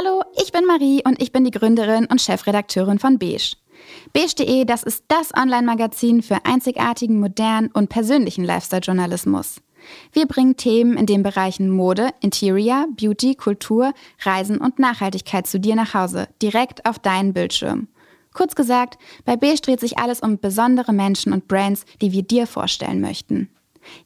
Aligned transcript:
Hallo, 0.00 0.22
ich 0.42 0.50
bin 0.50 0.64
Marie 0.64 1.02
und 1.04 1.20
ich 1.20 1.30
bin 1.30 1.44
die 1.44 1.50
Gründerin 1.50 2.06
und 2.06 2.22
Chefredakteurin 2.22 2.98
von 2.98 3.18
Beige. 3.18 3.56
Beige.de, 4.14 4.64
das 4.64 4.82
ist 4.82 5.04
das 5.08 5.34
Online-Magazin 5.36 6.22
für 6.22 6.38
einzigartigen, 6.46 7.20
modernen 7.20 7.70
und 7.72 7.90
persönlichen 7.90 8.44
Lifestyle-Journalismus. 8.44 9.60
Wir 10.12 10.26
bringen 10.26 10.56
Themen 10.56 10.96
in 10.96 11.04
den 11.04 11.22
Bereichen 11.22 11.68
Mode, 11.68 12.10
Interior, 12.20 12.86
Beauty, 12.98 13.34
Kultur, 13.34 13.92
Reisen 14.22 14.56
und 14.56 14.78
Nachhaltigkeit 14.78 15.46
zu 15.46 15.60
dir 15.60 15.74
nach 15.74 15.92
Hause, 15.92 16.28
direkt 16.40 16.86
auf 16.86 16.98
deinen 16.98 17.34
Bildschirm. 17.34 17.88
Kurz 18.32 18.54
gesagt, 18.54 18.96
bei 19.26 19.36
Beige 19.36 19.60
dreht 19.60 19.80
sich 19.80 19.98
alles 19.98 20.20
um 20.20 20.38
besondere 20.38 20.94
Menschen 20.94 21.34
und 21.34 21.46
Brands, 21.46 21.84
die 22.00 22.12
wir 22.12 22.22
dir 22.22 22.46
vorstellen 22.46 23.02
möchten. 23.02 23.50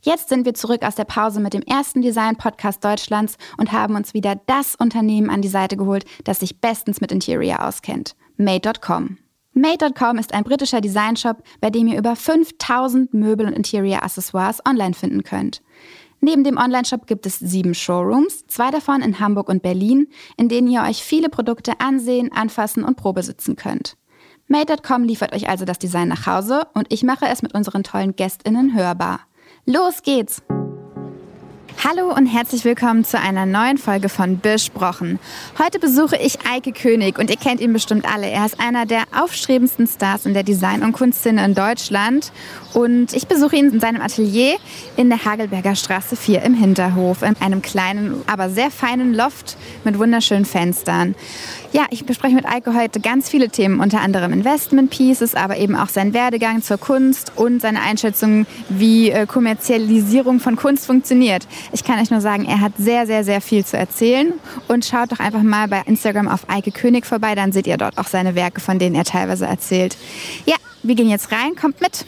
Jetzt 0.00 0.28
sind 0.28 0.44
wir 0.44 0.54
zurück 0.54 0.82
aus 0.82 0.94
der 0.94 1.04
Pause 1.04 1.40
mit 1.40 1.54
dem 1.54 1.62
ersten 1.62 2.02
Design-Podcast 2.02 2.84
Deutschlands 2.84 3.36
und 3.56 3.72
haben 3.72 3.96
uns 3.96 4.14
wieder 4.14 4.40
das 4.46 4.74
Unternehmen 4.74 5.30
an 5.30 5.42
die 5.42 5.48
Seite 5.48 5.76
geholt, 5.76 6.04
das 6.24 6.40
sich 6.40 6.60
bestens 6.60 7.00
mit 7.00 7.12
Interior 7.12 7.66
auskennt. 7.66 8.16
Made.com. 8.36 9.18
Made.com 9.52 10.18
ist 10.18 10.34
ein 10.34 10.42
britischer 10.42 10.80
Designshop, 10.80 11.42
bei 11.60 11.70
dem 11.70 11.86
ihr 11.86 11.98
über 11.98 12.16
5000 12.16 13.14
Möbel 13.14 13.46
und 13.46 13.52
Interior-Accessoires 13.52 14.60
online 14.66 14.94
finden 14.94 15.22
könnt. 15.22 15.62
Neben 16.20 16.42
dem 16.42 16.56
Onlineshop 16.56 17.06
gibt 17.06 17.26
es 17.26 17.38
sieben 17.38 17.74
Showrooms, 17.74 18.46
zwei 18.46 18.70
davon 18.70 19.02
in 19.02 19.20
Hamburg 19.20 19.48
und 19.48 19.62
Berlin, 19.62 20.08
in 20.38 20.48
denen 20.48 20.68
ihr 20.68 20.82
euch 20.82 21.04
viele 21.04 21.28
Produkte 21.28 21.80
ansehen, 21.80 22.32
anfassen 22.32 22.82
und 22.82 22.96
probesitzen 22.96 23.56
könnt. 23.56 23.96
Made.com 24.48 25.04
liefert 25.04 25.34
euch 25.34 25.48
also 25.48 25.64
das 25.64 25.78
Design 25.78 26.08
nach 26.08 26.26
Hause 26.26 26.66
und 26.72 26.92
ich 26.92 27.02
mache 27.02 27.26
es 27.26 27.42
mit 27.42 27.54
unseren 27.54 27.84
tollen 27.84 28.16
GästInnen 28.16 28.74
hörbar. 28.74 29.20
Los 29.66 30.02
geht's! 30.02 30.42
Hallo 31.82 32.14
und 32.14 32.26
herzlich 32.26 32.66
willkommen 32.66 33.02
zu 33.02 33.18
einer 33.18 33.46
neuen 33.46 33.78
Folge 33.78 34.10
von 34.10 34.38
Besprochen. 34.38 35.18
Heute 35.58 35.78
besuche 35.78 36.16
ich 36.16 36.38
Eike 36.46 36.72
König 36.72 37.18
und 37.18 37.30
ihr 37.30 37.36
kennt 37.36 37.62
ihn 37.62 37.72
bestimmt 37.72 38.04
alle. 38.04 38.28
Er 38.28 38.44
ist 38.44 38.60
einer 38.60 38.84
der 38.84 39.04
aufstrebendsten 39.18 39.86
Stars 39.86 40.26
in 40.26 40.34
der 40.34 40.42
Design- 40.42 40.82
und 40.82 40.92
Kunstszene 40.92 41.42
in 41.42 41.54
Deutschland 41.54 42.30
und 42.74 43.14
ich 43.14 43.26
besuche 43.26 43.56
ihn 43.56 43.70
in 43.70 43.80
seinem 43.80 44.02
Atelier 44.02 44.56
in 44.98 45.08
der 45.08 45.24
Hagelberger 45.24 45.76
Straße 45.76 46.14
4 46.14 46.42
im 46.42 46.52
Hinterhof, 46.52 47.22
in 47.22 47.36
einem 47.40 47.62
kleinen, 47.62 48.20
aber 48.26 48.50
sehr 48.50 48.70
feinen 48.70 49.14
Loft 49.14 49.56
mit 49.84 49.98
wunderschönen 49.98 50.44
Fenstern. 50.44 51.14
Ja, 51.74 51.86
ich 51.90 52.06
bespreche 52.06 52.36
mit 52.36 52.46
Eike 52.46 52.72
heute 52.72 53.00
ganz 53.00 53.28
viele 53.28 53.48
Themen, 53.48 53.80
unter 53.80 54.00
anderem 54.00 54.32
Investment 54.32 54.90
Pieces, 54.90 55.34
aber 55.34 55.56
eben 55.56 55.74
auch 55.74 55.88
seinen 55.88 56.14
Werdegang 56.14 56.62
zur 56.62 56.78
Kunst 56.78 57.32
und 57.34 57.60
seine 57.60 57.82
Einschätzung, 57.82 58.46
wie 58.68 59.10
äh, 59.10 59.26
Kommerzialisierung 59.26 60.38
von 60.38 60.54
Kunst 60.54 60.86
funktioniert. 60.86 61.48
Ich 61.72 61.82
kann 61.82 62.00
euch 62.00 62.12
nur 62.12 62.20
sagen, 62.20 62.44
er 62.44 62.60
hat 62.60 62.74
sehr, 62.78 63.08
sehr, 63.08 63.24
sehr 63.24 63.40
viel 63.40 63.64
zu 63.64 63.76
erzählen 63.76 64.34
und 64.68 64.84
schaut 64.84 65.10
doch 65.10 65.18
einfach 65.18 65.42
mal 65.42 65.66
bei 65.66 65.82
Instagram 65.86 66.28
auf 66.28 66.48
Eike 66.48 66.70
König 66.70 67.06
vorbei, 67.06 67.34
dann 67.34 67.50
seht 67.50 67.66
ihr 67.66 67.76
dort 67.76 67.98
auch 67.98 68.06
seine 68.06 68.36
Werke, 68.36 68.60
von 68.60 68.78
denen 68.78 68.94
er 68.94 69.02
teilweise 69.02 69.46
erzählt. 69.46 69.96
Ja, 70.46 70.54
wir 70.84 70.94
gehen 70.94 71.10
jetzt 71.10 71.32
rein, 71.32 71.56
kommt 71.60 71.80
mit. 71.80 72.06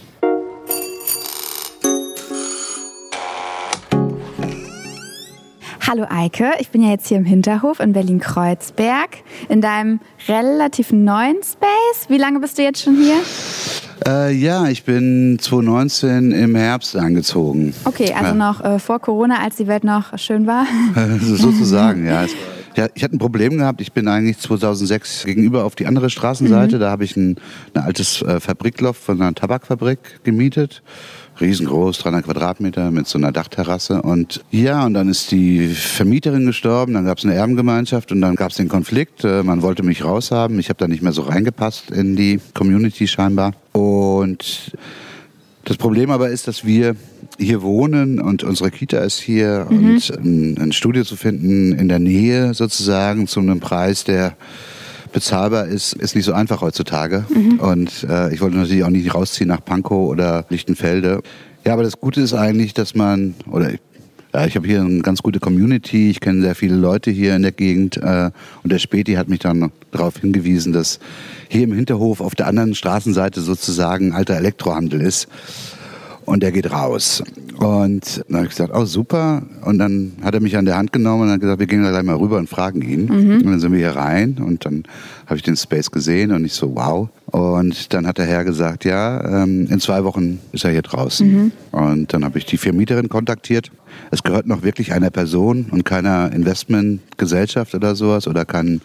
Hallo 5.89 6.05
Eike, 6.11 6.51
ich 6.59 6.71
bin 6.71 6.83
ja 6.83 6.91
jetzt 6.91 7.07
hier 7.07 7.17
im 7.17 7.25
Hinterhof 7.25 7.79
in 7.79 7.93
Berlin-Kreuzberg 7.93 9.19
in 9.49 9.61
deinem 9.61 10.01
relativ 10.27 10.91
neuen 10.91 11.37
Space. 11.45 12.09
Wie 12.09 12.19
lange 12.19 12.41
bist 12.41 12.59
du 12.59 12.63
jetzt 12.63 12.83
schon 12.83 12.97
hier? 12.97 13.19
Äh, 14.05 14.35
ja, 14.35 14.67
ich 14.67 14.83
bin 14.83 15.39
2019 15.41 16.33
im 16.33 16.57
Herbst 16.57 16.97
eingezogen. 16.97 17.73
Okay, 17.85 18.13
also 18.13 18.31
ja. 18.31 18.35
noch 18.35 18.65
äh, 18.65 18.81
vor 18.81 18.99
Corona, 18.99 19.45
als 19.45 19.59
die 19.59 19.69
Welt 19.69 19.85
noch 19.85 20.19
schön 20.19 20.49
war. 20.49 20.67
Sozusagen, 21.21 22.05
ja. 22.05 22.27
Ja, 22.75 22.89
ich 22.95 23.05
hatte 23.05 23.15
ein 23.15 23.21
Problem 23.21 23.57
gehabt. 23.57 23.81
Ich 23.81 23.93
bin 23.93 24.09
eigentlich 24.09 24.39
2006 24.39 25.25
gegenüber 25.25 25.65
auf 25.65 25.77
die 25.77 25.87
andere 25.87 26.11
Straßenseite. 26.11 26.77
Mhm. 26.77 26.81
Da 26.81 26.91
habe 26.91 27.05
ich 27.05 27.17
ein, 27.17 27.37
ein 27.75 27.83
altes 27.83 28.23
äh, 28.23 28.41
Fabrikloft 28.41 29.03
von 29.03 29.23
einer 29.23 29.35
Tabakfabrik 29.35 30.25
gemietet 30.25 30.83
riesengroß, 31.41 31.99
300 31.99 32.25
Quadratmeter 32.25 32.91
mit 32.91 33.07
so 33.07 33.19
einer 33.19 33.33
Dachterrasse. 33.33 34.03
Und 34.03 34.45
ja, 34.51 34.85
und 34.85 34.95
dann 34.95 35.09
ist 35.09 35.31
die 35.31 35.69
Vermieterin 35.69 36.47
gestorben, 36.47 36.95
dann 36.95 37.05
gab 37.05 37.19
es 37.19 37.25
eine 37.25 37.35
Erbengemeinschaft 37.35 38.13
und 38.13 38.21
dann 38.21 38.37
gab 38.37 38.51
es 38.51 38.57
den 38.57 38.69
Konflikt. 38.69 39.25
Äh, 39.25 39.43
man 39.43 39.63
wollte 39.63 39.83
mich 39.83 40.05
raushaben. 40.05 40.59
Ich 40.59 40.69
habe 40.69 40.79
da 40.79 40.89
nicht 40.89 41.03
mehr 41.03 41.13
so 41.13 41.23
reingepasst 41.23 41.91
in 41.91 42.17
die 42.17 42.41
Community 42.55 43.07
scheinbar. 43.07 43.53
Und 43.73 44.73
das 45.65 45.77
Problem 45.77 46.11
aber 46.11 46.31
ist, 46.31 46.47
dass 46.49 46.65
wir 46.65 46.97
hier 47.39 47.63
wohnen 47.63 48.21
und 48.21 48.45
unsere 48.45 48.71
Kita 48.71 48.99
ist 48.99 49.19
hier 49.19 49.67
mhm. 49.69 49.77
und 49.77 50.11
ein, 50.11 50.59
ein 50.59 50.73
Studio 50.73 51.05
zu 51.05 51.17
finden 51.17 51.73
in 51.73 51.89
der 51.89 51.99
Nähe 51.99 52.55
sozusagen 52.55 53.27
zu 53.27 53.41
einem 53.41 53.61
Preis, 53.61 54.05
der 54.05 54.37
bezahlbar 55.17 55.65
ist, 55.65 55.95
ist 55.95 56.15
nicht 56.15 56.27
so 56.27 56.35
einfach 56.35 56.61
heutzutage. 56.61 57.25
Mhm. 57.35 57.59
Und 57.59 58.07
äh, 58.07 58.35
ich 58.35 58.43
wollte 58.43 58.59
natürlich 58.59 58.85
auch 58.85 58.91
nicht 58.91 59.15
rausziehen 59.15 59.49
nach 59.49 59.65
Pankow 59.65 60.11
oder 60.11 60.45
Lichtenfelde. 60.51 61.23
Ja, 61.65 61.73
aber 61.73 61.85
das 61.85 61.99
Gute 61.99 62.21
ist 62.21 62.35
eigentlich, 62.35 62.75
dass 62.75 62.95
man, 62.95 63.35
oder 63.51 63.71
ja, 64.35 64.45
ich 64.45 64.57
habe 64.57 64.67
hier 64.67 64.83
eine 64.83 65.01
ganz 65.01 65.23
gute 65.23 65.41
Community, 65.41 66.11
ich 66.11 66.21
kenne 66.21 66.43
sehr 66.43 66.55
viele 66.55 66.77
Leute 66.77 67.11
hier 67.11 67.35
in 67.35 67.41
der 67.41 67.53
Gegend 67.53 67.97
äh, 67.97 68.31
und 68.63 68.71
der 68.71 68.79
Späti 68.79 69.15
hat 69.15 69.31
mich 69.31 69.39
dann 69.39 69.73
darauf 69.91 70.19
hingewiesen, 70.19 70.75
dass 70.75 71.01
hier 71.49 71.65
im 71.65 71.73
Hinterhof 71.73 72.21
auf 72.21 72.35
der 72.35 72.47
anderen 72.47 72.75
Straßenseite 72.75 73.41
sozusagen 73.41 74.13
alter 74.13 74.37
Elektrohandel 74.37 75.01
ist 75.01 75.29
und 76.27 76.43
der 76.43 76.53
geht 76.53 76.71
raus. 76.71 77.23
Und 77.59 78.25
dann 78.29 78.37
habe 78.37 78.45
ich 78.45 78.51
gesagt, 78.51 78.73
oh 78.75 78.85
super. 78.85 79.43
Und 79.63 79.79
dann 79.79 80.13
hat 80.23 80.35
er 80.35 80.41
mich 80.41 80.57
an 80.57 80.67
der 80.67 80.77
Hand 80.77 80.93
genommen 80.93 81.23
und 81.23 81.31
hat 81.31 81.41
gesagt, 81.41 81.59
wir 81.59 81.67
gehen 81.67 81.83
da 81.83 81.91
gleich 81.91 82.03
mal 82.03 82.17
rüber 82.17 82.37
und 82.37 82.49
fragen 82.49 82.83
ihn. 82.83 83.07
Mhm. 83.07 83.37
Und 83.37 83.47
dann 83.47 83.61
sind 83.61 83.73
wir 83.73 83.79
hier 83.79 83.97
rein 83.97 84.37
und 84.45 84.67
dann 84.67 84.83
habe 85.25 85.37
ich 85.37 85.43
den 85.43 85.57
Space 85.57 85.91
gesehen 85.91 86.33
und 86.33 86.45
ich 86.45 86.53
so, 86.53 86.77
wow. 86.77 87.09
Und 87.27 87.95
dann 87.95 88.07
hat 88.07 88.19
der 88.19 88.27
Herr 88.27 88.45
gesagt, 88.45 88.85
ja, 88.85 89.43
ähm, 89.43 89.69
in 89.71 89.81
zwei 89.81 90.05
Wochen 90.05 90.41
ist 90.53 90.65
er 90.65 90.73
hier 90.73 90.83
draußen. 90.83 91.33
Mhm. 91.33 91.53
Und 91.73 92.13
dann 92.13 92.25
habe 92.25 92.39
ich 92.39 92.45
die 92.45 92.59
Vermieterin 92.59 93.09
kontaktiert. 93.09 93.71
Es 94.11 94.23
gehört 94.23 94.47
noch 94.47 94.63
wirklich 94.63 94.93
einer 94.93 95.11
Person 95.11 95.67
und 95.71 95.85
keiner 95.85 96.33
Investmentgesellschaft 96.33 97.75
oder 97.75 97.95
sowas 97.95 98.29
oder 98.29 98.45
kein 98.45 98.83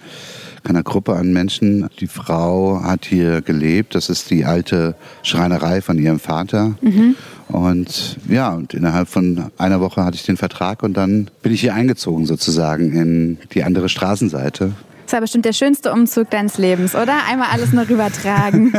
keiner 0.63 0.83
Gruppe 0.83 1.15
an 1.15 1.33
Menschen. 1.33 1.87
Die 1.99 2.07
Frau 2.07 2.81
hat 2.83 3.05
hier 3.05 3.41
gelebt. 3.41 3.95
Das 3.95 4.09
ist 4.09 4.29
die 4.29 4.45
alte 4.45 4.95
Schreinerei 5.23 5.81
von 5.81 5.97
ihrem 5.97 6.19
Vater. 6.19 6.75
Mhm. 6.81 7.15
Und 7.47 8.17
ja, 8.29 8.53
und 8.53 8.73
innerhalb 8.73 9.09
von 9.09 9.51
einer 9.57 9.81
Woche 9.81 10.05
hatte 10.05 10.15
ich 10.15 10.23
den 10.23 10.37
Vertrag 10.37 10.83
und 10.83 10.95
dann 10.95 11.29
bin 11.41 11.53
ich 11.53 11.61
hier 11.61 11.73
eingezogen 11.73 12.25
sozusagen 12.25 12.93
in 12.93 13.37
die 13.53 13.63
andere 13.63 13.89
Straßenseite. 13.89 14.71
Das 15.11 15.17
war 15.17 15.21
bestimmt 15.23 15.43
der 15.43 15.51
schönste 15.51 15.91
Umzug 15.91 16.29
deines 16.29 16.57
Lebens, 16.57 16.95
oder? 16.95 17.25
Einmal 17.29 17.49
alles 17.51 17.73
nur 17.73 17.85
rübertragen. 17.89 18.71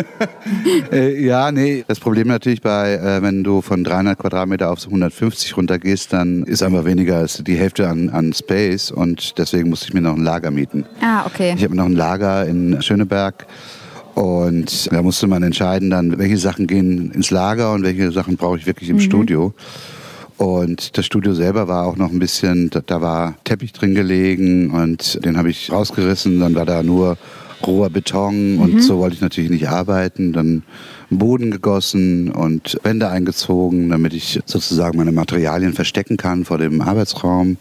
äh, 0.91 1.23
ja, 1.23 1.53
nee. 1.53 1.85
Das 1.87 2.01
Problem 2.01 2.29
natürlich 2.29 2.63
bei, 2.63 2.95
äh, 2.95 3.21
wenn 3.21 3.45
du 3.45 3.61
von 3.61 3.85
300 3.85 4.19
Quadratmeter 4.19 4.71
auf 4.71 4.83
150 4.83 5.55
runtergehst, 5.59 6.11
dann 6.15 6.45
ist 6.45 6.63
einfach 6.63 6.87
weniger 6.87 7.19
als 7.19 7.45
die 7.45 7.57
Hälfte 7.57 7.87
an, 7.87 8.09
an 8.09 8.33
Space 8.33 8.91
und 8.91 9.37
deswegen 9.37 9.69
musste 9.69 9.89
ich 9.89 9.93
mir 9.93 10.01
noch 10.01 10.17
ein 10.17 10.25
Lager 10.25 10.51
mieten. 10.51 10.87
Ah, 11.03 11.27
okay. 11.27 11.53
Ich 11.55 11.65
habe 11.65 11.77
noch 11.77 11.85
ein 11.85 11.93
Lager 11.93 12.47
in 12.47 12.81
Schöneberg. 12.81 13.47
Und 14.15 14.91
da 14.91 15.03
musste 15.03 15.27
man 15.27 15.43
entscheiden 15.43 15.91
dann, 15.91 16.19
welche 16.19 16.39
Sachen 16.39 16.67
gehen 16.67 17.11
ins 17.11 17.31
Lager 17.31 17.75
und 17.75 17.83
welche 17.83 18.11
Sachen 18.11 18.39
brauche 18.39 18.57
ich 18.57 18.65
wirklich 18.65 18.89
im 18.89 18.97
mhm. 18.97 19.01
Studio. 19.01 19.55
Und 20.39 20.97
das 20.97 21.07
Studio 21.07 21.35
selber 21.35 21.69
war 21.69 21.87
auch 21.87 21.97
noch 21.97 22.11
ein 22.11 22.19
bisschen, 22.19 22.71
da 22.87 23.01
war 23.01 23.37
Teppich 23.45 23.73
drin 23.73 23.95
gelegen 23.95 24.71
und 24.71 25.25
den 25.25 25.37
habe 25.37 25.51
ich 25.51 25.71
rausgerissen. 25.71 26.41
Dann 26.41 26.55
war 26.55 26.67
da 26.67 26.83
nur 26.83 27.17
roher 27.67 27.91
Beton 27.91 28.59
und 28.59 28.75
mhm. 28.75 28.81
so 28.81 28.99
wollte 28.99 29.15
ich 29.15 29.21
natürlich 29.21 29.51
nicht 29.51 29.69
arbeiten. 29.69 30.33
Dann 30.33 30.63
Boden 31.11 31.51
gegossen 31.51 32.31
und 32.31 32.79
Wände 32.83 33.09
eingezogen, 33.09 33.91
damit 33.91 34.15
ich 34.15 34.41
sozusagen 34.47 34.99
meine 34.99 35.13
Materialien 35.13 35.75
verstecken 35.75 36.17
kann 36.17 36.45
vor 36.45 36.59
dem 36.59 36.81
Arbeitsraum. 36.81 37.57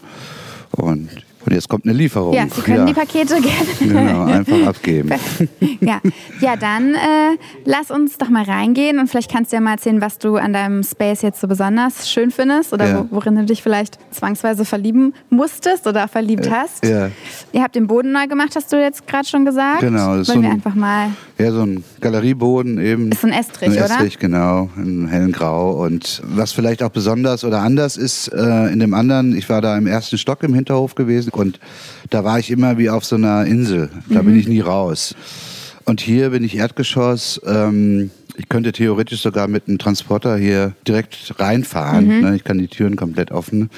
Und 0.72 1.08
und 1.44 1.52
jetzt 1.52 1.68
kommt 1.68 1.84
eine 1.84 1.94
Lieferung. 1.94 2.34
Ja, 2.34 2.46
Sie 2.48 2.60
können 2.60 2.78
ja. 2.78 2.84
die 2.86 2.94
Pakete 2.94 3.40
gerne. 3.40 3.52
Genau, 3.92 4.24
einfach 4.24 4.66
abgeben. 4.66 5.10
ja. 5.80 6.00
ja, 6.40 6.56
dann 6.56 6.94
äh, 6.94 7.36
lass 7.64 7.90
uns 7.90 8.16
doch 8.18 8.28
mal 8.28 8.44
reingehen 8.44 8.98
und 8.98 9.08
vielleicht 9.08 9.30
kannst 9.30 9.52
du 9.52 9.56
ja 9.56 9.60
mal 9.60 9.72
erzählen, 9.72 10.00
was 10.00 10.18
du 10.18 10.36
an 10.36 10.52
deinem 10.52 10.82
Space 10.82 11.22
jetzt 11.22 11.40
so 11.40 11.48
besonders 11.48 12.10
schön 12.10 12.30
findest 12.30 12.72
oder 12.72 12.88
ja. 12.88 13.06
worin 13.10 13.34
du 13.34 13.44
dich 13.44 13.62
vielleicht 13.62 13.98
zwangsweise 14.10 14.64
verlieben 14.64 15.14
musstest 15.30 15.86
oder 15.86 16.08
verliebt 16.08 16.50
hast. 16.50 16.84
Ja. 16.86 17.10
Ihr 17.52 17.62
habt 17.62 17.74
den 17.74 17.86
Boden 17.86 18.12
neu 18.12 18.26
gemacht, 18.26 18.54
hast 18.54 18.72
du 18.72 18.80
jetzt 18.80 19.06
gerade 19.06 19.26
schon 19.26 19.44
gesagt. 19.44 19.80
Genau. 19.80 20.16
Das 20.16 20.28
Wollen 20.28 20.42
wir 20.42 20.50
einfach 20.50 20.74
mal. 20.74 21.08
Ja, 21.42 21.50
so 21.50 21.62
ein 21.62 21.82
Galerieboden 22.00 22.78
eben. 22.78 23.10
Ist 23.10 23.24
ein 23.24 23.32
Estrich, 23.32 23.70
ein 23.70 23.76
Estrich, 23.76 24.18
oder? 24.18 24.20
Genau, 24.20 24.70
in 24.76 25.08
hellen 25.08 25.32
Grau. 25.32 25.84
Und 25.84 26.22
was 26.24 26.52
vielleicht 26.52 26.84
auch 26.84 26.90
besonders 26.90 27.44
oder 27.44 27.62
anders 27.62 27.96
ist 27.96 28.28
äh, 28.28 28.66
in 28.68 28.78
dem 28.78 28.94
anderen, 28.94 29.36
ich 29.36 29.48
war 29.48 29.60
da 29.60 29.76
im 29.76 29.88
ersten 29.88 30.18
Stock 30.18 30.44
im 30.44 30.54
Hinterhof 30.54 30.94
gewesen 30.94 31.30
und 31.30 31.58
da 32.10 32.22
war 32.22 32.38
ich 32.38 32.50
immer 32.50 32.78
wie 32.78 32.90
auf 32.90 33.04
so 33.04 33.16
einer 33.16 33.44
Insel. 33.44 33.90
Da 34.08 34.22
mhm. 34.22 34.26
bin 34.26 34.38
ich 34.38 34.46
nie 34.46 34.60
raus. 34.60 35.16
Und 35.84 36.00
hier 36.00 36.30
bin 36.30 36.44
ich 36.44 36.56
Erdgeschoss. 36.56 37.40
Ähm, 37.44 38.12
ich 38.36 38.48
könnte 38.48 38.70
theoretisch 38.70 39.20
sogar 39.20 39.48
mit 39.48 39.66
einem 39.66 39.78
Transporter 39.78 40.36
hier 40.36 40.74
direkt 40.86 41.34
reinfahren. 41.40 42.06
Mhm. 42.06 42.20
Ne? 42.20 42.36
Ich 42.36 42.44
kann 42.44 42.58
die 42.58 42.68
Türen 42.68 42.94
komplett 42.94 43.32
offen. 43.32 43.68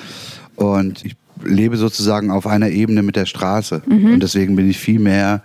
Und 0.56 1.02
ich 1.02 1.16
lebe 1.42 1.78
sozusagen 1.78 2.30
auf 2.30 2.46
einer 2.46 2.68
Ebene 2.68 3.02
mit 3.02 3.16
der 3.16 3.24
Straße. 3.24 3.82
Und 3.86 4.20
deswegen 4.20 4.54
bin 4.54 4.68
ich 4.68 4.78
viel 4.78 5.00
mehr 5.00 5.42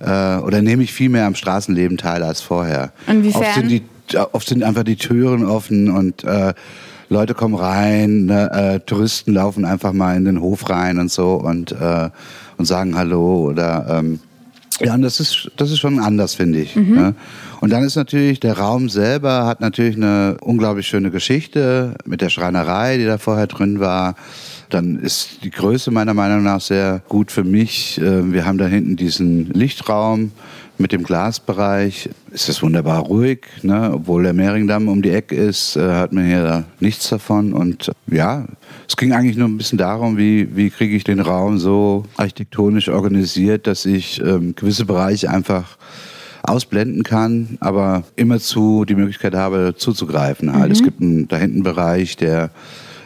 äh, 0.00 0.36
oder 0.38 0.62
nehme 0.62 0.82
ich 0.82 0.92
viel 0.92 1.08
mehr 1.08 1.26
am 1.26 1.34
Straßenleben 1.34 1.96
teil 1.96 2.22
als 2.22 2.40
vorher. 2.40 2.92
Inwiefern? 3.06 3.42
Oft 3.42 3.54
sind, 3.54 3.68
die, 3.68 3.82
oft 4.32 4.48
sind 4.48 4.62
einfach 4.62 4.84
die 4.84 4.96
Türen 4.96 5.44
offen 5.44 5.90
und 5.90 6.24
äh, 6.24 6.54
Leute 7.08 7.34
kommen 7.34 7.54
rein, 7.54 8.26
ne, 8.26 8.50
äh, 8.52 8.80
Touristen 8.80 9.34
laufen 9.34 9.64
einfach 9.64 9.92
mal 9.92 10.16
in 10.16 10.24
den 10.24 10.40
Hof 10.40 10.70
rein 10.70 10.98
und 10.98 11.10
so 11.10 11.34
und, 11.34 11.72
äh, 11.72 12.08
und 12.56 12.64
sagen 12.64 12.96
Hallo 12.96 13.48
oder 13.48 13.86
ähm, 13.98 14.20
ja, 14.80 14.94
und 14.94 15.02
das 15.02 15.20
ist, 15.20 15.50
das 15.56 15.70
ist 15.70 15.78
schon 15.78 15.98
anders, 15.98 16.34
finde 16.34 16.60
ich. 16.60 16.74
Mhm. 16.74 16.94
Ne? 16.94 17.14
Und 17.60 17.70
dann 17.70 17.82
ist 17.82 17.96
natürlich, 17.96 18.40
der 18.40 18.56
Raum 18.56 18.88
selber 18.88 19.44
hat 19.44 19.60
natürlich 19.60 19.96
eine 19.96 20.38
unglaublich 20.40 20.86
schöne 20.86 21.10
Geschichte 21.10 21.96
mit 22.06 22.22
der 22.22 22.30
Schreinerei, 22.30 22.96
die 22.96 23.04
da 23.04 23.18
vorher 23.18 23.46
drin 23.46 23.80
war. 23.80 24.14
Dann 24.70 24.98
ist 24.98 25.44
die 25.44 25.50
Größe 25.50 25.90
meiner 25.90 26.14
Meinung 26.14 26.42
nach 26.42 26.60
sehr 26.60 27.02
gut 27.08 27.30
für 27.30 27.44
mich. 27.44 28.00
Äh, 28.00 28.32
Wir 28.32 28.46
haben 28.46 28.58
da 28.58 28.66
hinten 28.66 28.96
diesen 28.96 29.46
Lichtraum 29.52 30.32
mit 30.78 30.92
dem 30.92 31.02
Glasbereich. 31.02 32.08
Es 32.32 32.48
ist 32.48 32.62
wunderbar 32.62 33.00
ruhig, 33.00 33.40
ne? 33.62 33.90
obwohl 33.92 34.22
der 34.22 34.32
Mehringdamm 34.32 34.88
um 34.88 35.02
die 35.02 35.10
Ecke 35.10 35.34
ist, 35.34 35.76
äh, 35.76 35.94
hat 35.94 36.12
man 36.12 36.24
hier 36.24 36.64
nichts 36.80 37.08
davon. 37.10 37.52
Und 37.52 37.88
äh, 37.88 38.16
ja, 38.16 38.46
es 38.88 38.96
ging 38.96 39.12
eigentlich 39.12 39.36
nur 39.36 39.48
ein 39.48 39.58
bisschen 39.58 39.78
darum, 39.78 40.16
wie, 40.16 40.56
wie 40.56 40.70
kriege 40.70 40.96
ich 40.96 41.04
den 41.04 41.20
Raum 41.20 41.58
so 41.58 42.04
architektonisch 42.16 42.88
organisiert, 42.88 43.66
dass 43.66 43.84
ich 43.84 44.20
ähm, 44.20 44.54
gewisse 44.56 44.86
Bereiche 44.86 45.30
einfach 45.30 45.76
ausblenden 46.42 47.02
kann, 47.02 47.58
aber 47.60 48.04
immerzu 48.16 48.84
die 48.86 48.94
Möglichkeit 48.94 49.34
habe, 49.34 49.74
zuzugreifen. 49.76 50.52
Halt. 50.52 50.72
Es 50.72 50.82
gibt 50.82 51.02
einen 51.02 51.28
da 51.28 51.36
hinten 51.36 51.56
einen 51.56 51.62
Bereich, 51.64 52.16
der 52.16 52.50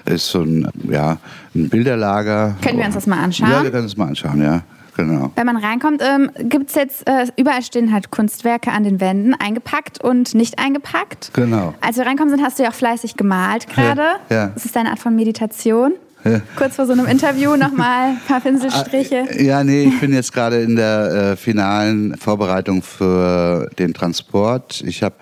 ist 0.06 0.29
so 0.29 0.43
ein, 0.43 0.69
ja, 0.89 1.19
ein 1.55 1.69
Bilderlager. 1.69 2.56
Können 2.62 2.79
wir 2.79 2.87
uns 2.87 2.95
das 2.95 3.06
mal 3.06 3.23
anschauen? 3.23 3.51
Ja, 3.51 3.62
wir 3.62 3.71
können 3.71 3.85
uns 3.85 3.97
mal 3.97 4.09
anschauen, 4.09 4.43
ja. 4.43 4.62
Genau. 4.97 5.33
Wenn 5.35 5.47
man 5.47 5.56
reinkommt, 5.56 6.03
ähm, 6.05 6.31
gibt 6.49 6.69
es 6.69 6.77
jetzt, 6.77 7.09
äh, 7.09 7.27
überall 7.37 7.62
stehen 7.62 7.93
halt 7.93 8.12
Kunstwerke 8.12 8.71
an 8.71 8.85
den 8.85 9.01
Wänden, 9.01 9.35
eingepackt 9.35 10.03
und 10.03 10.35
nicht 10.35 10.59
eingepackt. 10.59 11.33
Genau. 11.35 11.75
Als 11.81 11.97
wir 11.97 12.06
reinkommen 12.06 12.31
sind, 12.31 12.45
hast 12.45 12.59
du 12.59 12.62
ja 12.62 12.71
auch 12.71 12.75
fleißig 12.75 13.17
gemalt 13.17 13.69
gerade. 13.69 14.05
ja. 14.31 14.53
Das 14.55 14.65
ist 14.65 14.77
deine 14.77 14.91
Art 14.91 15.01
von 15.01 15.17
Meditation. 15.17 15.95
Ja. 16.25 16.41
Kurz 16.56 16.77
vor 16.77 16.87
so 16.87 16.93
einem 16.93 17.06
Interview 17.06 17.55
nochmal 17.56 18.11
ein 18.11 18.21
paar 18.27 18.41
Pinselstriche. 18.41 19.27
Ja, 19.43 19.62
nee, 19.62 19.85
ich 19.85 20.01
bin 20.01 20.12
jetzt 20.15 20.33
gerade 20.33 20.62
in 20.62 20.77
der 20.77 21.33
äh, 21.33 21.37
finalen 21.37 22.17
Vorbereitung 22.17 22.83
für 22.83 23.69
den 23.79 23.93
Transport. 23.93 24.83
Ich 24.87 25.03
habe 25.03 25.17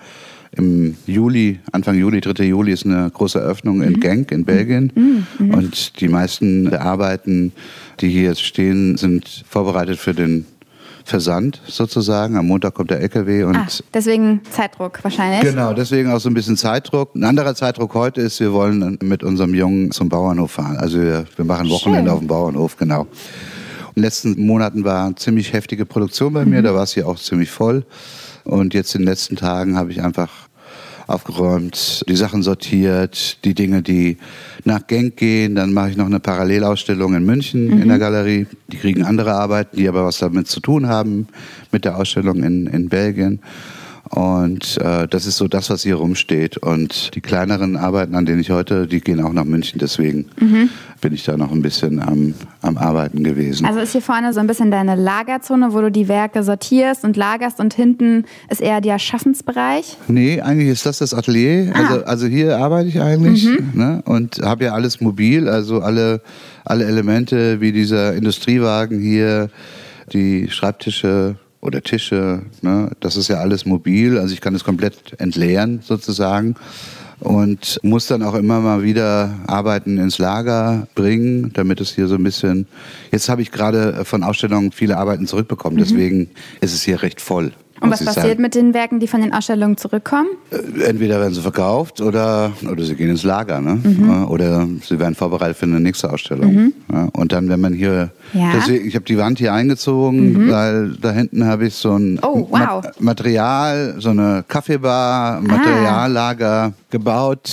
im 0.55 0.95
Juli, 1.05 1.59
Anfang 1.71 1.97
Juli, 1.97 2.21
3. 2.21 2.43
Juli 2.43 2.71
ist 2.71 2.85
eine 2.85 3.09
große 3.09 3.39
Eröffnung 3.39 3.81
in 3.81 3.99
Genk 3.99 4.31
in 4.31 4.45
Belgien. 4.45 5.25
Und 5.39 5.99
die 5.99 6.07
meisten 6.07 6.69
der 6.69 6.81
Arbeiten, 6.81 7.51
die 7.99 8.09
hier 8.09 8.23
jetzt 8.23 8.43
stehen, 8.43 8.97
sind 8.97 9.43
vorbereitet 9.47 9.97
für 9.97 10.13
den 10.13 10.45
Versand 11.05 11.61
sozusagen. 11.67 12.37
Am 12.37 12.47
Montag 12.47 12.75
kommt 12.75 12.91
der 12.91 13.01
LKW 13.01 13.43
und 13.43 13.57
Ah, 13.57 13.67
deswegen 13.93 14.41
Zeitdruck 14.49 15.03
wahrscheinlich. 15.03 15.41
Genau, 15.41 15.73
deswegen 15.73 16.09
auch 16.11 16.19
so 16.19 16.29
ein 16.29 16.33
bisschen 16.33 16.55
Zeitdruck. 16.55 17.15
Ein 17.15 17.25
anderer 17.25 17.55
Zeitdruck 17.55 17.93
heute 17.93 18.21
ist, 18.21 18.39
wir 18.39 18.53
wollen 18.53 18.97
mit 19.01 19.23
unserem 19.23 19.53
Jungen 19.53 19.91
zum 19.91 20.07
Bauernhof 20.07 20.51
fahren. 20.51 20.77
Also 20.77 21.01
wir, 21.01 21.25
wir 21.35 21.45
machen 21.45 21.69
Wochenende 21.69 22.09
Schön. 22.09 22.13
auf 22.13 22.19
dem 22.19 22.27
Bauernhof, 22.27 22.77
genau. 22.77 23.01
In 23.95 24.01
den 24.01 24.03
letzten 24.03 24.45
Monaten 24.45 24.83
war 24.85 25.15
ziemlich 25.15 25.51
heftige 25.53 25.85
Produktion 25.85 26.33
bei 26.33 26.45
mir, 26.45 26.61
da 26.61 26.73
war 26.73 26.83
es 26.83 26.93
hier 26.93 27.07
auch 27.07 27.19
ziemlich 27.19 27.51
voll. 27.51 27.85
Und 28.43 28.73
jetzt 28.73 28.95
in 28.95 29.01
den 29.01 29.07
letzten 29.07 29.35
Tagen 29.35 29.77
habe 29.77 29.91
ich 29.91 30.01
einfach 30.01 30.29
aufgeräumt, 31.07 32.03
die 32.07 32.15
Sachen 32.15 32.43
sortiert, 32.43 33.43
die 33.43 33.53
Dinge, 33.53 33.81
die 33.81 34.17
nach 34.63 34.87
Genk 34.87 35.17
gehen. 35.17 35.55
Dann 35.55 35.73
mache 35.73 35.91
ich 35.91 35.97
noch 35.97 36.05
eine 36.05 36.19
Parallelausstellung 36.19 37.13
in 37.13 37.25
München 37.25 37.81
in 37.81 37.87
der 37.87 37.99
Galerie. 37.99 38.47
Die 38.69 38.77
kriegen 38.77 39.03
andere 39.03 39.33
Arbeiten, 39.33 39.77
die 39.77 39.87
aber 39.87 40.05
was 40.05 40.19
damit 40.19 40.47
zu 40.47 40.59
tun 40.59 40.87
haben, 40.87 41.27
mit 41.71 41.85
der 41.85 41.97
Ausstellung 41.97 42.43
in, 42.43 42.67
in 42.67 42.89
Belgien. 42.89 43.39
Und 44.13 44.77
äh, 44.77 45.07
das 45.07 45.25
ist 45.25 45.37
so 45.37 45.47
das, 45.47 45.71
was 45.71 45.81
hier 45.81 45.95
rumsteht. 45.95 46.57
Und 46.57 47.15
die 47.15 47.21
kleineren 47.21 47.75
Arbeiten, 47.75 48.13
an 48.13 48.27
denen 48.27 48.41
ich 48.41 48.51
heute, 48.51 48.85
die 48.85 49.01
gehen 49.01 49.19
auch 49.19 49.33
nach 49.33 49.43
München. 49.43 49.79
Deswegen 49.79 50.25
bin 51.01 51.13
ich 51.13 51.23
da 51.23 51.35
noch 51.35 51.51
ein 51.51 51.63
bisschen 51.63 51.99
am, 51.99 52.35
am 52.61 52.77
Arbeiten 52.77 53.23
gewesen. 53.23 53.65
Also 53.65 53.79
ist 53.79 53.93
hier 53.93 54.03
vorne 54.03 54.31
so 54.31 54.39
ein 54.39 54.45
bisschen 54.45 54.69
deine 54.69 54.93
Lagerzone, 54.93 55.73
wo 55.73 55.81
du 55.81 55.91
die 55.91 56.07
Werke 56.07 56.43
sortierst 56.43 57.03
und 57.03 57.17
lagerst 57.17 57.59
und 57.59 57.73
hinten 57.73 58.25
ist 58.49 58.61
eher 58.61 58.81
der 58.81 58.99
Schaffensbereich. 58.99 59.97
Nee, 60.07 60.41
eigentlich 60.41 60.69
ist 60.69 60.85
das 60.85 60.99
das 60.99 61.15
Atelier. 61.15 61.71
Ah. 61.73 61.79
Also, 61.79 62.05
also 62.05 62.27
hier 62.27 62.59
arbeite 62.59 62.89
ich 62.89 63.01
eigentlich 63.01 63.47
ne? 63.73 64.03
und 64.05 64.43
habe 64.43 64.65
ja 64.65 64.73
alles 64.73 65.01
mobil, 65.01 65.49
also 65.49 65.81
alle, 65.81 66.21
alle 66.65 66.85
Elemente 66.85 67.61
wie 67.61 67.71
dieser 67.71 68.13
Industriewagen 68.13 69.01
hier, 69.01 69.49
die 70.11 70.49
Schreibtische 70.51 71.35
oder 71.63 71.81
Tische, 71.81 72.41
ne? 72.61 72.91
das 72.99 73.15
ist 73.15 73.29
ja 73.29 73.37
alles 73.37 73.65
mobil. 73.65 74.17
Also 74.17 74.33
ich 74.33 74.41
kann 74.41 74.53
es 74.53 74.63
komplett 74.63 75.19
entleeren 75.19 75.79
sozusagen 75.81 76.55
und 77.21 77.79
muss 77.83 78.07
dann 78.07 78.21
auch 78.21 78.35
immer 78.35 78.59
mal 78.59 78.83
wieder 78.83 79.33
Arbeiten 79.47 79.97
ins 79.97 80.17
Lager 80.17 80.87
bringen, 80.93 81.51
damit 81.53 81.79
es 81.79 81.95
hier 81.95 82.07
so 82.07 82.15
ein 82.15 82.23
bisschen. 82.23 82.67
Jetzt 83.11 83.29
habe 83.29 83.41
ich 83.41 83.51
gerade 83.51 84.03
von 84.03 84.23
Ausstellungen 84.23 84.73
viele 84.73 84.97
Arbeiten 84.97 85.25
zurückbekommen, 85.25 85.77
deswegen 85.77 86.29
ist 86.59 86.73
es 86.73 86.83
hier 86.83 87.01
recht 87.01 87.21
voll. 87.21 87.53
Und 87.83 87.91
was 87.91 88.03
passiert 88.05 88.25
sagen. 88.25 88.41
mit 88.41 88.55
den 88.55 88.73
Werken, 88.73 88.99
die 88.99 89.07
von 89.07 89.21
den 89.21 89.33
Ausstellungen 89.33 89.77
zurückkommen? 89.77 90.27
Entweder 90.85 91.19
werden 91.19 91.33
sie 91.33 91.41
verkauft 91.41 92.01
oder, 92.01 92.51
oder 92.69 92.83
sie 92.83 92.95
gehen 92.95 93.09
ins 93.09 93.23
Lager. 93.23 93.59
Ne? 93.61 93.75
Mhm. 93.83 94.27
Oder 94.29 94.67
sie 94.87 94.99
werden 94.99 95.15
vorbereitet 95.15 95.57
für 95.57 95.65
eine 95.65 95.79
nächste 95.79 96.09
Ausstellung. 96.11 96.73
Ja, 96.91 97.09
und 97.13 97.31
dann, 97.31 97.49
wenn 97.49 97.59
man 97.59 97.73
hier. 97.73 98.11
Ja. 98.33 98.45
Mhm. 98.45 98.51
Deswegen, 98.55 98.87
ich 98.87 98.95
habe 98.95 99.05
die 99.05 99.17
Wand 99.17 99.37
hier 99.37 99.53
eingezogen, 99.53 100.49
weil 100.49 100.91
da 101.01 101.11
hinten 101.11 101.45
habe 101.45 101.67
ich 101.67 101.75
so 101.75 101.95
ein 101.97 102.19
Oh, 102.21 102.47
wow. 102.49 102.83
Material, 102.99 103.95
so 103.99 104.09
eine 104.09 104.43
Kaffeebar, 104.47 105.37
ein 105.39 105.43
Materiallager 105.43 106.73
gebaut. 106.89 107.49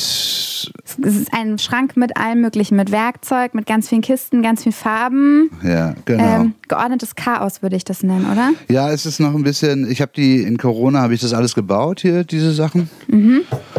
Es 1.02 1.14
ist 1.14 1.32
ein 1.32 1.58
Schrank 1.58 1.96
mit 1.96 2.16
allem 2.16 2.40
möglichen, 2.40 2.76
mit 2.76 2.90
Werkzeug, 2.90 3.54
mit 3.54 3.66
ganz 3.66 3.88
vielen 3.88 4.02
Kisten, 4.02 4.42
ganz 4.42 4.62
vielen 4.62 4.72
Farben. 4.72 5.50
Ja, 5.62 5.94
genau. 6.04 6.40
Ähm, 6.40 6.54
geordnetes 6.68 7.14
Chaos 7.14 7.62
würde 7.62 7.76
ich 7.76 7.84
das 7.84 8.02
nennen, 8.02 8.26
oder? 8.30 8.50
ja, 8.68 8.90
es 8.90 9.06
ist 9.06 9.20
noch 9.20 9.34
ein 9.34 9.42
bisschen. 9.42 9.90
Ich 9.90 10.00
habe 10.00 10.12
die 10.14 10.42
in 10.42 10.58
Corona 10.58 11.00
habe 11.00 11.14
ich 11.14 11.20
das 11.20 11.32
alles 11.32 11.54
gebaut 11.54 12.00
hier, 12.00 12.24
diese 12.24 12.52
Sachen. 12.52 12.88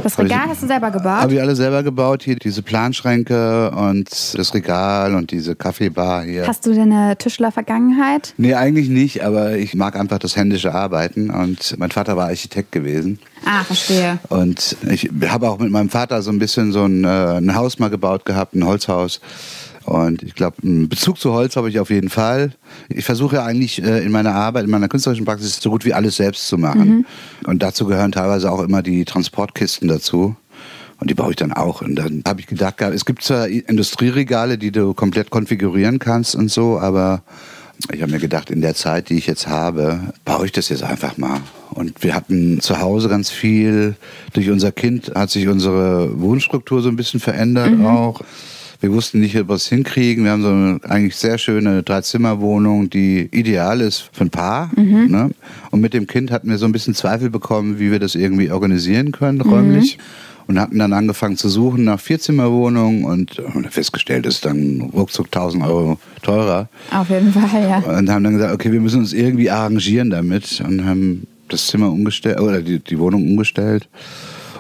Das 0.04 0.18
Regal 0.18 0.48
hast 0.48 0.64
du 0.64 0.68
selber 0.68 0.92
gebaut. 0.92 1.22
Habe 1.22 1.34
ich 1.34 1.42
alle 1.42 1.56
selber 1.56 1.84
gebaut 1.84 2.24
hier, 2.24 2.36
diese 2.36 2.62
Planschränke 2.62 3.72
und 3.72 4.10
das 4.38 4.54
Regal 4.54 5.16
und 5.16 5.32
diese 5.32 5.56
Kaffeebar 5.56 6.24
hier. 6.24 6.48
Hast 6.48 6.66
du 6.66 6.74
denn 6.74 6.92
eine 6.92 7.18
Tischler-Vergangenheit? 7.18 8.34
Nee, 8.38 8.56
eigentlich 8.56 8.90
nicht, 8.90 9.24
aber 9.24 9.58
ich 9.58 9.76
mag 9.76 9.96
einfach 9.96 10.20
das 10.20 10.36
händische 10.36 10.74
Arbeiten 10.74 11.30
und 11.30 11.76
mein 11.78 11.92
Vater 11.92 12.18
war 12.18 12.28
Architekt 12.28 12.72
gewesen. 12.72 13.20
Ah, 13.46 13.64
verstehe. 13.64 14.20
Und 14.30 14.78
ich 14.90 15.10
habe 15.28 15.50
auch 15.50 15.60
mit 15.60 15.72
meinem 15.72 15.90
Vater 15.90 16.22
so 16.22 16.32
ein 16.32 16.40
bisschen 16.40 16.72
so 16.72 16.86
ein, 16.86 17.04
äh, 17.04 17.08
ein 17.08 17.56
Haus 17.56 17.80
mal 17.80 17.90
gebaut 17.90 18.26
gehabt, 18.26 18.54
ein 18.54 18.66
Holzhaus. 18.66 19.20
Und 19.84 20.22
ich 20.22 20.36
glaube, 20.36 20.58
einen 20.64 20.90
Bezug 20.90 21.20
zu 21.20 21.34
Holz 21.34 21.56
habe 21.56 21.70
ich 21.70 21.80
auf 21.80 21.90
jeden 21.90 22.10
Fall. 22.10 22.52
Ich 22.88 23.04
versuche 23.04 23.38
ja 23.38 23.46
eigentlich 23.46 23.82
äh, 23.84 24.04
in 24.04 24.12
meiner 24.12 24.36
Arbeit, 24.36 24.66
in 24.66 24.70
meiner 24.70 24.88
künstlerischen 24.88 25.26
Praxis 25.26 25.60
so 25.60 25.72
gut 25.72 25.86
wie 25.86 25.94
alles 25.94 26.18
selbst 26.18 26.48
zu 26.48 26.58
machen. 26.58 27.06
Und 27.46 27.64
dazu 27.64 27.86
gehören 27.88 28.12
teilweise 28.12 28.52
auch 28.52 28.62
immer 28.62 28.84
die 28.84 29.06
Transportkisten 29.06 29.88
dazu. 29.88 30.36
Und 31.00 31.10
die 31.10 31.16
baue 31.16 31.32
ich 31.32 31.36
dann 31.36 31.52
auch. 31.52 31.82
Und 31.82 31.96
dann 31.96 32.22
habe 32.28 32.42
ich 32.42 32.48
gedacht, 32.48 32.80
es 32.80 33.06
gibt 33.06 33.24
zwar 33.24 33.48
Industrieregale, 33.48 34.60
die 34.60 34.72
du 34.72 34.94
komplett 34.94 35.32
konfigurieren 35.32 35.98
kannst 35.98 36.36
und 36.36 36.52
so, 36.52 36.80
aber 36.80 37.24
ich 37.94 38.02
habe 38.02 38.12
mir 38.12 38.20
gedacht, 38.20 38.50
in 38.52 38.62
der 38.62 38.76
Zeit, 38.76 39.10
die 39.10 39.18
ich 39.18 39.28
jetzt 39.28 39.48
habe, 39.48 40.00
baue 40.26 40.46
ich 40.46 40.52
das 40.52 40.70
jetzt 40.70 40.84
einfach 40.84 41.18
mal. 41.18 41.42
Und 41.72 42.04
wir 42.04 42.14
hatten 42.14 42.60
zu 42.60 42.80
Hause 42.82 43.10
ganz 43.10 43.30
viel. 43.30 43.96
Durch 44.34 44.50
unser 44.50 44.72
Kind 44.72 45.14
hat 45.16 45.30
sich 45.30 45.48
unsere 45.48 46.20
Wohnstruktur 46.20 46.82
so 46.82 46.90
ein 46.90 46.96
bisschen 46.96 47.20
verändert 47.20 47.74
auch. 47.86 48.22
Wir 48.82 48.92
wussten 48.92 49.20
nicht, 49.20 49.38
ob 49.38 49.50
wir 49.50 49.56
es 49.56 49.68
hinkriegen. 49.68 50.24
Wir 50.24 50.32
haben 50.32 50.42
so 50.42 50.50
eine 50.50 50.80
eigentlich 50.90 51.16
sehr 51.16 51.38
schöne 51.38 51.84
Dreizimmerwohnung, 51.84 52.90
die 52.90 53.30
ideal 53.32 53.80
ist 53.80 54.10
für 54.12 54.26
ein 54.26 54.32
Paar. 54.32 54.72
Ne? 54.76 55.30
Und 55.70 55.82
mit 55.82 55.94
dem 55.94 56.08
Kind 56.08 56.32
hatten 56.32 56.50
wir 56.50 56.58
so 56.58 56.66
ein 56.66 56.72
bisschen 56.72 56.96
Zweifel 56.96 57.30
bekommen, 57.30 57.80
wie 57.80 57.92
wir 57.92 58.00
das 58.00 58.16
irgendwie 58.16 58.52
organisieren 58.52 59.12
können, 59.12 59.40
räumlich. 59.42 60.00
Und 60.48 60.60
hatten 60.60 60.80
dann 60.80 60.94
angefangen 60.94 61.38
zu 61.38 61.50
suchen 61.50 61.84
nach 61.84 62.00
Vierzimmerwohnungen 62.00 63.06
und 63.06 63.42
haben 63.54 63.64
festgestellt, 63.66 64.26
ist 64.26 64.46
dann 64.46 64.92
ruckzuck 64.94 65.28
1000 65.28 65.64
Euro 65.64 66.00
teurer. 66.22 66.68
Auf 66.92 67.10
jeden 67.10 67.32
Fall, 67.32 67.64
ja. 67.64 67.78
Und 67.78 68.10
haben 68.10 68.24
dann 68.24 68.34
gesagt, 68.34 68.54
okay, 68.54 68.72
wir 68.72 68.82
müssen 68.82 69.00
uns 69.00 69.14
irgendwie 69.14 69.50
arrangieren 69.50 70.10
damit 70.10 70.62
und 70.66 70.86
haben 70.86 71.28
das 71.48 71.68
Zimmer 71.68 71.92
umgestellt 71.92 72.40
oder 72.40 72.62
die, 72.62 72.80
die 72.80 73.00
Wohnung 73.00 73.24
umgestellt 73.24 73.88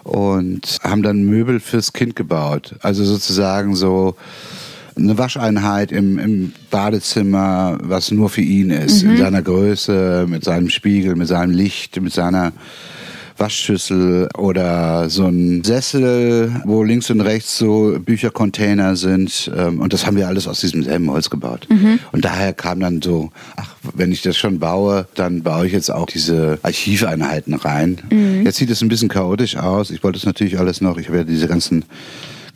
und 0.03 0.77
haben 0.83 1.03
dann 1.03 1.23
Möbel 1.23 1.59
fürs 1.59 1.93
Kind 1.93 2.15
gebaut. 2.15 2.75
Also 2.81 3.03
sozusagen 3.03 3.75
so 3.75 4.15
eine 4.95 5.17
Wascheinheit 5.17 5.91
im, 5.91 6.19
im 6.19 6.53
Badezimmer, 6.69 7.77
was 7.81 8.11
nur 8.11 8.29
für 8.29 8.41
ihn 8.41 8.71
ist, 8.71 9.03
in 9.03 9.17
seiner 9.17 9.41
Größe, 9.41 10.25
mit 10.27 10.43
seinem 10.43 10.69
Spiegel, 10.69 11.15
mit 11.15 11.27
seinem 11.27 11.51
Licht, 11.51 11.99
mit 12.01 12.13
seiner 12.13 12.51
Waschschüssel 13.41 14.29
oder 14.37 15.09
so 15.09 15.25
ein 15.25 15.63
Sessel, 15.63 16.61
wo 16.65 16.83
links 16.83 17.09
und 17.09 17.21
rechts 17.21 17.57
so 17.57 17.97
Büchercontainer 17.99 18.95
sind. 18.95 19.51
Ähm, 19.57 19.81
und 19.81 19.93
das 19.93 20.05
haben 20.05 20.15
wir 20.15 20.27
alles 20.27 20.47
aus 20.47 20.61
diesem 20.61 20.83
selben 20.83 21.09
Holz 21.09 21.29
gebaut. 21.29 21.67
Mhm. 21.69 21.99
Und 22.11 22.23
daher 22.23 22.53
kam 22.53 22.79
dann 22.79 23.01
so, 23.01 23.31
ach, 23.55 23.75
wenn 23.95 24.11
ich 24.11 24.21
das 24.21 24.37
schon 24.37 24.59
baue, 24.59 25.07
dann 25.15 25.41
baue 25.41 25.65
ich 25.65 25.73
jetzt 25.73 25.91
auch 25.91 26.05
diese 26.05 26.59
Archiveinheiten 26.61 27.55
rein. 27.55 27.97
Mhm. 28.11 28.45
Jetzt 28.45 28.57
sieht 28.57 28.69
es 28.69 28.81
ein 28.81 28.89
bisschen 28.89 29.09
chaotisch 29.09 29.57
aus. 29.57 29.89
Ich 29.89 30.03
wollte 30.03 30.19
es 30.19 30.25
natürlich 30.25 30.59
alles 30.59 30.79
noch, 30.79 30.97
ich 30.97 31.07
habe 31.07 31.17
ja 31.17 31.23
diese 31.23 31.47
ganzen 31.47 31.83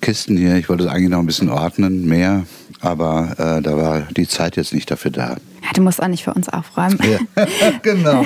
Kisten 0.02 0.38
hier, 0.38 0.56
ich 0.56 0.70
wollte 0.70 0.84
es 0.84 0.90
eigentlich 0.90 1.10
noch 1.10 1.20
ein 1.20 1.26
bisschen 1.26 1.50
ordnen, 1.50 2.06
mehr. 2.06 2.46
Aber 2.82 3.32
äh, 3.38 3.62
da 3.62 3.78
war 3.78 4.02
die 4.16 4.28
Zeit 4.28 4.58
jetzt 4.58 4.74
nicht 4.74 4.92
dafür 4.92 5.12
da. 5.12 5.38
Ja, 5.64 5.72
du 5.74 5.82
musst 5.82 6.04
auch 6.04 6.08
nicht 6.08 6.24
für 6.24 6.34
uns 6.34 6.50
aufräumen. 6.50 7.00
Ja, 7.04 7.46
genau. 7.82 8.26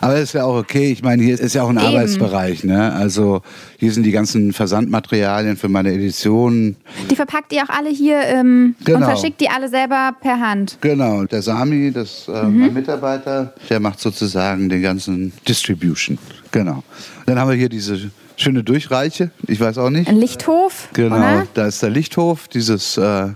Aber 0.00 0.16
ist 0.16 0.32
ja 0.32 0.44
auch 0.44 0.56
okay. 0.56 0.90
Ich 0.90 1.02
meine, 1.02 1.22
hier 1.22 1.38
ist 1.38 1.54
ja 1.54 1.62
auch 1.62 1.68
ein 1.68 1.76
Eben. 1.76 1.86
Arbeitsbereich. 1.86 2.64
Ne? 2.64 2.92
Also 2.92 3.42
hier 3.78 3.92
sind 3.92 4.04
die 4.04 4.12
ganzen 4.12 4.54
Versandmaterialien 4.54 5.58
für 5.58 5.68
meine 5.68 5.92
Editionen. 5.92 6.76
Die 7.10 7.16
verpackt 7.16 7.52
ihr 7.52 7.62
auch 7.64 7.68
alle 7.68 7.90
hier 7.90 8.20
ähm, 8.22 8.74
genau. 8.84 8.98
und 8.98 9.04
verschickt 9.04 9.40
die 9.40 9.50
alle 9.50 9.68
selber 9.68 10.14
per 10.18 10.40
Hand. 10.40 10.78
Genau. 10.80 11.24
Der 11.24 11.42
Sami, 11.42 11.92
das 11.92 12.28
äh, 12.28 12.42
mhm. 12.44 12.60
mein 12.60 12.72
Mitarbeiter, 12.72 13.52
der 13.68 13.80
macht 13.80 14.00
sozusagen 14.00 14.70
den 14.70 14.80
ganzen 14.80 15.32
Distribution. 15.46 16.16
Genau. 16.50 16.82
Dann 17.26 17.38
haben 17.38 17.50
wir 17.50 17.56
hier 17.56 17.68
diese 17.68 18.10
schöne 18.40 18.64
Durchreiche. 18.64 19.30
Ich 19.46 19.60
weiß 19.60 19.78
auch 19.78 19.90
nicht. 19.90 20.08
Ein 20.08 20.16
Lichthof. 20.16 20.88
Genau. 20.92 21.16
Oder? 21.16 21.46
Da 21.54 21.66
ist 21.66 21.82
der 21.82 21.90
Lichthof. 21.90 22.48
Dieses 22.48 22.96
äh, 22.96 23.28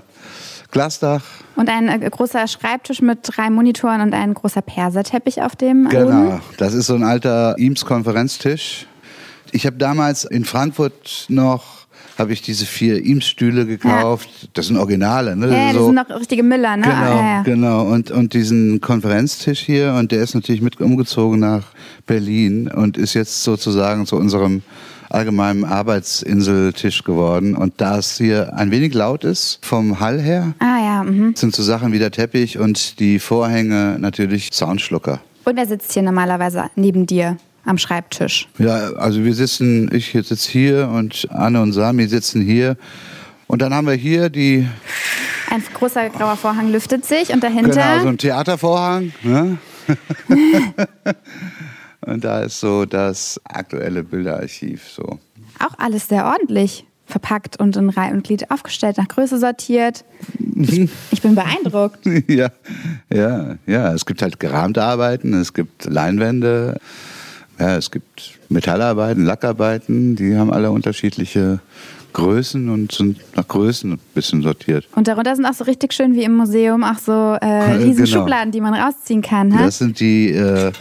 Glasdach. 0.71 1.23
Und 1.57 1.69
ein 1.69 1.89
äh, 1.89 2.11
großer 2.11 2.47
Schreibtisch 2.49 3.01
mit 3.01 3.21
drei 3.23 3.51
Monitoren 3.51 4.01
und 4.01 4.15
ein 4.15 4.35
großer 4.35 4.63
Perserteppich 4.63 5.43
auf 5.43 5.57
dem. 5.57 5.89
Genau, 5.89 6.25
Boden. 6.25 6.41
das 6.57 6.75
ist 6.75 6.87
so 6.87 6.95
ein 6.95 7.05
alter 7.05 7.55
Eames-Konferenztisch. 7.59 8.87
Ich 9.53 9.67
habe 9.67 9.77
damals 9.77 10.25
in 10.25 10.45
Frankfurt 10.45 11.27
noch 11.29 11.85
habe 12.19 12.33
ich 12.33 12.43
diese 12.43 12.65
vier 12.65 13.05
Eames-Stühle 13.05 13.67
gekauft. 13.67 14.29
Ja. 14.43 14.49
Das 14.55 14.67
sind 14.67 14.77
Originale, 14.77 15.35
ne? 15.37 15.49
Ja, 15.49 15.67
das 15.67 15.75
so, 15.75 15.87
sind 15.87 15.95
noch 15.97 16.09
richtige 16.11 16.43
Müller, 16.43 16.77
ne? 16.77 16.85
Genau, 16.85 16.97
ah, 16.97 17.09
ja, 17.09 17.21
ja. 17.21 17.43
genau. 17.43 17.83
Und, 17.83 18.11
und 18.11 18.35
diesen 18.35 18.81
Konferenztisch 18.81 19.61
hier, 19.61 19.95
und 19.95 20.13
der 20.13 20.23
ist 20.23 20.35
natürlich 20.35 20.63
mit 20.63 20.81
umgezogen 20.81 21.41
nach 21.41 21.65
Berlin 22.07 22.69
und 22.69 22.97
ist 22.97 23.15
jetzt 23.15 23.43
sozusagen 23.43 24.07
zu 24.07 24.17
unserem 24.17 24.63
allgemeinen 25.11 25.65
Arbeitsinseltisch 25.65 27.05
geworden. 27.05 27.55
Und 27.57 27.75
da 27.79 27.99
es 27.99 28.19
hier 28.19 28.55
ein 28.55 28.71
wenig 28.71 28.95
laut 28.95 29.25
ist 29.25 29.59
vom 29.63 30.01
Hall 30.01 30.21
her, 30.21 30.55
ah, 30.59 30.79
ja, 30.79 31.05
mhm. 31.05 31.35
sind 31.37 31.55
so 31.55 31.63
Sachen 31.63 31.93
wie 31.93 31.99
der 31.99 32.11
Teppich 32.11 32.59
und 32.59 32.99
die 33.01 33.19
Vorhänge 33.19 33.97
natürlich 33.99 34.51
Soundschlucker. 34.53 35.21
Und 35.45 35.57
wer 35.57 35.67
sitzt 35.67 35.93
hier 35.93 36.03
normalerweise 36.03 36.65
neben 36.77 37.07
dir? 37.07 37.37
am 37.67 37.79
Schreibtisch? 37.79 38.47
Ja, 38.59 38.93
also 38.95 39.25
wir 39.25 39.35
sitzen, 39.35 39.91
ich 39.93 40.13
sitze 40.13 40.51
hier 40.51 40.89
und 40.89 41.27
Anne 41.31 41.63
und 41.63 41.73
Sami 41.73 42.07
sitzen 42.07 42.43
hier. 42.43 42.77
Und 43.47 43.63
dann 43.63 43.73
haben 43.75 43.87
wir 43.87 43.95
hier 43.95 44.31
die. 44.31 44.69
Ein 45.51 45.63
großer 45.73 46.11
grauer 46.11 46.37
Vorhang 46.37 46.73
lüftet 46.73 47.05
sich 47.05 47.33
und 47.33 47.43
dahinter. 47.43 47.71
Genau, 47.71 48.03
so 48.03 48.09
ein 48.09 48.19
Theatervorhang. 48.19 49.13
Ne? 49.23 49.59
Und 52.07 52.25
da 52.25 52.41
ist 52.41 52.61
so 52.61 52.85
das 52.85 53.41
aktuelle 53.45 54.03
Bilderarchiv. 54.03 54.89
So. 54.89 55.19
Auch 55.59 55.79
alles 55.79 56.09
sehr 56.09 56.27
ordentlich 56.27 56.85
verpackt 57.07 57.59
und 57.61 57.77
in 57.77 57.91
Reihe 57.91 58.13
und 58.13 58.25
Glied 58.25 58.51
aufgestellt, 58.51 58.97
nach 58.97 59.09
Größe 59.09 59.39
sortiert. 59.39 60.05
Ich, 60.57 60.89
ich, 61.11 61.23
bin 61.23 61.35
beeindruckt. 61.35 62.01
ja, 62.29 62.49
ja, 63.13 63.57
ja. 63.67 63.93
Es 63.93 64.07
gibt 64.07 64.23
halt 64.23 64.41
gerahmte 64.41 64.83
Arbeiten, 64.83 65.35
es 65.35 65.53
gibt 65.53 65.85
Leinwände, 65.85 66.79
ja, 67.59 67.77
es 67.77 67.91
gibt 67.91 68.39
Metallarbeiten, 68.49 69.25
Lackarbeiten, 69.25 70.17
die 70.17 70.37
haben 70.37 70.53
alle 70.53 70.71
unterschiedliche 70.71 71.61
Größen 72.15 72.69
und 72.69 72.93
sind 72.93 73.19
nach 73.37 73.47
Größen 73.47 73.93
ein 73.93 73.99
bisschen 74.15 74.43
sortiert. 74.43 74.87
Und 74.95 75.09
darunter 75.09 75.35
sind 75.37 75.45
auch 75.45 75.55
so 75.55 75.65
richtig 75.65 75.93
schön 75.93 76.15
wie 76.15 76.23
im 76.23 76.37
Museum 76.37 76.85
auch 76.85 76.99
so 76.99 77.13
äh, 77.13 77.75
riesen 77.75 78.05
genau. 78.05 78.21
Schubladen, 78.21 78.53
die 78.53 78.61
man 78.61 78.73
rausziehen 78.73 79.21
kann. 79.21 79.53
Ha? 79.53 79.65
Das 79.65 79.79
sind 79.79 80.01
die 80.01 80.31
äh, 80.31 80.73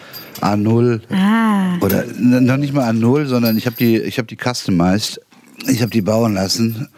A0. 0.41 1.01
Ah. 1.09 1.77
Oder 1.81 2.05
noch 2.19 2.57
nicht 2.57 2.73
mal 2.73 2.89
A0, 2.89 3.25
sondern 3.25 3.57
ich 3.57 3.65
habe 3.65 3.75
die, 3.75 3.99
hab 3.99 4.27
die 4.27 4.37
customized. 4.37 5.19
Ich 5.67 5.81
habe 5.81 5.91
die 5.91 6.01
bauen 6.01 6.33
lassen. 6.33 6.89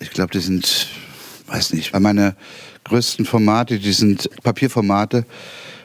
Ich 0.00 0.10
glaube, 0.10 0.32
die 0.32 0.40
sind, 0.40 0.88
weiß 1.46 1.72
nicht, 1.72 1.98
meine 1.98 2.34
größten 2.84 3.24
Formate, 3.24 3.78
die 3.78 3.92
sind 3.92 4.28
Papierformate, 4.42 5.24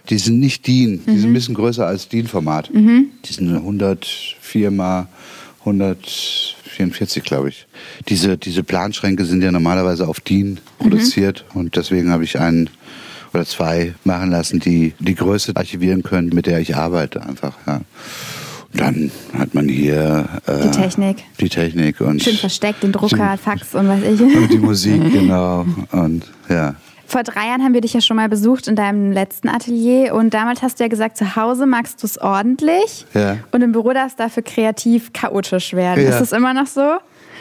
die 0.09 0.17
sind 0.17 0.39
nicht 0.39 0.65
DIN, 0.67 1.01
die 1.05 1.11
mhm. 1.11 1.19
sind 1.19 1.29
ein 1.29 1.33
bisschen 1.33 1.55
größer 1.55 1.85
als 1.85 2.09
DIN-Format. 2.09 2.73
Mhm. 2.73 3.09
Die 3.23 3.33
sind 3.33 3.53
104 3.53 4.71
mal 4.71 5.07
144, 5.61 7.23
glaube 7.23 7.49
ich. 7.49 7.67
Diese, 8.07 8.37
diese 8.37 8.63
Planschränke 8.63 9.25
sind 9.25 9.41
ja 9.41 9.51
normalerweise 9.51 10.07
auf 10.07 10.19
DIN 10.19 10.59
produziert 10.77 11.45
mhm. 11.53 11.61
und 11.61 11.75
deswegen 11.75 12.11
habe 12.11 12.23
ich 12.23 12.39
einen 12.39 12.69
oder 13.35 13.45
zwei 13.45 13.93
machen 14.03 14.31
lassen, 14.31 14.59
die 14.59 14.93
die 14.99 15.15
Größe 15.15 15.51
archivieren 15.55 16.03
können, 16.03 16.29
mit 16.33 16.47
der 16.47 16.59
ich 16.59 16.75
arbeite 16.75 17.21
einfach. 17.21 17.53
Ja. 17.67 17.81
Dann 18.73 19.11
hat 19.37 19.53
man 19.53 19.69
hier 19.69 20.27
äh, 20.47 20.63
die 20.63 20.71
Technik. 20.71 21.17
Die 21.39 21.49
Technik 21.49 22.01
und 22.01 22.21
schön 22.21 22.35
versteckt, 22.35 22.83
den 22.83 22.91
Drucker, 22.91 23.37
Fax 23.37 23.73
und 23.73 23.87
was 23.87 24.01
ich. 24.01 24.19
Und 24.19 24.51
die 24.51 24.57
Musik 24.57 25.01
genau 25.13 25.65
und 25.91 26.25
ja. 26.49 26.75
Vor 27.07 27.23
drei 27.23 27.47
Jahren 27.47 27.63
haben 27.63 27.73
wir 27.73 27.81
dich 27.81 27.93
ja 27.93 28.01
schon 28.01 28.17
mal 28.17 28.27
besucht 28.29 28.67
in 28.67 28.75
deinem 28.75 29.11
letzten 29.11 29.47
Atelier 29.47 30.15
und 30.15 30.33
damals 30.33 30.63
hast 30.63 30.79
du 30.79 30.83
ja 30.83 30.87
gesagt, 30.87 31.17
zu 31.17 31.35
Hause 31.35 31.67
magst 31.67 32.01
du 32.01 32.07
es 32.07 32.17
ordentlich 32.17 33.05
ja. 33.13 33.37
und 33.51 33.61
im 33.61 33.71
Büro 33.71 33.93
darf 33.93 34.07
es 34.07 34.15
dafür 34.15 34.43
kreativ 34.43 35.13
chaotisch 35.13 35.73
werden. 35.73 36.03
Ja. 36.03 36.09
Ist 36.09 36.19
das 36.19 36.31
immer 36.31 36.53
noch 36.53 36.67
so? 36.67 36.97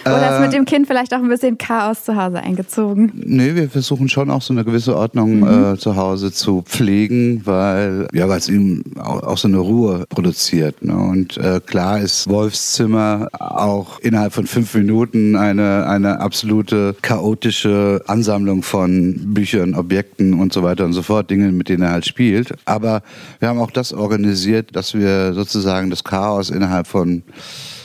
Oder 0.06 0.34
ist 0.34 0.40
mit 0.40 0.52
äh, 0.52 0.56
dem 0.56 0.64
Kind 0.64 0.86
vielleicht 0.86 1.14
auch 1.14 1.18
ein 1.18 1.28
bisschen 1.28 1.58
Chaos 1.58 2.04
zu 2.04 2.16
Hause 2.16 2.38
eingezogen? 2.38 3.12
Nee, 3.14 3.54
wir 3.54 3.70
versuchen 3.70 4.08
schon 4.08 4.30
auch 4.30 4.42
so 4.42 4.52
eine 4.52 4.64
gewisse 4.64 4.96
Ordnung 4.96 5.40
mhm. 5.40 5.74
äh, 5.74 5.78
zu 5.78 5.96
Hause 5.96 6.32
zu 6.32 6.62
pflegen, 6.62 7.42
weil 7.44 8.08
ja, 8.12 8.28
weil 8.28 8.38
es 8.38 8.48
ihm 8.48 8.84
auch, 8.98 9.22
auch, 9.22 9.38
so 9.38 9.48
eine 9.48 9.58
Ruhe 9.58 10.04
produziert. 10.08 10.84
Ne? 10.84 10.96
Und 10.96 11.36
äh, 11.38 11.60
klar 11.64 12.00
ist 12.00 12.28
Wolfs 12.28 12.72
Zimmer 12.72 13.28
auch 13.38 13.98
innerhalb 14.00 14.32
von 14.32 14.46
fünf 14.46 14.74
Minuten 14.74 15.36
eine, 15.36 15.86
eine 15.86 16.20
absolute 16.20 16.94
chaotische 17.02 18.02
Ansammlung 18.06 18.62
von 18.62 19.34
Büchern, 19.34 19.74
Objekten 19.74 20.34
und 20.34 20.52
so 20.52 20.62
weiter 20.62 20.84
und 20.84 20.92
so 20.92 21.02
fort, 21.02 21.30
Dinge, 21.30 21.50
mit 21.52 21.68
denen 21.68 21.82
er 21.82 21.90
halt 21.90 22.06
spielt. 22.06 22.54
Aber 22.64 23.02
wir 23.38 23.48
haben 23.48 23.60
auch 23.60 23.70
das 23.70 23.92
organisiert, 23.92 24.76
dass 24.76 24.94
wir 24.94 25.32
sozusagen 25.32 25.90
das 25.90 26.04
Chaos 26.04 26.50
innerhalb 26.50 26.86
von 26.86 27.22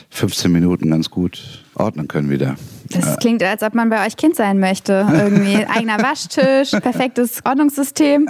15 0.09 0.51
Minuten 0.51 0.89
ganz 0.89 1.09
gut 1.09 1.63
ordnen 1.79 2.07
können 2.07 2.29
wieder. 2.29 2.55
Das 2.89 3.17
klingt, 3.17 3.43
als 3.43 3.61
ob 3.63 3.75
man 3.75 3.89
bei 3.89 4.05
euch 4.05 4.17
Kind 4.17 4.35
sein 4.35 4.59
möchte. 4.59 5.05
Irgendwie 5.11 5.65
eigener 5.67 6.01
Waschtisch, 6.01 6.71
perfektes 6.71 7.39
Ordnungssystem. 7.45 8.27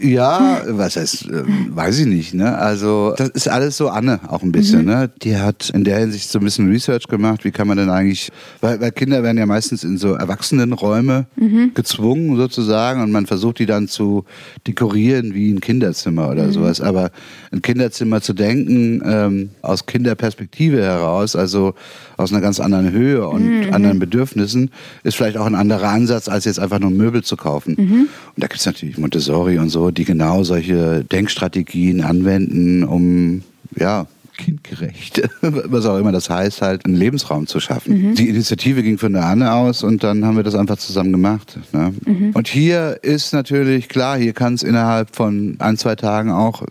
Ja, 0.00 0.62
was 0.68 0.96
heißt, 0.96 1.26
äh, 1.26 1.42
weiß 1.70 1.98
ich 2.00 2.06
nicht. 2.06 2.34
Ne? 2.34 2.56
Also 2.56 3.14
das 3.16 3.30
ist 3.30 3.48
alles 3.48 3.76
so 3.76 3.88
Anne 3.88 4.20
auch 4.28 4.42
ein 4.42 4.52
bisschen. 4.52 4.82
Mhm. 4.82 4.86
Ne? 4.86 5.10
Die 5.22 5.36
hat 5.36 5.70
in 5.70 5.84
der 5.84 5.98
Hinsicht 5.98 6.30
so 6.30 6.38
ein 6.38 6.44
bisschen 6.44 6.70
Research 6.70 7.08
gemacht. 7.08 7.44
Wie 7.44 7.50
kann 7.50 7.66
man 7.66 7.76
denn 7.76 7.90
eigentlich, 7.90 8.30
weil, 8.60 8.80
weil 8.80 8.92
Kinder 8.92 9.22
werden 9.22 9.38
ja 9.38 9.46
meistens 9.46 9.84
in 9.84 9.98
so 9.98 10.14
Erwachsenenräume 10.14 11.26
mhm. 11.36 11.72
gezwungen 11.74 12.36
sozusagen 12.36 13.02
und 13.02 13.10
man 13.10 13.26
versucht 13.26 13.58
die 13.58 13.66
dann 13.66 13.88
zu 13.88 14.24
dekorieren 14.66 15.34
wie 15.34 15.50
ein 15.50 15.60
Kinderzimmer 15.60 16.28
oder 16.28 16.44
mhm. 16.44 16.52
sowas. 16.52 16.80
Aber 16.80 17.10
ein 17.52 17.62
Kinderzimmer 17.62 18.20
zu 18.20 18.32
denken 18.32 19.02
ähm, 19.04 19.50
aus 19.62 19.86
Kinderperspektive 19.86 20.82
heraus, 20.82 21.34
also 21.34 21.74
aus 22.16 22.32
einer 22.32 22.40
ganz 22.40 22.60
anderen 22.60 22.92
Höhe 22.92 23.26
und 23.26 23.69
mhm 23.70 23.80
anderen 23.80 23.98
Bedürfnissen, 23.98 24.70
ist 25.02 25.16
vielleicht 25.16 25.36
auch 25.36 25.46
ein 25.46 25.54
anderer 25.54 25.88
Ansatz, 25.88 26.28
als 26.28 26.44
jetzt 26.44 26.60
einfach 26.60 26.78
nur 26.78 26.90
Möbel 26.90 27.22
zu 27.22 27.36
kaufen. 27.36 27.76
Mhm. 27.78 28.08
Und 28.34 28.36
da 28.36 28.46
gibt 28.46 28.60
es 28.60 28.66
natürlich 28.66 28.98
Montessori 28.98 29.58
und 29.58 29.70
so, 29.70 29.90
die 29.90 30.04
genau 30.04 30.44
solche 30.44 31.04
Denkstrategien 31.04 32.02
anwenden, 32.02 32.84
um 32.84 33.42
ja, 33.76 34.06
kindgerecht, 34.40 35.22
was 35.40 35.86
auch 35.86 35.98
immer 35.98 36.12
das 36.12 36.30
heißt, 36.30 36.62
halt 36.62 36.86
einen 36.86 36.94
Lebensraum 36.94 37.46
zu 37.46 37.60
schaffen. 37.60 38.10
Mhm. 38.10 38.14
Die 38.14 38.28
Initiative 38.28 38.82
ging 38.82 38.98
von 38.98 39.12
der 39.12 39.24
Anne 39.24 39.52
aus 39.52 39.82
und 39.82 40.02
dann 40.02 40.24
haben 40.24 40.36
wir 40.36 40.42
das 40.42 40.54
einfach 40.54 40.78
zusammen 40.78 41.12
gemacht. 41.12 41.58
Ne? 41.72 41.94
Mhm. 42.06 42.30
Und 42.32 42.48
hier 42.48 42.98
ist 43.02 43.32
natürlich 43.32 43.88
klar, 43.88 44.18
hier 44.18 44.32
kann 44.32 44.54
es 44.54 44.62
innerhalb 44.62 45.14
von 45.14 45.56
ein, 45.58 45.76
zwei 45.76 45.94
Tagen 45.94 46.30
auch 46.30 46.64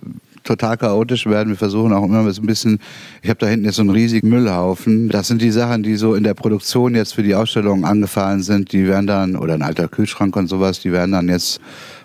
total 0.49 0.77
chaotisch 0.77 1.27
werden. 1.27 1.49
Wir 1.49 1.57
versuchen 1.57 1.93
auch 1.93 2.03
immer 2.03 2.29
so 2.31 2.41
ein 2.41 2.47
bisschen, 2.47 2.79
ich 3.21 3.29
habe 3.29 3.39
da 3.39 3.47
hinten 3.47 3.65
jetzt 3.65 3.75
so 3.75 3.83
einen 3.83 3.91
riesigen 3.91 4.29
Müllhaufen. 4.29 5.09
Das 5.09 5.27
sind 5.27 5.41
die 5.41 5.51
Sachen, 5.51 5.83
die 5.83 5.95
so 5.95 6.15
in 6.15 6.23
der 6.23 6.33
Produktion 6.33 6.95
jetzt 6.95 7.13
für 7.13 7.23
die 7.23 7.35
Ausstellung 7.35 7.85
angefallen 7.85 8.41
sind. 8.41 8.71
Die 8.71 8.87
werden 8.87 9.05
dann, 9.05 9.35
oder 9.35 9.53
ein 9.53 9.61
alter 9.61 9.87
Kühlschrank 9.87 10.35
und 10.35 10.47
sowas, 10.47 10.79
die 10.79 10.91
werden 10.91 11.11
dann 11.11 11.29
jetzt 11.29 11.61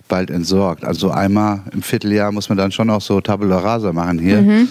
bald 0.08 0.30
entsorgt. 0.30 0.84
Also 0.84 1.10
einmal 1.10 1.62
im 1.72 1.82
Vierteljahr 1.82 2.32
muss 2.32 2.50
man 2.50 2.58
dann 2.58 2.70
schon 2.70 2.90
auch 2.90 3.00
so 3.00 3.20
Tabula 3.22 3.58
Rasa 3.58 3.92
machen 3.92 4.18
hier. 4.18 4.42
Mhm. 4.42 4.68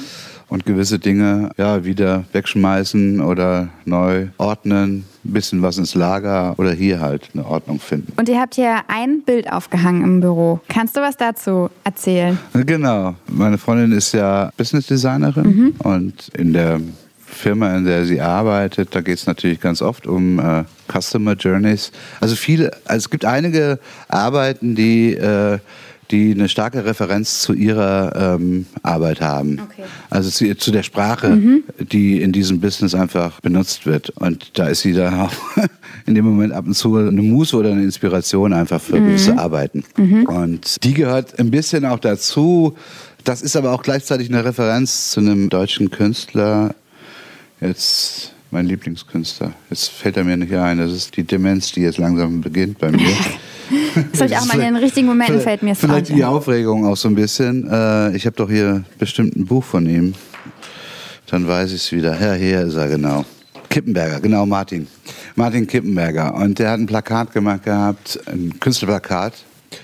Und 0.47 0.65
gewisse 0.65 0.99
Dinge 0.99 1.51
ja 1.57 1.85
wieder 1.85 2.25
wegschmeißen 2.31 3.21
oder 3.21 3.69
neu 3.85 4.27
ordnen, 4.37 5.05
ein 5.25 5.33
bisschen 5.33 5.61
was 5.61 5.77
ins 5.77 5.95
Lager 5.95 6.53
oder 6.57 6.71
hier 6.71 6.99
halt 6.99 7.29
eine 7.33 7.45
Ordnung 7.45 7.79
finden. 7.79 8.13
Und 8.17 8.29
ihr 8.29 8.39
habt 8.39 8.55
hier 8.55 8.81
ein 8.87 9.21
Bild 9.21 9.51
aufgehangen 9.51 10.03
im 10.03 10.19
Büro. 10.21 10.59
Kannst 10.67 10.95
du 10.97 11.01
was 11.01 11.17
dazu 11.17 11.69
erzählen? 11.83 12.37
Genau. 12.53 13.15
Meine 13.27 13.57
Freundin 13.57 13.91
ist 13.91 14.13
ja 14.13 14.51
Business 14.57 14.87
Designerin 14.87 15.45
mhm. 15.45 15.75
und 15.79 16.29
in 16.29 16.53
der 16.53 16.79
Firma, 17.33 17.75
in 17.75 17.85
der 17.85 18.05
sie 18.05 18.21
arbeitet, 18.21 18.95
da 18.95 19.01
geht 19.01 19.17
es 19.17 19.25
natürlich 19.25 19.59
ganz 19.59 19.81
oft 19.81 20.07
um 20.07 20.39
äh, 20.39 20.63
Customer 20.87 21.33
Journeys. 21.33 21.91
Also 22.21 22.35
viele, 22.35 22.71
also 22.85 22.97
es 23.05 23.09
gibt 23.09 23.25
einige 23.25 23.79
Arbeiten, 24.07 24.75
die 24.75 25.13
äh, 25.13 25.59
die 26.13 26.31
eine 26.31 26.47
starke 26.47 26.85
Referenz 26.85 27.41
zu 27.41 27.53
ihrer 27.53 28.35
ähm, 28.35 28.67
Arbeit 28.83 29.19
haben. 29.19 29.59
Okay. 29.63 29.83
Also 30.11 30.29
zu, 30.29 30.55
zu, 30.55 30.71
der 30.71 30.83
Sprache, 30.83 31.29
mhm. 31.29 31.63
die 31.79 32.21
in 32.21 32.31
diesem 32.31 32.59
Business 32.59 32.93
einfach 32.93 33.41
benutzt 33.41 33.87
wird. 33.87 34.11
Und 34.11 34.57
da 34.59 34.67
ist 34.67 34.81
sie 34.81 34.93
dann 34.93 35.19
auch 35.19 35.33
in 36.05 36.13
dem 36.13 36.23
Moment 36.25 36.53
ab 36.53 36.67
und 36.67 36.75
zu 36.75 36.95
eine 36.95 37.21
Muße 37.21 37.57
oder 37.57 37.71
eine 37.71 37.83
Inspiration 37.83 38.53
einfach 38.53 38.79
für 38.79 38.99
mhm. 38.99 39.07
gewisse 39.07 39.37
Arbeiten. 39.39 39.83
Mhm. 39.97 40.25
Und 40.25 40.83
die 40.83 40.93
gehört 40.93 41.39
ein 41.39 41.49
bisschen 41.49 41.83
auch 41.83 41.99
dazu. 41.99 42.75
Das 43.23 43.41
ist 43.41 43.55
aber 43.55 43.71
auch 43.71 43.81
gleichzeitig 43.81 44.29
eine 44.29 44.45
Referenz 44.45 45.09
zu 45.09 45.19
einem 45.19 45.49
deutschen 45.49 45.89
Künstler. 45.89 46.75
Jetzt 47.59 48.32
mein 48.53 48.67
Lieblingskünstler. 48.67 49.51
Jetzt 49.69 49.89
fällt 49.89 50.15
er 50.15 50.23
mir 50.23 50.37
nicht 50.37 50.53
ein. 50.53 50.77
Das 50.77 50.91
ist 50.91 51.17
die 51.17 51.23
Demenz, 51.23 51.71
die 51.71 51.81
jetzt 51.81 51.97
langsam 51.97 52.41
beginnt 52.41 52.79
bei 52.79 52.91
mir. 52.91 52.99
Das 54.11 54.21
habe 54.21 54.31
ich 54.31 54.37
auch 54.37 54.45
mal 54.45 54.53
in 54.59 54.73
den 54.73 54.75
richtigen 54.75 55.07
Momenten 55.07 55.39
fällt 55.39 55.63
mir 55.63 55.71
es 55.71 55.79
Vielleicht 55.79 56.09
die 56.09 56.23
Aufregung 56.23 56.85
auch 56.85 56.97
so 56.97 57.07
ein 57.07 57.15
bisschen. 57.15 57.67
Äh, 57.71 58.15
ich 58.15 58.25
habe 58.25 58.35
doch 58.35 58.49
hier 58.49 58.83
bestimmt 58.99 59.35
ein 59.35 59.45
Buch 59.45 59.63
von 59.63 59.87
ihm. 59.87 60.13
Dann 61.27 61.47
weiß 61.47 61.71
ich 61.71 61.81
es 61.81 61.91
wieder. 61.91 62.19
Ja, 62.19 62.33
hier 62.33 62.61
ist 62.61 62.75
er 62.75 62.89
genau. 62.89 63.23
Kippenberger, 63.69 64.19
genau 64.19 64.45
Martin. 64.45 64.87
Martin 65.35 65.65
Kippenberger. 65.65 66.35
Und 66.35 66.59
der 66.59 66.71
hat 66.71 66.79
ein 66.79 66.85
Plakat 66.85 67.31
gemacht 67.31 67.63
gehabt, 67.63 68.19
ein 68.27 68.59
Künstlerplakat 68.59 69.33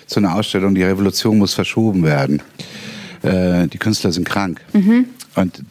zu 0.06 0.20
einer 0.20 0.36
Ausstellung, 0.36 0.76
die 0.76 0.84
Revolution 0.84 1.38
muss 1.38 1.54
verschoben 1.54 2.04
werden. 2.04 2.42
Äh, 3.24 3.68
die 3.68 3.78
Künstler 3.78 4.12
sind 4.12 4.28
krank. 4.28 4.62
Mhm. 4.74 5.06
Und 5.36 5.64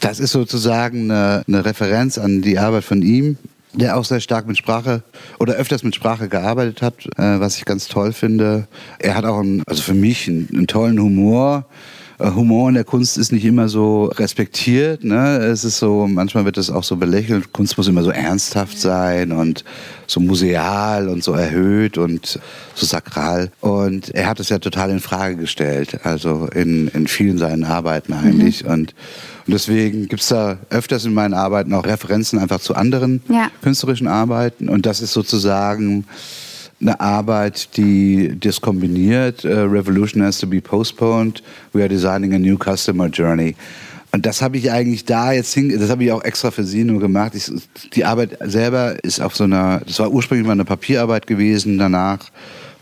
das 0.00 0.20
ist 0.20 0.32
sozusagen 0.32 1.10
eine, 1.10 1.42
eine 1.46 1.64
Referenz 1.64 2.18
an 2.18 2.42
die 2.42 2.58
Arbeit 2.58 2.84
von 2.84 3.02
ihm 3.02 3.38
der 3.76 3.96
auch 3.96 4.04
sehr 4.04 4.20
stark 4.20 4.46
mit 4.46 4.56
Sprache 4.56 5.02
oder 5.38 5.54
öfters 5.54 5.82
mit 5.82 5.94
Sprache 5.94 6.28
gearbeitet 6.28 6.82
hat, 6.82 7.06
äh, 7.18 7.40
was 7.40 7.58
ich 7.58 7.64
ganz 7.64 7.88
toll 7.88 8.12
finde. 8.12 8.66
Er 8.98 9.14
hat 9.14 9.24
auch, 9.24 9.38
einen, 9.38 9.62
also 9.66 9.82
für 9.82 9.94
mich, 9.94 10.28
einen, 10.28 10.48
einen 10.52 10.66
tollen 10.66 10.98
Humor. 10.98 11.66
Äh, 12.18 12.30
Humor 12.30 12.68
in 12.68 12.74
der 12.74 12.84
Kunst 12.84 13.18
ist 13.18 13.32
nicht 13.32 13.44
immer 13.44 13.68
so 13.68 14.06
respektiert. 14.06 15.04
Ne? 15.04 15.36
Es 15.38 15.64
ist 15.64 15.78
so, 15.78 16.06
manchmal 16.06 16.44
wird 16.44 16.56
es 16.58 16.70
auch 16.70 16.84
so 16.84 16.96
belächelt. 16.96 17.52
Kunst 17.52 17.76
muss 17.76 17.88
immer 17.88 18.02
so 18.02 18.10
ernsthaft 18.10 18.78
sein 18.78 19.32
und 19.32 19.64
so 20.06 20.20
museal 20.20 21.08
und 21.08 21.22
so 21.24 21.32
erhöht 21.32 21.98
und 21.98 22.38
so 22.74 22.86
sakral. 22.86 23.50
Und 23.60 24.14
er 24.14 24.26
hat 24.28 24.40
es 24.40 24.48
ja 24.48 24.58
total 24.58 24.90
in 24.90 25.00
Frage 25.00 25.36
gestellt, 25.36 26.00
also 26.04 26.48
in, 26.54 26.88
in 26.88 27.06
vielen 27.06 27.38
seinen 27.38 27.64
Arbeiten 27.64 28.12
eigentlich. 28.12 28.64
Mhm. 28.64 28.70
Und, 28.70 28.94
und 29.46 29.52
deswegen 29.52 30.08
gibt 30.08 30.22
es 30.22 30.28
da 30.28 30.58
öfters 30.70 31.04
in 31.04 31.14
meinen 31.14 31.34
Arbeiten 31.34 31.74
auch 31.74 31.84
Referenzen 31.84 32.38
einfach 32.38 32.60
zu 32.60 32.74
anderen 32.74 33.22
ja. 33.28 33.50
künstlerischen 33.62 34.06
Arbeiten. 34.06 34.68
Und 34.68 34.86
das 34.86 35.00
ist 35.00 35.12
sozusagen 35.12 36.06
eine 36.80 37.00
Arbeit, 37.00 37.76
die 37.76 38.38
das 38.38 38.60
kombiniert. 38.60 39.44
Uh, 39.44 39.64
Revolution 39.64 40.22
has 40.22 40.38
to 40.38 40.46
be 40.46 40.60
postponed. 40.60 41.42
We 41.72 41.80
are 41.80 41.88
designing 41.88 42.34
a 42.34 42.38
new 42.38 42.56
customer 42.58 43.08
journey. 43.08 43.56
Und 44.12 44.24
das 44.24 44.40
habe 44.40 44.56
ich 44.56 44.70
eigentlich 44.70 45.04
da 45.04 45.32
jetzt 45.32 45.52
hin, 45.52 45.78
das 45.78 45.90
habe 45.90 46.04
ich 46.04 46.12
auch 46.12 46.22
extra 46.24 46.50
für 46.50 46.64
Sie 46.64 46.84
nur 46.84 47.00
gemacht. 47.00 47.34
Ich, 47.34 47.50
die 47.92 48.04
Arbeit 48.04 48.38
selber 48.40 48.96
ist 49.04 49.20
auf 49.20 49.36
so 49.36 49.44
einer, 49.44 49.82
das 49.86 49.98
war 49.98 50.10
ursprünglich 50.10 50.46
mal 50.46 50.54
eine 50.54 50.64
Papierarbeit 50.64 51.26
gewesen. 51.26 51.76
Danach 51.76 52.30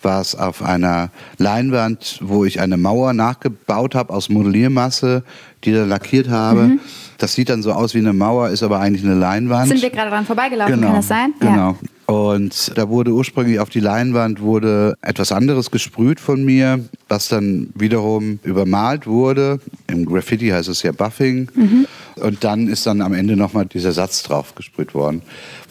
war 0.02 0.20
es 0.20 0.36
auf 0.36 0.62
einer 0.62 1.10
Leinwand, 1.38 2.20
wo 2.22 2.44
ich 2.44 2.60
eine 2.60 2.76
Mauer 2.76 3.14
nachgebaut 3.14 3.94
habe 3.94 4.12
aus 4.12 4.28
Modelliermasse, 4.28 5.24
die 5.64 5.72
dann 5.72 5.88
lackiert 5.88 6.28
habe. 6.28 6.62
Mhm. 6.64 6.80
Das 7.18 7.34
sieht 7.34 7.48
dann 7.48 7.62
so 7.62 7.72
aus 7.72 7.94
wie 7.94 7.98
eine 7.98 8.12
Mauer, 8.12 8.50
ist 8.50 8.62
aber 8.62 8.80
eigentlich 8.80 9.04
eine 9.04 9.14
Leinwand. 9.14 9.68
Sind 9.68 9.82
wir 9.82 9.90
gerade 9.90 10.10
dran 10.10 10.26
vorbeigelaufen, 10.26 10.74
genau. 10.74 10.88
kann 10.88 10.96
das 10.96 11.08
sein? 11.08 11.34
Genau. 11.40 11.70
Ja. 11.70 11.76
Und 12.06 12.72
da 12.76 12.88
wurde 12.88 13.12
ursprünglich 13.12 13.60
auf 13.60 13.70
die 13.70 13.80
Leinwand 13.80 14.40
wurde 14.40 14.94
etwas 15.00 15.32
anderes 15.32 15.70
gesprüht 15.70 16.20
von 16.20 16.44
mir, 16.44 16.80
was 17.08 17.28
dann 17.28 17.70
wiederum 17.74 18.38
übermalt 18.42 19.06
wurde. 19.06 19.58
Im 19.86 20.04
Graffiti 20.04 20.48
heißt 20.48 20.68
es 20.68 20.82
ja 20.82 20.92
Buffing. 20.92 21.48
Mhm. 21.54 21.86
Und 22.16 22.44
dann 22.44 22.68
ist 22.68 22.86
dann 22.86 23.00
am 23.00 23.12
Ende 23.12 23.36
nochmal 23.36 23.66
dieser 23.66 23.92
Satz 23.92 24.22
drauf 24.22 24.54
gesprüht 24.54 24.94
worden, 24.94 25.22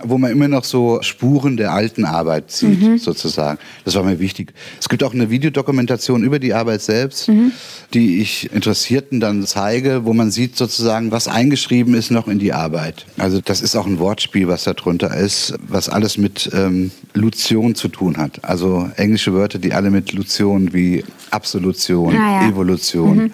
wo 0.04 0.18
man 0.18 0.32
immer 0.32 0.48
noch 0.48 0.64
so 0.66 1.02
Spuren 1.02 1.56
der 1.56 1.72
alten 1.72 2.04
Arbeit 2.04 2.52
sieht, 2.52 2.82
mhm. 2.82 2.98
sozusagen. 2.98 3.60
Das 3.86 3.96
war 3.96 4.04
mir 4.04 4.20
wichtig. 4.20 4.54
Es 4.80 4.90
gibt 4.90 5.04
auch 5.04 5.14
eine 5.14 5.30
Videodokumentation 5.30 6.24
über 6.24 6.40
die 6.40 6.54
Arbeit 6.54 6.82
selbst, 6.82 7.30
mhm. 7.30 7.54
die 7.94 8.22
ich 8.22 8.52
Interessierten 8.52 9.20
dann 9.20 9.46
zeige, 9.46 10.04
wo 10.04 10.14
man 10.14 10.32
sieht 10.32 10.58
sozusagen, 10.58 11.12
was 11.12 11.28
eingeschrieben 11.28 11.94
ist 11.94 12.12
noch 12.12 12.28
in 12.28 12.40
die 12.40 12.52
Arbeit. 12.52 13.06
Also 13.18 13.40
das 13.40 13.62
ist 13.62 13.76
auch 13.76 13.86
ein 13.86 14.00
Wortspiel, 14.00 14.48
was 14.48 14.66
da 14.66 14.74
drunter 14.74 15.16
ist, 15.16 15.54
was 15.66 15.88
alles 15.88 16.18
mit 16.24 16.50
ähm, 16.54 16.90
Lution 17.14 17.76
zu 17.76 17.90
tun 17.90 18.18
hat. 18.18 18.44
Also 18.44 18.90
englische 18.96 19.34
Wörter, 19.34 19.60
die 19.60 19.74
alle 19.74 19.92
mit 19.92 20.14
Lution 20.14 20.74
wie 20.74 21.04
Absolution, 21.30 22.16
ah, 22.16 22.42
ja. 22.42 22.50
Evolution. 22.50 23.18
Mhm. 23.18 23.32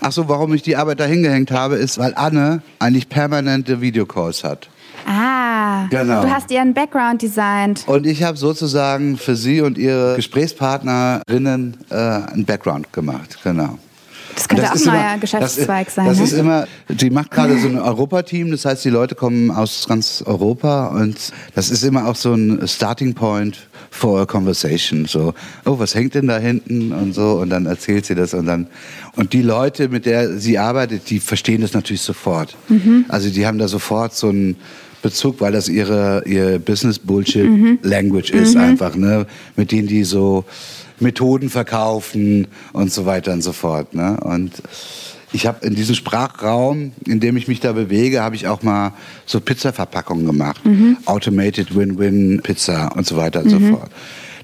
Ach 0.00 0.12
so, 0.12 0.28
warum 0.28 0.52
ich 0.52 0.62
die 0.62 0.76
Arbeit 0.76 1.00
da 1.00 1.04
hingehängt 1.06 1.50
habe, 1.50 1.76
ist, 1.76 1.96
weil 1.98 2.12
Anne 2.14 2.62
eigentlich 2.78 3.08
permanente 3.08 3.80
Videocalls 3.80 4.44
hat. 4.44 4.68
Ah, 5.06 5.86
genau. 5.88 6.22
du 6.22 6.30
hast 6.30 6.50
ihren 6.50 6.74
Background 6.74 7.22
designt. 7.22 7.84
Und 7.86 8.04
ich 8.06 8.22
habe 8.22 8.36
sozusagen 8.36 9.16
für 9.16 9.36
sie 9.36 9.60
und 9.60 9.78
ihre 9.78 10.16
Gesprächspartnerinnen 10.16 11.78
äh, 11.88 11.94
einen 11.94 12.44
Background 12.44 12.92
gemacht, 12.92 13.38
genau. 13.42 13.78
Das 14.38 14.48
könnte 14.48 14.62
das 14.62 14.86
auch 14.86 14.92
ein 14.92 15.00
neuer 15.00 15.18
Geschäftszweig 15.18 15.86
das, 15.86 15.94
sein. 15.94 16.06
Das 16.06 16.18
ne? 16.18 16.24
ist 16.24 16.32
immer, 16.32 16.66
die 16.88 17.10
macht 17.10 17.30
gerade 17.30 17.58
so 17.58 17.68
ein 17.68 17.78
Europateam, 17.78 18.50
das 18.50 18.64
heißt, 18.64 18.84
die 18.84 18.90
Leute 18.90 19.14
kommen 19.14 19.50
aus 19.50 19.86
ganz 19.88 20.22
Europa 20.24 20.88
und 20.88 21.16
das 21.54 21.70
ist 21.70 21.82
immer 21.82 22.06
auch 22.06 22.16
so 22.16 22.34
ein 22.34 22.66
Starting 22.66 23.14
Point 23.14 23.58
for 23.90 24.20
a 24.20 24.26
conversation. 24.26 25.06
So, 25.06 25.34
oh, 25.64 25.78
was 25.78 25.94
hängt 25.94 26.14
denn 26.14 26.28
da 26.28 26.38
hinten 26.38 26.92
und 26.92 27.14
so 27.14 27.32
und 27.40 27.50
dann 27.50 27.66
erzählt 27.66 28.06
sie 28.06 28.14
das 28.14 28.34
und 28.34 28.46
dann 28.46 28.68
und 29.16 29.32
die 29.32 29.42
Leute, 29.42 29.88
mit 29.88 30.06
der 30.06 30.38
sie 30.38 30.58
arbeitet, 30.58 31.10
die 31.10 31.18
verstehen 31.18 31.60
das 31.60 31.72
natürlich 31.72 32.02
sofort. 32.02 32.56
Mhm. 32.68 33.06
Also 33.08 33.30
die 33.30 33.46
haben 33.46 33.58
da 33.58 33.66
sofort 33.66 34.14
so 34.14 34.28
einen 34.28 34.56
Bezug, 35.02 35.40
weil 35.40 35.52
das 35.52 35.68
ihre 35.68 36.22
ihr 36.26 36.58
Business 36.58 36.98
Bullshit 36.98 37.44
mhm. 37.44 37.78
Language 37.82 38.30
ist 38.30 38.54
mhm. 38.54 38.60
einfach, 38.60 38.94
ne, 38.94 39.26
mit 39.56 39.72
denen 39.72 39.88
die 39.88 40.04
so 40.04 40.44
Methoden 41.00 41.50
verkaufen 41.50 42.46
und 42.72 42.92
so 42.92 43.06
weiter 43.06 43.32
und 43.32 43.42
so 43.42 43.52
fort. 43.52 43.94
Ne? 43.94 44.18
Und 44.20 44.62
ich 45.32 45.46
habe 45.46 45.66
in 45.66 45.74
diesem 45.74 45.94
Sprachraum, 45.94 46.92
in 47.06 47.20
dem 47.20 47.36
ich 47.36 47.48
mich 47.48 47.60
da 47.60 47.72
bewege, 47.72 48.22
habe 48.22 48.34
ich 48.34 48.46
auch 48.46 48.62
mal 48.62 48.92
so 49.26 49.40
Pizza-Verpackungen 49.40 50.26
gemacht. 50.26 50.64
Mhm. 50.64 50.96
Automated 51.04 51.76
Win-Win 51.76 52.40
Pizza 52.42 52.90
und 52.96 53.06
so 53.06 53.16
weiter 53.16 53.40
und 53.40 53.52
mhm. 53.52 53.68
so 53.68 53.76
fort. 53.76 53.90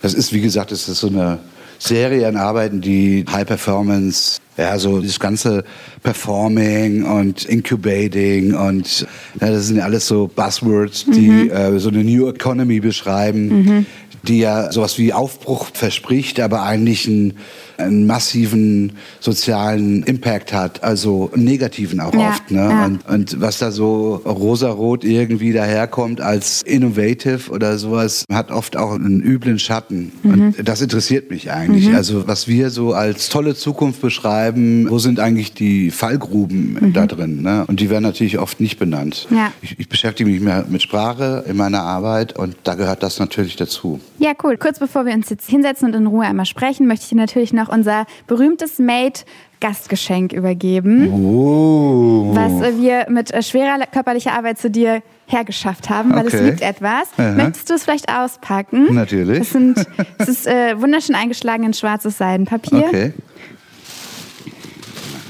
Das 0.00 0.12
ist, 0.12 0.32
wie 0.32 0.40
gesagt, 0.40 0.70
das 0.70 0.88
ist 0.88 1.00
so 1.00 1.08
eine 1.08 1.38
Serie 1.78 2.28
an 2.28 2.36
Arbeiten, 2.36 2.80
die 2.80 3.24
High 3.30 3.46
Performance, 3.46 4.40
ja, 4.56 4.78
so 4.78 5.00
das 5.00 5.18
ganze 5.18 5.64
Performing 6.02 7.04
und 7.04 7.44
Incubating 7.44 8.54
und 8.54 9.06
ja, 9.40 9.50
das 9.50 9.66
sind 9.66 9.80
alles 9.80 10.06
so 10.06 10.28
Buzzwords, 10.28 11.06
die 11.06 11.28
mhm. 11.28 11.50
äh, 11.50 11.78
so 11.78 11.88
eine 11.88 12.04
New 12.04 12.28
Economy 12.28 12.80
beschreiben, 12.80 13.48
mhm 13.48 13.86
die 14.26 14.38
ja 14.38 14.72
sowas 14.72 14.98
wie 14.98 15.12
Aufbruch 15.12 15.68
verspricht, 15.72 16.40
aber 16.40 16.62
eigentlich 16.62 17.06
einen, 17.06 17.34
einen 17.76 18.06
massiven 18.06 18.92
sozialen 19.20 20.02
Impact 20.04 20.52
hat, 20.52 20.82
also 20.82 21.30
einen 21.34 21.44
negativen 21.44 22.00
auch 22.00 22.14
ja, 22.14 22.30
oft. 22.30 22.50
Ne? 22.50 22.60
Ja. 22.60 22.84
Und, 22.86 23.06
und 23.08 23.40
was 23.40 23.58
da 23.58 23.70
so 23.70 24.16
rosarot 24.24 25.04
irgendwie 25.04 25.52
daherkommt 25.52 26.20
als 26.20 26.62
innovative 26.62 27.50
oder 27.50 27.78
sowas, 27.78 28.24
hat 28.32 28.50
oft 28.50 28.76
auch 28.76 28.92
einen 28.92 29.22
üblen 29.22 29.58
Schatten. 29.58 30.12
Mhm. 30.22 30.54
Und 30.58 30.68
das 30.68 30.80
interessiert 30.80 31.30
mich 31.30 31.50
eigentlich. 31.50 31.88
Mhm. 31.88 31.96
Also 31.96 32.26
was 32.26 32.48
wir 32.48 32.70
so 32.70 32.94
als 32.94 33.28
tolle 33.28 33.54
Zukunft 33.54 34.00
beschreiben, 34.00 34.43
wo 34.54 34.98
sind 34.98 35.20
eigentlich 35.20 35.54
die 35.54 35.90
Fallgruben 35.90 36.78
mhm. 36.80 36.92
da 36.92 37.06
drin? 37.06 37.42
Ne? 37.42 37.64
Und 37.66 37.80
die 37.80 37.90
werden 37.90 38.02
natürlich 38.02 38.38
oft 38.38 38.60
nicht 38.60 38.78
benannt. 38.78 39.26
Ja. 39.30 39.52
Ich, 39.62 39.78
ich 39.78 39.88
beschäftige 39.88 40.28
mich 40.28 40.40
mehr 40.40 40.64
mit 40.68 40.82
Sprache 40.82 41.44
in 41.46 41.56
meiner 41.56 41.82
Arbeit 41.82 42.38
und 42.38 42.56
da 42.64 42.74
gehört 42.74 43.02
das 43.02 43.18
natürlich 43.18 43.56
dazu. 43.56 44.00
Ja, 44.18 44.32
cool. 44.42 44.56
Kurz 44.56 44.78
bevor 44.78 45.06
wir 45.06 45.14
uns 45.14 45.30
jetzt 45.30 45.48
hinsetzen 45.48 45.88
und 45.88 45.94
in 45.94 46.06
Ruhe 46.06 46.24
einmal 46.24 46.46
sprechen, 46.46 46.86
möchte 46.86 47.04
ich 47.04 47.10
dir 47.10 47.16
natürlich 47.16 47.52
noch 47.52 47.68
unser 47.68 48.06
berühmtes 48.26 48.78
Made 48.78 49.20
Gastgeschenk 49.64 50.34
übergeben, 50.34 51.10
oh. 51.10 52.34
was 52.34 52.76
wir 52.78 53.06
mit 53.08 53.32
schwerer 53.44 53.78
körperlicher 53.86 54.32
Arbeit 54.32 54.58
zu 54.58 54.70
dir 54.70 55.02
hergeschafft 55.26 55.88
haben, 55.88 56.12
weil 56.12 56.26
okay. 56.26 56.36
es 56.36 56.42
liegt 56.42 56.60
etwas. 56.60 57.08
Aha. 57.16 57.32
Möchtest 57.32 57.70
du 57.70 57.74
es 57.74 57.84
vielleicht 57.84 58.10
auspacken? 58.12 58.92
Natürlich. 58.92 59.40
Es, 59.40 59.52
sind, 59.52 59.86
es 60.18 60.28
ist 60.28 60.46
äh, 60.46 60.78
wunderschön 60.78 61.14
eingeschlagen 61.14 61.64
in 61.64 61.72
schwarzes 61.72 62.18
Seidenpapier. 62.18 62.84
Okay. 62.88 63.12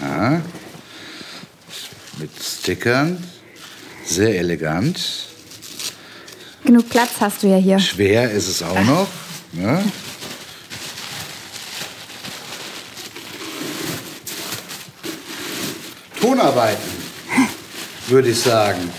Aha. 0.02 0.42
Stickern. 2.40 3.22
Sehr 4.06 4.38
elegant. 4.38 5.00
Genug 6.64 6.88
Platz 6.88 7.20
hast 7.20 7.42
du 7.42 7.48
ja 7.48 7.56
hier. 7.56 7.78
Schwer 7.78 8.30
ist 8.30 8.48
es 8.48 8.62
auch 8.62 8.82
noch. 8.84 9.08
Ne? 9.52 9.84
Tonarbeiten, 16.20 16.90
würde 18.08 18.30
ich 18.30 18.40
sagen. 18.40 18.90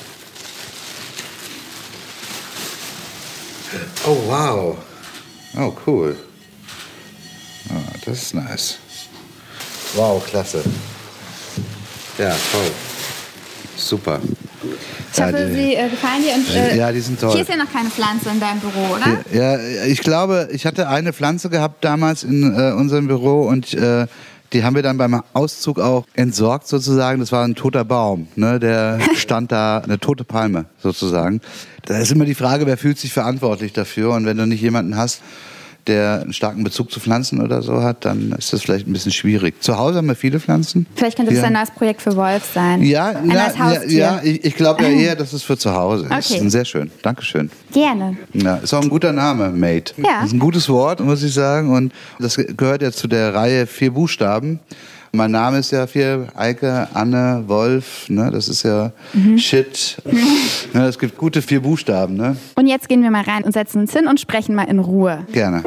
Oh, 4.05 4.17
wow. 4.27 4.77
Oh, 5.58 5.75
cool. 5.88 6.15
Ah, 7.69 7.97
das 8.05 8.21
ist 8.21 8.34
nice. 8.36 8.77
Wow, 9.95 10.23
klasse. 10.25 10.62
Ja, 12.17 12.29
toll. 12.29 12.71
Super. 13.77 14.19
Ich 15.13 15.21
hoffe, 15.21 15.31
Ja, 15.38 15.45
die- 15.45 15.53
sie 15.53 15.75
äh, 15.75 15.89
gefallen 15.89 16.21
dir. 16.23 16.34
Und, 16.36 16.55
äh, 16.55 16.77
Ja, 16.77 16.91
die 16.91 16.99
sind 16.99 17.19
toll. 17.19 17.31
Hier 17.31 17.41
ist 17.41 17.49
ja 17.49 17.55
noch 17.55 17.71
keine 17.71 17.89
Pflanze 17.89 18.29
in 18.29 18.39
deinem 18.39 18.60
Büro, 18.60 18.95
oder? 18.95 19.17
Ja, 19.31 19.58
ich 19.86 19.99
glaube, 20.01 20.49
ich 20.51 20.65
hatte 20.65 20.88
eine 20.89 21.13
Pflanze 21.13 21.49
gehabt 21.49 21.84
damals 21.84 22.23
in 22.23 22.43
äh, 22.58 22.71
unserem 22.73 23.08
Büro 23.08 23.43
und 23.47 23.73
äh, 23.73 24.08
die 24.53 24.63
haben 24.63 24.75
wir 24.75 24.84
dann 24.84 24.97
beim 24.97 25.21
Auszug 25.34 25.79
auch 25.79 26.05
entsorgt 26.13 26.67
sozusagen. 26.67 27.19
Das 27.19 27.31
war 27.31 27.43
ein 27.45 27.55
toter 27.55 27.84
Baum, 27.86 28.27
ne? 28.36 28.60
der 28.60 28.99
stand 29.15 29.51
da, 29.51 29.79
eine 29.79 29.99
tote 29.99 30.23
Palme 30.23 30.65
sozusagen. 30.81 31.41
Da 31.86 31.97
ist 31.99 32.12
immer 32.12 32.25
die 32.25 32.36
Frage, 32.36 32.65
wer 32.65 32.77
fühlt 32.77 32.97
sich 32.97 33.13
verantwortlich 33.13 33.73
dafür 33.73 34.12
und 34.12 34.25
wenn 34.25 34.38
du 34.38 34.45
nicht 34.47 34.62
jemanden 34.62 34.97
hast, 34.97 35.21
der 35.88 36.21
einen 36.21 36.34
starken 36.34 36.63
Bezug 36.63 36.91
zu 36.91 37.00
Pflanzen 37.00 37.41
oder 37.41 37.62
so 37.62 37.82
hat, 37.84 38.06
dann 38.06 38.32
ist 38.38 38.52
das 38.54 38.62
vielleicht 38.63 38.88
ein 38.88 38.93
bisschen 38.93 39.12
schwierig. 39.12 39.62
Zu 39.63 39.78
Hause 39.78 39.98
haben 40.00 40.08
wir 40.08 40.15
viele 40.15 40.39
Pflanzen. 40.39 40.88
Vielleicht 40.95 41.17
könnte 41.17 41.32
das 41.32 41.41
Ja. 41.41 41.48
ein 41.48 41.54
neues 41.54 41.71
Projekt 41.71 42.02
für 42.02 42.15
Wolf 42.15 42.43
sein. 42.54 42.82
Ja, 42.84 43.10
ein 43.10 43.30
ja, 43.30 43.34
neues 43.43 43.58
ja, 43.58 43.65
Haustier. 43.65 43.98
ja, 43.98 44.19
ich, 44.24 44.43
ich 44.45 44.56
glaube 44.56 44.84
ja 44.84 44.89
eher, 45.00 45.15
dass 45.15 45.34
es 45.34 45.43
für 45.43 45.58
zu 45.58 45.74
Hause 45.74 46.06
ist. 46.17 46.32
Okay. 46.32 46.50
Sehr 46.50 46.65
schön. 46.65 46.91
Dankeschön. 47.02 47.50
Gerne. 47.71 48.17
Ja, 48.34 48.56
ist 48.58 48.74
auch 48.74 48.82
ein 48.82 48.89
guter 48.89 49.12
Name, 49.12 49.50
Mate. 49.50 49.93
Ja. 49.98 50.19
Das 50.21 50.28
ist 50.28 50.34
ein 50.34 50.39
gutes 50.39 50.67
Wort, 50.69 51.00
muss 51.00 51.21
ich 51.24 51.34
sagen. 51.34 51.71
Und 51.71 51.93
das 52.19 52.36
gehört 52.36 52.82
ja 52.82 52.91
zu 52.91 53.08
der 53.08 53.34
Reihe 53.34 53.67
vier 53.67 53.91
Buchstaben. 53.91 54.60
Mein 55.15 55.32
Name 55.32 55.60
ist 55.60 55.71
ja 55.71 55.88
vier, 55.88 56.28
Eike, 56.36 56.89
Anne, 56.93 57.43
Wolf, 57.47 58.10
ne? 58.10 58.30
das 58.32 58.49
ist 58.49 58.63
ja 58.63 58.91
Mhm. 59.13 59.38
Shit. 59.38 59.95
ne? 60.73 60.88
Es 60.88 60.99
gibt 60.99 61.17
gute 61.17 61.41
vier 61.41 61.62
Buchstaben, 61.62 62.15
ne? 62.15 62.36
Und 62.56 62.67
jetzt 62.67 62.89
gehen 62.89 63.01
wir 63.01 63.12
mal 63.12 63.23
rein 63.23 63.43
und 63.43 63.54
setzen 63.54 63.80
uns 63.80 63.93
hin 63.93 64.08
und 64.08 64.19
sprechen 64.19 64.56
mal 64.56 64.63
in 64.63 64.80
Ruhe. 64.80 65.25
Gerne. 65.32 65.63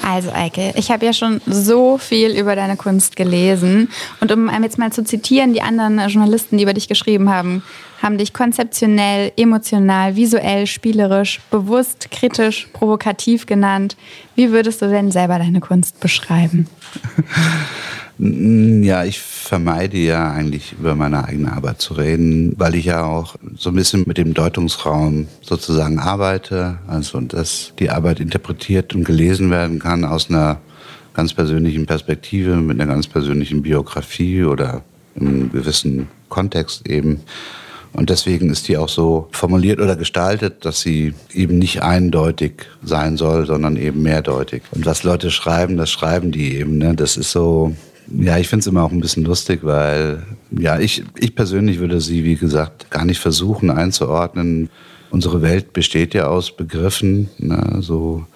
Also 0.00 0.30
Eike, 0.30 0.72
ich 0.76 0.92
habe 0.92 1.04
ja 1.04 1.12
schon 1.12 1.40
so 1.46 1.98
viel 1.98 2.38
über 2.38 2.54
deine 2.54 2.76
Kunst 2.76 3.16
gelesen. 3.16 3.88
Und 4.20 4.30
um 4.30 4.48
jetzt 4.62 4.78
mal 4.78 4.92
zu 4.92 5.02
zitieren, 5.02 5.52
die 5.52 5.62
anderen 5.62 5.98
Journalisten, 6.08 6.58
die 6.58 6.62
über 6.62 6.74
dich 6.74 6.86
geschrieben 6.86 7.28
haben, 7.28 7.64
haben 8.00 8.16
dich 8.16 8.32
konzeptionell, 8.32 9.32
emotional, 9.36 10.14
visuell, 10.14 10.68
spielerisch, 10.68 11.40
bewusst, 11.50 12.12
kritisch, 12.12 12.68
provokativ 12.72 13.46
genannt. 13.46 13.96
Wie 14.36 14.52
würdest 14.52 14.82
du 14.82 14.86
denn 14.88 15.10
selber 15.10 15.38
deine 15.40 15.58
Kunst 15.60 15.98
beschreiben? 15.98 16.68
Ja, 18.18 19.04
ich 19.04 19.20
vermeide 19.20 19.98
ja 19.98 20.30
eigentlich 20.30 20.72
über 20.72 20.94
meine 20.94 21.24
eigene 21.24 21.52
Arbeit 21.52 21.82
zu 21.82 21.94
reden, 21.94 22.54
weil 22.56 22.74
ich 22.74 22.86
ja 22.86 23.04
auch 23.04 23.36
so 23.58 23.68
ein 23.68 23.76
bisschen 23.76 24.04
mit 24.06 24.16
dem 24.16 24.32
Deutungsraum 24.32 25.28
sozusagen 25.42 25.98
arbeite, 25.98 26.78
also 26.86 27.20
dass 27.20 27.74
die 27.78 27.90
Arbeit 27.90 28.20
interpretiert 28.20 28.94
und 28.94 29.04
gelesen 29.04 29.50
werden 29.50 29.78
kann 29.78 30.06
aus 30.06 30.30
einer 30.30 30.60
ganz 31.12 31.34
persönlichen 31.34 31.84
Perspektive, 31.84 32.56
mit 32.56 32.80
einer 32.80 32.90
ganz 32.90 33.06
persönlichen 33.06 33.60
Biografie 33.62 34.44
oder 34.44 34.82
im 35.14 35.52
gewissen 35.52 36.08
Kontext 36.30 36.88
eben. 36.88 37.20
Und 37.92 38.10
deswegen 38.10 38.50
ist 38.50 38.68
die 38.68 38.76
auch 38.76 38.90
so 38.90 39.28
formuliert 39.32 39.80
oder 39.80 39.96
gestaltet, 39.96 40.64
dass 40.64 40.80
sie 40.80 41.14
eben 41.32 41.58
nicht 41.58 41.82
eindeutig 41.82 42.66
sein 42.82 43.16
soll, 43.16 43.46
sondern 43.46 43.76
eben 43.76 44.02
mehrdeutig. 44.02 44.62
Und 44.72 44.84
was 44.84 45.02
Leute 45.02 45.30
schreiben, 45.30 45.78
das 45.78 45.90
schreiben 45.90 46.30
die 46.30 46.56
eben. 46.56 46.76
Ne? 46.76 46.94
Das 46.94 47.16
ist 47.16 47.32
so, 47.32 47.74
ja, 48.08 48.38
ich 48.38 48.48
finde 48.48 48.60
es 48.60 48.66
immer 48.66 48.84
auch 48.84 48.92
ein 48.92 49.00
bisschen 49.00 49.24
lustig, 49.24 49.60
weil, 49.62 50.22
ja, 50.50 50.78
ich, 50.78 51.04
ich 51.16 51.34
persönlich 51.34 51.78
würde 51.78 52.00
sie, 52.00 52.24
wie 52.24 52.36
gesagt, 52.36 52.90
gar 52.90 53.04
nicht 53.04 53.18
versuchen 53.18 53.70
einzuordnen. 53.70 54.70
Unsere 55.10 55.42
Welt 55.42 55.72
besteht 55.72 56.14
ja 56.14 56.26
aus 56.26 56.56
Begriffen, 56.56 57.28
ne? 57.38 57.78
so 57.80 58.26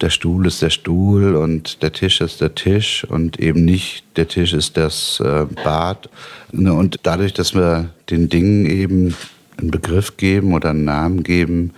der 0.00 0.10
Stuhl 0.10 0.46
ist 0.46 0.60
der 0.62 0.70
Stuhl 0.70 1.36
und 1.36 1.82
der 1.82 1.92
Tisch 1.92 2.20
ist 2.20 2.40
der 2.40 2.54
Tisch 2.54 3.06
und 3.08 3.38
eben 3.38 3.64
nicht 3.64 4.04
der 4.16 4.26
Tisch 4.26 4.52
ist 4.52 4.76
das 4.76 5.20
äh, 5.20 5.46
Bad. 5.64 6.10
Ne, 6.50 6.72
Und 6.72 6.98
dadurch, 7.04 7.32
dass 7.32 7.54
wir 7.54 7.90
den 8.10 8.28
Dingen 8.28 8.66
eben 8.66 9.14
einen 9.58 9.70
Begriff 9.70 10.16
geben 10.16 10.54
oder 10.54 10.70
einen 10.70 10.84
Namen 10.84 11.22
geben, 11.22 11.72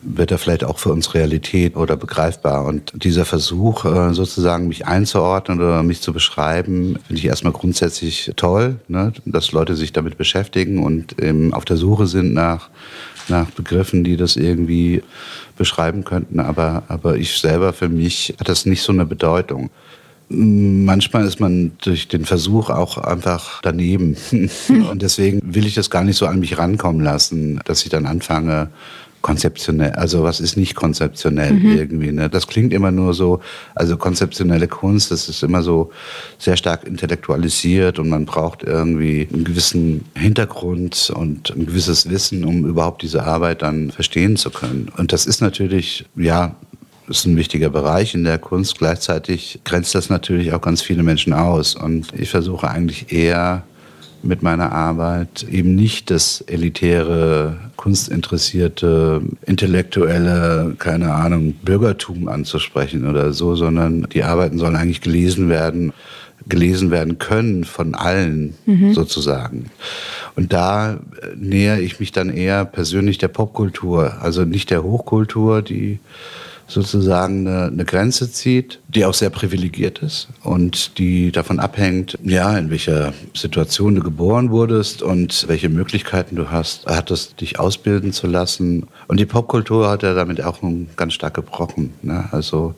wird 0.00 0.30
er 0.30 0.38
vielleicht 0.38 0.64
auch 0.64 0.78
für 0.78 0.92
uns 0.92 1.14
Realität 1.14 1.76
oder 1.76 1.96
begreifbar. 1.96 2.64
Und 2.64 2.92
dieser 2.94 3.24
Versuch, 3.24 3.84
äh, 3.84 4.14
sozusagen 4.14 4.68
mich 4.68 4.86
einzuordnen 4.86 5.58
oder 5.58 5.82
mich 5.82 6.00
zu 6.00 6.12
beschreiben, 6.12 6.98
finde 7.06 7.20
ich 7.20 7.26
erstmal 7.26 7.52
grundsätzlich 7.52 8.32
toll, 8.36 8.76
ne? 8.88 9.12
dass 9.24 9.52
Leute 9.52 9.74
sich 9.74 9.92
damit 9.92 10.16
beschäftigen 10.16 10.82
und 10.82 11.20
eben 11.20 11.52
auf 11.52 11.64
der 11.64 11.76
Suche 11.76 12.06
sind 12.06 12.32
nach, 12.32 12.70
nach 13.28 13.50
Begriffen, 13.50 14.04
die 14.04 14.16
das 14.16 14.36
irgendwie 14.36 15.02
beschreiben 15.56 16.04
könnten. 16.04 16.38
Aber, 16.38 16.84
aber 16.88 17.16
ich 17.16 17.38
selber 17.38 17.72
für 17.72 17.88
mich 17.88 18.34
hat 18.38 18.48
das 18.48 18.66
nicht 18.66 18.82
so 18.82 18.92
eine 18.92 19.04
Bedeutung. 19.04 19.70
Manchmal 20.30 21.26
ist 21.26 21.40
man 21.40 21.72
durch 21.82 22.06
den 22.06 22.26
Versuch 22.26 22.68
auch 22.68 22.98
einfach 22.98 23.62
daneben. 23.62 24.14
Und 24.68 25.00
deswegen 25.00 25.40
will 25.42 25.66
ich 25.66 25.74
das 25.74 25.88
gar 25.88 26.04
nicht 26.04 26.18
so 26.18 26.26
an 26.26 26.38
mich 26.38 26.58
rankommen 26.58 27.02
lassen, 27.02 27.60
dass 27.64 27.82
ich 27.82 27.88
dann 27.88 28.04
anfange, 28.04 28.68
konzeptionell, 29.22 29.92
also 29.92 30.22
was 30.22 30.40
ist 30.40 30.56
nicht 30.56 30.74
konzeptionell 30.74 31.60
irgendwie, 31.62 32.12
ne? 32.12 32.28
Das 32.28 32.46
klingt 32.46 32.72
immer 32.72 32.90
nur 32.90 33.14
so, 33.14 33.40
also 33.74 33.96
konzeptionelle 33.96 34.68
Kunst, 34.68 35.10
das 35.10 35.28
ist 35.28 35.42
immer 35.42 35.62
so 35.62 35.90
sehr 36.38 36.56
stark 36.56 36.84
intellektualisiert 36.84 37.98
und 37.98 38.08
man 38.08 38.26
braucht 38.26 38.62
irgendwie 38.62 39.28
einen 39.32 39.44
gewissen 39.44 40.04
Hintergrund 40.14 41.12
und 41.14 41.50
ein 41.50 41.66
gewisses 41.66 42.08
Wissen, 42.08 42.44
um 42.44 42.64
überhaupt 42.64 43.02
diese 43.02 43.24
Arbeit 43.24 43.62
dann 43.62 43.90
verstehen 43.90 44.36
zu 44.36 44.50
können. 44.50 44.90
Und 44.96 45.12
das 45.12 45.26
ist 45.26 45.40
natürlich, 45.40 46.06
ja, 46.14 46.54
ist 47.08 47.26
ein 47.26 47.36
wichtiger 47.36 47.70
Bereich 47.70 48.14
in 48.14 48.24
der 48.24 48.38
Kunst. 48.38 48.78
Gleichzeitig 48.78 49.60
grenzt 49.64 49.94
das 49.94 50.10
natürlich 50.10 50.52
auch 50.52 50.60
ganz 50.60 50.82
viele 50.82 51.02
Menschen 51.02 51.32
aus. 51.32 51.74
Und 51.74 52.12
ich 52.14 52.30
versuche 52.30 52.68
eigentlich 52.68 53.12
eher 53.12 53.64
mit 54.22 54.42
meiner 54.42 54.72
Arbeit 54.72 55.44
eben 55.50 55.74
nicht 55.74 56.10
das 56.10 56.40
elitäre, 56.42 57.56
kunstinteressierte, 57.76 59.22
intellektuelle, 59.46 60.74
keine 60.78 61.14
Ahnung, 61.14 61.54
Bürgertum 61.62 62.28
anzusprechen 62.28 63.08
oder 63.08 63.32
so, 63.32 63.54
sondern 63.54 64.06
die 64.12 64.24
Arbeiten 64.24 64.58
sollen 64.58 64.76
eigentlich 64.76 65.00
gelesen 65.00 65.48
werden, 65.48 65.92
gelesen 66.48 66.90
werden 66.90 67.18
können 67.18 67.64
von 67.64 67.94
allen 67.94 68.54
sozusagen. 68.92 69.70
Und 70.36 70.52
da 70.52 70.94
äh, 70.94 70.98
nähere 71.36 71.80
ich 71.80 72.00
mich 72.00 72.12
dann 72.12 72.30
eher 72.30 72.64
persönlich 72.64 73.18
der 73.18 73.28
Popkultur, 73.28 74.22
also 74.22 74.44
nicht 74.44 74.70
der 74.70 74.82
Hochkultur, 74.82 75.62
die 75.62 75.98
sozusagen 76.68 77.46
eine, 77.48 77.64
eine 77.64 77.84
Grenze 77.84 78.30
zieht, 78.30 78.78
die 78.88 79.04
auch 79.04 79.14
sehr 79.14 79.30
privilegiert 79.30 80.00
ist 80.00 80.28
und 80.44 80.98
die 80.98 81.32
davon 81.32 81.58
abhängt, 81.58 82.16
ja, 82.22 82.56
in 82.56 82.70
welcher 82.70 83.14
Situation 83.34 83.94
du 83.96 84.02
geboren 84.02 84.50
wurdest 84.50 85.02
und 85.02 85.46
welche 85.48 85.70
Möglichkeiten 85.70 86.36
du 86.36 86.50
hast, 86.50 86.86
hattest, 86.86 87.40
dich 87.40 87.58
ausbilden 87.58 88.12
zu 88.12 88.26
lassen. 88.26 88.86
Und 89.08 89.18
die 89.18 89.26
Popkultur 89.26 89.88
hat 89.88 90.02
ja 90.02 90.14
damit 90.14 90.44
auch 90.44 90.60
ganz 90.96 91.14
stark 91.14 91.34
gebrochen. 91.34 91.94
Ne? 92.02 92.28
Also 92.30 92.74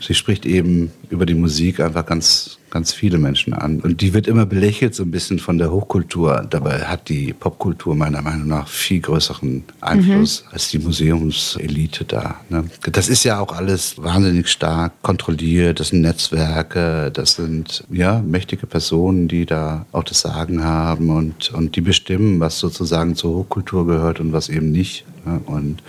sie 0.00 0.14
spricht 0.14 0.44
eben 0.44 0.92
über 1.08 1.24
die 1.24 1.34
Musik 1.34 1.80
einfach 1.80 2.04
ganz, 2.04 2.58
ganz 2.76 2.92
viele 2.92 3.16
Menschen 3.16 3.54
an. 3.54 3.80
Und 3.80 4.02
die 4.02 4.12
wird 4.12 4.26
immer 4.26 4.44
belächelt 4.44 4.94
so 4.94 5.02
ein 5.02 5.10
bisschen 5.10 5.38
von 5.38 5.56
der 5.56 5.72
Hochkultur. 5.72 6.46
Dabei 6.50 6.80
hat 6.80 7.08
die 7.08 7.32
Popkultur 7.32 7.94
meiner 7.94 8.20
Meinung 8.20 8.48
nach 8.48 8.68
viel 8.68 9.00
größeren 9.00 9.64
Einfluss 9.80 10.44
als 10.52 10.68
die 10.68 10.78
Museumselite 10.78 12.04
da. 12.04 12.34
Ne? 12.50 12.64
Das 12.92 13.08
ist 13.08 13.24
ja 13.24 13.40
auch 13.40 13.56
alles 13.56 13.96
wahnsinnig 13.96 14.48
stark 14.48 14.92
kontrolliert. 15.00 15.80
Das 15.80 15.88
sind 15.88 16.02
Netzwerke, 16.02 17.10
das 17.10 17.36
sind 17.36 17.82
ja 17.90 18.20
mächtige 18.20 18.66
Personen, 18.66 19.26
die 19.26 19.46
da 19.46 19.86
auch 19.92 20.04
das 20.04 20.20
Sagen 20.20 20.62
haben 20.62 21.08
und, 21.08 21.54
und 21.54 21.76
die 21.76 21.80
bestimmen, 21.80 22.40
was 22.40 22.58
sozusagen 22.58 23.16
zur 23.16 23.36
Hochkultur 23.36 23.86
gehört 23.86 24.20
und 24.20 24.34
was 24.34 24.50
eben 24.50 24.70
nicht. 24.70 25.06
Ne? 25.26 25.40
Und 25.46 25.82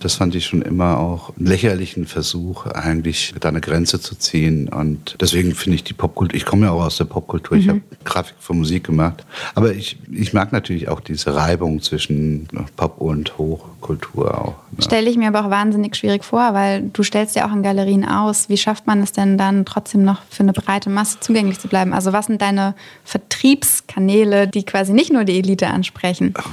das 0.00 0.14
fand 0.14 0.34
ich 0.34 0.46
schon 0.46 0.62
immer 0.62 0.98
auch 0.98 1.36
einen 1.36 1.46
lächerlichen 1.46 2.06
Versuch, 2.06 2.66
eigentlich 2.66 3.34
da 3.40 3.48
eine 3.48 3.60
Grenze 3.60 4.00
zu 4.00 4.14
ziehen. 4.14 4.68
Und 4.68 5.16
deswegen 5.20 5.54
finde 5.54 5.76
ich 5.76 5.84
die 5.84 5.94
Popkultur, 5.94 6.36
ich 6.36 6.44
komme 6.44 6.66
ja 6.66 6.72
auch 6.72 6.84
aus 6.84 6.96
der 6.96 7.04
Popkultur, 7.04 7.56
mhm. 7.56 7.62
ich 7.62 7.68
habe 7.68 7.80
Grafik 8.04 8.36
für 8.38 8.54
Musik 8.54 8.84
gemacht. 8.84 9.24
Aber 9.54 9.72
ich, 9.72 9.98
ich 10.10 10.32
mag 10.32 10.52
natürlich 10.52 10.88
auch 10.88 11.00
diese 11.00 11.34
Reibung 11.34 11.82
zwischen 11.82 12.48
Pop 12.76 13.00
und 13.00 13.36
Hochkultur 13.36 14.38
auch. 14.38 14.54
Ne? 14.72 14.82
Stelle 14.82 15.10
ich 15.10 15.16
mir 15.16 15.28
aber 15.28 15.44
auch 15.44 15.50
wahnsinnig 15.50 15.96
schwierig 15.96 16.24
vor, 16.24 16.54
weil 16.54 16.82
du 16.92 17.02
stellst 17.02 17.34
ja 17.36 17.48
auch 17.48 17.52
in 17.52 17.62
Galerien 17.62 18.04
aus. 18.04 18.48
Wie 18.48 18.56
schafft 18.56 18.86
man 18.86 19.02
es 19.02 19.12
denn 19.12 19.36
dann 19.38 19.64
trotzdem 19.64 20.04
noch 20.04 20.22
für 20.30 20.44
eine 20.44 20.52
breite 20.52 20.90
Masse 20.90 21.18
zugänglich 21.20 21.58
zu 21.58 21.68
bleiben? 21.68 21.92
Also 21.92 22.12
was 22.12 22.26
sind 22.26 22.40
deine 22.40 22.74
Vertriebskanäle, 23.04 24.46
die 24.46 24.64
quasi 24.64 24.92
nicht 24.92 25.12
nur 25.12 25.24
die 25.24 25.38
Elite 25.38 25.66
ansprechen? 25.66 26.34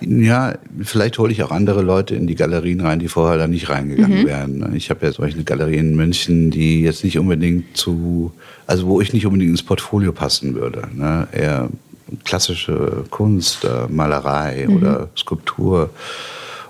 Ja, 0.00 0.54
vielleicht 0.82 1.18
hole 1.18 1.32
ich 1.32 1.42
auch 1.42 1.50
andere 1.50 1.82
Leute 1.82 2.14
in 2.14 2.26
die 2.26 2.34
Galerien 2.34 2.80
rein, 2.80 2.98
die 2.98 3.08
vorher 3.08 3.38
da 3.38 3.46
nicht 3.46 3.68
reingegangen 3.68 4.22
mhm. 4.22 4.26
wären. 4.26 4.74
Ich 4.74 4.90
habe 4.90 5.06
ja 5.06 5.12
solche 5.12 5.34
eine 5.34 5.44
Galerie 5.44 5.76
in 5.76 5.96
München, 5.96 6.50
die 6.50 6.82
jetzt 6.82 7.04
nicht 7.04 7.18
unbedingt 7.18 7.76
zu, 7.76 8.32
also 8.66 8.86
wo 8.86 9.00
ich 9.00 9.12
nicht 9.12 9.26
unbedingt 9.26 9.50
ins 9.50 9.62
Portfolio 9.62 10.12
passen 10.12 10.54
würde. 10.54 10.82
Ne? 10.94 11.26
Eher 11.32 11.68
klassische 12.24 13.04
Kunst, 13.10 13.64
äh, 13.64 13.88
Malerei 13.88 14.66
mhm. 14.68 14.76
oder 14.76 15.08
Skulptur. 15.16 15.90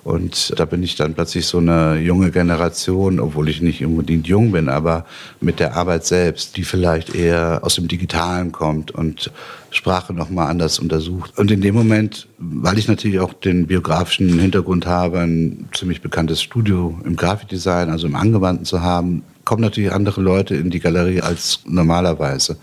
Und 0.08 0.58
da 0.58 0.64
bin 0.64 0.82
ich 0.82 0.96
dann 0.96 1.12
plötzlich 1.12 1.46
so 1.46 1.58
eine 1.58 1.98
junge 1.98 2.30
Generation, 2.30 3.20
obwohl 3.20 3.50
ich 3.50 3.60
nicht 3.60 3.84
unbedingt 3.84 4.26
jung 4.26 4.52
bin, 4.52 4.70
aber 4.70 5.04
mit 5.42 5.60
der 5.60 5.76
Arbeit 5.76 6.06
selbst, 6.06 6.56
die 6.56 6.64
vielleicht 6.64 7.14
eher 7.14 7.60
aus 7.62 7.74
dem 7.74 7.88
Digitalen 7.88 8.50
kommt 8.50 8.90
und 8.90 9.30
Sprache 9.70 10.14
nochmal 10.14 10.50
anders 10.50 10.78
untersucht. 10.78 11.36
Und 11.36 11.50
in 11.50 11.60
dem 11.60 11.74
Moment, 11.74 12.26
weil 12.38 12.78
ich 12.78 12.88
natürlich 12.88 13.20
auch 13.20 13.34
den 13.34 13.66
biografischen 13.66 14.38
Hintergrund 14.38 14.86
habe, 14.86 15.18
ein 15.18 15.68
ziemlich 15.76 16.00
bekanntes 16.00 16.40
Studio 16.40 16.98
im 17.04 17.14
Grafikdesign, 17.14 17.90
also 17.90 18.06
im 18.06 18.16
Angewandten 18.16 18.64
zu 18.64 18.80
haben, 18.80 19.24
kommen 19.44 19.60
natürlich 19.60 19.92
andere 19.92 20.22
Leute 20.22 20.54
in 20.56 20.70
die 20.70 20.80
Galerie 20.80 21.20
als 21.20 21.60
normalerweise. 21.66 22.56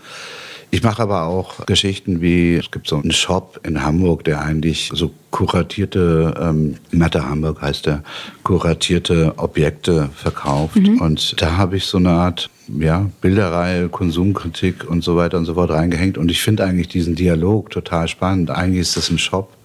Ich 0.70 0.82
mache 0.82 1.02
aber 1.02 1.24
auch 1.24 1.64
Geschichten 1.66 2.20
wie, 2.20 2.56
es 2.56 2.70
gibt 2.70 2.88
so 2.88 2.96
einen 2.96 3.12
Shop 3.12 3.60
in 3.62 3.82
Hamburg, 3.82 4.24
der 4.24 4.42
eigentlich 4.42 4.90
so 4.92 5.10
kuratierte, 5.30 6.34
ähm, 6.40 6.76
Matter 6.90 7.28
Hamburg 7.28 7.60
heißt 7.62 7.86
der, 7.86 8.02
kuratierte 8.42 9.34
Objekte 9.36 10.10
verkauft. 10.14 10.76
Mhm. 10.76 11.00
Und 11.00 11.40
da 11.40 11.56
habe 11.56 11.76
ich 11.76 11.86
so 11.86 11.98
eine 11.98 12.10
Art 12.10 12.50
ja, 12.68 13.08
Bilderreihe, 13.20 13.88
Konsumkritik 13.88 14.88
und 14.88 15.04
so 15.04 15.16
weiter 15.16 15.38
und 15.38 15.44
so 15.44 15.54
fort 15.54 15.70
reingehängt. 15.70 16.18
Und 16.18 16.30
ich 16.30 16.42
finde 16.42 16.64
eigentlich 16.64 16.88
diesen 16.88 17.14
Dialog 17.14 17.70
total 17.70 18.08
spannend. 18.08 18.50
Eigentlich 18.50 18.80
ist 18.80 18.96
das 18.96 19.10
ein 19.10 19.18
Shop, 19.18 19.55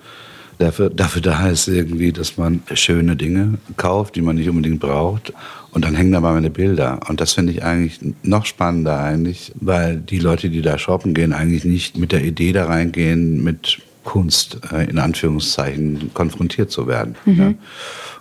dafür, 0.62 0.90
dafür 0.90 1.22
da 1.22 1.48
ist 1.48 1.68
irgendwie, 1.68 2.12
dass 2.12 2.38
man 2.38 2.62
schöne 2.74 3.16
Dinge 3.16 3.58
kauft, 3.78 4.16
die 4.16 4.22
man 4.22 4.36
nicht 4.36 4.50
unbedingt 4.50 4.80
braucht. 4.80 5.34
Und 5.72 5.86
dann 5.86 5.96
hängen 5.96 6.12
da 6.12 6.20
mal 6.20 6.34
meine 6.34 6.50
Bilder. 6.50 7.00
Und 7.08 7.22
das 7.22 7.34
finde 7.34 7.54
ich 7.54 7.64
eigentlich 7.64 8.00
noch 8.24 8.46
spannender 8.46 9.00
eigentlich, 9.00 9.54
weil 9.56 9.98
die 9.98 10.20
Leute, 10.20 10.50
die 10.50 10.62
da 10.62 10.78
shoppen 10.78 11.14
gehen, 11.14 11.34
eigentlich 11.34 11.66
nicht 11.66 11.98
mit 11.98 12.12
der 12.12 12.24
Idee 12.24 12.52
da 12.52 12.66
reingehen, 12.66 13.44
mit 13.44 13.80
Kunst 14.04 14.60
äh, 14.72 14.90
in 14.90 15.00
Anführungszeichen 15.00 16.12
konfrontiert 16.14 16.72
zu 16.72 16.88
werden. 16.88 17.16
Mhm. 17.26 17.40
Ja. 17.40 17.54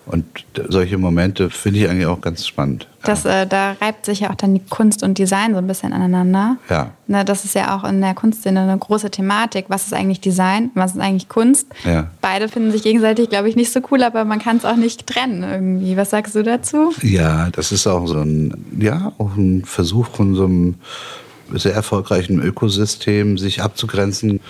Und 0.07 0.25
solche 0.69 0.99
Momente 0.99 1.51
finde 1.51 1.81
ich 1.81 1.89
eigentlich 1.89 2.07
auch 2.07 2.21
ganz 2.21 2.47
spannend. 2.47 2.89
Das, 3.05 3.25
äh, 3.25 3.47
da 3.47 3.77
reibt 3.81 4.07
sich 4.07 4.21
ja 4.21 4.31
auch 4.31 4.35
dann 4.35 4.55
die 4.55 4.63
Kunst 4.69 5.03
und 5.03 5.19
Design 5.19 5.53
so 5.53 5.59
ein 5.59 5.67
bisschen 5.67 5.93
aneinander. 5.93 6.57
Ja. 6.69 6.91
Na, 7.07 7.23
das 7.23 7.45
ist 7.45 7.55
ja 7.55 7.77
auch 7.77 7.89
in 7.89 8.01
der 8.01 8.15
Kunstszene 8.15 8.61
eine 8.61 8.77
große 8.77 9.11
Thematik. 9.11 9.67
Was 9.69 9.87
ist 9.87 9.95
eigentlich 9.95 10.21
Design? 10.21 10.71
Was 10.75 10.95
ist 10.95 11.01
eigentlich 11.01 11.29
Kunst? 11.29 11.69
Ja. 11.85 12.09
Beide 12.21 12.49
finden 12.49 12.73
sich 12.73 12.83
gegenseitig, 12.83 13.29
glaube 13.29 13.49
ich, 13.49 13.57
nicht 13.57 13.73
so 13.73 13.81
cool, 13.91 14.03
aber 14.03 14.25
man 14.25 14.41
kann 14.41 14.57
es 14.57 14.65
auch 14.65 14.77
nicht 14.77 15.07
trennen 15.07 15.45
irgendwie. 15.45 15.97
Was 15.97 16.11
sagst 16.11 16.35
du 16.35 16.43
dazu? 16.43 16.93
Ja, 17.03 17.51
das 17.51 17.71
ist 17.71 17.87
auch 17.87 18.07
so 18.07 18.19
ein, 18.19 18.65
ja, 18.81 19.13
auch 19.19 19.37
ein 19.37 19.65
Versuch 19.65 20.09
von 20.09 20.35
so 20.35 20.45
einem 20.45 20.75
sehr 21.55 21.75
erfolgreichen 21.75 22.41
Ökosystem, 22.41 23.39
sich 23.39 23.63
abzugrenzen 23.63 24.41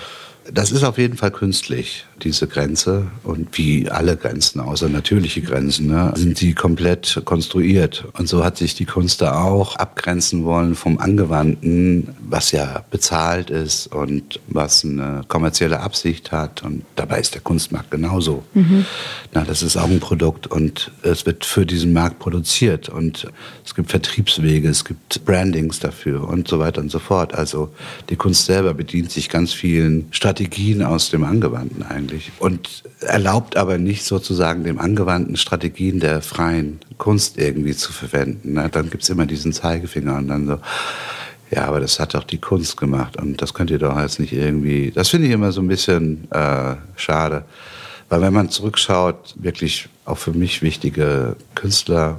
das 0.52 0.72
ist 0.72 0.84
auf 0.84 0.98
jeden 0.98 1.16
Fall 1.16 1.30
künstlich, 1.30 2.06
diese 2.22 2.46
Grenze. 2.46 3.06
Und 3.22 3.56
wie 3.58 3.90
alle 3.90 4.16
Grenzen, 4.16 4.60
außer 4.60 4.88
natürliche 4.88 5.42
Grenzen, 5.42 5.88
ne, 5.88 6.12
sind 6.16 6.38
sie 6.38 6.54
komplett 6.54 7.22
konstruiert. 7.24 8.06
Und 8.18 8.28
so 8.28 8.44
hat 8.44 8.56
sich 8.56 8.74
die 8.74 8.84
Kunst 8.84 9.20
da 9.20 9.42
auch 9.42 9.76
abgrenzen 9.76 10.44
wollen 10.44 10.74
vom 10.74 10.98
Angewandten, 10.98 12.08
was 12.20 12.52
ja 12.52 12.84
bezahlt 12.90 13.50
ist 13.50 13.88
und 13.88 14.40
was 14.48 14.84
eine 14.84 15.22
kommerzielle 15.28 15.80
Absicht 15.80 16.32
hat. 16.32 16.62
Und 16.62 16.84
dabei 16.96 17.20
ist 17.20 17.34
der 17.34 17.42
Kunstmarkt 17.42 17.90
genauso. 17.90 18.44
Mhm. 18.54 18.86
Na, 19.32 19.44
das 19.44 19.62
ist 19.62 19.76
auch 19.76 19.88
ein 19.88 20.00
Produkt 20.00 20.46
und 20.46 20.90
es 21.02 21.26
wird 21.26 21.44
für 21.44 21.66
diesen 21.66 21.92
Markt 21.92 22.18
produziert. 22.18 22.88
Und 22.88 23.26
es 23.64 23.74
gibt 23.74 23.90
Vertriebswege, 23.90 24.68
es 24.68 24.84
gibt 24.84 25.24
Brandings 25.24 25.80
dafür 25.80 26.26
und 26.26 26.48
so 26.48 26.58
weiter 26.58 26.80
und 26.80 26.90
so 26.90 26.98
fort. 26.98 27.34
Also 27.34 27.70
die 28.08 28.16
Kunst 28.16 28.46
selber 28.46 28.74
bedient 28.74 29.10
sich 29.10 29.28
ganz 29.28 29.52
vielen 29.52 30.08
Strategien 30.10 30.29
Strategien 30.30 30.84
aus 30.84 31.10
dem 31.10 31.24
Angewandten 31.24 31.82
eigentlich 31.82 32.30
und 32.38 32.84
erlaubt 33.00 33.56
aber 33.56 33.78
nicht 33.78 34.04
sozusagen 34.04 34.62
dem 34.62 34.78
Angewandten 34.78 35.36
Strategien 35.36 35.98
der 35.98 36.22
freien 36.22 36.78
Kunst 36.98 37.36
irgendwie 37.36 37.74
zu 37.74 37.92
verwenden. 37.92 38.52
Ne? 38.52 38.68
Dann 38.70 38.90
gibt 38.90 39.02
es 39.02 39.08
immer 39.08 39.26
diesen 39.26 39.52
Zeigefinger 39.52 40.18
und 40.18 40.28
dann 40.28 40.46
so, 40.46 40.58
ja, 41.50 41.64
aber 41.64 41.80
das 41.80 41.98
hat 41.98 42.14
doch 42.14 42.22
die 42.22 42.38
Kunst 42.38 42.76
gemacht 42.76 43.16
und 43.16 43.42
das 43.42 43.54
könnt 43.54 43.72
ihr 43.72 43.80
doch 43.80 43.98
jetzt 43.98 44.20
nicht 44.20 44.32
irgendwie, 44.32 44.92
das 44.92 45.08
finde 45.08 45.26
ich 45.26 45.32
immer 45.32 45.50
so 45.50 45.62
ein 45.62 45.68
bisschen 45.68 46.30
äh, 46.30 46.76
schade. 46.94 47.44
Weil 48.08 48.20
wenn 48.20 48.32
man 48.32 48.50
zurückschaut, 48.50 49.34
wirklich 49.36 49.88
auch 50.04 50.18
für 50.18 50.32
mich 50.32 50.62
wichtige 50.62 51.34
Künstler, 51.56 52.18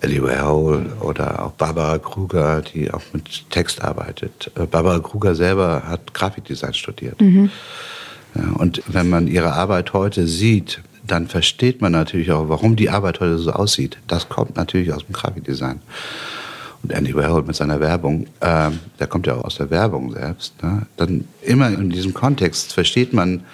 Ellie 0.00 0.22
Warhol 0.22 0.86
oder 1.00 1.44
auch 1.44 1.52
Barbara 1.52 1.98
Kruger, 1.98 2.62
die 2.62 2.90
auch 2.92 3.02
mit 3.12 3.50
Text 3.50 3.82
arbeitet. 3.82 4.50
Äh, 4.56 4.66
Barbara 4.66 4.98
Kruger 4.98 5.34
selber 5.34 5.84
hat 5.86 6.14
Grafikdesign 6.14 6.74
studiert. 6.74 7.20
Mhm. 7.20 7.50
Ja, 8.34 8.50
und 8.58 8.82
wenn 8.86 9.08
man 9.08 9.28
ihre 9.28 9.52
Arbeit 9.52 9.92
heute 9.92 10.26
sieht, 10.26 10.80
dann 11.06 11.28
versteht 11.28 11.80
man 11.80 11.92
natürlich 11.92 12.32
auch, 12.32 12.48
warum 12.48 12.76
die 12.76 12.90
Arbeit 12.90 13.20
heute 13.20 13.38
so 13.38 13.52
aussieht. 13.52 13.98
Das 14.08 14.28
kommt 14.28 14.56
natürlich 14.56 14.92
aus 14.92 15.04
dem 15.04 15.12
Grafikdesign. 15.12 15.80
Und 16.82 16.92
Andy 16.92 17.14
Warhol 17.14 17.42
mit 17.42 17.56
seiner 17.56 17.80
Werbung, 17.80 18.26
äh, 18.40 18.70
der 18.98 19.06
kommt 19.06 19.26
ja 19.26 19.34
auch 19.34 19.44
aus 19.44 19.56
der 19.56 19.70
Werbung 19.70 20.12
selbst. 20.12 20.62
Ne? 20.62 20.86
Dann 20.96 21.26
immer 21.42 21.68
in 21.68 21.90
diesem 21.90 22.12
Kontext 22.12 22.72
versteht 22.72 23.12
man 23.12 23.44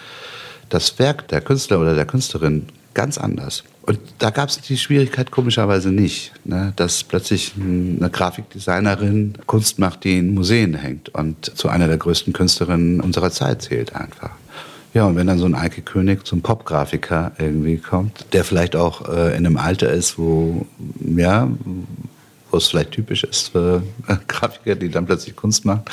das 0.68 0.98
Werk 0.98 1.28
der 1.28 1.40
Künstler 1.40 1.80
oder 1.80 1.94
der 1.94 2.06
Künstlerin 2.06 2.66
ganz 2.94 3.18
anders. 3.18 3.64
Und 3.82 3.98
da 4.18 4.30
gab 4.30 4.48
es 4.48 4.60
die 4.60 4.76
Schwierigkeit 4.76 5.30
komischerweise 5.30 5.90
nicht, 5.90 6.32
ne, 6.44 6.72
dass 6.76 7.02
plötzlich 7.02 7.54
eine 7.56 8.10
Grafikdesignerin 8.10 9.34
Kunst 9.46 9.78
macht, 9.78 10.04
die 10.04 10.18
in 10.18 10.34
Museen 10.34 10.74
hängt 10.74 11.08
und 11.10 11.56
zu 11.56 11.68
einer 11.68 11.88
der 11.88 11.98
größten 11.98 12.32
Künstlerinnen 12.32 13.00
unserer 13.00 13.30
Zeit 13.30 13.62
zählt 13.62 13.94
einfach. 13.94 14.30
Ja, 14.92 15.06
und 15.06 15.16
wenn 15.16 15.28
dann 15.28 15.38
so 15.38 15.46
ein 15.46 15.54
Eike 15.54 15.82
König 15.82 16.26
zum 16.26 16.42
Popgrafiker 16.42 17.32
irgendwie 17.38 17.78
kommt, 17.78 18.26
der 18.32 18.44
vielleicht 18.44 18.74
auch 18.74 19.08
äh, 19.08 19.36
in 19.36 19.46
einem 19.46 19.56
Alter 19.56 19.90
ist, 19.90 20.18
wo, 20.18 20.66
ja, 21.16 21.48
wo 22.50 22.56
es 22.56 22.68
vielleicht 22.68 22.90
typisch 22.90 23.22
ist 23.22 23.52
für 23.52 23.82
Grafiker, 24.28 24.74
die 24.74 24.88
dann 24.88 25.06
plötzlich 25.06 25.36
Kunst 25.36 25.64
machen, 25.64 25.84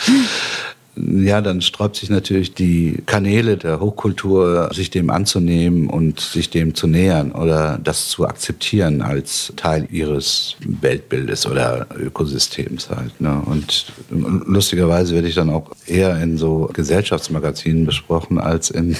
ja, 0.97 1.41
dann 1.41 1.61
sträubt 1.61 1.95
sich 1.95 2.09
natürlich 2.09 2.53
die 2.53 3.03
Kanäle 3.05 3.57
der 3.57 3.79
Hochkultur, 3.79 4.69
sich 4.73 4.89
dem 4.89 5.09
anzunehmen 5.09 5.89
und 5.89 6.19
sich 6.19 6.49
dem 6.49 6.75
zu 6.75 6.87
nähern 6.87 7.31
oder 7.31 7.79
das 7.83 8.09
zu 8.09 8.27
akzeptieren 8.27 9.01
als 9.01 9.53
Teil 9.55 9.87
ihres 9.91 10.55
Weltbildes 10.59 11.45
oder 11.45 11.87
Ökosystems 11.95 12.89
halt. 12.89 13.19
Ne? 13.21 13.41
Und 13.45 13.85
lustigerweise 14.09 15.13
werde 15.15 15.27
ich 15.27 15.35
dann 15.35 15.49
auch 15.49 15.71
eher 15.85 16.21
in 16.21 16.37
so 16.37 16.69
Gesellschaftsmagazinen 16.73 17.85
besprochen 17.85 18.39
als 18.39 18.69
in 18.69 18.95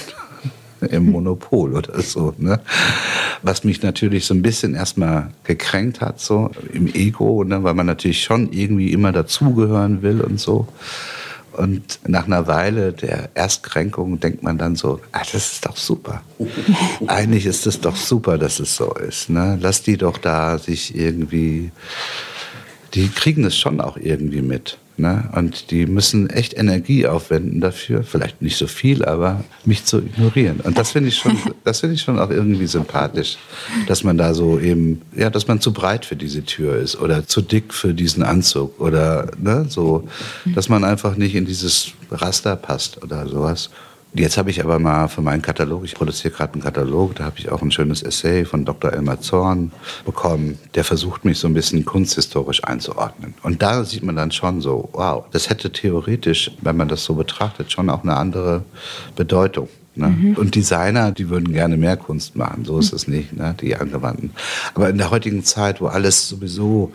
im 0.90 1.10
Monopol 1.10 1.74
oder 1.74 2.00
so. 2.02 2.34
Ne? 2.38 2.60
Was 3.42 3.64
mich 3.64 3.82
natürlich 3.82 4.26
so 4.26 4.34
ein 4.34 4.42
bisschen 4.42 4.74
erstmal 4.74 5.30
gekränkt 5.44 6.00
hat, 6.00 6.20
so 6.20 6.50
im 6.72 6.86
Ego, 6.94 7.44
ne? 7.44 7.62
weil 7.64 7.74
man 7.74 7.86
natürlich 7.86 8.22
schon 8.22 8.52
irgendwie 8.52 8.92
immer 8.92 9.12
dazugehören 9.12 10.02
will 10.02 10.20
und 10.20 10.38
so. 10.38 10.68
Und 11.58 11.98
nach 12.06 12.26
einer 12.26 12.46
Weile 12.46 12.92
der 12.92 13.30
Erstkränkung 13.34 14.20
denkt 14.20 14.44
man 14.44 14.58
dann 14.58 14.76
so, 14.76 15.00
ah, 15.10 15.22
das 15.32 15.34
ist 15.54 15.66
doch 15.66 15.76
super. 15.76 16.22
Eigentlich 17.08 17.46
ist 17.46 17.66
es 17.66 17.80
doch 17.80 17.96
super, 17.96 18.38
dass 18.38 18.60
es 18.60 18.76
so 18.76 18.94
ist. 18.94 19.28
Ne? 19.28 19.58
Lass 19.60 19.82
die 19.82 19.96
doch 19.96 20.18
da 20.18 20.58
sich 20.58 20.94
irgendwie, 20.94 21.72
die 22.94 23.08
kriegen 23.08 23.44
es 23.44 23.58
schon 23.58 23.80
auch 23.80 23.96
irgendwie 23.96 24.40
mit. 24.40 24.78
Ne? 24.98 25.30
Und 25.32 25.70
die 25.70 25.86
müssen 25.86 26.28
echt 26.28 26.58
Energie 26.58 27.06
aufwenden 27.06 27.60
dafür, 27.60 28.02
vielleicht 28.02 28.42
nicht 28.42 28.56
so 28.56 28.66
viel, 28.66 29.04
aber 29.04 29.44
mich 29.64 29.84
zu 29.84 29.98
ignorieren. 29.98 30.58
Und 30.60 30.76
das 30.76 30.90
finde 30.90 31.10
ich 31.10 31.16
schon, 31.16 31.38
das 31.64 31.80
finde 31.80 31.94
ich 31.94 32.02
schon 32.02 32.18
auch 32.18 32.30
irgendwie 32.30 32.66
sympathisch, 32.66 33.38
dass 33.86 34.02
man 34.02 34.18
da 34.18 34.34
so 34.34 34.58
eben, 34.58 35.02
ja, 35.14 35.30
dass 35.30 35.46
man 35.46 35.60
zu 35.60 35.72
breit 35.72 36.04
für 36.04 36.16
diese 36.16 36.44
Tür 36.44 36.76
ist 36.76 37.00
oder 37.00 37.24
zu 37.26 37.42
dick 37.42 37.72
für 37.72 37.94
diesen 37.94 38.24
Anzug 38.24 38.80
oder 38.80 39.30
ne, 39.38 39.66
so, 39.68 40.08
dass 40.46 40.68
man 40.68 40.82
einfach 40.82 41.16
nicht 41.16 41.36
in 41.36 41.46
dieses 41.46 41.92
Raster 42.10 42.56
passt 42.56 43.00
oder 43.00 43.28
sowas. 43.28 43.70
Jetzt 44.18 44.36
habe 44.36 44.50
ich 44.50 44.62
aber 44.62 44.80
mal 44.80 45.06
für 45.06 45.22
meinen 45.22 45.42
Katalog, 45.42 45.84
ich 45.84 45.94
produziere 45.94 46.34
gerade 46.34 46.54
einen 46.54 46.62
Katalog, 46.62 47.14
da 47.14 47.24
habe 47.24 47.38
ich 47.38 47.50
auch 47.50 47.62
ein 47.62 47.70
schönes 47.70 48.02
Essay 48.02 48.44
von 48.44 48.64
Dr. 48.64 48.92
Elmar 48.92 49.20
Zorn 49.20 49.70
bekommen, 50.04 50.58
der 50.74 50.82
versucht 50.82 51.24
mich 51.24 51.38
so 51.38 51.46
ein 51.46 51.54
bisschen 51.54 51.84
kunsthistorisch 51.84 52.64
einzuordnen. 52.64 53.34
Und 53.44 53.62
da 53.62 53.84
sieht 53.84 54.02
man 54.02 54.16
dann 54.16 54.32
schon 54.32 54.60
so, 54.60 54.88
wow, 54.92 55.24
das 55.30 55.50
hätte 55.50 55.70
theoretisch, 55.70 56.50
wenn 56.62 56.76
man 56.76 56.88
das 56.88 57.04
so 57.04 57.14
betrachtet, 57.14 57.70
schon 57.70 57.88
auch 57.90 58.02
eine 58.02 58.16
andere 58.16 58.64
Bedeutung. 59.14 59.68
Ne? 59.94 60.08
Mhm. 60.08 60.34
Und 60.34 60.54
Designer, 60.56 61.12
die 61.12 61.28
würden 61.28 61.52
gerne 61.52 61.76
mehr 61.76 61.96
Kunst 61.96 62.34
machen, 62.34 62.64
so 62.64 62.78
ist 62.78 62.92
es 62.92 63.06
nicht, 63.06 63.36
ne? 63.36 63.54
die 63.60 63.76
Angewandten. 63.76 64.32
Aber 64.74 64.90
in 64.90 64.98
der 64.98 65.10
heutigen 65.10 65.44
Zeit, 65.44 65.80
wo 65.80 65.86
alles 65.86 66.28
sowieso 66.28 66.92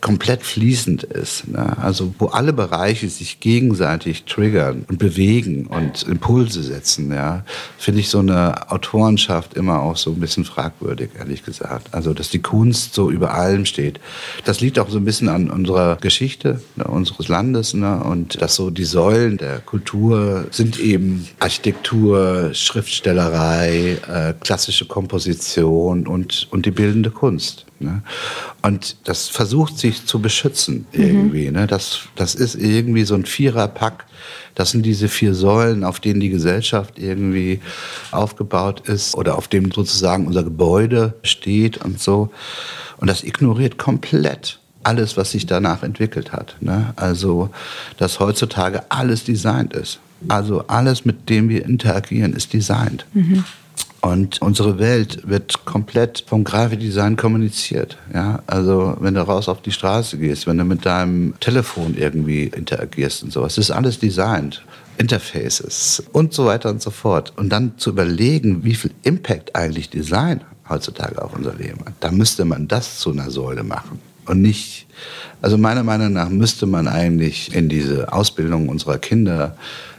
komplett 0.00 0.42
fließend 0.42 1.02
ist. 1.04 1.48
Ne? 1.48 1.76
Also 1.78 2.14
wo 2.18 2.26
alle 2.26 2.52
Bereiche 2.52 3.08
sich 3.08 3.40
gegenseitig 3.40 4.24
triggern 4.24 4.84
und 4.88 4.98
bewegen 4.98 5.66
und 5.66 6.02
Impulse 6.04 6.62
setzen, 6.62 7.12
ja, 7.12 7.44
finde 7.76 8.00
ich 8.00 8.08
so 8.08 8.20
eine 8.20 8.70
Autorenschaft 8.70 9.54
immer 9.54 9.82
auch 9.82 9.96
so 9.96 10.12
ein 10.12 10.20
bisschen 10.20 10.44
fragwürdig, 10.44 11.10
ehrlich 11.18 11.44
gesagt. 11.44 11.92
Also 11.92 12.14
dass 12.14 12.30
die 12.30 12.38
Kunst 12.38 12.94
so 12.94 13.10
über 13.10 13.34
allem 13.34 13.66
steht. 13.66 14.00
Das 14.44 14.60
liegt 14.60 14.78
auch 14.78 14.88
so 14.88 14.98
ein 14.98 15.04
bisschen 15.04 15.28
an 15.28 15.50
unserer 15.50 15.96
Geschichte 15.96 16.60
ne, 16.76 16.84
unseres 16.84 17.28
Landes 17.28 17.74
ne? 17.74 18.02
und 18.02 18.40
dass 18.40 18.54
so 18.54 18.70
die 18.70 18.84
Säulen 18.84 19.36
der 19.36 19.58
Kultur 19.58 20.46
sind 20.50 20.78
eben 20.78 21.26
Architektur, 21.38 22.50
Schriftstellerei, 22.54 23.98
äh, 24.08 24.34
klassische 24.40 24.86
Komposition 24.86 26.06
und, 26.06 26.48
und 26.50 26.64
die 26.64 26.70
bildende 26.70 27.10
Kunst. 27.10 27.66
Ne? 27.80 28.02
Und 28.62 28.96
das 29.04 29.28
versucht 29.28 29.78
sich 29.78 30.06
zu 30.06 30.20
beschützen 30.20 30.86
irgendwie. 30.92 31.48
Mhm. 31.48 31.54
Ne? 31.54 31.66
Das, 31.66 32.00
das 32.14 32.34
ist 32.34 32.54
irgendwie 32.54 33.04
so 33.04 33.14
ein 33.14 33.26
Viererpack. 33.26 34.06
Das 34.54 34.70
sind 34.70 34.84
diese 34.84 35.08
vier 35.08 35.34
Säulen, 35.34 35.84
auf 35.84 36.00
denen 36.00 36.20
die 36.20 36.30
Gesellschaft 36.30 36.98
irgendwie 36.98 37.60
aufgebaut 38.10 38.88
ist 38.88 39.14
oder 39.14 39.36
auf 39.36 39.48
dem 39.48 39.70
sozusagen 39.70 40.26
unser 40.26 40.44
Gebäude 40.44 41.14
steht 41.22 41.78
und 41.78 42.00
so. 42.00 42.30
Und 42.96 43.08
das 43.08 43.22
ignoriert 43.22 43.78
komplett 43.78 44.58
alles, 44.82 45.16
was 45.16 45.32
sich 45.32 45.46
danach 45.46 45.82
entwickelt 45.82 46.32
hat. 46.32 46.56
Ne? 46.60 46.92
Also, 46.96 47.50
dass 47.98 48.20
heutzutage 48.20 48.90
alles 48.90 49.24
designt 49.24 49.74
ist. 49.74 49.98
Also 50.28 50.64
alles, 50.68 51.04
mit 51.04 51.28
dem 51.28 51.48
wir 51.48 51.64
interagieren, 51.64 52.32
ist 52.32 52.52
designt. 52.52 53.04
Mhm. 53.12 53.44
Und 54.00 54.40
unsere 54.40 54.78
Welt 54.78 55.28
wird 55.28 55.64
komplett 55.64 56.24
vom 56.26 56.44
Grafikdesign 56.44 57.16
kommuniziert. 57.16 57.96
Ja? 58.14 58.42
Also 58.46 58.96
wenn 59.00 59.14
du 59.14 59.20
raus 59.20 59.48
auf 59.48 59.62
die 59.62 59.72
Straße 59.72 60.18
gehst, 60.18 60.46
wenn 60.46 60.58
du 60.58 60.64
mit 60.64 60.86
deinem 60.86 61.34
Telefon 61.40 61.96
irgendwie 61.96 62.44
interagierst 62.44 63.22
und 63.22 63.32
sowas, 63.32 63.58
ist 63.58 63.70
alles 63.70 63.98
designt. 63.98 64.62
Interfaces 64.98 66.02
und 66.12 66.32
so 66.32 66.46
weiter 66.46 66.70
und 66.70 66.80
so 66.80 66.90
fort. 66.90 67.32
Und 67.36 67.50
dann 67.50 67.76
zu 67.76 67.90
überlegen, 67.90 68.64
wie 68.64 68.74
viel 68.74 68.92
Impact 69.02 69.54
eigentlich 69.54 69.90
Design 69.90 70.40
heutzutage 70.68 71.22
auf 71.22 71.34
unser 71.34 71.54
Leben 71.54 71.80
hat, 71.84 71.94
da 72.00 72.10
müsste 72.10 72.44
man 72.44 72.66
das 72.66 72.98
zu 72.98 73.12
einer 73.12 73.30
Säule 73.30 73.62
machen. 73.62 73.98
Und 74.26 74.42
nicht, 74.42 74.86
also 75.42 75.56
meiner 75.56 75.84
Meinung 75.84 76.12
nach 76.12 76.28
müsste 76.28 76.66
man 76.66 76.88
eigentlich 76.88 77.54
in 77.54 77.68
diese 77.68 78.12
Ausbildung 78.12 78.68
unserer 78.68 78.98
Kinder 78.98 79.56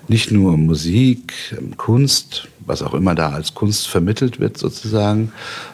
nicht 0.08 0.32
nur 0.32 0.58
Musik, 0.58 1.34
Kunst, 1.78 2.48
was 2.68 2.84
auch 2.84 2.94
immer 2.94 3.16
da 3.16 3.30
als 3.30 3.54
Kunst 3.54 3.88
vermittelt 3.88 4.40
wird 4.40 4.58
sozusagen, 4.58 5.32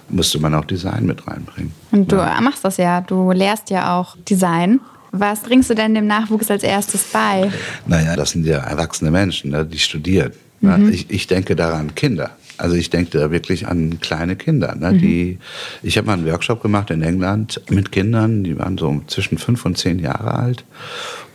müsste 0.10 0.39
man 0.39 0.53
auch 0.53 0.65
Design 0.65 1.06
mit 1.06 1.27
reinbringen. 1.27 1.73
Und 1.91 2.12
du 2.12 2.17
ja. 2.17 2.39
machst 2.39 2.63
das 2.63 2.77
ja, 2.77 3.01
du 3.01 3.32
lehrst 3.32 3.69
ja 3.69 3.99
auch 3.99 4.15
Design. 4.29 4.79
Was 5.12 5.41
bringst 5.41 5.69
du 5.69 5.75
denn 5.75 5.93
dem 5.93 6.08
Nachwuchs 6.08 6.49
als 6.49 6.63
erstes 6.63 7.03
bei? 7.12 7.51
Naja, 7.86 8.15
das 8.15 8.32
sind 8.32 8.45
ja 8.45 8.60
erwachsene 8.60 9.12
Menschen, 9.12 9.51
ne, 9.51 9.65
die 9.65 9.79
studieren. 9.79 10.32
Mhm. 10.62 10.89
Ich, 10.91 11.10
ich 11.10 11.27
denke 11.27 11.56
daran 11.56 11.93
Kinder. 11.93 12.32
Also 12.58 12.75
ich 12.75 12.89
denke 12.89 13.17
da 13.17 13.32
wirklich 13.32 13.67
an 13.67 13.99
kleine 13.99 14.36
Kinder. 14.36 14.75
Ne, 14.75 14.93
mhm. 14.93 14.97
die, 14.99 15.39
ich 15.82 15.97
habe 15.97 16.08
mal 16.08 16.13
einen 16.13 16.25
Workshop 16.25 16.62
gemacht 16.62 16.89
in 16.91 17.01
England 17.01 17.62
mit 17.69 17.91
Kindern, 17.91 18.43
die 18.43 18.58
waren 18.58 18.77
so 18.77 19.01
zwischen 19.08 19.38
fünf 19.38 19.65
und 19.65 19.77
zehn 19.77 19.99
Jahre 19.99 20.34
alt. 20.34 20.63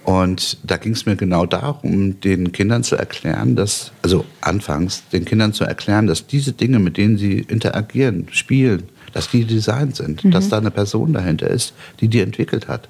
Und 0.08 0.56
da 0.62 0.78
ging 0.78 0.92
es 0.92 1.04
mir 1.04 1.16
genau 1.16 1.44
darum, 1.44 2.18
den 2.20 2.50
Kindern 2.50 2.82
zu 2.82 2.96
erklären, 2.96 3.56
dass, 3.56 3.92
also 4.00 4.24
anfangs 4.40 5.06
den 5.10 5.26
Kindern 5.26 5.52
zu 5.52 5.64
erklären, 5.64 6.06
dass 6.06 6.26
diese 6.26 6.54
Dinge, 6.54 6.78
mit 6.78 6.96
denen 6.96 7.18
sie 7.18 7.40
interagieren, 7.40 8.26
spielen, 8.30 8.84
dass 9.18 9.28
die 9.30 9.44
designt 9.44 9.96
sind, 9.96 10.24
mhm. 10.24 10.30
dass 10.30 10.48
da 10.48 10.58
eine 10.58 10.70
Person 10.70 11.12
dahinter 11.12 11.50
ist, 11.50 11.74
die 12.00 12.06
die 12.06 12.20
entwickelt 12.20 12.68
hat. 12.68 12.88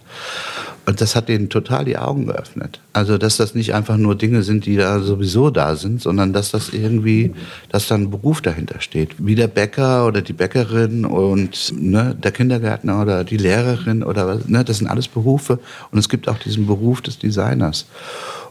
Und 0.84 1.00
das 1.00 1.16
hat 1.16 1.30
denen 1.30 1.48
total 1.48 1.86
die 1.86 1.96
Augen 1.96 2.26
geöffnet. 2.26 2.80
Also, 2.92 3.16
dass 3.16 3.38
das 3.38 3.54
nicht 3.54 3.72
einfach 3.74 3.96
nur 3.96 4.14
Dinge 4.14 4.42
sind, 4.42 4.66
die 4.66 4.76
da 4.76 5.00
sowieso 5.00 5.48
da 5.48 5.74
sind, 5.74 6.02
sondern 6.02 6.34
dass 6.34 6.50
das 6.50 6.68
irgendwie, 6.68 7.32
dass 7.70 7.88
da 7.88 7.94
ein 7.94 8.10
Beruf 8.10 8.42
dahinter 8.42 8.82
steht. 8.82 9.10
Wie 9.16 9.34
der 9.34 9.48
Bäcker 9.48 10.06
oder 10.06 10.20
die 10.20 10.34
Bäckerin 10.34 11.06
und 11.06 11.72
ne, 11.74 12.14
der 12.22 12.32
Kindergärtner 12.32 13.00
oder 13.00 13.24
die 13.24 13.38
Lehrerin 13.38 14.02
oder 14.02 14.26
was, 14.26 14.48
ne, 14.48 14.64
das 14.64 14.78
sind 14.78 14.86
alles 14.86 15.08
Berufe. 15.08 15.58
Und 15.90 15.98
es 15.98 16.10
gibt 16.10 16.28
auch 16.28 16.38
diesen 16.38 16.66
Beruf 16.66 17.00
des 17.00 17.18
Designers. 17.18 17.86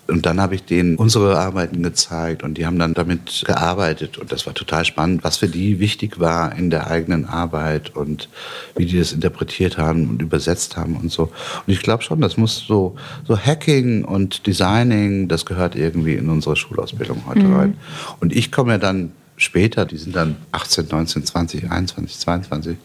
Und 0.07 0.25
dann 0.25 0.39
habe 0.39 0.55
ich 0.55 0.63
denen 0.63 0.95
unsere 0.95 1.37
Arbeiten 1.37 1.83
gezeigt 1.83 2.43
und 2.43 2.57
die 2.57 2.65
haben 2.65 2.79
dann 2.79 2.93
damit 2.93 3.43
gearbeitet. 3.45 4.17
Und 4.17 4.31
das 4.31 4.45
war 4.45 4.53
total 4.53 4.85
spannend, 4.85 5.23
was 5.23 5.37
für 5.37 5.49
die 5.49 5.79
wichtig 5.79 6.19
war 6.19 6.55
in 6.55 6.69
der 6.69 6.89
eigenen 6.89 7.25
Arbeit 7.25 7.95
und 7.95 8.29
wie 8.75 8.85
die 8.85 8.97
das 8.97 9.11
interpretiert 9.11 9.77
haben 9.77 10.09
und 10.09 10.21
übersetzt 10.21 10.77
haben 10.77 10.95
und 10.95 11.11
so. 11.11 11.23
Und 11.23 11.73
ich 11.73 11.81
glaube 11.81 12.03
schon, 12.03 12.21
das 12.21 12.37
muss 12.37 12.65
so, 12.65 12.95
so 13.25 13.37
Hacking 13.37 14.05
und 14.05 14.47
Designing, 14.47 15.27
das 15.27 15.45
gehört 15.45 15.75
irgendwie 15.75 16.15
in 16.15 16.29
unsere 16.29 16.55
Schulausbildung 16.55 17.23
heute 17.27 17.43
mhm. 17.43 17.55
rein. 17.55 17.77
Und 18.21 18.33
ich 18.33 18.51
komme 18.51 18.73
ja 18.73 18.77
dann 18.77 19.11
später, 19.35 19.85
die 19.85 19.97
sind 19.97 20.15
dann 20.15 20.37
18, 20.53 20.87
19, 20.89 21.25
20, 21.25 21.71
21, 21.71 22.19
22 22.19 22.77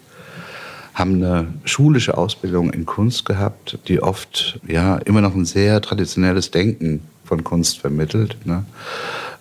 haben 0.94 1.14
eine 1.14 1.46
schulische 1.64 2.18
Ausbildung 2.18 2.70
in 2.70 2.84
Kunst 2.84 3.24
gehabt, 3.24 3.78
die 3.88 4.02
oft 4.02 4.60
ja 4.66 4.98
immer 4.98 5.22
noch 5.22 5.34
ein 5.34 5.46
sehr 5.46 5.80
traditionelles 5.80 6.50
Denken 6.50 7.00
von 7.32 7.44
Kunst 7.44 7.78
vermittelt. 7.78 8.36
Ne? 8.44 8.66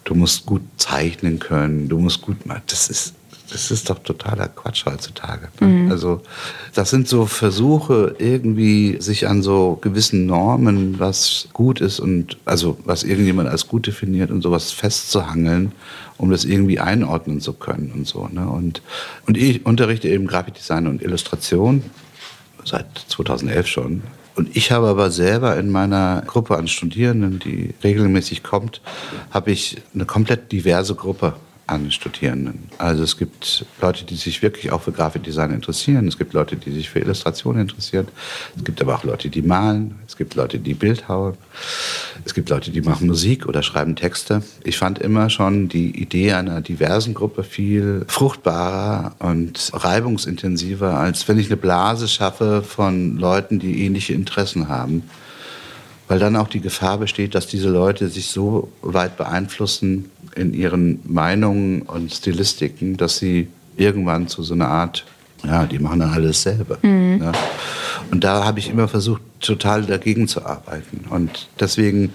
Du 0.06 0.16
musst 0.16 0.46
gut 0.46 0.62
zeichnen 0.78 1.40
können, 1.40 1.90
du 1.90 2.00
musst 2.00 2.22
gut 2.22 2.46
machen. 2.46 2.62
Das 2.68 2.90
ist, 2.90 3.16
das 3.52 3.70
ist 3.70 3.90
doch 3.90 4.00
totaler 4.00 4.48
Quatsch 4.48 4.86
heutzutage. 4.86 5.50
Ne? 5.60 5.68
Mhm. 5.68 5.92
Also 5.92 6.22
das 6.74 6.90
sind 6.90 7.10
so 7.10 7.26
Versuche, 7.26 8.16
irgendwie 8.18 8.96
sich 9.02 9.28
an 9.28 9.44
so 9.44 9.78
gewissen 9.82 10.26
Normen, 10.26 11.00
was 11.00 11.50
gut 11.52 11.82
ist 11.82 12.00
und 12.00 12.38
also 12.46 12.78
was 12.86 13.04
irgendjemand 13.04 13.50
als 13.50 13.68
gut 13.68 13.88
definiert 13.88 14.32
und 14.32 14.42
sowas 14.42 14.72
festzuhangeln, 14.72 15.74
um 16.18 16.32
das 16.32 16.46
irgendwie 16.46 16.80
einordnen 16.80 17.42
zu 17.42 17.52
können 17.52 17.92
und 17.94 18.08
so. 18.08 18.30
Ne? 18.32 18.48
Und, 18.48 18.82
und 19.28 19.38
ich 19.38 19.66
unterrichte 19.66 20.08
eben 20.08 20.28
Grafikdesign 20.28 20.88
und 20.88 21.02
Illustration 21.02 21.84
seit 22.64 22.88
2011 23.10 23.68
schon 23.68 24.02
und 24.36 24.56
ich 24.56 24.72
habe 24.72 24.88
aber 24.88 25.12
selber 25.12 25.58
in 25.58 25.70
meiner 25.70 26.24
Gruppe 26.26 26.58
an 26.58 26.68
Studierenden, 26.68 27.40
die 27.40 27.74
regelmäßig 27.84 28.44
kommt, 28.44 28.82
habe 29.32 29.52
ich 29.52 29.82
eine 29.94 30.06
komplett 30.06 30.52
diverse 30.52 30.96
Gruppe 30.96 31.36
an 31.72 31.90
Studierenden. 31.90 32.70
Also 32.78 33.04
es 33.04 33.18
gibt 33.18 33.66
Leute, 33.82 34.04
die 34.06 34.16
sich 34.16 34.42
wirklich 34.42 34.72
auch 34.72 34.82
für 34.82 34.92
Grafikdesign 34.92 35.52
interessieren. 35.52 36.08
Es 36.08 36.18
gibt 36.18 36.34
Leute, 36.34 36.58
die 36.58 36.72
sich 36.72 36.90
für 36.90 37.00
Illustration 37.00 37.58
interessieren. 37.58 38.08
Es 38.58 38.64
gibt 38.64 38.82
aber 38.82 38.96
auch 38.96 39.04
Leute, 39.04 39.30
die 39.30 39.42
malen. 39.42 39.96
Es 40.06 40.18
gibt 40.18 40.36
Leute, 40.36 40.60
die 40.60 40.74
Bildhauer. 40.74 41.38
Es 42.26 42.34
gibt 42.34 42.50
Leute, 42.50 42.72
die 42.72 42.82
machen 42.82 43.08
Musik 43.08 43.48
oder 43.48 43.64
schreiben 43.64 43.96
Texte. 43.96 44.44
Ich 44.64 44.78
fand 44.78 45.00
immer 45.00 45.30
schon 45.30 45.70
die 45.70 46.00
Idee 46.00 46.34
einer 46.34 46.62
diversen 46.62 47.14
Gruppe 47.14 47.44
viel 47.44 48.06
fruchtbarer 48.08 49.16
und 49.20 49.72
reibungsintensiver, 49.74 50.98
als 50.98 51.28
wenn 51.28 51.40
ich 51.40 51.48
eine 51.48 51.58
Blase 51.58 52.08
schaffe 52.08 52.64
von 52.64 53.18
Leuten, 53.18 53.60
die 53.60 53.86
ähnliche 53.86 54.14
Interessen 54.14 54.68
haben 54.68 55.04
weil 56.12 56.20
dann 56.20 56.36
auch 56.36 56.50
die 56.50 56.60
Gefahr 56.60 56.98
besteht, 56.98 57.36
dass 57.36 57.48
diese 57.48 57.70
Leute 57.70 58.10
sich 58.10 58.32
so 58.32 58.70
weit 58.82 59.16
beeinflussen 59.16 60.12
in 60.36 60.54
ihren 60.54 61.00
Meinungen 61.04 61.82
und 61.84 62.14
Stilistiken, 62.14 62.98
dass 62.98 63.18
sie 63.18 63.48
irgendwann 63.78 64.28
zu 64.28 64.44
so 64.44 64.54
einer 64.54 64.68
Art, 64.68 65.06
ja, 65.44 65.66
die 65.66 65.80
machen 65.80 66.00
dann 66.00 66.14
alles 66.14 66.42
selber. 66.44 66.78
Mhm. 66.82 67.22
Ja. 67.22 67.32
Und 68.12 68.24
da 68.24 68.46
habe 68.46 68.60
ich 68.60 68.70
immer 68.70 68.88
versucht, 68.88 69.22
total 69.40 69.84
dagegen 69.84 70.28
zu 70.28 70.46
arbeiten. 70.46 71.06
Und 71.10 71.48
deswegen, 71.60 72.14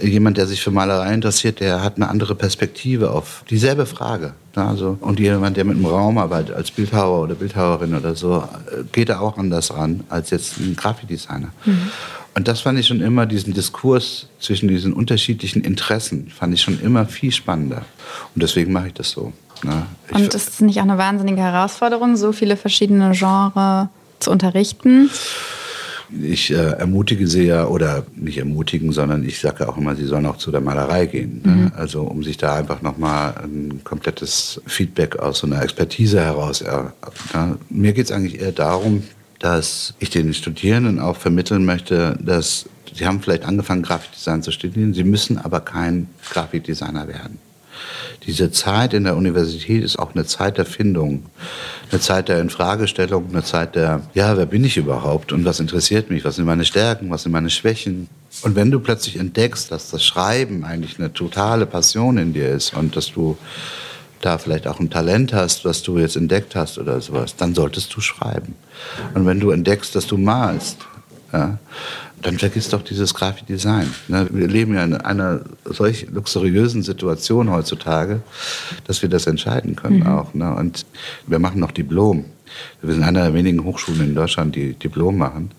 jemand, 0.00 0.36
der 0.36 0.46
sich 0.46 0.60
für 0.62 0.70
Malerei 0.70 1.14
interessiert, 1.14 1.60
der 1.60 1.82
hat 1.82 1.96
eine 1.96 2.08
andere 2.08 2.34
Perspektive 2.34 3.10
auf 3.10 3.44
dieselbe 3.48 3.86
Frage. 3.86 4.34
Also, 4.56 4.98
und 5.00 5.20
jemand, 5.20 5.56
der 5.56 5.64
mit 5.64 5.76
einem 5.76 5.86
Raum 5.86 6.18
arbeitet, 6.18 6.54
als 6.56 6.70
Bildhauer 6.70 7.22
oder 7.22 7.34
Bildhauerin 7.34 7.94
oder 7.94 8.16
so, 8.16 8.44
geht 8.92 9.08
da 9.08 9.20
auch 9.20 9.38
anders 9.38 9.72
ran 9.72 10.02
als 10.08 10.30
jetzt 10.30 10.58
ein 10.58 10.74
Grafikdesigner. 10.76 11.50
Mhm. 11.64 11.90
Und 12.34 12.48
das 12.48 12.60
fand 12.60 12.78
ich 12.78 12.86
schon 12.86 13.00
immer, 13.00 13.26
diesen 13.26 13.54
Diskurs 13.54 14.28
zwischen 14.38 14.68
diesen 14.68 14.92
unterschiedlichen 14.92 15.62
Interessen, 15.62 16.30
fand 16.30 16.54
ich 16.54 16.62
schon 16.62 16.80
immer 16.80 17.06
viel 17.06 17.32
spannender. 17.32 17.84
Und 18.34 18.42
deswegen 18.42 18.72
mache 18.72 18.88
ich 18.88 18.94
das 18.94 19.10
so. 19.10 19.32
Ne? 19.62 19.86
Und 20.12 20.34
ist 20.34 20.48
es 20.48 20.60
nicht 20.60 20.78
auch 20.78 20.84
eine 20.84 20.96
wahnsinnige 20.96 21.40
Herausforderung, 21.40 22.16
so 22.16 22.32
viele 22.32 22.56
verschiedene 22.56 23.12
Genres 23.12 23.88
zu 24.20 24.30
unterrichten? 24.30 25.10
Ich 26.22 26.50
äh, 26.50 26.54
ermutige 26.56 27.28
sie 27.28 27.44
ja, 27.44 27.66
oder 27.66 28.04
nicht 28.16 28.38
ermutigen, 28.38 28.90
sondern 28.90 29.24
ich 29.24 29.38
sage 29.38 29.68
auch 29.68 29.76
immer, 29.76 29.94
sie 29.94 30.06
sollen 30.06 30.26
auch 30.26 30.38
zu 30.38 30.50
der 30.50 30.60
Malerei 30.60 31.06
gehen. 31.06 31.40
Ne? 31.44 31.52
Mhm. 31.52 31.72
Also 31.76 32.02
um 32.02 32.24
sich 32.24 32.36
da 32.36 32.56
einfach 32.56 32.82
nochmal 32.82 33.34
ein 33.44 33.82
komplettes 33.84 34.60
Feedback 34.66 35.16
aus 35.16 35.38
so 35.38 35.46
einer 35.46 35.62
Expertise 35.62 36.20
heraus. 36.20 36.60
Ja, 36.60 36.92
ja. 37.32 37.56
Mir 37.68 37.92
geht 37.92 38.06
es 38.06 38.12
eigentlich 38.12 38.40
eher 38.40 38.52
darum, 38.52 39.04
dass 39.40 39.94
ich 39.98 40.10
den 40.10 40.32
Studierenden 40.32 41.00
auch 41.00 41.16
vermitteln 41.16 41.64
möchte, 41.64 42.16
dass 42.20 42.66
sie 42.94 43.06
haben 43.06 43.20
vielleicht 43.20 43.44
angefangen, 43.44 43.82
Grafikdesign 43.82 44.42
zu 44.42 44.52
studieren, 44.52 44.94
sie 44.94 45.04
müssen 45.04 45.38
aber 45.38 45.60
kein 45.60 46.08
Grafikdesigner 46.30 47.08
werden. 47.08 47.38
Diese 48.26 48.52
Zeit 48.52 48.92
in 48.92 49.04
der 49.04 49.16
Universität 49.16 49.82
ist 49.82 49.98
auch 49.98 50.14
eine 50.14 50.26
Zeit 50.26 50.58
der 50.58 50.66
Findung, 50.66 51.24
eine 51.90 52.00
Zeit 52.00 52.28
der 52.28 52.40
Infragestellung, 52.40 53.30
eine 53.30 53.42
Zeit 53.42 53.74
der, 53.74 54.02
ja, 54.12 54.36
wer 54.36 54.44
bin 54.44 54.62
ich 54.64 54.76
überhaupt 54.76 55.32
und 55.32 55.46
was 55.46 55.60
interessiert 55.60 56.10
mich, 56.10 56.24
was 56.24 56.36
sind 56.36 56.44
meine 56.44 56.66
Stärken, 56.66 57.08
was 57.08 57.22
sind 57.22 57.32
meine 57.32 57.48
Schwächen. 57.48 58.08
Und 58.42 58.56
wenn 58.56 58.70
du 58.70 58.80
plötzlich 58.80 59.16
entdeckst, 59.16 59.72
dass 59.72 59.90
das 59.90 60.04
Schreiben 60.04 60.64
eigentlich 60.64 60.98
eine 60.98 61.14
totale 61.14 61.64
Passion 61.64 62.18
in 62.18 62.34
dir 62.34 62.50
ist 62.50 62.74
und 62.74 62.94
dass 62.94 63.10
du 63.10 63.38
da 64.20 64.38
vielleicht 64.38 64.66
auch 64.66 64.80
ein 64.80 64.90
Talent 64.90 65.32
hast, 65.32 65.64
was 65.64 65.82
du 65.82 65.98
jetzt 65.98 66.16
entdeckt 66.16 66.54
hast 66.54 66.78
oder 66.78 67.00
sowas, 67.00 67.36
dann 67.36 67.54
solltest 67.54 67.94
du 67.94 68.00
schreiben. 68.00 68.54
Und 69.14 69.26
wenn 69.26 69.40
du 69.40 69.50
entdeckst, 69.50 69.94
dass 69.94 70.06
du 70.06 70.18
malst, 70.18 70.78
ja, 71.32 71.58
dann 72.22 72.38
vergiss 72.38 72.68
doch 72.68 72.82
dieses 72.82 73.14
Grafikdesign. 73.14 73.92
Ne? 74.08 74.28
Wir 74.30 74.46
leben 74.46 74.74
ja 74.74 74.84
in 74.84 74.94
einer 74.94 75.40
solch 75.64 76.08
luxuriösen 76.10 76.82
Situation 76.82 77.50
heutzutage, 77.50 78.20
dass 78.86 79.00
wir 79.00 79.08
das 79.08 79.26
entscheiden 79.26 79.74
können 79.76 80.00
mhm. 80.00 80.06
auch. 80.06 80.34
Ne? 80.34 80.54
Und 80.54 80.84
wir 81.26 81.38
machen 81.38 81.60
noch 81.60 81.70
Diplom. 81.70 82.26
Wir 82.82 82.94
sind 82.94 83.04
einer 83.04 83.22
der 83.22 83.34
wenigen 83.34 83.64
Hochschulen 83.64 84.00
in 84.00 84.14
Deutschland, 84.14 84.54
die 84.54 84.74
Diplom 84.74 85.16
machen. 85.16 85.52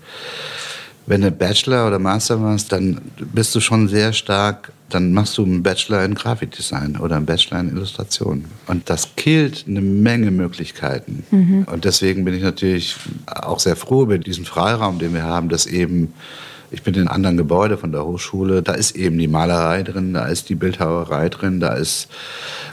Wenn 1.06 1.22
du 1.22 1.32
Bachelor 1.32 1.88
oder 1.88 2.00
Master 2.00 2.38
machst, 2.38 2.72
dann 2.72 3.02
bist 3.34 3.54
du 3.56 3.60
schon 3.60 3.88
sehr 3.88 4.14
stark, 4.14 4.72
dann 4.90 5.14
machst 5.14 5.38
du 5.38 5.44
einen 5.44 5.64
Bachelor 5.64 6.06
in 6.06 6.14
Grafikdesign 6.14 6.98
oder 6.98 7.16
einen 7.16 7.26
Bachelor 7.26 7.60
in 7.60 7.70
Illustration. 7.70 8.46
Und 8.68 8.90
das 8.90 9.16
killt 9.16 9.66
eine 9.68 9.82
Menge 9.82 10.32
Möglichkeiten. 10.32 11.24
Mhm. 11.32 11.66
Und 11.72 11.86
deswegen 11.86 12.24
bin 12.24 12.36
ich 12.36 12.44
natürlich 12.44 12.96
auch 13.26 13.60
sehr 13.60 13.76
froh 13.76 14.04
über 14.04 14.18
diesen 14.18 14.46
Freiraum, 14.46 15.00
den 15.00 15.14
wir 15.14 15.24
haben, 15.24 15.50
dass 15.50 15.66
eben 15.66 16.14
ich 16.72 16.84
bin 16.84 16.94
in 16.94 17.02
einem 17.02 17.10
anderen 17.10 17.38
Gebäude 17.38 17.78
von 17.78 17.92
der 17.92 18.06
Hochschule. 18.06 18.64
Da 18.64 18.74
ist 18.74 18.96
eben 18.96 19.18
die 19.18 19.28
Malerei 19.28 19.84
drin, 19.84 20.14
da 20.14 20.26
ist 20.26 20.50
die 20.50 20.56
Bildhauerei 20.56 21.30
drin, 21.30 21.60
da 21.60 21.74
ist 21.74 22.08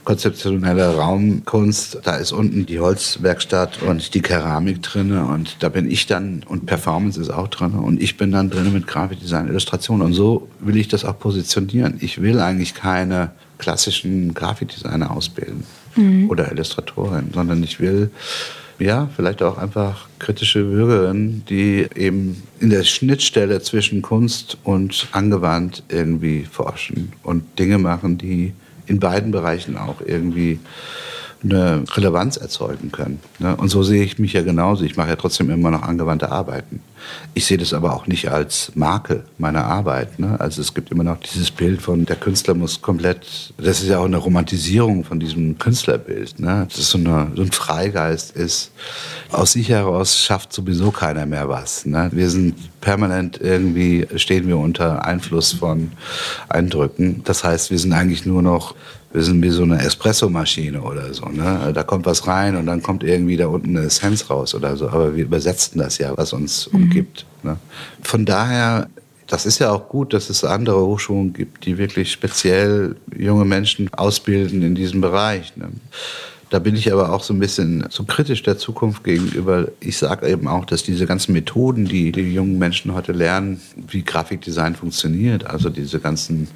konzeptionelle 0.04 0.96
Raumkunst, 0.96 1.98
da 2.04 2.16
ist 2.16 2.32
unten 2.32 2.64
die 2.64 2.80
Holzwerkstatt 2.80 3.82
und 3.82 4.14
die 4.14 4.22
Keramik 4.22 4.82
drin 4.82 5.18
und 5.18 5.56
da 5.60 5.68
bin 5.68 5.90
ich 5.90 6.06
dann 6.06 6.44
und 6.48 6.66
Performance 6.66 7.20
ist 7.20 7.30
auch 7.30 7.48
drin 7.48 7.72
und 7.72 8.00
ich 8.00 8.16
bin 8.16 8.32
dann 8.32 8.48
drin 8.48 8.72
mit 8.72 8.86
Grafikdesign, 8.86 9.48
Illustration 9.48 10.00
und 10.00 10.14
so 10.14 10.48
will 10.60 10.76
ich 10.76 10.88
das 10.88 11.04
auch 11.04 11.18
positionieren. 11.18 11.98
Ich 12.00 12.22
will 12.22 12.40
eigentlich 12.40 12.74
keine 12.74 13.32
klassischen 13.58 14.32
Grafikdesigner 14.32 15.10
ausbilden 15.10 15.64
mhm. 15.96 16.30
oder 16.30 16.50
Illustratoren, 16.50 17.30
sondern 17.34 17.62
ich 17.62 17.80
will 17.80 18.10
ja, 18.78 19.08
vielleicht 19.14 19.42
auch 19.42 19.58
einfach 19.58 20.07
kritische 20.18 20.64
Bürgerinnen, 20.64 21.44
die 21.48 21.86
eben 21.94 22.42
in 22.60 22.70
der 22.70 22.84
Schnittstelle 22.84 23.60
zwischen 23.60 24.02
Kunst 24.02 24.58
und 24.64 25.08
angewandt 25.12 25.82
irgendwie 25.88 26.44
forschen 26.44 27.12
und 27.22 27.58
Dinge 27.58 27.78
machen, 27.78 28.18
die 28.18 28.52
in 28.86 28.98
beiden 29.00 29.30
Bereichen 29.30 29.76
auch 29.76 30.00
irgendwie 30.04 30.58
eine 31.42 31.84
Relevanz 31.94 32.36
erzeugen 32.36 32.90
können. 32.90 33.20
Ne? 33.38 33.54
Und 33.56 33.68
so 33.68 33.82
sehe 33.82 34.02
ich 34.02 34.18
mich 34.18 34.32
ja 34.32 34.42
genauso. 34.42 34.84
Ich 34.84 34.96
mache 34.96 35.10
ja 35.10 35.16
trotzdem 35.16 35.50
immer 35.50 35.70
noch 35.70 35.82
angewandte 35.82 36.32
Arbeiten. 36.32 36.80
Ich 37.34 37.46
sehe 37.46 37.58
das 37.58 37.72
aber 37.72 37.94
auch 37.94 38.06
nicht 38.06 38.28
als 38.30 38.72
Makel 38.74 39.24
meiner 39.38 39.64
Arbeit. 39.64 40.18
Ne? 40.18 40.38
Also 40.40 40.60
es 40.60 40.74
gibt 40.74 40.90
immer 40.90 41.04
noch 41.04 41.18
dieses 41.18 41.50
Bild 41.50 41.80
von, 41.80 42.06
der 42.06 42.16
Künstler 42.16 42.54
muss 42.54 42.82
komplett, 42.82 43.52
das 43.56 43.80
ist 43.80 43.88
ja 43.88 43.98
auch 43.98 44.04
eine 44.04 44.16
Romantisierung 44.16 45.04
von 45.04 45.20
diesem 45.20 45.58
Künstlerbild. 45.58 46.40
Ne? 46.40 46.66
Das 46.68 46.78
ist 46.78 46.90
so, 46.90 46.98
eine, 46.98 47.30
so 47.34 47.42
ein 47.42 47.52
Freigeist 47.52 48.36
ist. 48.36 48.72
Aus 49.30 49.52
sich 49.52 49.68
heraus 49.68 50.18
schafft 50.18 50.52
sowieso 50.52 50.90
keiner 50.90 51.26
mehr 51.26 51.48
was. 51.48 51.84
Wir 51.84 52.30
sind 52.30 52.80
permanent 52.80 53.40
irgendwie, 53.40 54.06
stehen 54.16 54.48
wir 54.48 54.58
unter 54.58 55.04
Einfluss 55.04 55.52
von 55.52 55.92
Eindrücken. 56.48 57.22
Das 57.24 57.44
heißt, 57.44 57.70
wir 57.70 57.78
sind 57.78 57.92
eigentlich 57.92 58.26
nur 58.26 58.42
noch 58.42 58.74
wir 59.12 59.22
sind 59.22 59.42
wie 59.42 59.50
so 59.50 59.62
eine 59.62 59.80
Espressomaschine 59.82 60.82
oder 60.82 61.12
so. 61.14 61.26
Ne? 61.26 61.72
Da 61.72 61.82
kommt 61.82 62.04
was 62.06 62.26
rein 62.26 62.56
und 62.56 62.66
dann 62.66 62.82
kommt 62.82 63.02
irgendwie 63.02 63.36
da 63.36 63.46
unten 63.46 63.76
eine 63.76 63.86
Essenz 63.86 64.28
raus 64.28 64.54
oder 64.54 64.76
so. 64.76 64.88
Aber 64.88 65.16
wir 65.16 65.24
übersetzen 65.24 65.80
das 65.80 65.98
ja, 65.98 66.16
was 66.16 66.32
uns 66.32 66.70
mhm. 66.70 66.82
umgibt. 66.82 67.24
Ne? 67.42 67.56
Von 68.02 68.26
daher, 68.26 68.88
das 69.26 69.46
ist 69.46 69.60
ja 69.60 69.70
auch 69.70 69.88
gut, 69.88 70.12
dass 70.12 70.28
es 70.28 70.44
andere 70.44 70.80
Hochschulen 70.84 71.32
gibt, 71.32 71.64
die 71.64 71.78
wirklich 71.78 72.12
speziell 72.12 72.96
junge 73.16 73.46
Menschen 73.46 73.92
ausbilden 73.94 74.62
in 74.62 74.74
diesem 74.74 75.00
Bereich. 75.00 75.56
Ne? 75.56 75.68
Da 76.50 76.58
bin 76.58 76.76
ich 76.76 76.90
aber 76.92 77.12
auch 77.12 77.22
so 77.22 77.34
ein 77.34 77.38
bisschen 77.38 77.84
so 77.90 78.04
kritisch 78.04 78.42
der 78.42 78.56
Zukunft 78.56 79.04
gegenüber. 79.04 79.68
Ich 79.80 79.98
sage 79.98 80.28
eben 80.28 80.48
auch, 80.48 80.64
dass 80.64 80.82
diese 80.82 81.06
ganzen 81.06 81.32
Methoden, 81.32 81.84
die 81.84 82.10
die 82.10 82.32
jungen 82.32 82.58
Menschen 82.58 82.94
heute 82.94 83.12
lernen, 83.12 83.60
wie 83.76 84.02
Grafikdesign 84.02 84.74
funktioniert, 84.74 85.46
also 85.46 85.68
diese 85.68 86.00
ganzen, 86.00 86.48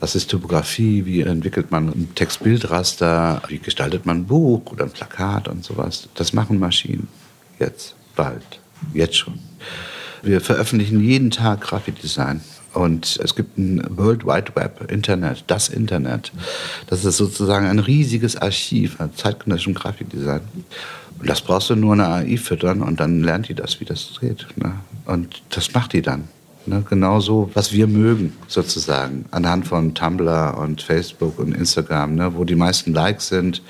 was 0.00 0.16
ist 0.16 0.28
Typografie, 0.28 1.04
wie 1.04 1.20
entwickelt 1.20 1.70
man 1.70 1.88
ein 1.88 2.08
Textbildraster, 2.16 3.42
wie 3.48 3.58
gestaltet 3.58 4.06
man 4.06 4.18
ein 4.18 4.26
Buch 4.26 4.72
oder 4.72 4.84
ein 4.84 4.90
Plakat 4.90 5.46
und 5.46 5.64
sowas, 5.64 6.08
das 6.14 6.32
machen 6.32 6.58
Maschinen 6.58 7.06
jetzt, 7.60 7.94
bald, 8.16 8.60
jetzt 8.92 9.16
schon. 9.16 9.38
Wir 10.22 10.40
veröffentlichen 10.40 11.00
jeden 11.00 11.30
Tag 11.30 11.60
Grafikdesign. 11.60 12.40
Und 12.74 13.18
es 13.22 13.34
gibt 13.34 13.58
ein 13.58 13.82
World 13.96 14.24
Wide 14.24 14.54
Web, 14.54 14.90
Internet, 14.90 15.44
das 15.46 15.68
Internet. 15.68 16.32
Das 16.86 17.04
ist 17.04 17.16
sozusagen 17.16 17.66
ein 17.66 17.78
riesiges 17.78 18.36
Archiv 18.36 19.00
an 19.00 19.14
zeitgenössischem 19.14 19.74
Grafikdesign. 19.74 20.42
Und 21.18 21.28
das 21.28 21.40
brauchst 21.40 21.70
du 21.70 21.76
nur 21.76 21.94
eine 21.94 22.08
AI 22.08 22.36
füttern 22.36 22.82
und 22.82 23.00
dann 23.00 23.22
lernt 23.22 23.48
die 23.48 23.54
das, 23.54 23.80
wie 23.80 23.84
das 23.84 24.18
geht. 24.20 24.46
Ne? 24.56 24.74
Und 25.06 25.42
das 25.50 25.72
macht 25.72 25.92
die 25.92 26.02
dann. 26.02 26.28
Ne? 26.68 26.84
Genauso, 26.88 27.50
was 27.54 27.72
wir 27.72 27.86
mögen, 27.86 28.36
sozusagen, 28.46 29.24
anhand 29.30 29.66
von 29.66 29.94
Tumblr 29.94 30.56
und 30.58 30.82
Facebook 30.82 31.38
und 31.38 31.54
Instagram, 31.54 32.14
ne? 32.14 32.32
wo 32.34 32.44
die 32.44 32.54
meisten 32.54 32.92
Likes 32.92 33.28
sind. 33.28 33.62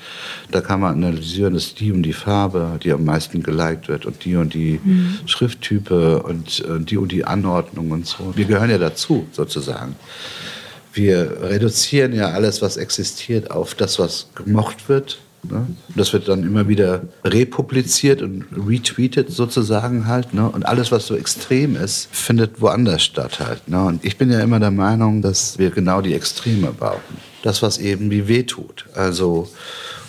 Da 0.51 0.61
kann 0.61 0.81
man 0.81 0.93
analysieren, 0.93 1.53
dass 1.53 1.73
die 1.75 1.91
und 1.91 2.03
die 2.03 2.13
Farbe, 2.13 2.79
die 2.83 2.91
am 2.91 3.05
meisten 3.05 3.41
geliked 3.41 3.87
wird 3.87 4.05
und 4.05 4.23
die 4.25 4.35
und 4.35 4.53
die 4.53 4.79
mhm. 4.83 5.19
Schrifttype 5.25 6.23
und 6.23 6.65
äh, 6.65 6.79
die 6.79 6.97
und 6.97 7.11
die 7.11 7.25
Anordnung 7.25 7.91
und 7.91 8.05
so. 8.05 8.33
Wir 8.35 8.45
gehören 8.45 8.69
ja 8.69 8.77
dazu, 8.77 9.27
sozusagen. 9.31 9.95
Wir 10.93 11.37
reduzieren 11.41 12.13
ja 12.13 12.29
alles, 12.29 12.61
was 12.61 12.77
existiert, 12.77 13.51
auf 13.51 13.75
das, 13.75 13.99
was 13.99 14.29
gemocht 14.35 14.89
wird 14.89 15.19
Ne? 15.43 15.67
Das 15.95 16.13
wird 16.13 16.27
dann 16.27 16.43
immer 16.43 16.67
wieder 16.67 17.01
republiziert 17.23 18.21
und 18.21 18.45
retweetet 18.55 19.31
sozusagen 19.31 20.07
halt. 20.07 20.33
Ne? 20.33 20.49
Und 20.49 20.65
alles, 20.65 20.91
was 20.91 21.07
so 21.07 21.15
extrem 21.15 21.75
ist, 21.75 22.09
findet 22.11 22.61
woanders 22.61 23.03
statt 23.03 23.39
halt. 23.39 23.67
Ne? 23.67 23.83
Und 23.83 24.03
ich 24.03 24.17
bin 24.17 24.31
ja 24.31 24.39
immer 24.39 24.59
der 24.59 24.71
Meinung, 24.71 25.21
dass 25.21 25.57
wir 25.57 25.69
genau 25.71 26.01
die 26.01 26.13
Extreme 26.13 26.71
brauchen. 26.71 27.17
Das, 27.43 27.61
was 27.61 27.77
eben 27.77 28.11
wie 28.11 28.27
weh 28.27 28.43
tut. 28.43 28.85
Also 28.95 29.49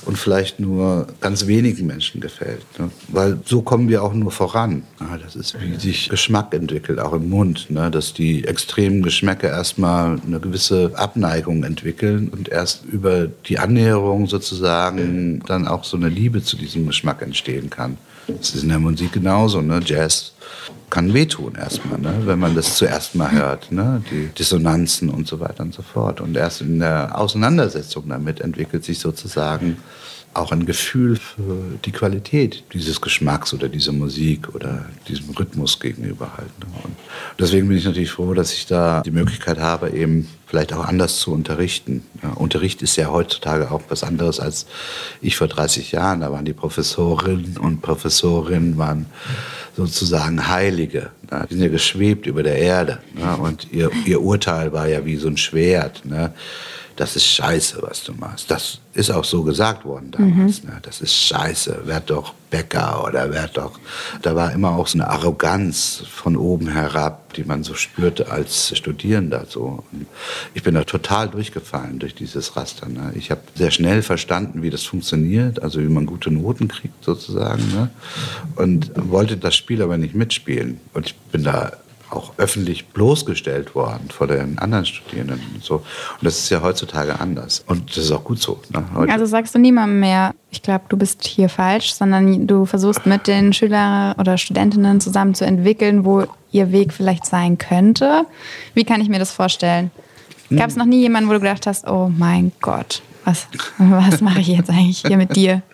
und 0.06 0.18
vielleicht 0.18 0.60
nur 0.60 1.06
ganz 1.20 1.46
wenigen 1.46 1.86
Menschen 1.86 2.20
gefällt. 2.20 2.62
Ne? 2.78 2.90
Weil 3.08 3.38
so 3.44 3.62
kommen 3.62 3.88
wir 3.88 4.02
auch 4.02 4.12
nur 4.12 4.30
voran. 4.30 4.82
Ja, 5.00 5.18
das 5.18 5.36
ist, 5.36 5.60
wie 5.60 5.76
sich 5.76 6.08
Geschmack 6.08 6.54
entwickelt, 6.54 6.98
auch 6.98 7.12
im 7.12 7.28
Mund. 7.28 7.70
Ne? 7.70 7.90
Dass 7.90 8.14
die 8.14 8.44
extremen 8.44 9.02
Geschmäcke 9.02 9.46
erstmal 9.46 10.18
eine 10.26 10.40
gewisse 10.40 10.92
Abneigung 10.94 11.64
entwickeln 11.64 12.28
und 12.28 12.48
erst 12.48 12.84
über 12.84 13.26
die 13.26 13.58
Annäherung 13.58 14.26
sozusagen 14.26 15.42
dann 15.46 15.68
auch 15.68 15.84
so 15.84 15.96
eine 15.96 16.08
Liebe 16.08 16.42
zu 16.42 16.56
diesem 16.56 16.86
Geschmack 16.86 17.22
entstehen 17.22 17.70
kann. 17.70 17.98
Das 18.26 18.54
ist 18.54 18.62
in 18.62 18.68
der 18.68 18.78
Musik 18.78 19.12
genauso. 19.12 19.60
Ne? 19.60 19.80
Jazz 19.84 20.32
kann 20.90 21.14
wehtun 21.14 21.54
erstmal, 21.54 21.98
ne? 21.98 22.22
wenn 22.24 22.38
man 22.38 22.54
das 22.54 22.76
zuerst 22.76 23.14
mal 23.14 23.30
hört, 23.30 23.70
ne? 23.70 24.02
die 24.10 24.26
Dissonanzen 24.28 25.08
und 25.08 25.26
so 25.28 25.40
weiter 25.40 25.62
und 25.62 25.72
so 25.72 25.82
fort. 25.82 26.20
Und 26.20 26.36
erst 26.36 26.60
in 26.62 26.80
der 26.80 27.18
Auseinandersetzung 27.18 28.08
damit 28.08 28.40
entwickelt 28.40 28.84
sich 28.84 28.98
sozusagen 28.98 29.76
auch 30.32 30.52
ein 30.52 30.64
Gefühl 30.64 31.16
für 31.16 31.78
die 31.84 31.90
Qualität 31.90 32.62
dieses 32.72 33.00
Geschmacks 33.00 33.52
oder 33.52 33.68
dieser 33.68 33.92
Musik 33.92 34.54
oder 34.54 34.86
diesem 35.08 35.30
Rhythmus 35.30 35.80
gegenüber 35.80 36.32
halt. 36.36 36.56
Ne? 36.60 36.66
Und 36.84 36.96
deswegen 37.38 37.66
bin 37.66 37.76
ich 37.76 37.84
natürlich 37.84 38.12
froh, 38.12 38.32
dass 38.34 38.52
ich 38.52 38.66
da 38.66 39.02
die 39.02 39.10
Möglichkeit 39.10 39.58
habe, 39.58 39.90
eben 39.90 40.28
vielleicht 40.46 40.72
auch 40.72 40.84
anders 40.84 41.18
zu 41.18 41.32
unterrichten. 41.32 42.04
Ja, 42.22 42.30
Unterricht 42.30 42.80
ist 42.82 42.96
ja 42.96 43.10
heutzutage 43.10 43.70
auch 43.72 43.82
was 43.88 44.04
anderes 44.04 44.38
als 44.38 44.66
ich 45.20 45.36
vor 45.36 45.48
30 45.48 45.92
Jahren. 45.92 46.20
Da 46.20 46.30
waren 46.30 46.44
die 46.44 46.52
Professorinnen 46.52 47.56
und 47.56 47.82
Professorinnen 47.82 48.78
waren 48.78 49.06
sozusagen 49.76 50.48
Heilige. 50.48 51.10
Ne? 51.30 51.46
Die 51.50 51.54
sind 51.54 51.62
ja 51.62 51.70
geschwebt 51.70 52.26
über 52.26 52.44
der 52.44 52.56
Erde. 52.56 52.98
Ne? 53.14 53.36
Und 53.36 53.72
ihr, 53.72 53.90
ihr 54.06 54.20
Urteil 54.20 54.72
war 54.72 54.86
ja 54.86 55.04
wie 55.04 55.16
so 55.16 55.26
ein 55.26 55.36
Schwert. 55.36 56.04
Ne? 56.04 56.32
Das 57.00 57.16
ist 57.16 57.24
scheiße, 57.24 57.78
was 57.80 58.04
du 58.04 58.12
machst. 58.12 58.50
Das 58.50 58.78
ist 58.92 59.10
auch 59.10 59.24
so 59.24 59.42
gesagt 59.42 59.86
worden 59.86 60.10
damals. 60.10 60.62
Mhm. 60.62 60.68
Ne? 60.68 60.78
Das 60.82 61.00
ist 61.00 61.14
scheiße. 61.14 61.86
Werd 61.86 62.10
doch 62.10 62.34
Becker 62.50 63.02
oder 63.06 63.32
wer 63.32 63.48
doch. 63.48 63.80
Da 64.20 64.36
war 64.36 64.52
immer 64.52 64.72
auch 64.72 64.86
so 64.86 64.98
eine 64.98 65.08
Arroganz 65.08 66.02
von 66.10 66.36
oben 66.36 66.68
herab, 66.68 67.32
die 67.32 67.44
man 67.44 67.62
so 67.62 67.72
spürte 67.72 68.30
als 68.30 68.76
Studierender. 68.76 69.46
So. 69.48 69.82
Und 69.90 70.08
ich 70.52 70.62
bin 70.62 70.74
da 70.74 70.84
total 70.84 71.30
durchgefallen 71.30 72.00
durch 72.00 72.14
dieses 72.14 72.54
Raster. 72.54 72.86
Ne? 72.86 73.12
Ich 73.14 73.30
habe 73.30 73.40
sehr 73.54 73.70
schnell 73.70 74.02
verstanden, 74.02 74.60
wie 74.60 74.68
das 74.68 74.82
funktioniert, 74.82 75.62
also 75.62 75.80
wie 75.80 75.88
man 75.88 76.04
gute 76.04 76.30
Noten 76.30 76.68
kriegt 76.68 77.02
sozusagen. 77.02 77.66
Ne? 77.72 77.88
Und 78.56 78.92
wollte 78.94 79.38
das 79.38 79.56
Spiel 79.56 79.80
aber 79.80 79.96
nicht 79.96 80.14
mitspielen. 80.14 80.80
Und 80.92 81.06
ich 81.06 81.14
bin 81.16 81.44
da 81.44 81.72
auch 82.10 82.32
öffentlich 82.36 82.88
bloßgestellt 82.88 83.74
worden 83.74 84.08
vor 84.10 84.26
den 84.26 84.58
anderen 84.58 84.84
Studierenden 84.84 85.40
und 85.54 85.64
so. 85.64 85.76
Und 85.76 85.84
das 86.22 86.38
ist 86.38 86.50
ja 86.50 86.62
heutzutage 86.62 87.20
anders. 87.20 87.64
Und 87.66 87.90
das 87.90 88.04
ist 88.04 88.12
auch 88.12 88.24
gut 88.24 88.40
so. 88.40 88.60
Ne? 88.70 88.84
Also 89.08 89.26
sagst 89.26 89.54
du 89.54 89.58
niemandem 89.58 90.00
mehr, 90.00 90.34
ich 90.50 90.62
glaube, 90.62 90.84
du 90.88 90.96
bist 90.96 91.24
hier 91.24 91.48
falsch, 91.48 91.94
sondern 91.94 92.46
du 92.46 92.66
versuchst 92.66 93.06
mit 93.06 93.26
den 93.26 93.52
Schülern 93.52 94.14
oder 94.18 94.38
Studentinnen 94.38 95.00
zusammen 95.00 95.34
zu 95.34 95.44
entwickeln, 95.44 96.04
wo 96.04 96.26
ihr 96.50 96.72
Weg 96.72 96.92
vielleicht 96.92 97.26
sein 97.26 97.58
könnte. 97.58 98.26
Wie 98.74 98.84
kann 98.84 99.00
ich 99.00 99.08
mir 99.08 99.18
das 99.18 99.32
vorstellen? 99.32 99.90
Gab 100.50 100.68
es 100.68 100.76
noch 100.76 100.86
nie 100.86 101.00
jemanden, 101.00 101.28
wo 101.28 101.34
du 101.34 101.40
gedacht 101.40 101.66
hast, 101.66 101.86
oh 101.86 102.08
mein 102.08 102.50
Gott, 102.60 103.02
was, 103.24 103.46
was 103.78 104.20
mache 104.20 104.40
ich 104.40 104.48
jetzt 104.48 104.68
eigentlich 104.68 105.02
hier 105.06 105.16
mit 105.16 105.36
dir? 105.36 105.62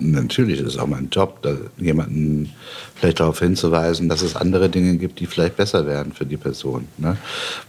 natürlich 0.00 0.60
ist 0.60 0.74
es 0.74 0.78
auch 0.78 0.86
mein 0.86 1.08
Job, 1.10 1.46
jemanden 1.76 2.52
vielleicht 2.94 3.20
darauf 3.20 3.38
hinzuweisen, 3.38 4.08
dass 4.08 4.22
es 4.22 4.36
andere 4.36 4.68
Dinge 4.68 4.96
gibt, 4.96 5.20
die 5.20 5.26
vielleicht 5.26 5.56
besser 5.56 5.86
werden 5.86 6.12
für 6.12 6.26
die 6.26 6.36
Person. 6.36 6.88
Ne? 6.96 7.16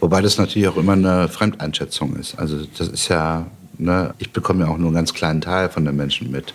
Wobei 0.00 0.20
das 0.20 0.38
natürlich 0.38 0.68
auch 0.68 0.76
immer 0.76 0.92
eine 0.92 1.28
Fremdeinschätzung 1.28 2.16
ist. 2.16 2.38
Also 2.38 2.58
das 2.78 2.88
ist 2.88 3.08
ja, 3.08 3.46
ne, 3.78 4.14
ich 4.18 4.32
bekomme 4.32 4.64
ja 4.64 4.70
auch 4.70 4.78
nur 4.78 4.88
einen 4.88 4.96
ganz 4.96 5.14
kleinen 5.14 5.40
Teil 5.40 5.68
von 5.68 5.84
den 5.84 5.96
Menschen 5.96 6.30
mit. 6.30 6.54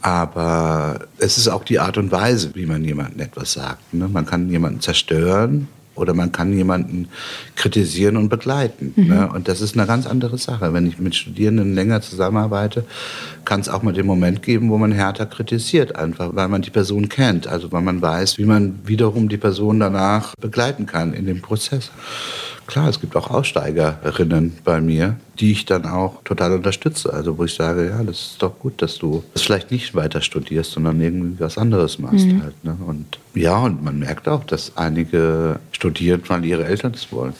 Aber 0.00 1.00
es 1.18 1.38
ist 1.38 1.48
auch 1.48 1.64
die 1.64 1.80
Art 1.80 1.98
und 1.98 2.12
Weise, 2.12 2.54
wie 2.54 2.66
man 2.66 2.84
jemandem 2.84 3.20
etwas 3.20 3.54
sagt. 3.54 3.92
Ne? 3.92 4.08
Man 4.08 4.26
kann 4.26 4.48
jemanden 4.48 4.80
zerstören 4.80 5.68
oder 5.98 6.14
man 6.14 6.32
kann 6.32 6.52
jemanden 6.52 7.08
kritisieren 7.56 8.16
und 8.16 8.28
begleiten. 8.28 8.92
Mhm. 8.96 9.06
Ne? 9.08 9.28
Und 9.32 9.48
das 9.48 9.60
ist 9.60 9.76
eine 9.76 9.86
ganz 9.86 10.06
andere 10.06 10.38
Sache. 10.38 10.72
Wenn 10.72 10.86
ich 10.86 10.98
mit 10.98 11.14
Studierenden 11.14 11.74
länger 11.74 12.00
zusammenarbeite, 12.00 12.84
kann 13.44 13.60
es 13.60 13.68
auch 13.68 13.82
mal 13.82 13.92
den 13.92 14.06
Moment 14.06 14.42
geben, 14.42 14.70
wo 14.70 14.78
man 14.78 14.92
härter 14.92 15.26
kritisiert, 15.26 15.96
einfach 15.96 16.30
weil 16.34 16.48
man 16.48 16.62
die 16.62 16.70
Person 16.70 17.08
kennt. 17.08 17.46
Also 17.46 17.72
weil 17.72 17.82
man 17.82 18.00
weiß, 18.00 18.38
wie 18.38 18.44
man 18.44 18.78
wiederum 18.84 19.28
die 19.28 19.36
Person 19.36 19.80
danach 19.80 20.34
begleiten 20.36 20.86
kann 20.86 21.14
in 21.14 21.26
dem 21.26 21.42
Prozess. 21.42 21.90
Klar, 22.68 22.90
es 22.90 23.00
gibt 23.00 23.16
auch 23.16 23.30
Aussteigerinnen 23.30 24.58
bei 24.62 24.82
mir, 24.82 25.16
die 25.40 25.52
ich 25.52 25.64
dann 25.64 25.86
auch 25.86 26.22
total 26.24 26.52
unterstütze. 26.52 27.10
Also 27.10 27.38
wo 27.38 27.44
ich 27.44 27.54
sage, 27.54 27.88
ja, 27.88 28.02
das 28.02 28.32
ist 28.32 28.42
doch 28.42 28.58
gut, 28.58 28.82
dass 28.82 28.98
du 28.98 29.24
das 29.32 29.40
vielleicht 29.40 29.70
nicht 29.70 29.94
weiter 29.94 30.20
studierst, 30.20 30.72
sondern 30.72 31.00
irgendwie 31.00 31.40
was 31.40 31.56
anderes 31.56 31.98
machst 31.98 32.26
mhm. 32.26 32.42
halt. 32.42 32.62
Ne? 32.62 32.76
Und 32.86 33.18
ja, 33.34 33.56
und 33.56 33.82
man 33.82 33.98
merkt 33.98 34.28
auch, 34.28 34.44
dass 34.44 34.76
einige 34.76 35.60
studieren, 35.72 36.20
weil 36.26 36.44
ihre 36.44 36.66
Eltern 36.66 36.92
das 36.92 37.10
wollen. 37.10 37.32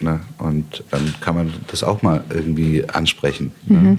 Ne? 0.00 0.18
Und 0.38 0.82
dann 0.90 1.14
kann 1.20 1.36
man 1.36 1.52
das 1.68 1.84
auch 1.84 2.02
mal 2.02 2.24
irgendwie 2.28 2.84
ansprechen. 2.88 3.52
Ne? 3.66 3.78
Mhm. 3.78 3.84
Ne? 3.84 3.98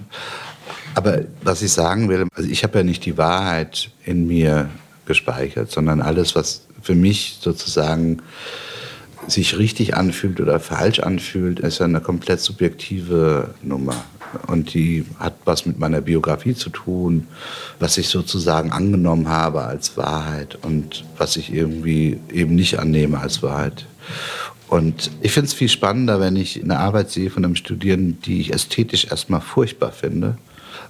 Aber 0.94 1.20
was 1.42 1.62
ich 1.62 1.72
sagen 1.72 2.10
will, 2.10 2.28
also 2.36 2.50
ich 2.50 2.66
habe 2.66 2.80
ja 2.80 2.84
nicht 2.84 3.06
die 3.06 3.18
Wahrheit 3.18 3.92
in 4.04 4.28
mir 4.28 4.70
gespeichert, 5.06 5.72
sondern 5.72 6.02
alles, 6.02 6.36
was 6.36 6.68
für 6.82 6.96
mich 6.96 7.38
sozusagen 7.40 8.22
sich 9.28 9.58
richtig 9.58 9.96
anfühlt 9.96 10.40
oder 10.40 10.60
falsch 10.60 11.00
anfühlt, 11.00 11.60
ist 11.60 11.80
ja 11.80 11.86
eine 11.86 12.02
komplett 12.02 12.40
subjektive 12.40 13.54
Nummer. 13.62 13.96
Und 14.48 14.74
die 14.74 15.06
hat 15.20 15.36
was 15.46 15.66
mit 15.66 15.80
meiner 15.80 16.02
Biografie 16.02 16.54
zu 16.54 16.70
tun, 16.70 17.28
was 17.80 17.98
ich 17.98 18.10
sozusagen 18.10 18.72
angenommen 18.72 19.28
habe 19.28 19.64
als 19.64 19.98
Wahrheit 19.98 20.58
und 20.62 21.04
was 21.18 21.36
ich 21.36 21.52
irgendwie 21.52 22.20
eben 22.32 22.56
nicht 22.56 22.78
annehme 22.80 23.20
als 23.20 23.42
Wahrheit. 23.42 23.86
Und 24.68 25.10
ich 25.22 25.32
finde 25.32 25.48
es 25.48 25.54
viel 25.54 25.70
spannender, 25.70 26.20
wenn 26.20 26.36
ich 26.36 26.64
eine 26.64 26.78
Arbeit 26.78 27.10
sehe 27.10 27.32
von 27.32 27.44
einem 27.44 27.56
Studierenden, 27.56 28.22
die 28.22 28.40
ich 28.40 28.54
ästhetisch 28.54 29.08
erstmal 29.10 29.42
furchtbar 29.42 29.92
finde 29.92 30.38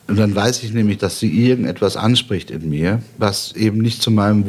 und 0.10 0.18
dann 0.18 0.36
weiß 0.36 0.64
ich 0.64 0.74
nämlich, 0.74 0.98
dass 0.98 1.20
sie 1.20 1.30
irgendetwas 1.30 1.96
anspricht 1.96 2.50
in 2.50 2.68
mir, 2.68 3.04
was 3.20 3.52
eben 3.56 3.78
nicht 3.78 4.02
zu 4.02 4.10
meinem 4.10 4.48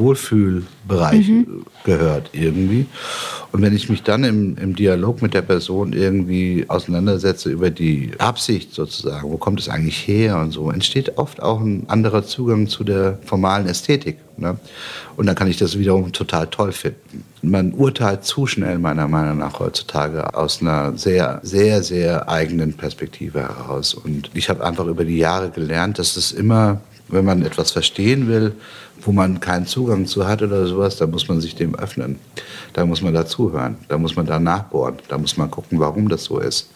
Wohlfühlbereich 0.90 1.28
mhm. 1.28 1.64
gehört 1.84 2.30
irgendwie. 2.32 2.86
Und 3.52 3.62
wenn 3.62 3.74
ich 3.74 3.88
mich 3.88 4.02
dann 4.02 4.22
im, 4.22 4.56
im 4.58 4.76
Dialog 4.76 5.22
mit 5.22 5.34
der 5.34 5.42
Person 5.42 5.92
irgendwie 5.92 6.66
auseinandersetze 6.68 7.50
über 7.50 7.70
die 7.70 8.12
Absicht 8.18 8.72
sozusagen, 8.72 9.30
wo 9.30 9.38
kommt 9.38 9.58
es 9.58 9.68
eigentlich 9.68 10.06
her 10.06 10.38
und 10.38 10.52
so, 10.52 10.70
entsteht 10.70 11.18
oft 11.18 11.42
auch 11.42 11.60
ein 11.60 11.84
anderer 11.88 12.24
Zugang 12.24 12.68
zu 12.68 12.84
der 12.84 13.18
formalen 13.24 13.66
Ästhetik. 13.66 14.18
Ne? 14.36 14.56
Und 15.16 15.26
dann 15.26 15.34
kann 15.34 15.48
ich 15.48 15.56
das 15.56 15.78
wiederum 15.78 16.12
total 16.12 16.46
toll 16.46 16.70
finden. 16.70 17.24
Man 17.42 17.72
urteilt 17.72 18.24
zu 18.24 18.46
schnell 18.46 18.78
meiner 18.78 19.08
Meinung 19.08 19.38
nach 19.38 19.58
heutzutage 19.58 20.34
aus 20.34 20.62
einer 20.62 20.96
sehr, 20.96 21.40
sehr, 21.42 21.82
sehr 21.82 22.28
eigenen 22.28 22.74
Perspektive 22.74 23.40
heraus. 23.40 23.94
Und 23.94 24.30
ich 24.34 24.48
habe 24.48 24.64
einfach 24.64 24.86
über 24.86 25.04
die 25.04 25.18
Jahre 25.18 25.50
gelernt, 25.50 25.98
dass 25.98 26.16
es 26.16 26.30
immer, 26.30 26.80
wenn 27.10 27.24
man 27.24 27.42
etwas 27.42 27.70
verstehen 27.70 28.28
will, 28.28 28.54
wo 29.02 29.12
man 29.12 29.40
keinen 29.40 29.66
Zugang 29.66 30.06
zu 30.06 30.26
hat 30.26 30.42
oder 30.42 30.66
sowas, 30.66 30.96
da 30.96 31.06
muss 31.06 31.28
man 31.28 31.40
sich 31.40 31.54
dem 31.54 31.74
öffnen. 31.74 32.18
Da 32.72 32.86
muss 32.86 33.02
man 33.02 33.14
dazuhören, 33.14 33.76
da 33.88 33.98
muss 33.98 34.16
man 34.16 34.26
da 34.26 34.38
nachbohren, 34.38 34.96
da 35.08 35.18
muss 35.18 35.36
man 35.36 35.50
gucken, 35.50 35.80
warum 35.80 36.08
das 36.08 36.24
so 36.24 36.38
ist. 36.38 36.70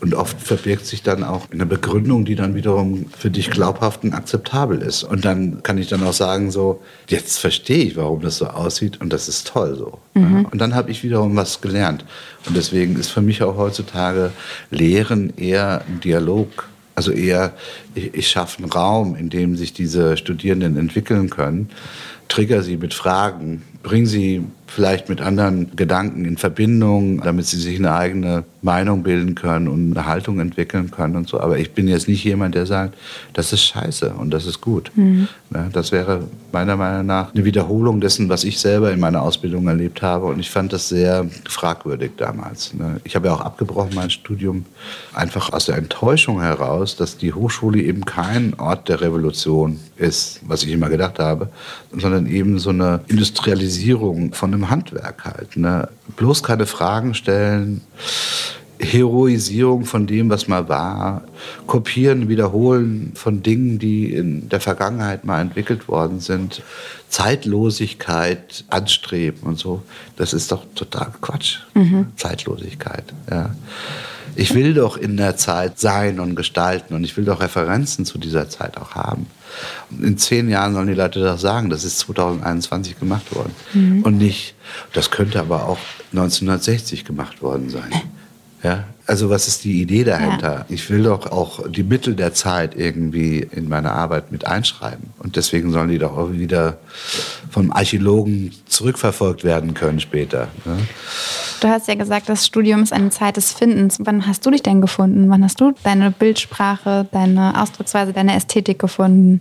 Und 0.00 0.14
oft 0.14 0.40
verbirgt 0.40 0.86
sich 0.86 1.02
dann 1.02 1.22
auch 1.22 1.50
eine 1.52 1.66
Begründung, 1.66 2.24
die 2.24 2.34
dann 2.34 2.54
wiederum 2.54 3.06
für 3.16 3.30
dich 3.30 3.50
glaubhaft 3.50 4.02
und 4.02 4.14
akzeptabel 4.14 4.80
ist. 4.80 5.04
Und 5.04 5.24
dann 5.24 5.62
kann 5.62 5.78
ich 5.78 5.88
dann 5.88 6.02
auch 6.02 6.12
sagen, 6.12 6.50
so, 6.50 6.80
jetzt 7.08 7.38
verstehe 7.38 7.84
ich, 7.84 7.96
warum 7.96 8.22
das 8.22 8.38
so 8.38 8.46
aussieht 8.46 9.00
und 9.00 9.12
das 9.12 9.28
ist 9.28 9.46
toll 9.46 9.76
so. 9.76 9.98
Mhm. 10.14 10.46
Und 10.46 10.58
dann 10.60 10.74
habe 10.74 10.90
ich 10.90 11.02
wiederum 11.02 11.36
was 11.36 11.60
gelernt. 11.60 12.04
Und 12.46 12.56
deswegen 12.56 12.98
ist 12.98 13.10
für 13.10 13.20
mich 13.20 13.42
auch 13.42 13.56
heutzutage 13.56 14.32
Lehren 14.70 15.36
eher 15.36 15.82
ein 15.86 16.00
Dialog 16.00 16.68
also 17.00 17.12
eher, 17.12 17.54
ich, 17.94 18.12
ich 18.12 18.28
schaffe 18.28 18.58
einen 18.58 18.70
Raum, 18.70 19.16
in 19.16 19.30
dem 19.30 19.56
sich 19.56 19.72
diese 19.72 20.18
Studierenden 20.18 20.76
entwickeln 20.76 21.30
können, 21.30 21.70
trigger 22.28 22.62
sie 22.62 22.76
mit 22.76 22.92
Fragen, 22.92 23.62
bring 23.82 24.06
sie 24.06 24.44
vielleicht 24.70 25.08
mit 25.08 25.20
anderen 25.20 25.74
Gedanken 25.74 26.24
in 26.24 26.36
Verbindung, 26.36 27.20
damit 27.22 27.46
sie 27.46 27.56
sich 27.56 27.78
eine 27.78 27.92
eigene 27.92 28.44
Meinung 28.62 29.02
bilden 29.02 29.34
können 29.34 29.66
und 29.68 29.96
eine 29.96 30.06
Haltung 30.06 30.38
entwickeln 30.38 30.90
können 30.90 31.16
und 31.16 31.28
so. 31.28 31.40
Aber 31.40 31.58
ich 31.58 31.72
bin 31.72 31.88
jetzt 31.88 32.06
nicht 32.06 32.22
jemand, 32.22 32.54
der 32.54 32.66
sagt, 32.66 32.94
das 33.32 33.52
ist 33.52 33.62
scheiße 33.64 34.10
und 34.10 34.30
das 34.30 34.46
ist 34.46 34.60
gut. 34.60 34.92
Mhm. 34.94 35.28
Das 35.72 35.90
wäre 35.90 36.28
meiner 36.52 36.76
Meinung 36.76 37.06
nach 37.06 37.34
eine 37.34 37.44
Wiederholung 37.44 38.00
dessen, 38.00 38.28
was 38.28 38.44
ich 38.44 38.60
selber 38.60 38.92
in 38.92 39.00
meiner 39.00 39.22
Ausbildung 39.22 39.66
erlebt 39.66 40.02
habe. 40.02 40.26
Und 40.26 40.38
ich 40.38 40.50
fand 40.50 40.72
das 40.72 40.88
sehr 40.88 41.26
fragwürdig 41.48 42.12
damals. 42.16 42.72
Ne. 42.74 43.00
Ich 43.02 43.16
habe 43.16 43.26
ja 43.26 43.34
auch 43.34 43.40
abgebrochen 43.40 43.90
mein 43.94 44.10
Studium 44.10 44.66
einfach 45.12 45.52
aus 45.52 45.66
der 45.66 45.78
Enttäuschung 45.78 46.40
heraus, 46.40 46.94
dass 46.94 47.16
die 47.16 47.32
Hochschule 47.32 47.82
eben 47.82 48.04
kein 48.04 48.54
Ort 48.60 48.88
der 48.88 49.00
Revolution 49.00 49.80
ist, 49.96 50.40
was 50.46 50.62
ich 50.62 50.70
immer 50.70 50.88
gedacht 50.88 51.18
habe, 51.18 51.48
sondern 51.90 52.26
eben 52.26 52.60
so 52.60 52.70
eine 52.70 53.00
Industrialisierung 53.70 54.34
von 54.34 54.52
einem 54.52 54.70
Handwerk 54.70 55.24
halt. 55.24 55.56
Ne? 55.56 55.88
Bloß 56.16 56.42
keine 56.42 56.66
Fragen 56.66 57.14
stellen, 57.14 57.80
Heroisierung 58.80 59.84
von 59.84 60.06
dem, 60.06 60.30
was 60.30 60.48
mal 60.48 60.68
war, 60.68 61.22
Kopieren, 61.66 62.28
Wiederholen 62.28 63.12
von 63.14 63.42
Dingen, 63.42 63.78
die 63.78 64.12
in 64.12 64.48
der 64.48 64.60
Vergangenheit 64.60 65.24
mal 65.24 65.42
entwickelt 65.42 65.86
worden 65.86 66.20
sind, 66.20 66.62
Zeitlosigkeit 67.10 68.64
anstreben 68.70 69.42
und 69.42 69.58
so. 69.58 69.82
Das 70.16 70.32
ist 70.32 70.50
doch 70.50 70.64
total 70.74 71.12
Quatsch. 71.20 71.58
Mhm. 71.74 72.06
Zeitlosigkeit. 72.16 73.04
Ja. 73.30 73.50
Ich 74.36 74.54
will 74.54 74.74
doch 74.74 74.96
in 74.96 75.16
der 75.16 75.36
Zeit 75.36 75.78
sein 75.78 76.20
und 76.20 76.34
gestalten 76.34 76.94
und 76.94 77.04
ich 77.04 77.16
will 77.16 77.24
doch 77.24 77.40
Referenzen 77.40 78.04
zu 78.04 78.18
dieser 78.18 78.48
Zeit 78.48 78.76
auch 78.76 78.94
haben. 78.94 79.26
In 79.90 80.18
zehn 80.18 80.48
Jahren 80.48 80.74
sollen 80.74 80.86
die 80.86 80.94
Leute 80.94 81.20
doch 81.22 81.38
sagen, 81.38 81.70
das 81.70 81.84
ist 81.84 81.98
2021 82.00 82.98
gemacht 82.98 83.34
worden. 83.34 83.54
Mhm. 83.72 84.02
Und 84.02 84.18
nicht, 84.18 84.54
das 84.92 85.10
könnte 85.10 85.40
aber 85.40 85.66
auch 85.66 85.78
1960 86.12 87.04
gemacht 87.04 87.42
worden 87.42 87.70
sein. 87.70 87.90
Ja, 88.62 88.84
also 89.06 89.30
was 89.30 89.48
ist 89.48 89.64
die 89.64 89.80
Idee 89.80 90.04
dahinter? 90.04 90.52
Ja. 90.52 90.64
Ich 90.68 90.88
will 90.90 91.04
doch 91.04 91.32
auch 91.32 91.66
die 91.68 91.82
Mittel 91.82 92.14
der 92.14 92.34
Zeit 92.34 92.76
irgendwie 92.76 93.38
in 93.38 93.68
meine 93.68 93.92
Arbeit 93.92 94.30
mit 94.30 94.46
einschreiben. 94.46 95.10
Und 95.18 95.36
deswegen 95.36 95.72
sollen 95.72 95.88
die 95.88 95.98
doch 95.98 96.16
auch 96.16 96.30
wieder 96.32 96.76
vom 97.50 97.72
Archäologen 97.72 98.52
zurückverfolgt 98.66 99.44
werden 99.44 99.72
können 99.72 99.98
später. 99.98 100.48
Ne? 100.66 100.76
Du 101.60 101.68
hast 101.68 101.88
ja 101.88 101.94
gesagt, 101.94 102.28
das 102.28 102.46
Studium 102.46 102.82
ist 102.82 102.92
eine 102.92 103.10
Zeit 103.10 103.36
des 103.36 103.52
Findens. 103.52 103.98
Wann 104.00 104.26
hast 104.26 104.44
du 104.44 104.50
dich 104.50 104.62
denn 104.62 104.80
gefunden? 104.80 105.30
Wann 105.30 105.42
hast 105.42 105.60
du 105.60 105.72
deine 105.82 106.10
Bildsprache, 106.10 107.06
deine 107.10 107.60
Ausdrucksweise, 107.60 108.12
deine 108.12 108.36
Ästhetik 108.36 108.78
gefunden? 108.78 109.40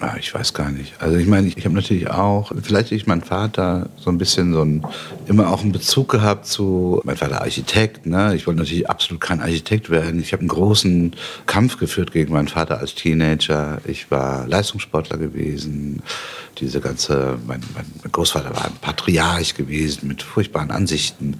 Ah, 0.00 0.14
ich 0.16 0.32
weiß 0.32 0.54
gar 0.54 0.70
nicht. 0.70 0.94
Also 1.00 1.16
ich 1.16 1.26
meine, 1.26 1.48
ich, 1.48 1.56
ich 1.56 1.64
habe 1.64 1.74
natürlich 1.74 2.08
auch, 2.08 2.52
vielleicht 2.62 2.92
ich 2.92 3.08
mein 3.08 3.20
Vater 3.20 3.88
so 3.96 4.10
ein 4.10 4.18
bisschen 4.18 4.52
so 4.52 4.62
ein, 4.62 4.86
immer 5.26 5.52
auch 5.52 5.62
einen 5.62 5.72
Bezug 5.72 6.08
gehabt 6.08 6.46
zu, 6.46 7.00
mein 7.02 7.16
Vater 7.16 7.40
Architekt, 7.40 8.06
ne? 8.06 8.32
Ich 8.36 8.46
wollte 8.46 8.60
natürlich 8.60 8.88
absolut 8.88 9.20
kein 9.20 9.40
Architekt 9.40 9.90
werden. 9.90 10.20
Ich 10.20 10.32
habe 10.32 10.40
einen 10.40 10.50
großen 10.50 11.16
Kampf 11.46 11.78
geführt 11.78 12.12
gegen 12.12 12.32
meinen 12.32 12.46
Vater 12.46 12.78
als 12.78 12.94
Teenager. 12.94 13.80
Ich 13.86 14.08
war 14.08 14.46
Leistungssportler 14.46 15.18
gewesen. 15.18 16.00
Diese 16.60 16.80
ganze, 16.80 17.38
mein, 17.46 17.62
mein 17.74 18.12
Großvater 18.12 18.50
war 18.50 18.64
ein 18.64 18.72
Patriarch 18.80 19.54
gewesen 19.54 20.08
mit 20.08 20.22
furchtbaren 20.22 20.70
Ansichten, 20.70 21.38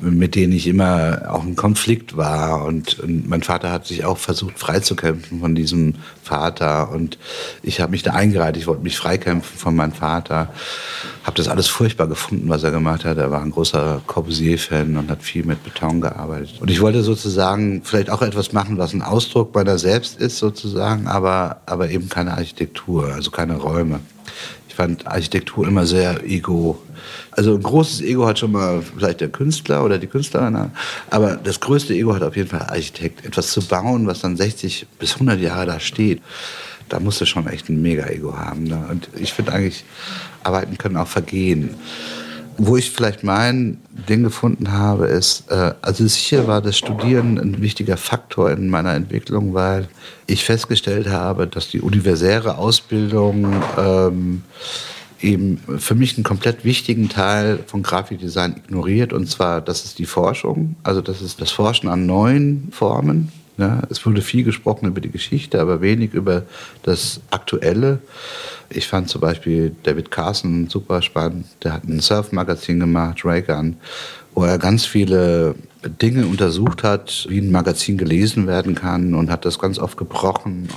mit 0.00 0.34
denen 0.34 0.52
ich 0.52 0.66
immer 0.66 1.22
auch 1.28 1.44
in 1.44 1.54
Konflikt 1.54 2.16
war. 2.16 2.64
Und, 2.64 2.98
und 2.98 3.28
mein 3.28 3.42
Vater 3.42 3.70
hat 3.70 3.86
sich 3.86 4.04
auch 4.04 4.18
versucht 4.18 4.58
freizukämpfen 4.58 5.40
von 5.40 5.54
diesem 5.54 5.94
Vater. 6.22 6.90
Und 6.90 7.18
ich 7.62 7.80
habe 7.80 7.92
mich 7.92 8.02
da 8.02 8.12
eingereiht. 8.12 8.56
Ich 8.56 8.66
wollte 8.66 8.82
mich 8.82 8.96
freikämpfen 8.96 9.58
von 9.58 9.76
meinem 9.76 9.92
Vater. 9.92 10.52
Habe 11.22 11.36
das 11.36 11.48
alles 11.48 11.68
furchtbar 11.68 12.08
gefunden, 12.08 12.48
was 12.48 12.62
er 12.62 12.70
gemacht 12.70 13.04
hat. 13.04 13.18
Er 13.18 13.30
war 13.30 13.42
ein 13.42 13.50
großer 13.50 14.00
Corbusier-Fan 14.06 14.96
und 14.96 15.10
hat 15.10 15.22
viel 15.22 15.44
mit 15.44 15.62
Beton 15.62 16.00
gearbeitet. 16.00 16.60
Und 16.60 16.70
ich 16.70 16.80
wollte 16.80 17.02
sozusagen 17.02 17.82
vielleicht 17.84 18.10
auch 18.10 18.22
etwas 18.22 18.52
machen, 18.52 18.78
was 18.78 18.94
ein 18.94 19.02
Ausdruck 19.02 19.54
meiner 19.54 19.78
selbst 19.78 20.18
ist, 20.18 20.38
sozusagen, 20.38 21.06
aber, 21.06 21.60
aber 21.66 21.90
eben 21.90 22.08
keine 22.08 22.32
Architektur, 22.32 23.12
also 23.12 23.30
keine 23.30 23.56
Räume. 23.56 24.00
Ich 24.68 24.74
fand 24.74 25.06
Architektur 25.06 25.66
immer 25.66 25.86
sehr 25.86 26.24
ego. 26.24 26.80
Also 27.32 27.54
ein 27.54 27.62
großes 27.62 28.02
Ego 28.02 28.26
hat 28.26 28.38
schon 28.38 28.52
mal 28.52 28.82
vielleicht 28.82 29.20
der 29.20 29.28
Künstler 29.28 29.84
oder 29.84 29.98
die 29.98 30.06
Künstlerin, 30.06 30.70
aber 31.10 31.36
das 31.36 31.60
größte 31.60 31.94
Ego 31.94 32.14
hat 32.14 32.22
auf 32.22 32.36
jeden 32.36 32.48
Fall 32.48 32.62
Architekt. 32.62 33.24
Etwas 33.24 33.50
zu 33.50 33.66
bauen, 33.66 34.06
was 34.06 34.20
dann 34.20 34.36
60 34.36 34.86
bis 34.98 35.14
100 35.14 35.40
Jahre 35.40 35.66
da 35.66 35.80
steht 35.80 36.20
da 36.90 37.00
musst 37.00 37.20
du 37.20 37.24
schon 37.24 37.46
echt 37.46 37.68
ein 37.68 37.80
Mega-Ego 37.80 38.36
haben. 38.36 38.64
Ne? 38.64 38.84
Und 38.90 39.08
ich 39.18 39.32
finde 39.32 39.52
eigentlich, 39.52 39.84
Arbeiten 40.42 40.76
können 40.76 40.96
auch 40.96 41.06
vergehen. 41.06 41.76
Wo 42.62 42.76
ich 42.76 42.90
vielleicht 42.90 43.24
mein 43.24 43.78
Ding 44.06 44.22
gefunden 44.22 44.70
habe, 44.70 45.06
ist, 45.06 45.50
äh, 45.50 45.72
also 45.80 46.06
sicher 46.06 46.46
war 46.46 46.60
das 46.60 46.76
Studieren 46.76 47.38
ein 47.38 47.62
wichtiger 47.62 47.96
Faktor 47.96 48.50
in 48.50 48.68
meiner 48.68 48.92
Entwicklung, 48.92 49.54
weil 49.54 49.88
ich 50.26 50.44
festgestellt 50.44 51.08
habe, 51.08 51.46
dass 51.46 51.70
die 51.70 51.80
universelle 51.80 52.58
Ausbildung 52.58 53.62
ähm, 53.78 54.42
eben 55.22 55.58
für 55.78 55.94
mich 55.94 56.18
einen 56.18 56.24
komplett 56.24 56.62
wichtigen 56.62 57.08
Teil 57.08 57.60
von 57.66 57.82
Grafikdesign 57.82 58.56
ignoriert. 58.58 59.14
Und 59.14 59.30
zwar, 59.30 59.62
das 59.62 59.86
ist 59.86 59.98
die 59.98 60.04
Forschung, 60.04 60.76
also 60.82 61.00
das 61.00 61.22
ist 61.22 61.40
das 61.40 61.50
Forschen 61.50 61.88
an 61.88 62.04
neuen 62.04 62.68
Formen 62.72 63.32
ja, 63.60 63.82
es 63.90 64.04
wurde 64.06 64.22
viel 64.22 64.42
gesprochen 64.42 64.86
über 64.86 65.00
die 65.00 65.10
Geschichte, 65.10 65.60
aber 65.60 65.80
wenig 65.80 66.14
über 66.14 66.44
das 66.82 67.20
Aktuelle. 67.30 67.98
Ich 68.70 68.88
fand 68.88 69.08
zum 69.08 69.20
Beispiel 69.20 69.76
David 69.82 70.10
Carson 70.10 70.68
super 70.68 71.02
spannend. 71.02 71.46
Der 71.62 71.74
hat 71.74 71.84
ein 71.84 72.00
Surf-Magazin 72.00 72.80
gemacht, 72.80 73.24
Raygun, 73.24 73.76
wo 74.34 74.44
er 74.44 74.58
ganz 74.58 74.86
viele 74.86 75.54
Dinge 75.82 76.26
untersucht 76.26 76.82
hat, 76.82 77.26
wie 77.28 77.38
ein 77.38 77.50
Magazin 77.50 77.96
gelesen 77.96 78.46
werden 78.46 78.74
kann 78.74 79.14
und 79.14 79.30
hat 79.30 79.44
das 79.44 79.58
ganz 79.58 79.78
oft 79.78 79.96
gebrochen. 79.96 80.68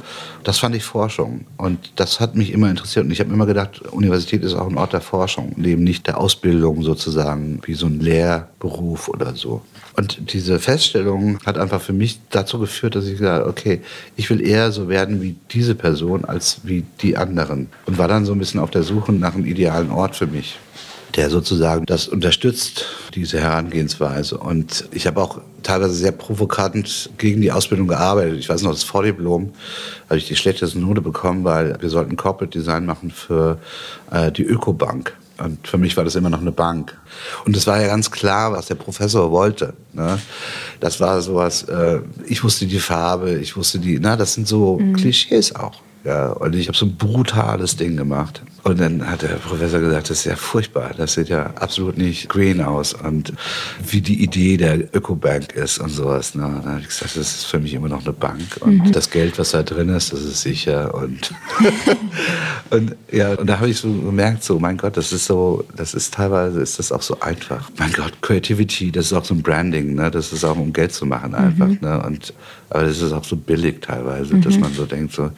Das 0.43 0.59
fand 0.59 0.75
ich 0.75 0.83
Forschung 0.83 1.45
und 1.57 1.91
das 1.97 2.19
hat 2.19 2.35
mich 2.35 2.51
immer 2.51 2.69
interessiert 2.69 3.05
und 3.05 3.11
ich 3.11 3.19
habe 3.19 3.33
immer 3.33 3.45
gedacht, 3.45 3.81
Universität 3.91 4.43
ist 4.43 4.53
auch 4.53 4.69
ein 4.69 4.77
Ort 4.77 4.93
der 4.93 5.01
Forschung, 5.01 5.55
eben 5.63 5.83
nicht 5.83 6.07
der 6.07 6.19
Ausbildung 6.19 6.83
sozusagen, 6.83 7.61
wie 7.65 7.73
so 7.73 7.87
ein 7.87 7.99
Lehrberuf 7.99 9.09
oder 9.09 9.35
so. 9.35 9.61
Und 9.95 10.33
diese 10.33 10.59
Feststellung 10.59 11.37
hat 11.45 11.57
einfach 11.57 11.81
für 11.81 11.93
mich 11.93 12.19
dazu 12.29 12.57
geführt, 12.59 12.95
dass 12.95 13.05
ich 13.05 13.17
gesagt 13.17 13.41
habe, 13.41 13.49
okay, 13.49 13.81
ich 14.15 14.29
will 14.29 14.41
eher 14.41 14.71
so 14.71 14.87
werden 14.87 15.21
wie 15.21 15.35
diese 15.51 15.75
Person 15.75 16.25
als 16.25 16.61
wie 16.63 16.83
die 17.01 17.17
anderen 17.17 17.67
und 17.85 17.97
war 17.97 18.07
dann 18.07 18.25
so 18.25 18.33
ein 18.33 18.39
bisschen 18.39 18.59
auf 18.59 18.71
der 18.71 18.83
Suche 18.83 19.11
nach 19.11 19.35
einem 19.35 19.45
idealen 19.45 19.91
Ort 19.91 20.15
für 20.15 20.27
mich 20.27 20.57
der 21.15 21.29
sozusagen 21.29 21.85
das 21.85 22.07
unterstützt, 22.07 22.85
diese 23.13 23.39
Herangehensweise. 23.39 24.37
Und 24.37 24.85
ich 24.91 25.05
habe 25.05 25.21
auch 25.21 25.41
teilweise 25.61 25.93
sehr 25.93 26.11
provokant 26.11 27.09
gegen 27.17 27.41
die 27.41 27.51
Ausbildung 27.51 27.87
gearbeitet. 27.87 28.39
Ich 28.39 28.49
weiß 28.49 28.63
noch, 28.63 28.71
das 28.71 28.83
Vordiplom 28.83 29.53
habe 30.09 30.17
ich 30.17 30.27
die 30.27 30.35
schlechteste 30.35 30.79
Note 30.79 31.01
bekommen, 31.01 31.43
weil 31.43 31.77
wir 31.79 31.89
sollten 31.89 32.15
Corporate 32.15 32.57
Design 32.57 32.85
machen 32.85 33.11
für 33.11 33.59
äh, 34.11 34.31
die 34.31 34.43
Ökobank. 34.43 35.13
Und 35.37 35.67
für 35.67 35.77
mich 35.77 35.97
war 35.97 36.03
das 36.03 36.15
immer 36.15 36.29
noch 36.29 36.41
eine 36.41 36.51
Bank. 36.51 36.97
Und 37.45 37.55
es 37.57 37.65
war 37.67 37.81
ja 37.81 37.87
ganz 37.87 38.11
klar, 38.11 38.51
was 38.51 38.67
der 38.67 38.75
Professor 38.75 39.31
wollte. 39.31 39.73
Ne? 39.93 40.19
Das 40.79 40.99
war 40.99 41.21
sowas, 41.21 41.63
äh, 41.63 41.99
ich 42.27 42.43
wusste 42.43 42.65
die 42.65 42.79
Farbe, 42.79 43.35
ich 43.35 43.57
wusste 43.57 43.79
die, 43.79 43.99
na, 43.99 44.15
das 44.15 44.33
sind 44.33 44.47
so 44.47 44.79
mhm. 44.79 44.95
Klischees 44.95 45.55
auch. 45.55 45.81
Ja, 46.03 46.31
und 46.31 46.53
ich 46.55 46.67
habe 46.67 46.77
so 46.77 46.85
ein 46.85 46.97
brutales 46.97 47.77
Ding 47.77 47.97
gemacht. 47.97 48.41
Und 48.63 48.79
dann 48.79 49.09
hat 49.09 49.23
der 49.23 49.35
Professor 49.35 49.81
gesagt, 49.81 50.09
das 50.09 50.19
ist 50.19 50.25
ja 50.25 50.37
furchtbar, 50.37 50.91
das 50.95 51.13
sieht 51.13 51.27
ja 51.27 51.47
absolut 51.55 51.97
nicht 51.97 52.29
green 52.29 52.61
aus 52.61 52.93
und 52.93 53.33
wie 53.85 53.99
die 53.99 54.23
Idee 54.23 54.55
der 54.55 54.95
Ökobank 54.95 55.51
ist 55.53 55.79
und 55.79 55.89
sowas. 55.89 56.33
Ne? 56.33 56.43
Dann 56.43 56.71
habe 56.71 56.79
ich 56.79 56.87
gesagt, 56.87 57.17
das 57.17 57.35
ist 57.35 57.45
für 57.45 57.59
mich 57.59 57.73
immer 57.73 57.89
noch 57.89 58.05
eine 58.05 58.13
Bank 58.13 58.57
und 58.61 58.77
mhm. 58.77 58.91
das 58.93 59.09
Geld, 59.09 59.37
was 59.37 59.51
da 59.51 59.63
drin 59.63 59.89
ist, 59.89 60.13
das 60.13 60.21
ist 60.21 60.41
sicher 60.41 60.93
und 60.95 61.33
und 62.69 62.95
ja, 63.11 63.33
und 63.33 63.47
da 63.47 63.59
habe 63.59 63.69
ich 63.69 63.79
so 63.79 63.91
gemerkt, 63.91 64.45
so 64.45 64.57
mein 64.59 64.77
Gott, 64.77 64.95
das 64.95 65.11
ist 65.11 65.25
so, 65.25 65.65
das 65.75 65.93
ist 65.93 66.13
teilweise 66.13 66.61
ist 66.61 66.79
das 66.79 66.93
auch 66.93 67.01
so 67.01 67.19
einfach. 67.19 67.69
Mein 67.77 67.91
Gott, 67.91 68.21
Creativity, 68.21 68.93
das 68.93 69.07
ist 69.07 69.13
auch 69.13 69.25
so 69.25 69.33
ein 69.33 69.43
Branding, 69.43 69.95
ne? 69.95 70.09
Das 70.09 70.31
ist 70.31 70.45
auch 70.45 70.57
um 70.57 70.71
Geld 70.71 70.93
zu 70.93 71.05
machen 71.05 71.35
einfach, 71.35 71.67
mhm. 71.67 71.79
ne? 71.81 72.01
Und 72.01 72.33
aber 72.69 72.83
das 72.83 73.01
ist 73.01 73.11
auch 73.11 73.25
so 73.25 73.35
billig 73.35 73.81
teilweise, 73.81 74.35
mhm. 74.35 74.41
dass 74.41 74.57
man 74.57 74.73
so 74.73 74.85
denkt 74.85 75.13
so 75.13 75.31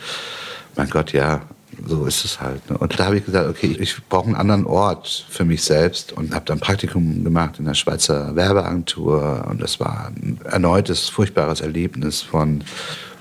mein 0.77 0.89
Gott, 0.89 1.13
ja, 1.13 1.41
so 1.85 2.05
ist 2.05 2.25
es 2.25 2.39
halt. 2.39 2.69
Ne? 2.69 2.77
Und 2.77 2.99
da 2.99 3.05
habe 3.05 3.17
ich 3.17 3.25
gesagt, 3.25 3.49
okay, 3.49 3.75
ich 3.79 3.95
brauche 4.07 4.27
einen 4.27 4.35
anderen 4.35 4.65
Ort 4.65 5.25
für 5.29 5.45
mich 5.45 5.63
selbst 5.63 6.13
und 6.13 6.33
habe 6.33 6.45
dann 6.45 6.59
Praktikum 6.59 7.23
gemacht 7.23 7.59
in 7.59 7.65
der 7.65 7.73
Schweizer 7.73 8.35
Werbeagentur 8.35 9.45
und 9.49 9.61
das 9.61 9.79
war 9.79 10.07
ein 10.07 10.39
erneutes 10.45 11.09
furchtbares 11.09 11.61
Erlebnis 11.61 12.21
von 12.21 12.63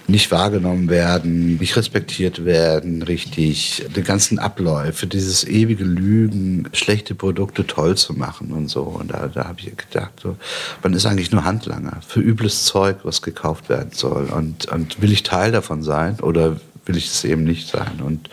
nicht 0.06 0.30
wahrgenommen 0.30 0.90
werden, 0.90 1.56
nicht 1.56 1.76
respektiert 1.76 2.44
werden, 2.44 3.02
richtig, 3.02 3.86
die 3.94 4.02
ganzen 4.02 4.38
Abläufe, 4.38 5.06
dieses 5.06 5.44
ewige 5.44 5.84
Lügen, 5.84 6.68
schlechte 6.72 7.14
Produkte 7.14 7.66
toll 7.66 7.96
zu 7.96 8.12
machen 8.12 8.52
und 8.52 8.68
so. 8.68 8.82
Und 8.82 9.10
da, 9.10 9.28
da 9.32 9.46
habe 9.46 9.60
ich 9.60 9.74
gedacht, 9.76 10.12
so, 10.22 10.36
man 10.82 10.92
ist 10.92 11.06
eigentlich 11.06 11.32
nur 11.32 11.44
Handlanger 11.44 12.00
für 12.06 12.20
übles 12.20 12.64
Zeug, 12.64 12.98
was 13.04 13.22
gekauft 13.22 13.70
werden 13.70 13.92
soll. 13.92 14.26
Und, 14.26 14.66
und 14.66 15.00
will 15.00 15.12
ich 15.12 15.22
Teil 15.22 15.52
davon 15.52 15.82
sein 15.82 16.20
oder 16.20 16.56
will 16.86 16.96
ich 16.96 17.06
es 17.06 17.24
eben 17.24 17.44
nicht 17.44 17.68
sein. 17.68 18.00
Und, 18.04 18.28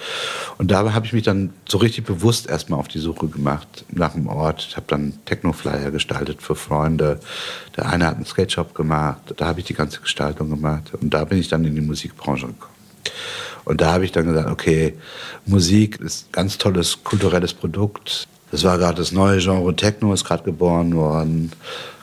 und 0.58 0.72
da 0.72 0.94
habe 0.94 1.06
ich 1.06 1.14
mich 1.14 1.24
dann 1.24 1.54
so 1.68 1.78
richtig 1.78 2.06
bewusst 2.06 2.50
erstmal 2.50 2.80
auf 2.80 2.88
die 2.88 3.00
Suche 3.00 3.28
gemacht 3.28 3.86
nach 3.92 4.16
einem 4.16 4.28
Ort. 4.28 4.66
Ich 4.70 4.76
habe 4.76 4.86
dann 4.88 5.14
Technoflyer 5.26 5.92
gestaltet 5.92 6.42
für 6.42 6.56
Freunde. 6.56 7.20
Der 7.78 7.88
eine 7.88 8.08
hat 8.08 8.16
einen 8.16 8.26
Skate-Shop 8.26 8.76
gemacht. 8.76 9.34
Da 9.38 9.46
habe 9.46 9.60
ich 9.60 9.66
die 9.66 9.74
ganze 9.74 10.02
Gestaltung 10.02 10.50
gemacht. 10.50 10.92
Und 11.00 11.14
da 11.14 11.24
bin 11.26 11.38
ich 11.38 11.48
dann 11.48 11.66
in 11.66 11.76
die 11.76 11.82
Musikbranche 11.82 12.48
gekommen. 12.48 12.72
Und 13.64 13.82
da 13.82 13.94
habe 13.94 14.06
ich 14.06 14.12
dann 14.12 14.26
gesagt, 14.26 14.50
okay, 14.50 14.96
Musik 15.46 16.00
ist 16.00 16.28
ein 16.28 16.32
ganz 16.32 16.58
tolles 16.58 17.04
kulturelles 17.04 17.54
Produkt. 17.54 18.28
Das 18.52 18.64
war 18.64 18.78
gerade 18.78 18.96
das 18.96 19.12
neue 19.12 19.40
Genre 19.40 19.76
Techno, 19.76 20.14
ist 20.14 20.26
gerade 20.26 20.44
geboren 20.44 20.94
worden. 20.96 21.52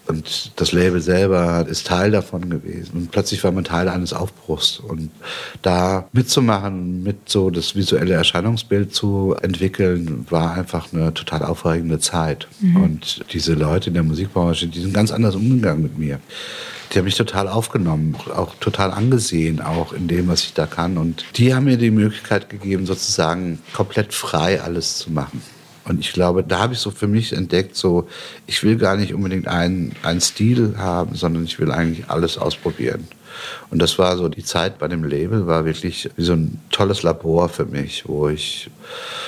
Und 0.09 0.53
das 0.57 0.73
Label 0.73 1.03
selber 1.03 1.67
ist 1.69 1.87
Teil 1.87 2.11
davon 2.11 2.49
gewesen. 2.49 2.93
Und 2.95 3.11
plötzlich 3.11 3.45
war 3.45 3.53
man 3.53 3.65
Teil 3.65 3.89
eines 3.89 4.15
Aufbruchs. 4.15 4.79
Und 4.79 5.11
da 5.61 6.09
mitzumachen, 6.13 7.03
mit 7.03 7.29
so 7.29 7.51
das 7.51 7.75
visuelle 7.75 8.15
Erscheinungsbild 8.15 8.95
zu 8.95 9.37
entwickeln, 9.43 10.27
war 10.31 10.55
einfach 10.55 10.93
eine 10.95 11.13
total 11.13 11.43
aufregende 11.43 11.99
Zeit. 11.99 12.49
Mhm. 12.61 12.77
Und 12.83 13.25
diese 13.33 13.53
Leute 13.53 13.89
in 13.89 13.95
der 13.95 14.03
Musikbranche, 14.03 14.67
die 14.67 14.81
sind 14.81 14.95
ganz 14.95 15.13
anders 15.13 15.35
umgegangen 15.35 15.83
mit 15.83 15.99
mir. 15.99 16.21
Die 16.93 16.99
haben 16.99 17.05
mich 17.05 17.17
total 17.17 17.47
aufgenommen, 17.47 18.17
auch 18.35 18.55
total 18.61 18.93
angesehen, 18.93 19.61
auch 19.61 19.93
in 19.93 20.09
dem, 20.09 20.29
was 20.29 20.43
ich 20.45 20.55
da 20.55 20.65
kann. 20.65 20.97
Und 20.97 21.23
die 21.37 21.55
haben 21.55 21.65
mir 21.65 21.77
die 21.77 21.91
Möglichkeit 21.91 22.49
gegeben, 22.49 22.87
sozusagen 22.87 23.59
komplett 23.75 24.15
frei 24.15 24.63
alles 24.63 24.97
zu 24.97 25.13
machen. 25.13 25.43
Und 25.89 26.01
ich 26.01 26.13
glaube, 26.13 26.45
da 26.45 26.59
habe 26.59 26.75
ich 26.75 26.81
so 26.81 26.91
für 26.91 27.09
mich 27.09 27.33
entdeckt, 27.33 27.75
so, 27.75 28.09
ich 28.47 28.63
will 28.63 28.77
gar 28.77 28.97
nicht 28.97 29.15
unbedingt 29.15 29.49
einen, 29.49 29.93
einen 30.03 30.21
Stil 30.21 30.75
haben, 30.77 31.15
sondern 31.15 31.45
ich 31.45 31.59
will 31.59 31.73
eigentlich 31.73 32.09
alles 32.09 32.37
ausprobieren. 32.37 33.09
Und 33.71 33.81
das 33.81 33.99
war 33.99 34.17
so, 34.17 34.29
die 34.29 34.45
Zeit 34.45 34.79
bei 34.79 34.89
dem 34.89 35.05
Label 35.05 35.47
war 35.47 35.65
wirklich 35.65 36.11
wie 36.17 36.23
so 36.23 36.33
ein 36.33 36.61
tolles 36.71 37.03
Labor 37.03 37.49
für 37.49 37.67
mich, 37.67 38.05
wo 38.07 38.29
ich 38.29 38.71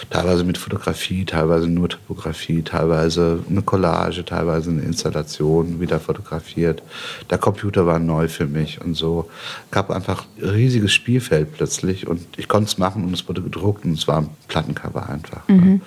teilweise 0.09 0.45
mit 0.45 0.59
Fotografie, 0.59 1.25
teilweise 1.25 1.69
nur 1.69 1.89
Topografie, 1.89 2.63
teilweise 2.63 3.41
eine 3.49 3.63
Collage, 3.63 4.25
teilweise 4.25 4.71
eine 4.71 4.83
Installation 4.83 5.81
wieder 5.81 6.01
fotografiert. 6.01 6.83
Der 7.29 7.39
Computer 7.39 7.87
war 7.87 7.99
neu 7.99 8.29
für 8.29 8.47
mich 8.47 8.81
und 8.81 8.95
so. 8.95 9.29
Gab 9.71 9.91
einfach 9.91 10.25
ein 10.41 10.49
riesiges 10.49 10.93
Spielfeld 10.93 11.53
plötzlich 11.53 12.07
und 12.07 12.23
ich 12.37 12.49
konnte 12.49 12.69
es 12.69 12.79
machen 12.79 13.05
und 13.05 13.13
es 13.13 13.29
wurde 13.29 13.43
gedruckt 13.43 13.85
und 13.85 13.93
es 13.93 14.09
war 14.09 14.19
ein 14.19 14.31
Plattencover 14.49 15.09
einfach. 15.09 15.47
Mhm. 15.49 15.83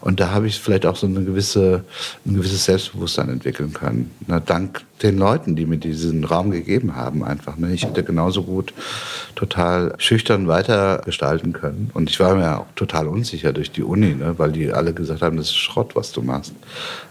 Und 0.00 0.20
da 0.20 0.30
habe 0.30 0.46
ich 0.46 0.58
vielleicht 0.58 0.86
auch 0.86 0.96
so 0.96 1.06
eine 1.06 1.24
gewisse, 1.24 1.84
ein 2.24 2.34
gewisses 2.34 2.64
Selbstbewusstsein 2.64 3.28
entwickeln 3.28 3.72
können. 3.72 4.10
Na, 4.26 4.40
dank 4.40 4.84
den 5.02 5.18
Leuten, 5.18 5.56
die 5.56 5.66
mir 5.66 5.76
diesen 5.76 6.24
Raum 6.24 6.50
gegeben 6.50 6.96
haben, 6.96 7.22
einfach. 7.22 7.56
Ne? 7.56 7.72
Ich 7.72 7.84
hätte 7.84 8.02
genauso 8.02 8.42
gut 8.42 8.72
total 9.34 9.94
schüchtern 9.98 10.48
weitergestalten 10.48 11.52
können. 11.52 11.90
Und 11.92 12.08
ich 12.08 12.18
war 12.18 12.34
mir 12.34 12.60
auch 12.60 12.66
total 12.74 13.06
unsicher 13.06 13.52
durch 13.52 13.70
die 13.70 13.82
Uni, 13.82 14.14
ne? 14.14 14.34
weil 14.38 14.52
die 14.52 14.72
alle 14.72 14.94
gesagt 14.94 15.20
haben, 15.20 15.36
das 15.36 15.46
ist 15.46 15.56
Schrott, 15.56 15.94
was 15.94 16.12
du 16.12 16.22
machst. 16.22 16.54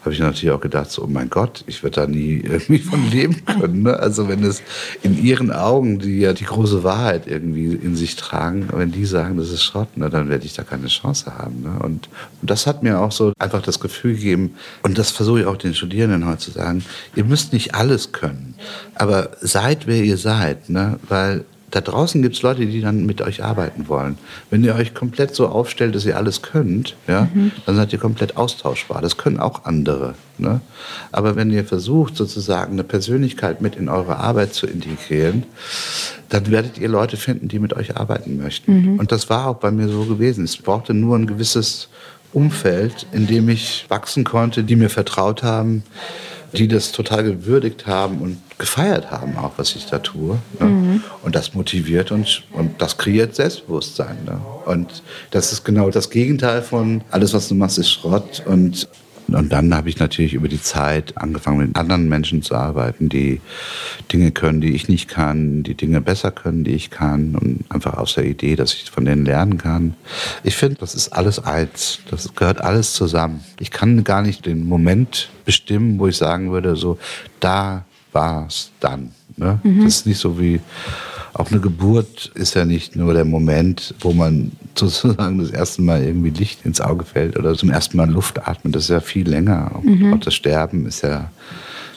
Habe 0.01 0.13
ich 0.13 0.19
natürlich 0.19 0.51
auch 0.51 0.59
gedacht, 0.59 0.89
so, 0.89 1.03
oh 1.03 1.07
mein 1.07 1.29
Gott, 1.29 1.63
ich 1.67 1.83
werde 1.83 2.01
da 2.01 2.07
nie 2.07 2.37
irgendwie 2.43 2.79
von 2.79 3.09
leben 3.09 3.45
können. 3.45 3.83
Ne? 3.83 3.99
Also 3.99 4.27
wenn 4.27 4.43
es 4.43 4.63
in 5.03 5.23
ihren 5.23 5.51
Augen, 5.51 5.99
die 5.99 6.19
ja 6.19 6.33
die 6.33 6.45
große 6.45 6.83
Wahrheit 6.83 7.27
irgendwie 7.27 7.73
in 7.75 7.95
sich 7.95 8.15
tragen, 8.15 8.67
wenn 8.73 8.91
die 8.91 9.05
sagen, 9.05 9.37
das 9.37 9.51
ist 9.51 9.63
Schrott, 9.63 9.95
ne, 9.95 10.09
dann 10.09 10.29
werde 10.29 10.45
ich 10.45 10.53
da 10.53 10.63
keine 10.63 10.87
Chance 10.87 11.37
haben. 11.37 11.61
Ne? 11.61 11.79
Und, 11.83 12.09
und 12.41 12.49
das 12.49 12.65
hat 12.65 12.81
mir 12.81 12.99
auch 12.99 13.11
so 13.11 13.33
einfach 13.37 13.61
das 13.61 13.79
Gefühl 13.79 14.15
gegeben, 14.15 14.55
und 14.81 14.97
das 14.97 15.11
versuche 15.11 15.41
ich 15.41 15.45
auch 15.45 15.57
den 15.57 15.75
Studierenden 15.75 16.25
heute 16.25 16.39
zu 16.39 16.51
sagen, 16.51 16.83
ihr 17.15 17.23
müsst 17.23 17.53
nicht 17.53 17.74
alles 17.75 18.11
können. 18.11 18.55
Aber 18.95 19.31
seid, 19.41 19.87
wer 19.87 20.03
ihr 20.03 20.17
seid, 20.17 20.69
ne? 20.69 20.99
weil 21.07 21.45
da 21.75 21.81
draußen 21.81 22.21
gibt 22.21 22.35
es 22.35 22.41
Leute, 22.41 22.65
die 22.65 22.79
dann 22.79 23.05
mit 23.05 23.21
euch 23.21 23.43
arbeiten 23.43 23.89
wollen. 23.89 24.17
Wenn 24.49 24.63
ihr 24.63 24.75
euch 24.75 24.93
komplett 24.93 25.35
so 25.35 25.49
aufstellt, 25.49 25.93
dass 25.93 26.05
ihr 26.05 26.15
alles 26.15 26.41
könnt, 26.41 26.95
ja, 27.05 27.27
mhm. 27.33 27.51
dann 27.65 27.75
seid 27.75 27.91
ihr 27.91 27.99
komplett 27.99 28.37
austauschbar. 28.37 29.01
Das 29.01 29.17
können 29.17 29.41
auch 29.41 29.65
andere. 29.65 30.13
Ne? 30.37 30.61
Aber 31.11 31.35
wenn 31.35 31.51
ihr 31.51 31.65
versucht, 31.65 32.15
sozusagen 32.15 32.73
eine 32.73 32.85
Persönlichkeit 32.85 33.61
mit 33.61 33.75
in 33.75 33.89
eure 33.89 34.15
Arbeit 34.17 34.53
zu 34.53 34.67
integrieren, 34.67 35.43
dann 36.29 36.49
werdet 36.49 36.77
ihr 36.77 36.87
Leute 36.87 37.17
finden, 37.17 37.49
die 37.49 37.59
mit 37.59 37.73
euch 37.73 37.97
arbeiten 37.97 38.37
möchten. 38.37 38.93
Mhm. 38.93 38.99
Und 38.99 39.11
das 39.11 39.29
war 39.29 39.47
auch 39.47 39.57
bei 39.57 39.71
mir 39.71 39.89
so 39.89 40.05
gewesen. 40.05 40.45
Es 40.45 40.55
brauchte 40.55 40.93
nur 40.93 41.17
ein 41.17 41.27
gewisses 41.27 41.89
Umfeld, 42.31 43.05
in 43.11 43.27
dem 43.27 43.49
ich 43.49 43.85
wachsen 43.89 44.23
konnte, 44.23 44.63
die 44.63 44.77
mir 44.77 44.89
vertraut 44.89 45.43
haben, 45.43 45.83
die 46.57 46.67
das 46.67 46.91
total 46.91 47.23
gewürdigt 47.23 47.85
haben 47.85 48.19
und 48.19 48.37
gefeiert 48.57 49.11
haben, 49.11 49.37
auch 49.37 49.53
was 49.57 49.75
ich 49.75 49.85
da 49.85 49.99
tue. 49.99 50.37
Ne? 50.59 50.65
Mhm. 50.65 51.03
Und 51.23 51.35
das 51.35 51.53
motiviert 51.53 52.11
und, 52.11 52.43
und 52.51 52.81
das 52.81 52.97
kreiert 52.97 53.35
Selbstbewusstsein. 53.35 54.17
Ne? 54.25 54.39
Und 54.65 55.03
das 55.31 55.51
ist 55.51 55.63
genau 55.63 55.89
das 55.89 56.09
Gegenteil 56.09 56.61
von 56.61 57.01
alles, 57.11 57.33
was 57.33 57.47
du 57.47 57.55
machst, 57.55 57.77
ist 57.77 57.91
Schrott. 57.91 58.43
Und 58.45 58.87
und 59.27 59.51
dann 59.51 59.73
habe 59.73 59.89
ich 59.89 59.99
natürlich 59.99 60.33
über 60.33 60.47
die 60.47 60.61
Zeit 60.61 61.17
angefangen, 61.17 61.57
mit 61.57 61.75
anderen 61.77 62.07
Menschen 62.09 62.41
zu 62.41 62.55
arbeiten, 62.55 63.09
die 63.09 63.41
Dinge 64.11 64.31
können, 64.31 64.61
die 64.61 64.75
ich 64.75 64.87
nicht 64.87 65.07
kann, 65.07 65.63
die 65.63 65.73
Dinge 65.73 66.01
besser 66.01 66.31
können, 66.31 66.63
die 66.63 66.71
ich 66.71 66.89
kann. 66.89 67.35
Und 67.35 67.65
einfach 67.69 67.95
aus 67.95 68.15
der 68.15 68.25
Idee, 68.25 68.55
dass 68.55 68.73
ich 68.73 68.91
von 68.91 69.05
denen 69.05 69.25
lernen 69.25 69.57
kann. 69.57 69.95
Ich 70.43 70.55
finde, 70.55 70.75
das 70.79 70.93
ist 70.93 71.09
alles 71.09 71.43
eins. 71.43 71.99
Das 72.09 72.35
gehört 72.35 72.61
alles 72.61 72.93
zusammen. 72.93 73.43
Ich 73.59 73.71
kann 73.71 74.03
gar 74.03 74.21
nicht 74.21 74.45
den 74.45 74.65
Moment 74.65 75.29
bestimmen, 75.45 75.99
wo 75.99 76.07
ich 76.07 76.17
sagen 76.17 76.51
würde, 76.51 76.75
so, 76.75 76.99
da 77.39 77.85
war 78.11 78.45
es 78.47 78.71
dann. 78.79 79.11
Ne? 79.37 79.59
Mhm. 79.63 79.83
Das 79.83 79.97
ist 79.97 80.07
nicht 80.07 80.19
so 80.19 80.39
wie 80.39 80.61
auch 81.35 81.51
eine 81.51 81.59
Geburt 81.59 82.31
ist 82.33 82.53
ja 82.53 82.63
nicht 82.63 82.95
nur 82.95 83.13
der 83.13 83.25
Moment, 83.25 83.93
wo 83.99 84.13
man 84.13 84.53
sozusagen 84.75 85.37
das 85.37 85.49
erste 85.51 85.81
Mal 85.81 86.03
irgendwie 86.03 86.29
Licht 86.29 86.65
ins 86.65 86.79
Auge 86.79 87.03
fällt 87.03 87.37
oder 87.37 87.55
zum 87.55 87.69
ersten 87.69 87.97
Mal 87.97 88.09
Luft 88.09 88.47
atmet. 88.47 88.75
Das 88.75 88.83
ist 88.83 88.89
ja 88.89 89.01
viel 89.01 89.29
länger. 89.29 89.71
Mhm. 89.83 90.13
Auch 90.13 90.19
das 90.19 90.33
Sterben 90.33 90.85
ist 90.85 91.01
ja, 91.01 91.29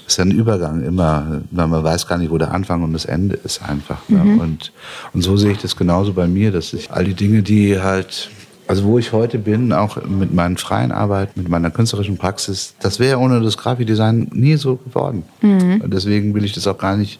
ist 0.06 0.18
ja 0.18 0.24
ein 0.24 0.32
Übergang 0.32 0.84
immer. 0.84 1.42
Man 1.52 1.70
weiß 1.70 2.08
gar 2.08 2.18
nicht, 2.18 2.30
wo 2.30 2.38
der 2.38 2.52
Anfang 2.52 2.82
und 2.82 2.92
das 2.92 3.04
Ende 3.04 3.36
ist 3.36 3.62
einfach. 3.62 4.08
Ne? 4.08 4.24
Mhm. 4.24 4.40
Und, 4.40 4.72
und 5.12 5.22
so 5.22 5.36
sehe 5.36 5.52
ich 5.52 5.58
das 5.58 5.76
genauso 5.76 6.12
bei 6.12 6.26
mir, 6.26 6.50
dass 6.50 6.72
ich 6.72 6.90
all 6.90 7.04
die 7.04 7.14
Dinge, 7.14 7.42
die 7.42 7.80
halt 7.80 8.30
also 8.66 8.84
wo 8.84 8.98
ich 8.98 9.12
heute 9.12 9.38
bin, 9.38 9.72
auch 9.72 9.96
mit 10.04 10.34
meinen 10.34 10.58
freien 10.58 10.92
Arbeit, 10.92 11.38
mit 11.38 11.48
meiner 11.48 11.70
künstlerischen 11.70 12.18
Praxis, 12.18 12.74
das 12.80 12.98
wäre 12.98 13.18
ohne 13.18 13.40
das 13.40 13.56
Grafikdesign 13.56 14.28
nie 14.34 14.56
so 14.56 14.76
geworden. 14.76 15.22
Mhm. 15.40 15.80
Und 15.80 15.94
deswegen 15.94 16.34
will 16.34 16.44
ich 16.44 16.52
das 16.52 16.66
auch 16.66 16.76
gar 16.76 16.94
nicht 16.94 17.18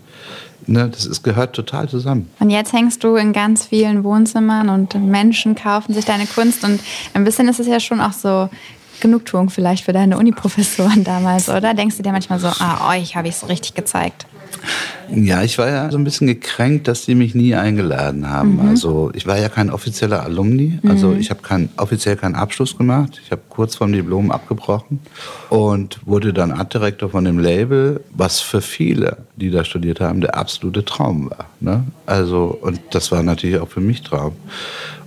Ne, 0.69 0.87
das 0.91 1.07
ist, 1.07 1.23
gehört 1.23 1.57
total 1.57 1.89
zusammen. 1.89 2.29
Und 2.41 2.51
jetzt 2.51 2.75
hängst 2.75 3.03
du 3.03 3.17
in 3.17 3.33
ganz 3.33 3.65
vielen 3.65 4.05
Wohnzimmern 4.05 4.69
und 4.69 4.95
Menschen 4.95 5.55
kaufen 5.55 5.95
sich 5.95 6.05
deine 6.05 6.27
Kunst. 6.27 6.63
Und 6.63 6.81
ein 7.15 7.25
bisschen 7.25 7.49
ist 7.49 7.59
es 7.59 7.67
ja 7.67 7.81
schon 7.81 8.03
auch 8.03 8.13
so 8.13 8.51
Genugtuung 9.01 9.49
vielleicht 9.49 9.85
für 9.85 9.95
deine 9.95 10.19
Uniprofessoren 10.19 11.05
damals, 11.05 11.49
oder? 11.49 11.73
Denkst 11.73 11.97
du 11.97 12.03
dir 12.03 12.13
manchmal 12.13 12.39
so, 12.39 12.49
ah, 12.49 12.91
euch 12.91 13.17
habe 13.17 13.29
ich 13.29 13.37
es 13.37 13.49
richtig 13.49 13.75
gezeigt? 13.75 14.27
Ja, 15.11 15.43
ich 15.43 15.57
war 15.59 15.69
ja 15.69 15.91
so 15.91 15.97
ein 15.97 16.05
bisschen 16.05 16.27
gekränkt, 16.27 16.87
dass 16.87 17.05
sie 17.05 17.15
mich 17.15 17.35
nie 17.35 17.55
eingeladen 17.55 18.29
haben. 18.29 18.57
Mhm. 18.57 18.69
Also 18.69 19.11
ich 19.15 19.27
war 19.27 19.39
ja 19.39 19.49
kein 19.49 19.71
offizieller 19.71 20.23
Alumni, 20.23 20.79
also 20.87 21.09
mhm. 21.09 21.21
ich 21.21 21.31
habe 21.31 21.41
kein, 21.41 21.71
offiziell 21.77 22.17
keinen 22.17 22.35
Abschluss 22.35 22.77
gemacht. 22.77 23.21
Ich 23.25 23.31
habe 23.31 23.41
kurz 23.49 23.77
vorm 23.77 23.93
Diplom 23.93 24.31
abgebrochen 24.31 25.01
und 25.49 26.01
wurde 26.07 26.33
dann 26.33 26.53
Artdirektor 26.53 27.09
von 27.09 27.25
dem 27.25 27.39
Label, 27.39 28.03
was 28.11 28.41
für 28.41 28.61
viele, 28.61 29.19
die 29.37 29.51
da 29.51 29.65
studiert 29.65 30.01
haben, 30.01 30.21
der 30.21 30.37
absolute 30.37 30.85
Traum 30.85 31.31
war. 31.31 31.47
Ne? 31.61 31.85
Also 32.05 32.59
und 32.61 32.81
das 32.91 33.11
war 33.11 33.23
natürlich 33.23 33.59
auch 33.59 33.69
für 33.69 33.81
mich 33.81 34.03
Traum. 34.03 34.33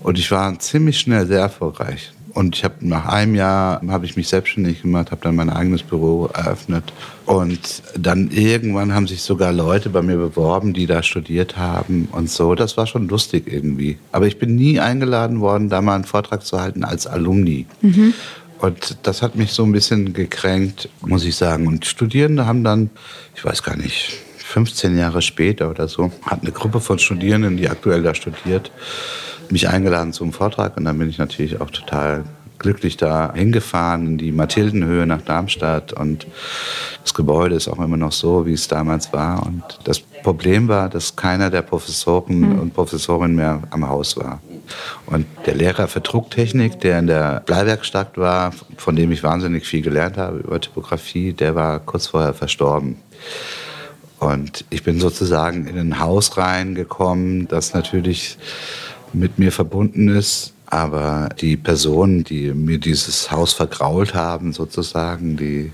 Und 0.01 0.17
ich 0.17 0.31
war 0.31 0.57
ziemlich 0.57 0.99
schnell 0.99 1.27
sehr 1.27 1.41
erfolgreich. 1.41 2.11
Und 2.33 2.55
ich 2.55 2.63
habe 2.63 2.75
nach 2.81 3.05
einem 3.05 3.35
Jahr 3.35 3.81
habe 3.87 4.05
ich 4.05 4.15
mich 4.15 4.27
selbstständig 4.27 4.81
gemacht, 4.81 5.11
habe 5.11 5.21
dann 5.21 5.35
mein 5.35 5.49
eigenes 5.49 5.83
Büro 5.83 6.27
eröffnet. 6.27 6.93
Und 7.25 7.83
dann 7.97 8.31
irgendwann 8.31 8.93
haben 8.93 9.07
sich 9.07 9.21
sogar 9.21 9.51
Leute 9.51 9.89
bei 9.89 10.01
mir 10.01 10.17
beworben, 10.17 10.73
die 10.73 10.85
da 10.85 11.03
studiert 11.03 11.57
haben 11.57 12.07
und 12.11 12.29
so. 12.29 12.55
Das 12.55 12.77
war 12.77 12.87
schon 12.87 13.07
lustig 13.07 13.51
irgendwie. 13.51 13.97
Aber 14.11 14.27
ich 14.27 14.39
bin 14.39 14.55
nie 14.55 14.79
eingeladen 14.79 15.39
worden, 15.41 15.69
da 15.69 15.81
mal 15.81 15.95
einen 15.95 16.05
Vortrag 16.05 16.45
zu 16.45 16.59
halten 16.59 16.83
als 16.83 17.07
Alumni. 17.07 17.65
Mhm. 17.81 18.13
Und 18.59 18.97
das 19.03 19.21
hat 19.21 19.35
mich 19.35 19.53
so 19.53 19.63
ein 19.63 19.71
bisschen 19.71 20.13
gekränkt, 20.13 20.87
muss 21.01 21.25
ich 21.25 21.35
sagen. 21.35 21.67
Und 21.67 21.85
Studierende 21.85 22.45
haben 22.45 22.63
dann, 22.63 22.91
ich 23.35 23.43
weiß 23.43 23.63
gar 23.63 23.75
nicht, 23.75 24.13
15 24.37 24.97
Jahre 24.97 25.21
später 25.21 25.69
oder 25.69 25.87
so, 25.87 26.11
hat 26.25 26.41
eine 26.41 26.51
Gruppe 26.51 26.79
von 26.79 26.99
Studierenden, 26.99 27.57
die 27.57 27.69
aktuell 27.69 28.03
da 28.03 28.13
studiert, 28.13 28.71
mich 29.51 29.69
eingeladen 29.69 30.13
zum 30.13 30.33
Vortrag 30.33 30.77
und 30.77 30.85
dann 30.85 30.97
bin 30.97 31.09
ich 31.09 31.17
natürlich 31.17 31.61
auch 31.61 31.69
total 31.69 32.23
glücklich 32.61 32.95
da 32.95 33.33
hingefahren 33.33 34.05
in 34.05 34.17
die 34.19 34.31
Mathildenhöhe 34.31 35.07
nach 35.07 35.21
Darmstadt 35.21 35.93
und 35.93 36.27
das 37.03 37.13
Gebäude 37.15 37.55
ist 37.55 37.67
auch 37.67 37.79
immer 37.79 37.97
noch 37.97 38.11
so, 38.11 38.45
wie 38.45 38.53
es 38.53 38.67
damals 38.67 39.11
war. 39.11 39.45
Und 39.45 39.63
das 39.83 39.99
Problem 39.99 40.67
war, 40.67 40.87
dass 40.87 41.15
keiner 41.15 41.49
der 41.49 41.63
Professoren 41.63 42.39
mhm. 42.39 42.59
und 42.59 42.73
Professorinnen 42.73 43.35
mehr 43.35 43.63
am 43.71 43.87
Haus 43.87 44.15
war. 44.17 44.39
Und 45.07 45.25
der 45.47 45.55
Lehrer 45.55 45.87
für 45.87 46.01
Drucktechnik, 46.01 46.79
der 46.79 46.99
in 46.99 47.07
der 47.07 47.41
Bleiwerkstatt 47.45 48.17
war, 48.17 48.53
von 48.77 48.95
dem 48.95 49.11
ich 49.11 49.23
wahnsinnig 49.23 49.65
viel 49.65 49.81
gelernt 49.81 50.17
habe 50.17 50.37
über 50.37 50.61
Typografie, 50.61 51.33
der 51.33 51.55
war 51.55 51.79
kurz 51.79 52.07
vorher 52.07 52.35
verstorben. 52.35 52.97
Und 54.19 54.65
ich 54.69 54.83
bin 54.83 54.99
sozusagen 54.99 55.65
in 55.65 55.79
ein 55.79 55.99
Haus 55.99 56.37
reingekommen, 56.37 57.47
das 57.47 57.73
natürlich 57.73 58.37
mit 59.13 59.39
mir 59.39 59.51
verbunden 59.51 60.09
ist. 60.09 60.53
Aber 60.67 61.27
die 61.39 61.57
Personen, 61.57 62.23
die 62.23 62.53
mir 62.53 62.77
dieses 62.77 63.29
Haus 63.29 63.51
vergrault 63.51 64.13
haben, 64.13 64.53
sozusagen, 64.53 65.35
die, 65.35 65.71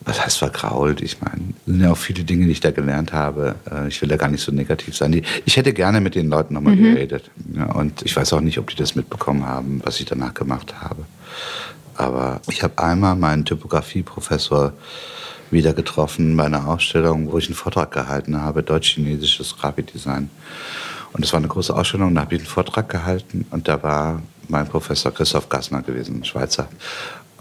was 0.00 0.24
heißt 0.24 0.38
vergrault? 0.38 1.00
Ich 1.00 1.20
meine, 1.20 1.54
sind 1.64 1.80
ja 1.80 1.92
auch 1.92 1.96
viele 1.96 2.24
Dinge, 2.24 2.46
die 2.46 2.52
ich 2.52 2.60
da 2.60 2.72
gelernt 2.72 3.12
habe. 3.12 3.54
Äh, 3.70 3.86
ich 3.86 4.02
will 4.02 4.08
da 4.08 4.16
gar 4.16 4.28
nicht 4.28 4.42
so 4.42 4.50
negativ 4.50 4.96
sein. 4.96 5.22
Ich 5.44 5.56
hätte 5.56 5.72
gerne 5.72 6.00
mit 6.00 6.16
den 6.16 6.28
Leuten 6.28 6.54
nochmal 6.54 6.74
mhm. 6.74 6.94
geredet. 6.94 7.30
Und 7.74 8.02
ich 8.02 8.16
weiß 8.16 8.32
auch 8.32 8.40
nicht, 8.40 8.58
ob 8.58 8.68
die 8.68 8.76
das 8.76 8.96
mitbekommen 8.96 9.46
haben, 9.46 9.80
was 9.84 10.00
ich 10.00 10.06
danach 10.06 10.34
gemacht 10.34 10.74
habe. 10.80 11.04
Aber 11.94 12.40
ich 12.48 12.64
habe 12.64 12.82
einmal 12.82 13.14
meinen 13.14 13.44
Typografieprofessor 13.44 14.72
wieder 15.52 15.72
getroffen 15.72 16.36
bei 16.36 16.46
einer 16.46 16.66
Ausstellung, 16.66 17.30
wo 17.30 17.38
ich 17.38 17.46
einen 17.46 17.54
Vortrag 17.54 17.92
gehalten 17.92 18.40
habe, 18.40 18.62
deutsch-chinesisches 18.62 19.56
Grafikdesign. 19.58 20.30
Und 21.12 21.24
es 21.24 21.32
war 21.32 21.38
eine 21.38 21.48
große 21.48 21.74
Ausstellung, 21.74 22.14
da 22.14 22.22
habe 22.22 22.34
ich 22.34 22.40
einen 22.40 22.48
Vortrag 22.48 22.88
gehalten 22.88 23.46
und 23.50 23.68
da 23.68 23.82
war 23.82 24.22
mein 24.48 24.66
Professor 24.66 25.12
Christoph 25.12 25.48
Gassner 25.48 25.82
gewesen, 25.82 26.20
ein 26.20 26.24
Schweizer. 26.24 26.68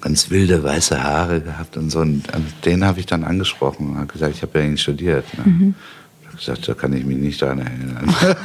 Ganz 0.01 0.29
wilde 0.29 0.63
weiße 0.63 1.01
Haare 1.01 1.41
gehabt 1.41 1.77
und 1.77 1.91
so. 1.91 1.99
Und 1.99 2.23
den 2.65 2.85
habe 2.85 2.99
ich 2.99 3.05
dann 3.05 3.23
angesprochen 3.23 3.91
und 3.91 3.97
habe 3.97 4.07
gesagt, 4.07 4.35
ich 4.35 4.41
habe 4.41 4.59
ja 4.59 4.65
ihn 4.65 4.77
studiert. 4.77 5.25
Ne? 5.37 5.43
Mhm. 5.45 5.75
Ich 6.21 6.27
habe 6.27 6.37
gesagt, 6.37 6.67
da 6.67 6.73
kann 6.73 6.93
ich 6.93 7.05
mich 7.05 7.17
nicht 7.17 7.41
daran 7.41 7.59
erinnern. 7.59 8.15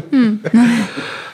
hm. 0.10 0.40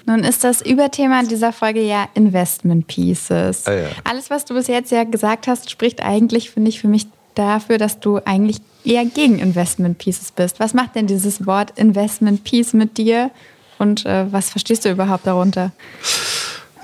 Nun 0.06 0.20
ist 0.20 0.42
das 0.42 0.62
Überthema 0.62 1.22
dieser 1.22 1.52
Folge 1.52 1.82
ja 1.82 2.08
Investment 2.14 2.86
Pieces. 2.86 3.66
Ah, 3.66 3.74
ja. 3.74 3.88
Alles, 4.04 4.30
was 4.30 4.44
du 4.44 4.54
bis 4.54 4.66
jetzt 4.66 4.90
ja 4.90 5.04
gesagt 5.04 5.46
hast, 5.46 5.70
spricht 5.70 6.02
eigentlich, 6.02 6.50
finde 6.50 6.70
ich, 6.70 6.80
für 6.80 6.88
mich 6.88 7.06
dafür, 7.38 7.78
dass 7.78 8.00
du 8.00 8.20
eigentlich 8.24 8.58
eher 8.84 9.04
gegen 9.04 9.38
Investment 9.38 9.98
Pieces 9.98 10.32
bist. 10.32 10.60
Was 10.60 10.74
macht 10.74 10.94
denn 10.94 11.06
dieses 11.06 11.46
Wort 11.46 11.78
Investment 11.78 12.44
Piece 12.44 12.72
mit 12.72 12.98
dir 12.98 13.30
und 13.78 14.06
äh, 14.06 14.32
was 14.32 14.50
verstehst 14.50 14.84
du 14.84 14.90
überhaupt 14.90 15.26
darunter? 15.26 15.72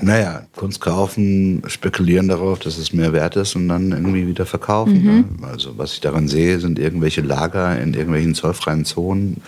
Naja, 0.00 0.42
Kunst 0.56 0.80
kaufen, 0.80 1.62
spekulieren 1.66 2.28
darauf, 2.28 2.58
dass 2.58 2.78
es 2.78 2.92
mehr 2.92 3.12
wert 3.12 3.36
ist 3.36 3.54
und 3.54 3.68
dann 3.68 3.92
irgendwie 3.92 4.26
wieder 4.26 4.44
verkaufen. 4.44 5.02
Mhm. 5.02 5.38
Ne? 5.40 5.48
Also 5.48 5.78
was 5.78 5.92
ich 5.94 6.00
daran 6.00 6.26
sehe, 6.28 6.58
sind 6.58 6.78
irgendwelche 6.78 7.20
Lager 7.20 7.80
in 7.80 7.94
irgendwelchen 7.94 8.34
zollfreien 8.34 8.84
Zonen, 8.84 9.40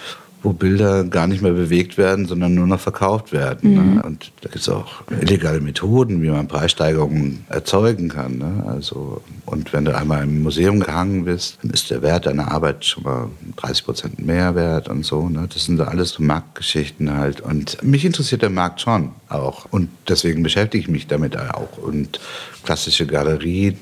wo 0.46 0.52
Bilder 0.52 1.02
gar 1.02 1.26
nicht 1.26 1.42
mehr 1.42 1.52
bewegt 1.52 1.98
werden, 1.98 2.26
sondern 2.26 2.54
nur 2.54 2.68
noch 2.68 2.78
verkauft 2.78 3.32
werden. 3.32 3.74
Ne? 3.74 3.80
Mhm. 3.80 3.94
Ne? 3.96 4.02
Und 4.04 4.32
da 4.42 4.48
gibt 4.48 4.62
es 4.62 4.68
auch 4.68 5.02
illegale 5.20 5.60
Methoden, 5.60 6.22
wie 6.22 6.28
man 6.28 6.46
Preissteigerungen 6.46 7.44
erzeugen 7.48 8.08
kann. 8.08 8.38
Ne? 8.38 8.64
Also, 8.68 9.22
und 9.44 9.72
wenn 9.72 9.84
du 9.84 9.96
einmal 9.96 10.22
im 10.22 10.44
Museum 10.44 10.78
gehangen 10.78 11.24
bist, 11.24 11.58
dann 11.62 11.72
ist 11.72 11.90
der 11.90 12.00
Wert 12.00 12.26
deiner 12.26 12.52
Arbeit 12.52 12.84
schon 12.84 13.02
mal 13.02 13.28
30 13.56 13.84
Prozent 13.84 14.24
mehr 14.24 14.54
wert 14.54 14.88
und 14.88 15.04
so. 15.04 15.28
Ne? 15.28 15.48
Das 15.52 15.64
sind 15.64 15.80
alles 15.80 16.10
so 16.10 16.22
Marktgeschichten 16.22 17.12
halt. 17.12 17.40
Und 17.40 17.82
mich 17.82 18.04
interessiert 18.04 18.42
der 18.42 18.50
Markt 18.50 18.80
schon 18.80 19.10
auch. 19.28 19.66
Und 19.72 19.88
deswegen 20.08 20.44
beschäftige 20.44 20.80
ich 20.80 20.88
mich 20.88 21.08
damit 21.08 21.36
auch. 21.36 21.78
Und 21.78 22.20
klassische 22.66 23.06
Galerie, 23.06 23.74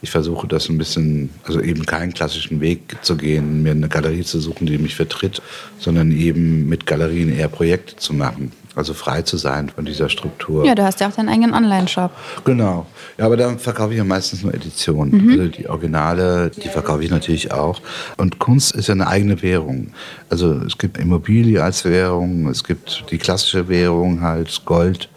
ich 0.00 0.10
versuche 0.10 0.46
das 0.48 0.68
ein 0.68 0.78
bisschen, 0.78 1.30
also 1.44 1.60
eben 1.60 1.84
keinen 1.84 2.14
klassischen 2.14 2.60
Weg 2.60 2.96
zu 3.02 3.16
gehen, 3.16 3.62
mir 3.62 3.72
eine 3.72 3.88
Galerie 3.88 4.24
zu 4.24 4.40
suchen, 4.40 4.66
die 4.66 4.78
mich 4.78 4.94
vertritt, 4.94 5.42
sondern 5.78 5.99
eben 6.10 6.68
mit 6.68 6.86
Galerien 6.86 7.36
eher 7.36 7.48
Projekte 7.48 7.96
zu 7.96 8.14
machen. 8.14 8.52
Also 8.76 8.94
frei 8.94 9.22
zu 9.22 9.36
sein 9.36 9.68
von 9.68 9.84
dieser 9.84 10.08
Struktur. 10.08 10.64
Ja, 10.64 10.76
du 10.76 10.84
hast 10.84 11.00
ja 11.00 11.08
auch 11.08 11.12
deinen 11.12 11.28
eigenen 11.28 11.54
Online-Shop. 11.54 12.12
Genau. 12.44 12.86
Ja, 13.18 13.26
aber 13.26 13.36
da 13.36 13.56
verkaufe 13.58 13.90
ich 13.90 13.98
ja 13.98 14.04
meistens 14.04 14.42
nur 14.42 14.54
Editionen. 14.54 15.24
Mhm. 15.24 15.30
Also 15.30 15.46
die 15.48 15.68
Originale, 15.68 16.50
die 16.50 16.68
verkaufe 16.68 17.02
ich 17.02 17.10
natürlich 17.10 17.52
auch. 17.52 17.80
Und 18.16 18.38
Kunst 18.38 18.74
ist 18.74 18.86
ja 18.86 18.94
eine 18.94 19.08
eigene 19.08 19.42
Währung. 19.42 19.88
Also 20.28 20.54
es 20.66 20.78
gibt 20.78 20.98
Immobilie 20.98 21.62
als 21.62 21.84
Währung, 21.84 22.48
es 22.48 22.62
gibt 22.62 23.04
die 23.10 23.18
klassische 23.18 23.68
Währung 23.68 24.20
halt, 24.20 24.64
Gold. 24.64 25.08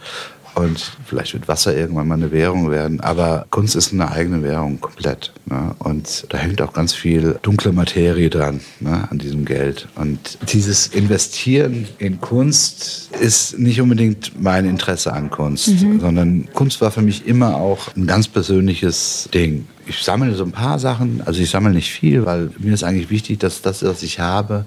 Und 0.56 0.98
vielleicht 1.06 1.34
wird 1.34 1.48
Wasser 1.48 1.76
irgendwann 1.76 2.08
mal 2.08 2.16
eine 2.16 2.32
Währung 2.32 2.70
werden. 2.70 3.00
Aber 3.02 3.46
Kunst 3.50 3.76
ist 3.76 3.92
eine 3.92 4.12
eigene 4.12 4.44
Währung 4.44 4.80
komplett. 4.80 5.34
Ne? 5.46 5.76
Und 5.80 6.26
da 6.30 6.38
hängt 6.38 6.62
auch 6.62 6.74
ganz 6.74 6.94
viel 6.94 7.40
dunkle 7.42 7.72
Materie 7.72 8.30
dran, 8.30 8.60
ne? 8.80 9.08
an 9.10 9.18
diesem 9.18 9.46
Geld. 9.46 9.88
Und 9.96 10.38
dieses 10.52 10.88
Investieren 10.88 11.88
in 11.98 12.22
Kunst 12.22 13.10
ist 13.20 13.58
nicht 13.58 13.82
unbedingt 13.82 14.40
mein 14.42 14.66
Interesse 14.66 15.14
an 15.14 15.32
Kunst, 15.32 15.82
mhm. 15.82 16.00
sondern 16.00 16.50
Kunst 16.54 16.82
war 16.82 16.92
für 16.92 17.02
mich 17.02 17.26
immer 17.26 17.56
auch 17.56 17.96
ein 17.96 18.06
ganz 18.06 18.28
persönliches 18.28 19.30
Ding. 19.34 19.68
Ich 19.86 20.04
sammle 20.04 20.34
so 20.36 20.46
ein 20.46 20.52
paar 20.52 20.80
Sachen, 20.80 21.22
also 21.26 21.42
ich 21.42 21.50
sammle 21.50 21.74
nicht 21.74 21.92
viel, 21.92 22.26
weil 22.26 22.52
mir 22.60 22.74
ist 22.74 22.84
eigentlich 22.84 23.10
wichtig, 23.10 23.40
dass 23.40 23.62
das, 23.62 23.84
was 23.84 24.04
ich 24.04 24.20
habe, 24.20 24.66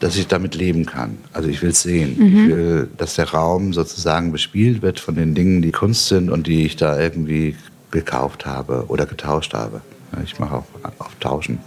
dass 0.00 0.16
ich 0.16 0.26
damit 0.26 0.54
leben 0.54 0.86
kann. 0.86 1.18
Also 1.32 1.48
ich 1.48 1.62
will 1.62 1.70
es 1.70 1.82
sehen. 1.82 2.16
Mhm. 2.18 2.26
Ich 2.26 2.48
will, 2.48 2.88
dass 2.96 3.14
der 3.14 3.30
Raum 3.30 3.72
sozusagen 3.72 4.32
bespielt 4.32 4.82
wird 4.82 4.98
von 4.98 5.14
den 5.14 5.34
Dingen, 5.34 5.62
die 5.62 5.72
Kunst 5.72 6.08
sind 6.08 6.30
und 6.30 6.46
die 6.46 6.64
ich 6.64 6.76
da 6.76 6.98
irgendwie 6.98 7.54
gekauft 7.90 8.46
habe 8.46 8.86
oder 8.88 9.06
getauscht 9.06 9.54
habe. 9.54 9.82
Ich 10.24 10.38
mache 10.40 10.56
auch 10.56 10.64
auf 10.98 11.14
Tauschen. 11.20 11.58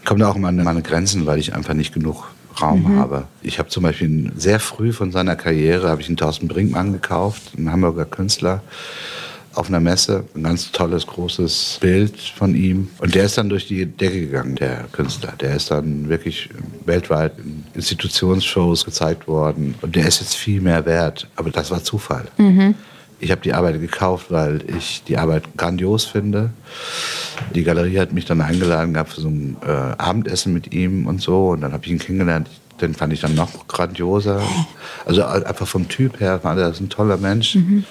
Ich 0.00 0.06
komme 0.06 0.20
da 0.20 0.30
auch 0.30 0.36
an 0.36 0.56
meine 0.56 0.82
Grenzen, 0.82 1.26
weil 1.26 1.38
ich 1.38 1.54
einfach 1.54 1.74
nicht 1.74 1.94
genug 1.94 2.24
Raum 2.60 2.82
mhm. 2.82 2.98
habe. 2.98 3.24
Ich 3.42 3.58
habe 3.58 3.68
zum 3.68 3.82
Beispiel 3.82 4.32
sehr 4.36 4.60
früh 4.60 4.92
von 4.92 5.12
seiner 5.12 5.36
Karriere 5.36 5.88
habe 5.88 6.00
ich 6.00 6.08
einen 6.08 6.16
Thorsten 6.16 6.48
Brinkmann 6.48 6.92
gekauft, 6.92 7.52
einen 7.56 7.70
Hamburger 7.70 8.04
Künstler 8.04 8.62
auf 9.54 9.68
einer 9.68 9.80
Messe. 9.80 10.24
Ein 10.34 10.44
ganz 10.44 10.72
tolles, 10.72 11.06
großes 11.06 11.78
Bild 11.80 12.18
von 12.18 12.54
ihm. 12.54 12.88
Und 12.98 13.14
der 13.14 13.24
ist 13.24 13.38
dann 13.38 13.48
durch 13.48 13.66
die 13.66 13.86
Decke 13.86 14.20
gegangen, 14.20 14.56
der 14.56 14.84
Künstler. 14.92 15.32
Der 15.40 15.56
ist 15.56 15.70
dann 15.70 16.08
wirklich 16.08 16.48
weltweit 16.84 17.38
in 17.38 17.64
Institutionsshows 17.74 18.84
gezeigt 18.84 19.28
worden. 19.28 19.74
Und 19.82 19.96
der 19.96 20.06
ist 20.06 20.20
jetzt 20.20 20.34
viel 20.34 20.60
mehr 20.60 20.84
wert. 20.86 21.28
Aber 21.36 21.50
das 21.50 21.70
war 21.70 21.82
Zufall. 21.82 22.26
Mhm. 22.38 22.74
Ich 23.20 23.30
habe 23.30 23.40
die 23.40 23.54
Arbeit 23.54 23.80
gekauft, 23.80 24.26
weil 24.30 24.64
ich 24.76 25.04
die 25.04 25.16
Arbeit 25.16 25.44
grandios 25.56 26.04
finde. 26.04 26.50
Die 27.54 27.62
Galerie 27.62 28.00
hat 28.00 28.12
mich 28.12 28.24
dann 28.24 28.40
eingeladen 28.40 28.94
gehabt 28.94 29.12
für 29.12 29.20
so 29.20 29.28
ein 29.28 29.56
äh, 29.64 29.70
Abendessen 29.70 30.52
mit 30.52 30.74
ihm 30.74 31.06
und 31.06 31.22
so. 31.22 31.50
Und 31.50 31.60
dann 31.60 31.72
habe 31.72 31.84
ich 31.84 31.92
ihn 31.92 32.00
kennengelernt. 32.00 32.48
Den 32.80 32.94
fand 32.94 33.12
ich 33.12 33.20
dann 33.20 33.36
noch 33.36 33.68
grandioser. 33.68 34.42
Also 35.04 35.24
einfach 35.24 35.68
vom 35.68 35.88
Typ 35.88 36.18
her 36.18 36.40
war 36.42 36.56
das 36.56 36.80
ein 36.80 36.88
toller 36.88 37.16
Mensch. 37.16 37.54
Mhm. 37.54 37.84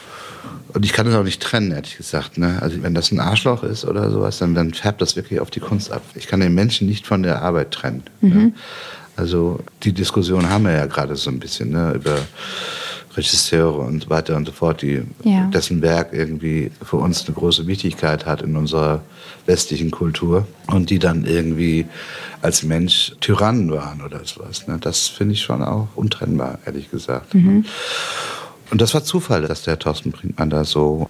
Und 0.73 0.85
ich 0.85 0.93
kann 0.93 1.05
das 1.05 1.15
auch 1.15 1.23
nicht 1.23 1.41
trennen, 1.41 1.71
ehrlich 1.71 1.97
gesagt. 1.97 2.37
Ne? 2.37 2.59
Also 2.61 2.81
wenn 2.83 2.93
das 2.93 3.11
ein 3.11 3.19
Arschloch 3.19 3.63
ist 3.63 3.85
oder 3.85 4.09
sowas, 4.09 4.39
dann, 4.39 4.55
dann 4.55 4.73
färbt 4.73 5.01
das 5.01 5.15
wirklich 5.15 5.39
auf 5.39 5.51
die 5.51 5.59
Kunst 5.59 5.91
ab. 5.91 6.01
Ich 6.15 6.27
kann 6.27 6.39
den 6.39 6.53
Menschen 6.53 6.87
nicht 6.87 7.05
von 7.07 7.23
der 7.23 7.41
Arbeit 7.41 7.71
trennen. 7.71 8.03
Ne? 8.21 8.29
Mhm. 8.29 8.41
Ne? 8.41 8.53
Also 9.15 9.59
die 9.83 9.93
Diskussion 9.93 10.49
haben 10.49 10.65
wir 10.65 10.71
ja 10.71 10.85
gerade 10.85 11.15
so 11.15 11.29
ein 11.29 11.39
bisschen 11.39 11.71
ne? 11.71 11.93
über 11.93 12.17
Regisseure 13.15 13.79
und 13.79 14.03
so 14.03 14.09
weiter 14.09 14.35
und 14.37 14.45
so 14.45 14.53
fort, 14.53 14.81
die, 14.81 15.01
ja. 15.23 15.47
dessen 15.47 15.81
Werk 15.81 16.13
irgendwie 16.13 16.71
für 16.81 16.97
uns 16.97 17.25
eine 17.25 17.35
große 17.35 17.67
Wichtigkeit 17.67 18.25
hat 18.25 18.41
in 18.41 18.55
unserer 18.55 19.01
westlichen 19.45 19.91
Kultur 19.91 20.47
und 20.67 20.89
die 20.89 20.99
dann 20.99 21.25
irgendwie 21.25 21.87
als 22.41 22.63
Mensch 22.63 23.13
Tyrannen 23.19 23.71
waren 23.71 24.01
oder 24.01 24.23
sowas. 24.23 24.67
Ne? 24.67 24.77
Das 24.79 25.07
finde 25.07 25.33
ich 25.33 25.41
schon 25.41 25.61
auch 25.61 25.89
untrennbar, 25.95 26.59
ehrlich 26.65 26.89
gesagt. 26.89 27.33
Mhm. 27.33 27.65
Und 28.71 28.81
das 28.81 28.93
war 28.93 29.03
Zufall, 29.03 29.43
dass 29.43 29.63
der 29.63 29.77
Thorsten 29.77 30.11
Brinkmann 30.11 30.49
da 30.49 30.63
so 30.63 31.09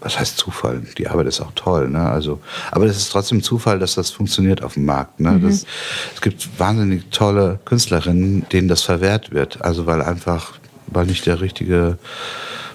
was 0.00 0.18
heißt 0.18 0.38
Zufall? 0.38 0.82
Die 0.98 1.08
Arbeit 1.08 1.26
ist 1.26 1.40
auch 1.40 1.52
toll, 1.54 1.88
ne? 1.88 2.08
Also, 2.08 2.40
aber 2.70 2.86
es 2.86 2.96
ist 2.96 3.12
trotzdem 3.12 3.42
Zufall, 3.42 3.78
dass 3.78 3.94
das 3.94 4.10
funktioniert 4.10 4.62
auf 4.62 4.74
dem 4.74 4.86
Markt. 4.86 5.20
Ne? 5.20 5.32
Mhm. 5.32 5.42
Das, 5.42 5.66
es 6.14 6.20
gibt 6.20 6.48
wahnsinnig 6.58 7.10
tolle 7.10 7.58
Künstlerinnen, 7.64 8.46
denen 8.50 8.68
das 8.68 8.82
verwehrt 8.82 9.32
wird. 9.32 9.62
Also 9.62 9.86
weil 9.86 10.02
einfach, 10.02 10.54
weil 10.86 11.06
nicht 11.06 11.26
der 11.26 11.40
richtige 11.40 11.98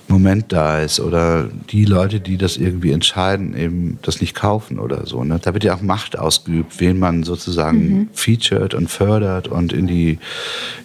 Moment 0.08 0.52
da 0.54 0.82
ist 0.82 1.00
oder 1.00 1.50
die 1.72 1.86
Leute, 1.86 2.20
die 2.20 2.38
das 2.38 2.58
irgendwie 2.58 2.92
entscheiden, 2.92 3.56
eben 3.58 3.98
das 4.04 4.22
nicht 4.22 4.36
kaufen 4.36 4.78
oder 4.78 5.06
so. 5.06 5.24
Ne? 5.24 5.40
Da 5.42 5.54
wird 5.54 5.64
ja 5.64 5.76
auch 5.76 5.82
Macht 5.82 6.18
ausgeübt, 6.18 6.80
wen 6.80 7.00
man 7.00 7.24
sozusagen 7.24 7.90
mhm. 7.90 8.10
featured 8.14 8.74
und 8.76 8.90
fördert 8.90 9.48
und 9.48 9.74
in 9.74 9.88
die 9.88 10.20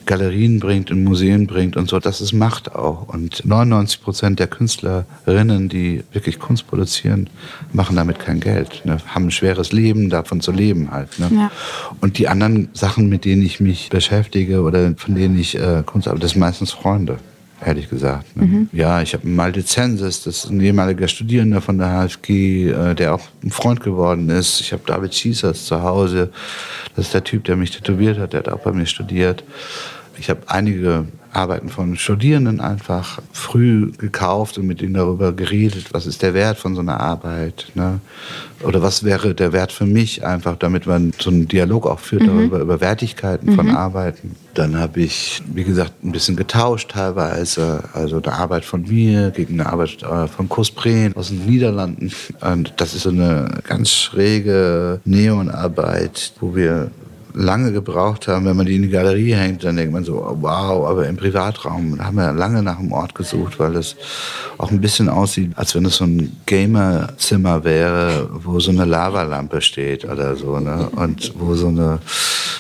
Galerien 0.07 0.59
bringt, 0.59 0.91
in 0.91 1.05
Museen 1.05 1.47
bringt 1.47 1.77
und 1.77 1.89
so. 1.89 2.01
Das 2.01 2.21
ist 2.21 2.33
Macht 2.33 2.75
auch. 2.75 3.09
Und 3.09 3.45
99 3.45 4.03
Prozent 4.03 4.39
der 4.39 4.47
Künstlerinnen, 4.47 5.68
die 5.68 6.03
wirklich 6.12 6.39
Kunst 6.39 6.66
produzieren, 6.66 7.29
machen 7.73 7.97
damit 7.97 8.18
kein 8.18 8.41
Geld. 8.41 8.83
Ne? 8.85 8.99
Haben 9.07 9.27
ein 9.27 9.31
schweres 9.31 9.71
Leben, 9.71 10.09
davon 10.09 10.41
zu 10.41 10.51
leben 10.51 10.91
halt. 10.91 11.18
Ne? 11.18 11.31
Ja. 11.33 11.51
Und 12.01 12.18
die 12.18 12.29
anderen 12.29 12.71
Sachen, 12.73 13.09
mit 13.09 13.27
denen 13.27 13.43
ich 13.43 13.61
mich 13.61 13.91
beschäftige 13.91 14.62
oder 14.62 14.95
von 14.97 15.14
denen 15.14 15.39
ich 15.39 15.59
äh, 15.59 15.83
Kunst 15.85 16.09
habe, 16.09 16.18
das 16.18 16.33
sind 16.33 16.41
meistens 16.41 16.71
Freunde 16.73 17.18
ehrlich 17.65 17.89
gesagt. 17.89 18.37
Ne? 18.37 18.45
Mhm. 18.47 18.69
Ja, 18.73 19.03
ich 19.03 19.15
habe 19.15 19.27
Malte 19.29 19.65
Zensis, 19.65 20.25
das 20.25 20.45
ist 20.45 20.51
ein 20.51 20.61
ehemaliger 20.61 21.09
Studierender 21.09 21.61
von 21.61 21.79
der 21.79 21.89
HFG, 21.89 22.71
äh, 22.71 22.95
der 22.95 23.15
auch 23.15 23.23
ein 23.43 23.51
Freund 23.51 23.81
geworden 23.81 24.29
ist. 24.31 24.61
Ich 24.61 24.73
habe 24.73 24.83
David 24.87 25.15
Schießers 25.15 25.67
zu 25.67 25.83
Hause, 25.83 26.31
das 26.97 27.07
ist 27.07 27.15
der 27.15 27.25
Typ, 27.25 27.45
der 27.45 27.57
mich 27.57 27.71
tätowiert 27.71 28.19
hat, 28.19 28.33
der 28.33 28.41
hat 28.41 28.49
auch 28.49 28.61
bei 28.61 28.73
mir 28.73 28.87
studiert. 28.87 29.45
Ich 30.19 30.29
habe 30.29 30.41
einige 30.47 31.07
Arbeiten 31.33 31.68
von 31.68 31.97
Studierenden 31.97 32.61
einfach 32.61 33.20
früh 33.33 33.93
gekauft 33.93 34.59
und 34.59 34.66
mit 34.66 34.83
ihnen 34.83 34.95
darüber 34.95 35.33
geredet, 35.33 35.93
was 35.93 36.07
ist 36.07 36.22
der 36.22 36.35
Wert 36.35 36.59
von 36.59 36.74
so 36.74 36.81
einer 36.81 37.01
Arbeit. 37.01 37.66
Ne? 37.74 38.01
Oder 38.62 38.83
was 38.83 39.05
wäre 39.05 39.35
der 39.35 39.53
Wert 39.53 39.72
für 39.72 39.87
mich 39.87 40.24
einfach, 40.24 40.57
damit 40.57 40.87
man 40.87 41.12
so 41.18 41.31
einen 41.31 41.49
Dialog 41.49 41.87
auch 41.87 42.01
führt 42.01 42.22
mhm. 42.22 42.26
darüber, 42.26 42.59
über 42.59 42.81
Wertigkeiten 42.81 43.51
mhm. 43.51 43.55
von 43.55 43.70
Arbeiten. 43.70 44.37
Dann 44.55 44.78
habe 44.78 45.01
ich, 45.01 45.43
wie 45.55 45.64
gesagt, 45.64 46.05
ein 46.05 46.12
bisschen 46.12 46.37
getauscht 46.37 46.91
teilweise. 46.91 47.85
Also 47.93 48.20
eine 48.20 48.33
Arbeit 48.33 48.64
von 48.64 48.83
mir 48.83 49.31
gegen 49.31 49.61
eine 49.61 49.70
Arbeit 49.70 50.03
äh, 50.03 50.26
von 50.26 50.49
Kospreen 50.49 51.14
aus 51.16 51.28
den 51.28 51.47
Niederlanden. 51.47 52.12
Und 52.41 52.74
das 52.76 52.95
ist 52.95 53.03
so 53.03 53.11
eine 53.11 53.61
ganz 53.66 53.91
schräge 53.91 55.01
Neonarbeit, 55.05 56.33
wo 56.41 56.55
wir 56.55 56.91
lange 57.41 57.72
gebraucht 57.72 58.28
haben, 58.28 58.45
wenn 58.45 58.57
man 58.57 58.66
die 58.66 58.76
in 58.76 58.82
die 58.82 58.88
Galerie 58.88 59.32
hängt, 59.32 59.64
dann 59.64 59.76
denkt 59.76 59.93
man 59.93 60.05
so, 60.05 60.14
wow, 60.41 60.86
aber 60.86 61.07
im 61.07 61.16
Privatraum 61.16 61.99
haben 62.05 62.16
wir 62.16 62.32
lange 62.32 62.62
nach 62.62 62.78
einem 62.78 62.93
Ort 62.93 63.14
gesucht, 63.14 63.59
weil 63.59 63.76
es 63.76 63.97
auch 64.59 64.70
ein 64.70 64.80
bisschen 64.80 65.09
aussieht, 65.09 65.53
als 65.57 65.74
wenn 65.74 65.84
es 65.86 65.97
so 65.97 66.05
ein 66.05 66.36
Gamerzimmer 66.47 67.64
wäre, 67.64 68.28
wo 68.30 68.61
so 68.61 68.70
eine 68.70 68.84
Lavalampe 68.84 69.61
steht 69.62 70.05
oder 70.05 70.36
so, 70.36 70.61
ne? 70.61 70.91
Und 70.97 71.32
wo 71.38 71.55
so 71.55 71.68
eine, 71.68 71.99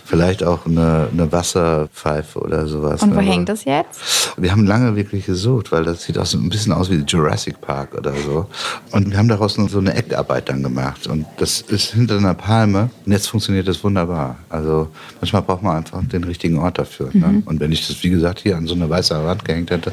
vielleicht 0.04 0.42
auch 0.42 0.64
eine, 0.66 1.08
eine 1.12 1.30
Wasserpfeife 1.30 2.38
oder 2.40 2.66
sowas. 2.66 3.02
Und 3.02 3.14
wo 3.14 3.20
ne? 3.20 3.26
hängt 3.26 3.48
das 3.48 3.64
jetzt? 3.64 4.32
Wir 4.38 4.50
haben 4.50 4.66
lange 4.66 4.96
wirklich 4.96 5.26
gesucht, 5.26 5.72
weil 5.72 5.84
das 5.84 6.04
sieht 6.04 6.16
auch 6.16 6.26
so 6.26 6.38
ein 6.38 6.48
bisschen 6.48 6.72
aus 6.72 6.90
wie 6.90 7.04
Jurassic 7.06 7.60
Park 7.60 7.94
oder 7.94 8.14
so. 8.14 8.46
Und 8.92 9.10
wir 9.10 9.18
haben 9.18 9.28
daraus 9.28 9.54
so 9.54 9.78
eine 9.78 9.94
Eckarbeit 9.94 10.48
dann 10.48 10.62
gemacht. 10.62 11.06
Und 11.06 11.26
das 11.36 11.60
ist 11.60 11.92
hinter 11.92 12.16
einer 12.16 12.34
Palme. 12.34 12.88
Und 13.04 13.12
jetzt 13.12 13.28
funktioniert 13.28 13.68
das 13.68 13.84
wunderbar. 13.84 14.36
Also 14.48 14.69
also 14.70 14.88
manchmal 15.20 15.42
braucht 15.42 15.62
man 15.62 15.76
einfach 15.78 16.00
den 16.04 16.24
richtigen 16.24 16.58
Ort 16.58 16.78
dafür. 16.78 17.10
Ne? 17.12 17.26
Mhm. 17.26 17.34
Ne? 17.36 17.42
Und 17.46 17.60
wenn 17.60 17.72
ich 17.72 17.86
das, 17.86 18.02
wie 18.02 18.10
gesagt, 18.10 18.40
hier 18.40 18.56
an 18.56 18.66
so 18.66 18.74
eine 18.74 18.88
weiße 18.88 19.24
Wand 19.24 19.44
gehängt 19.44 19.70
hätte, 19.70 19.92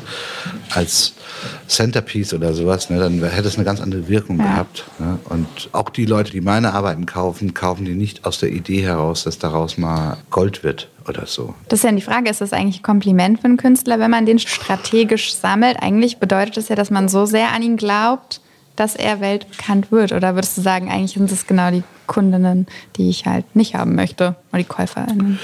als 0.74 1.14
Centerpiece 1.68 2.34
oder 2.34 2.54
sowas, 2.54 2.90
ne, 2.90 3.00
dann 3.00 3.24
hätte 3.24 3.48
es 3.48 3.56
eine 3.56 3.66
ganz 3.66 3.82
andere 3.82 4.08
Wirkung 4.08 4.40
ja. 4.40 4.46
gehabt. 4.46 4.86
Ne? 5.00 5.20
Und 5.30 5.48
auch 5.72 5.90
die 5.90 6.06
Leute, 6.06 6.32
die 6.32 6.42
meine 6.42 6.74
Arbeiten 6.74 7.06
kaufen, 7.06 7.54
kaufen 7.54 7.86
die 7.86 7.96
nicht 7.96 8.26
aus 8.26 8.40
der 8.40 8.52
Idee 8.52 8.82
heraus, 8.82 9.24
dass 9.24 9.40
daraus 9.40 9.78
mal 9.78 10.18
Gold 10.30 10.64
wird 10.64 10.90
oder 11.08 11.26
so. 11.26 11.54
Das 11.70 11.80
ist 11.80 11.84
ja 11.84 11.92
die 11.92 12.02
Frage, 12.02 12.30
ist 12.30 12.42
das 12.42 12.54
eigentlich 12.54 12.80
ein 12.80 12.84
Kompliment 12.84 13.40
für 13.40 13.46
einen 13.46 13.58
Künstler, 13.58 14.00
wenn 14.00 14.12
man 14.12 14.26
den 14.26 14.40
strategisch 14.40 15.34
sammelt? 15.34 15.78
Eigentlich 15.82 16.18
bedeutet 16.18 16.58
das 16.58 16.70
ja, 16.70 16.76
dass 16.76 16.92
man 16.92 17.10
so 17.10 17.26
sehr 17.26 17.52
an 17.54 17.62
ihn 17.62 17.78
glaubt, 17.78 18.42
dass 18.78 18.96
er 18.96 19.20
weltbekannt 19.20 19.92
wird? 19.92 20.14
Oder 20.14 20.36
würdest 20.36 20.58
du 20.58 20.62
sagen, 20.62 20.90
eigentlich 20.90 21.14
sind 21.14 21.30
es 21.32 21.46
genau 21.46 21.72
die 21.72 21.84
Kundinnen, 22.06 22.68
die 22.96 23.10
ich 23.10 23.26
halt 23.26 23.56
nicht 23.56 23.76
haben 23.76 23.96
möchte, 23.96 24.36
oder 24.52 24.60
die 24.60 24.64
Käuferinnen? 24.64 25.40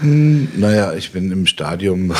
Hm, 0.00 0.48
naja, 0.56 0.92
ich 0.92 1.12
bin 1.12 1.32
im 1.32 1.46
Stadium, 1.46 2.12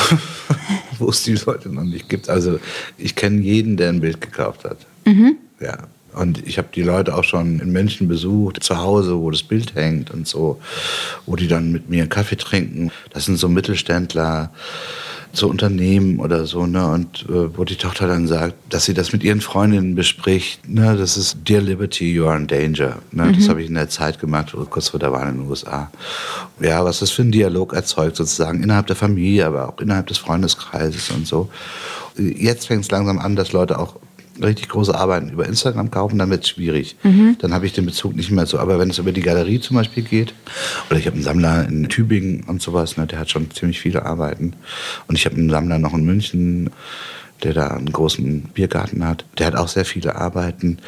wo 0.97 1.09
es 1.09 1.23
die 1.23 1.35
Leute 1.35 1.69
noch 1.69 1.83
nicht 1.83 2.09
gibt. 2.09 2.29
Also 2.29 2.59
ich 2.97 3.15
kenne 3.15 3.41
jeden, 3.41 3.77
der 3.77 3.89
ein 3.89 3.99
Bild 3.99 4.21
gekauft 4.21 4.63
hat. 4.63 4.77
Mhm. 5.05 5.37
Ja. 5.59 5.77
Und 6.15 6.45
ich 6.47 6.57
habe 6.57 6.69
die 6.73 6.81
Leute 6.81 7.15
auch 7.15 7.23
schon 7.23 7.59
in 7.59 7.71
München 7.71 8.07
besucht, 8.07 8.63
zu 8.63 8.77
Hause, 8.77 9.17
wo 9.19 9.29
das 9.31 9.43
Bild 9.43 9.75
hängt 9.75 10.11
und 10.11 10.27
so, 10.27 10.59
wo 11.25 11.35
die 11.35 11.47
dann 11.47 11.71
mit 11.71 11.89
mir 11.89 12.01
einen 12.01 12.09
Kaffee 12.09 12.37
trinken. 12.37 12.91
Das 13.11 13.25
sind 13.25 13.37
so 13.37 13.49
Mittelständler, 13.49 14.51
so 15.35 15.49
Unternehmen 15.49 16.19
oder 16.19 16.45
so, 16.45 16.65
ne? 16.65 16.87
Und 16.87 17.25
äh, 17.29 17.57
wo 17.57 17.65
die 17.65 17.75
Tochter 17.75 18.07
dann 18.07 18.27
sagt, 18.27 18.55
dass 18.69 18.85
sie 18.85 18.93
das 18.93 19.11
mit 19.11 19.23
ihren 19.23 19.41
Freundinnen 19.41 19.95
bespricht, 19.95 20.67
ne? 20.67 20.95
Das 20.97 21.17
ist 21.17 21.37
Dear 21.47 21.61
Liberty, 21.61 22.11
you 22.13 22.25
are 22.25 22.37
in 22.37 22.47
danger. 22.47 22.99
Ne? 23.11 23.25
Mhm. 23.25 23.35
Das 23.35 23.49
habe 23.49 23.61
ich 23.61 23.67
in 23.67 23.75
der 23.75 23.89
Zeit 23.89 24.19
gemacht, 24.19 24.55
kurz 24.69 24.89
vor 24.89 24.99
der 24.99 25.11
Wahl 25.11 25.29
in 25.29 25.39
den 25.39 25.49
USA. 25.49 25.91
Ja, 26.59 26.83
was 26.85 26.99
das 26.99 27.11
für 27.11 27.23
ein 27.23 27.31
Dialog 27.31 27.73
erzeugt, 27.73 28.15
sozusagen 28.15 28.63
innerhalb 28.63 28.87
der 28.87 28.95
Familie, 28.95 29.45
aber 29.45 29.69
auch 29.69 29.79
innerhalb 29.79 30.07
des 30.07 30.17
Freundeskreises 30.17 31.11
und 31.11 31.27
so. 31.27 31.49
Jetzt 32.17 32.67
fängt 32.67 32.83
es 32.83 32.91
langsam 32.91 33.19
an, 33.19 33.35
dass 33.35 33.51
Leute 33.51 33.77
auch 33.77 33.95
richtig 34.41 34.69
große 34.69 34.93
Arbeiten 34.93 35.29
über 35.29 35.47
Instagram 35.47 35.91
kaufen, 35.91 36.19
dann 36.19 36.29
wird 36.29 36.43
es 36.43 36.49
schwierig. 36.49 36.95
Mhm. 37.03 37.37
Dann 37.39 37.53
habe 37.53 37.65
ich 37.65 37.73
den 37.73 37.85
Bezug 37.85 38.15
nicht 38.15 38.31
mehr 38.31 38.45
so. 38.45 38.59
Aber 38.59 38.79
wenn 38.79 38.89
es 38.89 38.97
über 38.97 39.11
die 39.11 39.21
Galerie 39.21 39.59
zum 39.59 39.77
Beispiel 39.77 40.03
geht, 40.03 40.33
oder 40.89 40.99
ich 40.99 41.05
habe 41.05 41.15
einen 41.15 41.23
Sammler 41.23 41.67
in 41.67 41.89
Tübingen 41.89 42.43
und 42.43 42.61
sowas, 42.61 42.97
ne, 42.97 43.07
der 43.07 43.19
hat 43.19 43.29
schon 43.29 43.51
ziemlich 43.51 43.79
viele 43.79 44.05
Arbeiten. 44.05 44.53
Und 45.07 45.15
ich 45.15 45.25
habe 45.25 45.35
einen 45.35 45.49
Sammler 45.49 45.79
noch 45.79 45.93
in 45.93 46.05
München, 46.05 46.69
der 47.43 47.53
da 47.53 47.67
einen 47.67 47.91
großen 47.91 48.41
Biergarten 48.53 49.05
hat. 49.05 49.25
Der 49.37 49.47
hat 49.47 49.55
auch 49.55 49.67
sehr 49.67 49.85
viele 49.85 50.15
Arbeiten. 50.15 50.79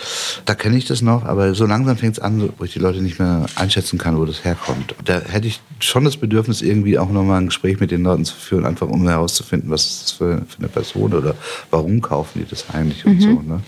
Da 0.46 0.56
kenne 0.56 0.78
ich 0.78 0.86
das 0.86 1.02
noch, 1.02 1.26
aber 1.26 1.54
so 1.54 1.66
langsam 1.66 1.98
fängt 1.98 2.18
es 2.18 2.20
an, 2.20 2.50
wo 2.58 2.64
ich 2.64 2.74
die 2.74 2.80
Leute 2.80 3.02
nicht 3.02 3.20
mehr 3.20 3.46
einschätzen 3.56 3.98
kann, 3.98 4.18
wo 4.18 4.26
das 4.26 4.44
herkommt. 4.44 4.96
Da 5.06 5.20
hätte 5.20 5.48
ich 5.48 5.62
schon 5.80 6.06
das 6.06 6.18
Bedürfnis, 6.18 6.62
irgendwie 6.62 6.98
auch 6.98 7.10
nochmal 7.10 7.42
ein 7.42 7.48
Gespräch 7.48 7.80
mit 7.80 7.92
den 7.92 8.04
Leuten 8.04 8.26
zu 8.26 8.36
führen, 8.36 8.66
einfach 8.66 8.88
um 8.88 9.08
herauszufinden, 9.08 9.70
was 9.70 9.86
ist 9.86 10.04
das 10.04 10.12
für, 10.12 10.42
für 10.48 10.60
eine 10.60 10.70
Person 10.70 11.14
oder 11.14 11.36
warum 11.70 12.02
kaufen 12.02 12.40
die 12.40 12.50
das 12.50 12.66
eigentlich 12.74 13.06
mhm. 13.06 13.12
und 13.12 13.22
so. 13.22 13.42
Ne? 13.42 13.62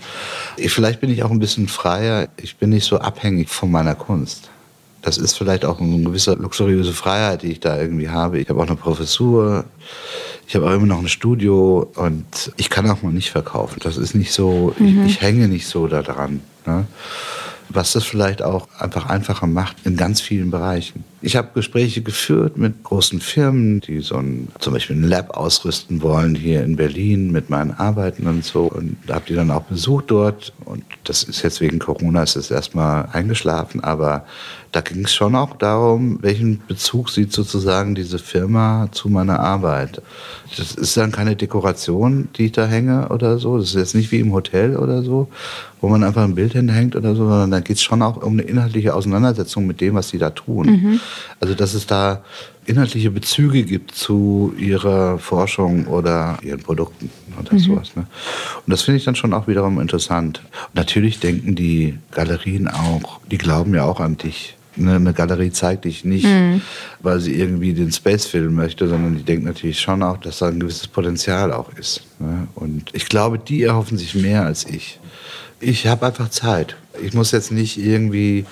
Vielleicht 0.68 1.00
bin 1.00 1.10
ich 1.10 1.22
auch 1.22 1.30
ein 1.30 1.38
bisschen 1.38 1.68
freier. 1.68 2.28
Ich 2.36 2.56
bin 2.56 2.70
nicht 2.70 2.84
so 2.84 2.98
abhängig 2.98 3.48
von 3.48 3.70
meiner 3.70 3.94
Kunst. 3.94 4.49
Das 5.02 5.18
ist 5.18 5.36
vielleicht 5.36 5.64
auch 5.64 5.80
eine 5.80 6.02
gewisse 6.02 6.34
luxuriöse 6.34 6.92
Freiheit, 6.92 7.42
die 7.42 7.52
ich 7.52 7.60
da 7.60 7.78
irgendwie 7.78 8.08
habe. 8.08 8.38
Ich 8.38 8.48
habe 8.48 8.60
auch 8.60 8.66
eine 8.66 8.76
Professur. 8.76 9.64
Ich 10.46 10.54
habe 10.56 10.66
auch 10.66 10.72
immer 10.72 10.86
noch 10.86 10.98
ein 10.98 11.08
Studio 11.08 11.90
und 11.96 12.52
ich 12.56 12.70
kann 12.70 12.90
auch 12.90 13.02
mal 13.02 13.12
nicht 13.12 13.30
verkaufen. 13.30 13.78
Das 13.82 13.96
ist 13.96 14.14
nicht 14.14 14.32
so, 14.32 14.74
mhm. 14.78 15.06
ich, 15.06 15.12
ich, 15.12 15.20
hänge 15.22 15.48
nicht 15.48 15.66
so 15.66 15.86
daran. 15.86 16.40
Ne? 16.66 16.86
Was 17.68 17.92
das 17.92 18.04
vielleicht 18.04 18.42
auch 18.42 18.68
einfach 18.78 19.06
einfacher 19.06 19.46
macht 19.46 19.76
in 19.84 19.96
ganz 19.96 20.20
vielen 20.20 20.50
Bereichen. 20.50 21.04
Ich 21.22 21.36
habe 21.36 21.50
Gespräche 21.54 22.00
geführt 22.00 22.56
mit 22.56 22.82
großen 22.82 23.20
Firmen, 23.20 23.80
die 23.80 24.00
so 24.00 24.16
ein, 24.16 24.48
zum 24.58 24.72
Beispiel 24.72 24.96
ein 24.96 25.08
Lab 25.08 25.36
ausrüsten 25.36 26.00
wollen 26.00 26.34
hier 26.34 26.64
in 26.64 26.76
Berlin 26.76 27.30
mit 27.30 27.50
meinen 27.50 27.72
Arbeiten 27.72 28.26
und 28.26 28.42
so. 28.42 28.62
Und 28.62 28.96
habe 29.10 29.24
die 29.28 29.34
dann 29.34 29.50
auch 29.50 29.64
besucht 29.64 30.06
dort. 30.08 30.54
Und 30.64 30.82
das 31.04 31.22
ist 31.22 31.42
jetzt 31.42 31.60
wegen 31.60 31.78
Corona, 31.78 32.22
ist 32.22 32.36
es 32.36 32.50
erstmal 32.50 33.08
eingeschlafen. 33.12 33.84
Aber 33.84 34.24
da 34.72 34.80
ging 34.80 35.04
es 35.04 35.12
schon 35.12 35.34
auch 35.34 35.56
darum, 35.56 36.18
welchen 36.22 36.62
Bezug 36.68 37.10
sieht 37.10 37.32
sozusagen 37.32 37.94
diese 37.94 38.18
Firma 38.18 38.88
zu 38.92 39.08
meiner 39.08 39.40
Arbeit. 39.40 40.00
Das 40.56 40.74
ist 40.74 40.96
dann 40.96 41.10
keine 41.10 41.34
Dekoration, 41.34 42.28
die 42.36 42.46
ich 42.46 42.52
da 42.52 42.66
hänge 42.66 43.08
oder 43.08 43.38
so. 43.38 43.58
Das 43.58 43.68
ist 43.68 43.74
jetzt 43.74 43.94
nicht 43.94 44.12
wie 44.12 44.20
im 44.20 44.32
Hotel 44.32 44.76
oder 44.76 45.02
so, 45.02 45.28
wo 45.80 45.88
man 45.88 46.04
einfach 46.04 46.22
ein 46.22 46.36
Bild 46.36 46.52
hinhängt 46.52 46.94
oder 46.94 47.16
so, 47.16 47.28
sondern 47.28 47.50
da 47.50 47.60
geht 47.60 47.76
es 47.76 47.82
schon 47.82 48.00
auch 48.00 48.22
um 48.22 48.34
eine 48.34 48.42
inhaltliche 48.42 48.94
Auseinandersetzung 48.94 49.66
mit 49.66 49.80
dem, 49.80 49.94
was 49.94 50.10
sie 50.10 50.18
da 50.18 50.30
tun. 50.30 50.66
Mhm. 50.66 51.00
Also 51.40 51.54
dass 51.54 51.74
es 51.74 51.86
da 51.86 52.22
inhaltliche 52.66 53.10
Bezüge 53.10 53.64
gibt 53.64 53.94
zu 53.94 54.54
ihrer 54.58 55.18
Forschung 55.18 55.86
oder 55.86 56.38
ihren 56.42 56.60
Produkten 56.60 57.10
oder 57.40 57.54
mhm. 57.54 57.58
sowas. 57.58 57.96
Ne? 57.96 58.06
Und 58.66 58.70
das 58.70 58.82
finde 58.82 58.98
ich 58.98 59.04
dann 59.04 59.16
schon 59.16 59.34
auch 59.34 59.48
wiederum 59.48 59.80
interessant. 59.80 60.42
Und 60.68 60.74
natürlich 60.74 61.20
denken 61.20 61.54
die 61.54 61.98
Galerien 62.12 62.68
auch, 62.68 63.20
die 63.30 63.38
glauben 63.38 63.74
ja 63.74 63.84
auch 63.84 64.00
an 64.00 64.16
dich 64.16 64.56
eine, 64.78 65.12
Galerie 65.12 65.50
zeigt 65.50 65.84
dich 65.84 66.04
nicht, 66.04 66.26
mhm. 66.26 66.62
weil 67.00 67.20
sie 67.20 67.34
irgendwie 67.34 67.72
den 67.72 67.92
Space 67.92 68.26
filmen 68.26 68.54
möchte, 68.54 68.88
sondern 68.88 69.16
die 69.16 69.22
denkt 69.22 69.44
natürlich 69.44 69.80
schon 69.80 70.02
auch, 70.02 70.18
dass 70.18 70.38
da 70.38 70.48
ein 70.48 70.60
gewisses 70.60 70.88
Potenzial 70.88 71.52
auch 71.52 71.72
ist. 71.76 72.02
Ne? 72.18 72.46
Und 72.54 72.90
ich 72.92 73.06
glaube, 73.06 73.38
die 73.38 73.62
erhoffen 73.62 73.98
sich 73.98 74.14
mehr 74.14 74.44
als 74.44 74.64
ich. 74.64 74.98
Ich 75.60 75.86
habe 75.86 76.06
einfach 76.06 76.30
Zeit. 76.30 76.76
Ich 77.02 77.14
muss 77.14 77.32
jetzt 77.32 77.52
nicht 77.52 77.78
irgendwie 77.78 78.46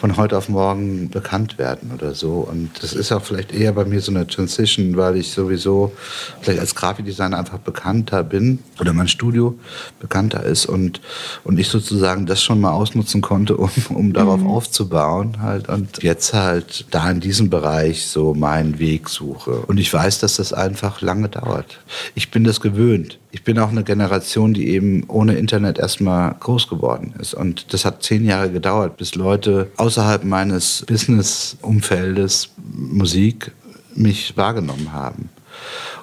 von 0.00 0.16
heute 0.16 0.38
auf 0.38 0.48
morgen 0.48 1.10
bekannt 1.10 1.58
werden 1.58 1.90
oder 1.92 2.14
so. 2.14 2.48
Und 2.50 2.70
das 2.82 2.94
ist 2.94 3.12
auch 3.12 3.22
vielleicht 3.22 3.52
eher 3.52 3.72
bei 3.72 3.84
mir 3.84 4.00
so 4.00 4.10
eine 4.10 4.26
Transition, 4.26 4.96
weil 4.96 5.16
ich 5.16 5.30
sowieso 5.30 5.92
vielleicht 6.40 6.58
als 6.58 6.74
Grafikdesigner 6.74 7.38
einfach 7.38 7.58
bekannter 7.58 8.24
bin 8.24 8.60
oder 8.80 8.94
mein 8.94 9.08
Studio 9.08 9.58
bekannter 10.00 10.42
ist 10.42 10.64
und, 10.64 11.02
und 11.44 11.58
ich 11.58 11.68
sozusagen 11.68 12.24
das 12.24 12.42
schon 12.42 12.62
mal 12.62 12.72
ausnutzen 12.72 13.20
konnte, 13.20 13.58
um, 13.58 13.70
um 13.90 14.14
darauf 14.14 14.40
mhm. 14.40 14.46
aufzubauen 14.46 15.42
halt 15.42 15.68
und 15.68 16.02
jetzt 16.02 16.32
halt 16.32 16.86
da 16.90 17.10
in 17.10 17.20
diesem 17.20 17.50
Bereich 17.50 18.06
so 18.06 18.32
meinen 18.32 18.78
Weg 18.78 19.10
suche. 19.10 19.50
Und 19.66 19.76
ich 19.76 19.92
weiß, 19.92 20.18
dass 20.20 20.36
das 20.36 20.54
einfach 20.54 21.02
lange 21.02 21.28
dauert. 21.28 21.78
Ich 22.14 22.30
bin 22.30 22.44
das 22.44 22.62
gewöhnt 22.62 23.18
ich 23.32 23.44
bin 23.44 23.58
auch 23.58 23.70
eine 23.70 23.84
Generation, 23.84 24.54
die 24.54 24.68
eben 24.68 25.04
ohne 25.08 25.34
Internet 25.34 25.78
erstmal 25.78 26.34
groß 26.40 26.68
geworden 26.68 27.14
ist. 27.20 27.34
Und 27.34 27.72
das 27.72 27.84
hat 27.84 28.02
zehn 28.02 28.24
Jahre 28.24 28.50
gedauert, 28.50 28.96
bis 28.96 29.14
Leute 29.14 29.70
außerhalb 29.76 30.24
meines 30.24 30.84
Business-Umfeldes 30.86 32.50
Musik 32.74 33.52
mich 33.94 34.36
wahrgenommen 34.36 34.92
haben. 34.92 35.28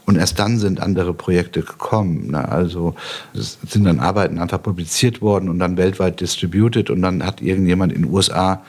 Und 0.06 0.16
erst 0.16 0.40
dann 0.40 0.58
sind 0.58 0.80
andere 0.80 1.14
Projekte 1.14 1.62
gekommen. 1.62 2.32
Ne? 2.32 2.48
Also 2.48 2.96
es 3.34 3.58
sind 3.68 3.84
dann 3.84 4.00
Arbeiten 4.00 4.40
einfach 4.40 4.62
publiziert 4.64 5.22
worden 5.22 5.50
und 5.50 5.60
dann 5.60 5.76
weltweit 5.76 6.22
distributed 6.22 6.90
und 6.90 7.02
dann 7.02 7.26
hat 7.26 7.42
irgendjemand 7.42 7.92
in 7.92 8.04
den 8.04 8.12
USA 8.12 8.64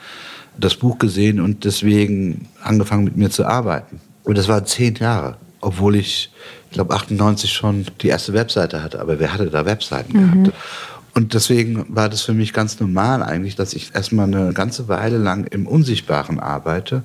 das 0.57 0.75
Buch 0.75 0.97
gesehen 0.97 1.39
und 1.39 1.63
deswegen 1.63 2.49
angefangen 2.61 3.05
mit 3.05 3.15
mir 3.15 3.29
zu 3.29 3.45
arbeiten. 3.45 4.01
Und 4.23 4.37
das 4.37 4.49
war 4.49 4.65
zehn 4.65 4.95
Jahre, 4.95 5.37
obwohl 5.61 5.95
ich 5.95 6.29
ich 6.69 6.75
glaube 6.75 6.93
98 6.93 7.51
schon 7.51 7.85
die 8.01 8.07
erste 8.07 8.33
Webseite 8.33 8.83
hatte, 8.83 8.99
aber 8.99 9.19
wer 9.19 9.33
hatte 9.33 9.47
da 9.47 9.65
Webseiten 9.65 10.13
mhm. 10.13 10.43
gehabt? 10.43 10.57
Und 11.15 11.33
deswegen 11.33 11.85
war 11.89 12.07
das 12.07 12.21
für 12.21 12.33
mich 12.33 12.53
ganz 12.53 12.79
normal 12.79 13.23
eigentlich, 13.23 13.55
dass 13.55 13.73
ich 13.73 13.93
erstmal 13.95 14.27
eine 14.27 14.53
ganze 14.53 14.87
Weile 14.87 15.17
lang 15.17 15.45
im 15.47 15.67
Unsichtbaren 15.67 16.39
arbeite 16.39 17.03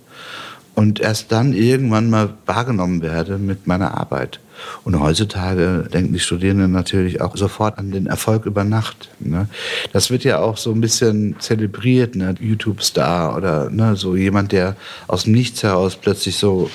und 0.74 1.00
erst 1.00 1.32
dann 1.32 1.54
irgendwann 1.54 2.10
mal 2.10 2.34
wahrgenommen 2.46 3.00
werde 3.02 3.38
mit 3.38 3.66
meiner 3.66 3.96
Arbeit. 3.96 4.40
Und 4.84 4.98
heutzutage 5.00 5.88
denken 5.92 6.12
die 6.12 6.20
Studierenden 6.20 6.72
natürlich 6.72 7.20
auch 7.20 7.36
sofort 7.36 7.78
an 7.78 7.90
den 7.90 8.06
Erfolg 8.06 8.46
über 8.46 8.64
Nacht. 8.64 9.10
Ne? 9.20 9.48
Das 9.92 10.10
wird 10.10 10.24
ja 10.24 10.38
auch 10.38 10.56
so 10.56 10.72
ein 10.72 10.80
bisschen 10.80 11.36
zelebriert, 11.38 12.14
ne? 12.16 12.34
YouTube-Star 12.38 13.36
oder 13.36 13.70
ne? 13.70 13.96
so 13.96 14.16
jemand, 14.16 14.52
der 14.52 14.76
aus 15.06 15.24
dem 15.24 15.32
Nichts 15.32 15.62
heraus 15.62 15.96
plötzlich 15.96 16.36
so 16.36 16.70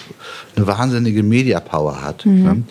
eine 0.55 0.67
wahnsinnige 0.67 1.23
Media-Power 1.23 2.01
hat. 2.01 2.25
Mhm. 2.25 2.43
Ne? 2.43 2.63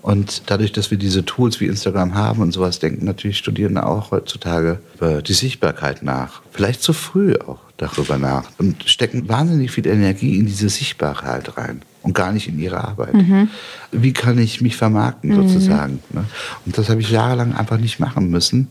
Und 0.00 0.44
dadurch, 0.46 0.72
dass 0.72 0.90
wir 0.90 0.98
diese 0.98 1.24
Tools 1.24 1.60
wie 1.60 1.66
Instagram 1.66 2.14
haben 2.14 2.40
und 2.40 2.52
sowas, 2.52 2.78
denken 2.78 3.04
natürlich 3.04 3.38
Studierende 3.38 3.84
auch 3.84 4.10
heutzutage 4.10 4.78
über 4.96 5.22
die 5.22 5.32
Sichtbarkeit 5.32 6.02
nach. 6.02 6.40
Vielleicht 6.52 6.82
zu 6.82 6.92
früh 6.92 7.34
auch 7.34 7.58
darüber 7.76 8.16
nach 8.16 8.44
und 8.58 8.88
stecken 8.88 9.28
wahnsinnig 9.28 9.70
viel 9.70 9.86
Energie 9.86 10.38
in 10.38 10.46
diese 10.46 10.68
Sichtbarkeit 10.68 11.56
rein 11.56 11.82
und 12.08 12.14
gar 12.14 12.32
nicht 12.32 12.48
in 12.48 12.58
ihre 12.58 12.82
Arbeit. 12.82 13.12
Mhm. 13.12 13.50
Wie 13.92 14.14
kann 14.14 14.38
ich 14.38 14.62
mich 14.62 14.76
vermarkten 14.76 15.30
mhm. 15.30 15.46
sozusagen? 15.46 16.00
Ne? 16.10 16.24
Und 16.64 16.78
das 16.78 16.88
habe 16.88 17.02
ich 17.02 17.10
jahrelang 17.10 17.54
einfach 17.54 17.76
nicht 17.76 18.00
machen 18.00 18.30
müssen. 18.30 18.68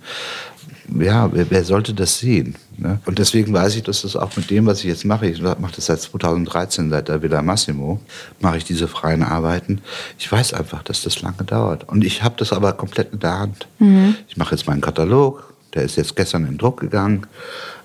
Ja, 0.99 1.31
wer, 1.31 1.51
wer 1.51 1.63
sollte 1.63 1.93
das 1.93 2.17
sehen? 2.17 2.55
Ne? 2.77 2.99
Und 3.05 3.19
deswegen 3.19 3.53
weiß 3.53 3.75
ich, 3.75 3.83
dass 3.83 4.01
das 4.01 4.15
auch 4.15 4.35
mit 4.35 4.49
dem, 4.49 4.65
was 4.65 4.79
ich 4.79 4.85
jetzt 4.85 5.05
mache, 5.05 5.27
ich 5.27 5.39
mache 5.39 5.75
das 5.75 5.85
seit 5.85 6.01
2013, 6.01 6.89
seit 6.89 7.09
der 7.09 7.21
Villa 7.21 7.43
Massimo, 7.43 7.99
mache 8.39 8.57
ich 8.57 8.63
diese 8.63 8.87
freien 8.87 9.21
Arbeiten. 9.21 9.81
Ich 10.17 10.31
weiß 10.31 10.53
einfach, 10.53 10.81
dass 10.81 11.03
das 11.03 11.21
lange 11.21 11.43
dauert. 11.45 11.87
Und 11.87 12.03
ich 12.03 12.23
habe 12.23 12.35
das 12.39 12.53
aber 12.53 12.73
komplett 12.73 13.13
in 13.13 13.19
der 13.19 13.37
Hand. 13.37 13.67
Mhm. 13.77 14.15
Ich 14.27 14.37
mache 14.37 14.55
jetzt 14.55 14.65
meinen 14.65 14.81
Katalog, 14.81 15.53
der 15.75 15.83
ist 15.83 15.95
jetzt 15.95 16.15
gestern 16.15 16.47
in 16.47 16.57
Druck 16.57 16.79
gegangen. 16.79 17.27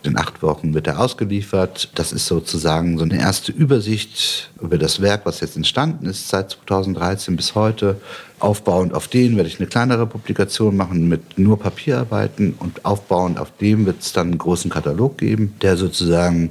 In 0.04 0.18
acht 0.18 0.42
Wochen 0.42 0.74
wird 0.74 0.88
er 0.88 0.98
ausgeliefert. 0.98 1.90
Das 1.94 2.12
ist 2.12 2.26
sozusagen 2.26 2.98
so 2.98 3.04
eine 3.04 3.18
erste 3.18 3.52
Übersicht 3.52 4.50
über 4.60 4.76
das 4.76 5.00
Werk, 5.00 5.24
was 5.24 5.40
jetzt 5.40 5.56
entstanden 5.56 6.06
ist 6.06 6.28
seit 6.28 6.58
2013 6.66 7.36
bis 7.36 7.54
heute. 7.54 8.00
Aufbauend 8.40 8.94
auf 8.94 9.06
den 9.06 9.36
werde 9.36 9.48
ich 9.48 9.60
eine 9.60 9.68
kleinere 9.68 10.06
Publikation 10.06 10.76
machen 10.76 11.08
mit 11.08 11.38
nur 11.38 11.58
Papierarbeiten 11.58 12.54
und 12.58 12.84
aufbauend 12.84 13.38
auf 13.38 13.56
dem 13.58 13.86
wird 13.86 14.00
es 14.00 14.12
dann 14.12 14.28
einen 14.28 14.38
großen 14.38 14.70
Katalog 14.70 15.18
geben, 15.18 15.54
der 15.62 15.76
sozusagen 15.76 16.50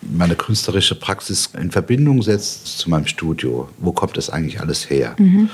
meine 0.00 0.34
künstlerische 0.34 0.94
Praxis 0.94 1.50
in 1.58 1.70
Verbindung 1.70 2.22
setzt 2.22 2.78
zu 2.78 2.88
meinem 2.88 3.06
Studio. 3.06 3.68
Wo 3.78 3.92
kommt 3.92 4.16
das 4.16 4.30
eigentlich 4.30 4.60
alles 4.60 4.88
her? 4.88 5.14
Mhm. 5.18 5.50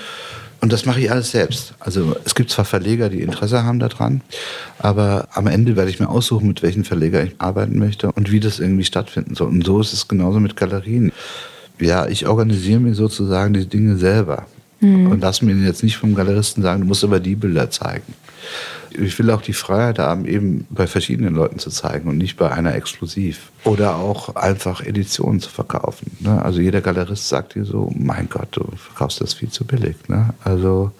Und 0.61 0.73
das 0.73 0.87
mache 0.87 1.01
ich 1.01 1.11
alles 1.11 1.31
selbst. 1.31 1.75
Also 1.81 2.17
es 2.25 2.35
gibt 2.35 2.51
zwar 2.51 2.65
Verleger, 2.65 3.09
die 3.09 3.21
Interesse 3.21 3.65
haben 3.65 3.79
daran, 3.79 4.23
aber 4.79 5.29
am 5.33 5.47
Ende 5.47 5.77
werde 5.77 5.91
ich 5.91 6.01
mir 6.01 6.09
aussuchen, 6.09 6.49
mit 6.49 6.63
welchen 6.63 6.85
Verleger 6.85 7.23
ich 7.23 7.35
arbeiten 7.39 7.79
möchte 7.79 8.11
und 8.13 8.33
wie 8.33 8.41
das 8.41 8.59
irgendwie 8.59 8.85
stattfinden 8.85 9.35
soll. 9.35 9.49
Und 9.49 9.65
so 9.65 9.81
ist 9.81 9.93
es 9.93 10.09
genauso 10.09 10.41
mit 10.41 10.57
Galerien. 10.57 11.13
ja, 11.79 12.07
ich 12.07 12.27
organisiere 12.27 12.81
mir 12.81 12.95
sozusagen 12.95 13.53
die 13.55 13.67
Dinge 13.67 13.97
selber. 13.97 14.47
Mhm. 14.81 15.11
Und 15.11 15.21
lass 15.21 15.43
mir 15.43 15.55
jetzt 15.55 15.83
nicht 15.83 15.97
vom 15.97 16.15
Galeristen 16.15 16.63
sagen, 16.63 16.83
du 16.83 16.87
musst 16.87 17.05
aber 17.05 17.21
die 17.21 17.35
Bilder 17.35 17.71
zeigen. 17.71 18.15
Ich 18.91 19.19
will 19.19 19.31
auch 19.31 19.43
die 19.43 19.53
Freiheit 19.53 19.99
haben, 19.99 20.27
eben 20.27 20.67
bei 20.71 20.87
verschiedenen 20.87 21.35
Leuten 21.35 21.59
zu 21.59 21.71
zeigen 21.71 22.09
und 22.09 22.19
nicht 22.19 22.37
bei 22.37 22.51
einer 22.51 22.75
exklusiv. 22.75 23.51
Oder 23.65 23.97
auch 23.97 24.37
einfach 24.37 24.81
Editionen 24.81 25.41
zu 25.41 25.51
verkaufen. 25.51 26.17
Ne? 26.21 26.43
Also 26.43 26.61
jeder 26.61 26.81
Galerist 26.81 27.29
sagt 27.29 27.55
dir 27.55 27.65
so, 27.65 27.93
mein 27.97 28.29
Gott, 28.29 28.49
du 28.53 28.65
verkaufst 28.77 29.21
das 29.21 29.35
viel 29.35 29.51
zu 29.51 29.65
billig. 29.65 29.97
Ne? 30.09 30.31
Also 30.45 30.93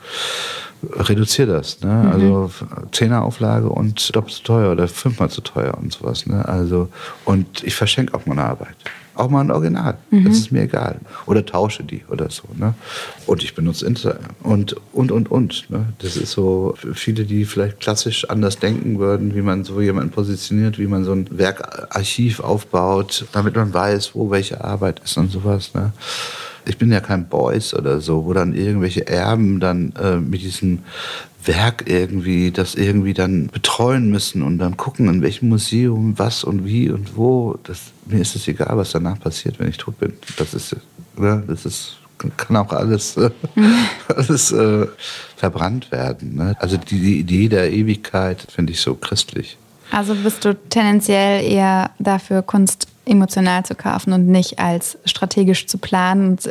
reduziere 0.93 1.53
das. 1.53 1.81
Ne? 1.81 1.93
Mhm. 1.93 2.13
Also 2.13 2.51
Zehnerauflage 2.93 3.69
und 3.69 4.15
doppelt 4.15 4.35
so 4.35 4.43
teuer 4.43 4.73
oder 4.73 4.89
fünfmal 4.89 5.31
zu 5.31 5.41
teuer 5.41 5.75
und 5.79 5.93
sowas. 5.93 6.27
Ne? 6.27 6.47
Also, 6.47 6.89
und 7.25 7.63
ich 7.65 7.75
verschenke 7.75 8.15
auch 8.15 8.27
meine 8.27 8.45
Arbeit. 8.45 8.77
Auch 9.17 9.31
mal 9.31 9.41
ein 9.41 9.51
Original. 9.51 9.97
Mhm. 10.11 10.25
Das 10.25 10.37
ist 10.37 10.53
mir 10.53 10.63
egal. 10.63 11.01
Oder 11.27 11.45
tausche 11.45 11.83
die 11.83 12.03
oder 12.09 12.31
so. 12.31 12.45
Ne? 12.55 12.75
Und 13.27 13.43
ich 13.43 13.55
benutze 13.55 13.87
Instagram. 13.87 14.35
Und, 14.43 14.77
und, 14.93 15.11
und, 15.11 15.31
und. 15.31 15.71
Ne? 15.71 15.87
Das 15.99 16.17
ist 16.17 16.33
so 16.33 16.75
viele, 16.95 17.25
die 17.25 17.45
vielleicht 17.45 17.81
klassisch 17.81 18.29
anders 18.29 18.59
denken 18.59 18.99
würden, 18.99 19.35
wie 19.35 19.43
man 19.43 19.65
so 19.65 19.81
jemanden 19.81 20.11
positioniert, 20.11 20.79
wie 20.79 20.87
man 20.87 21.05
so 21.05 21.13
ein 21.13 21.27
Werkarchiv 21.31 22.41
aufbaut, 22.41 23.27
damit 23.33 23.57
man 23.57 23.73
weiß, 23.73 24.15
wo 24.15 24.31
welche 24.31 24.63
Arbeit 24.63 25.01
ist 25.05 25.17
und 25.17 25.33
sowas. 25.33 25.73
Ne? 25.75 25.93
ich 26.69 26.79
bin 26.79 26.91
ja 26.91 27.01
kein 27.01 27.29
Boys 27.29 27.75
oder 27.75 28.01
so, 28.01 28.25
wo 28.25 28.33
dann 28.33 28.55
irgendwelche 28.55 29.07
Erben 29.07 29.61
dann 29.61 29.93
äh, 30.01 30.17
mit 30.17 30.43
diesem 30.43 30.81
Werk 31.47 31.85
irgendwie 31.87 32.51
das 32.51 32.75
irgendwie 32.75 33.15
dann 33.15 33.49
betreuen 33.49 34.11
müssen 34.11 34.43
und 34.43 34.59
dann 34.59 34.77
gucken, 34.77 35.09
in 35.09 35.23
welchem 35.23 35.49
Museum, 35.49 36.19
was 36.19 36.45
und 36.45 36.65
wie 36.65 36.91
und 36.91 37.17
wo. 37.17 37.59
Das, 37.65 37.93
mir 38.07 38.21
ist 38.21 38.37
es 38.37 38.49
egal, 38.49 38.77
was 38.77 38.93
danach 38.93 39.19
passiert, 39.21 39.59
wenn 39.59 39.69
ich 39.69 39.79
tot 39.79 39.99
bin. 39.99 40.15
Das 40.37 40.55
ist, 40.55 40.77
ne, 41.17 41.43
das 41.47 41.65
ist 41.65 41.99
kann 42.37 42.57
auch 42.57 42.73
alles, 42.73 43.17
äh, 43.17 43.31
alles 44.17 44.53
äh, 44.53 44.87
verbrannt 45.37 45.93
werden. 45.93 46.37
Ne? 46.37 46.57
Also 46.59 46.77
die, 46.77 46.99
die 46.99 47.21
Idee 47.21 47.49
der 47.49 47.73
Ewigkeit 47.73 48.47
finde 48.51 48.73
ich 48.73 48.81
so 48.81 48.95
christlich. 48.95 49.59
Also 49.91 50.15
bist 50.15 50.45
du 50.45 50.55
tendenziell 50.55 51.45
eher 51.45 51.91
dafür, 51.99 52.43
Kunst 52.43 52.89
emotional 53.05 53.65
zu 53.65 53.75
kaufen 53.75 54.13
und 54.13 54.27
nicht 54.27 54.59
als 54.59 54.99
strategisch 55.05 55.67
zu 55.67 55.79
planen 55.79 56.31
und 56.31 56.51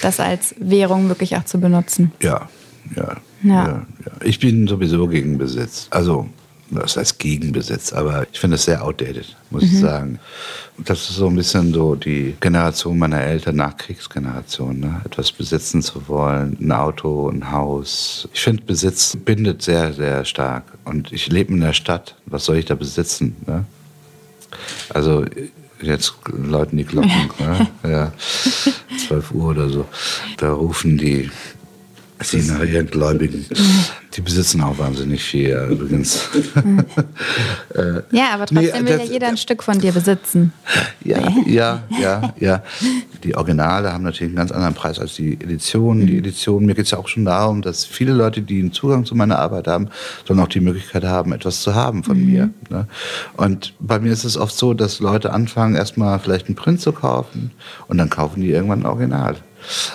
das 0.00 0.20
als 0.20 0.54
Währung 0.58 1.08
wirklich 1.08 1.36
auch 1.36 1.44
zu 1.44 1.60
benutzen. 1.60 2.12
Ja, 2.22 2.48
ja. 2.96 3.16
Ja. 3.42 3.66
ja. 3.66 3.86
Ich 4.24 4.38
bin 4.38 4.66
sowieso 4.66 5.08
gegen 5.08 5.38
Besitz. 5.38 5.86
Also, 5.90 6.28
das 6.70 6.96
heißt 6.96 7.18
Gegenbesitz, 7.18 7.92
aber 7.92 8.26
ich 8.32 8.40
finde 8.40 8.54
es 8.54 8.64
sehr 8.64 8.82
outdated, 8.82 9.36
muss 9.50 9.62
mhm. 9.62 9.68
ich 9.68 9.78
sagen. 9.78 10.18
Das 10.78 11.10
ist 11.10 11.16
so 11.16 11.26
ein 11.26 11.36
bisschen 11.36 11.74
so 11.74 11.94
die 11.94 12.34
Generation 12.40 12.98
meiner 12.98 13.20
Eltern, 13.20 13.56
Nachkriegsgeneration, 13.56 14.80
ne? 14.80 15.02
etwas 15.04 15.30
besitzen 15.32 15.82
zu 15.82 16.08
wollen, 16.08 16.56
ein 16.60 16.72
Auto, 16.72 17.28
ein 17.28 17.50
Haus. 17.52 18.26
Ich 18.32 18.40
finde, 18.40 18.62
Besitz 18.62 19.16
bindet 19.16 19.62
sehr, 19.62 19.92
sehr 19.92 20.24
stark. 20.24 20.64
Und 20.84 21.12
ich 21.12 21.28
lebe 21.28 21.52
in 21.52 21.60
der 21.60 21.74
Stadt, 21.74 22.16
was 22.24 22.46
soll 22.46 22.56
ich 22.56 22.64
da 22.64 22.74
besitzen? 22.74 23.36
Ne? 23.46 23.64
Also 24.88 25.26
jetzt 25.82 26.14
läuten 26.32 26.78
die 26.78 26.84
Glocken, 26.84 27.30
ne? 27.38 27.68
ja, 27.84 28.12
12 29.08 29.30
Uhr 29.32 29.50
oder 29.50 29.68
so. 29.68 29.86
Da 30.38 30.52
rufen 30.52 30.96
die 30.96 31.30
die 32.30 32.42
nachher 32.42 32.84
Gläubigen, 32.84 33.46
die 34.14 34.20
besitzen 34.20 34.60
auch 34.60 34.78
wahnsinnig 34.78 35.22
viel, 35.22 35.50
ja, 35.50 35.66
übrigens. 35.66 36.28
Äh, 37.74 38.02
ja, 38.10 38.30
aber 38.34 38.46
trotzdem 38.46 38.84
nee, 38.84 38.90
will 38.90 38.98
ja 38.98 39.04
jeder 39.04 39.28
ein 39.28 39.36
Stück 39.36 39.62
von 39.62 39.78
dir 39.78 39.92
besitzen. 39.92 40.52
Ja, 41.04 41.32
ja, 41.46 41.82
ja, 41.98 42.34
ja. 42.38 42.62
Die 43.24 43.34
Originale 43.34 43.92
haben 43.92 44.04
natürlich 44.04 44.30
einen 44.30 44.36
ganz 44.36 44.52
anderen 44.52 44.74
Preis 44.74 44.98
als 44.98 45.14
die 45.14 45.34
Editionen. 45.34 46.06
Die 46.06 46.18
Editionen, 46.18 46.66
mir 46.66 46.74
geht 46.74 46.86
es 46.86 46.90
ja 46.90 46.98
auch 46.98 47.08
schon 47.08 47.24
darum, 47.24 47.62
dass 47.62 47.84
viele 47.84 48.12
Leute, 48.12 48.42
die 48.42 48.60
einen 48.60 48.72
Zugang 48.72 49.04
zu 49.04 49.14
meiner 49.14 49.38
Arbeit 49.38 49.66
haben, 49.68 49.88
sollen 50.26 50.40
auch 50.40 50.48
die 50.48 50.60
Möglichkeit 50.60 51.04
haben, 51.04 51.32
etwas 51.32 51.62
zu 51.62 51.74
haben 51.74 52.04
von 52.04 52.18
mhm. 52.18 52.26
mir. 52.26 52.50
Ne? 52.68 52.86
Und 53.36 53.74
bei 53.80 53.98
mir 53.98 54.12
ist 54.12 54.24
es 54.24 54.36
oft 54.36 54.54
so, 54.54 54.74
dass 54.74 55.00
Leute 55.00 55.32
anfangen, 55.32 55.74
erstmal 55.74 56.18
vielleicht 56.18 56.46
einen 56.46 56.56
Print 56.56 56.80
zu 56.80 56.92
kaufen 56.92 57.52
und 57.88 57.98
dann 57.98 58.10
kaufen 58.10 58.40
die 58.40 58.50
irgendwann 58.50 58.80
ein 58.80 58.86
Original. 58.86 59.36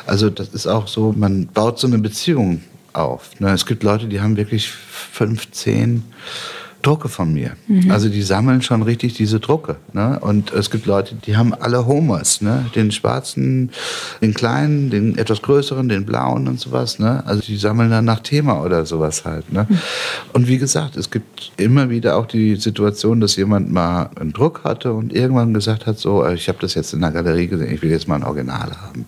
Also 0.06 0.30
das 0.30 0.50
ist 0.50 0.68
auch 0.68 0.88
so, 0.88 1.14
man 1.16 1.48
baut 1.48 1.80
so 1.80 1.88
eine 1.88 2.00
Beziehung 2.00 2.62
auf. 2.94 3.40
Ne? 3.40 3.52
Es 3.52 3.66
gibt 3.66 3.84
Leute, 3.84 4.08
die 4.08 4.22
haben 4.22 4.38
wirklich 4.38 4.70
15 4.70 6.04
Drucke 6.82 7.10
von 7.10 7.34
mir. 7.34 7.52
Mhm. 7.68 7.92
Also 7.92 8.08
die 8.08 8.22
sammeln 8.22 8.62
schon 8.62 8.82
richtig 8.82 9.14
diese 9.14 9.40
Drucke. 9.40 9.78
Ne? 9.94 10.20
Und 10.22 10.54
es 10.54 10.70
gibt 10.70 10.86
Leute, 10.86 11.16
die 11.16 11.36
haben 11.36 11.54
alle 11.54 11.86
Homers, 11.86 12.42
ne? 12.42 12.66
den 12.76 12.92
schwarzen, 12.92 13.72
den 14.22 14.34
kleinen, 14.34 14.90
den 14.90 15.18
etwas 15.18 15.42
größeren, 15.42 15.90
den 15.90 16.06
blauen 16.06 16.48
und 16.48 16.60
sowas. 16.60 17.00
Ne? 17.00 17.24
Also 17.26 17.42
die 17.42 17.58
sammeln 17.58 17.90
dann 17.90 18.06
nach 18.06 18.20
Thema 18.20 18.64
oder 18.64 18.86
sowas 18.86 19.26
halt. 19.26 19.52
Ne? 19.52 19.66
Mhm. 19.68 19.80
Und 20.34 20.48
wie 20.48 20.58
gesagt, 20.60 20.96
es 20.98 21.10
gibt 21.10 21.52
immer 21.58 21.90
wieder 21.90 22.16
auch 22.16 22.26
die 22.26 22.56
Situation, 22.56 23.20
dass 23.20 23.36
jemand 23.36 23.72
mal 23.72 24.10
einen 24.20 24.32
Druck 24.32 24.64
hatte 24.64 24.94
und 24.94 25.14
irgendwann 25.14 25.54
gesagt 25.54 25.88
hat, 25.88 25.98
so, 25.98 26.26
ich 26.28 26.48
habe 26.48 26.60
das 26.62 26.76
jetzt 26.76 26.94
in 26.94 27.02
der 27.02 27.12
Galerie 27.12 27.48
gesehen, 27.48 27.74
ich 27.74 27.82
will 27.82 27.92
jetzt 27.92 28.08
mal 28.08 28.16
ein 28.16 28.24
Original 28.24 28.72
haben 28.82 29.06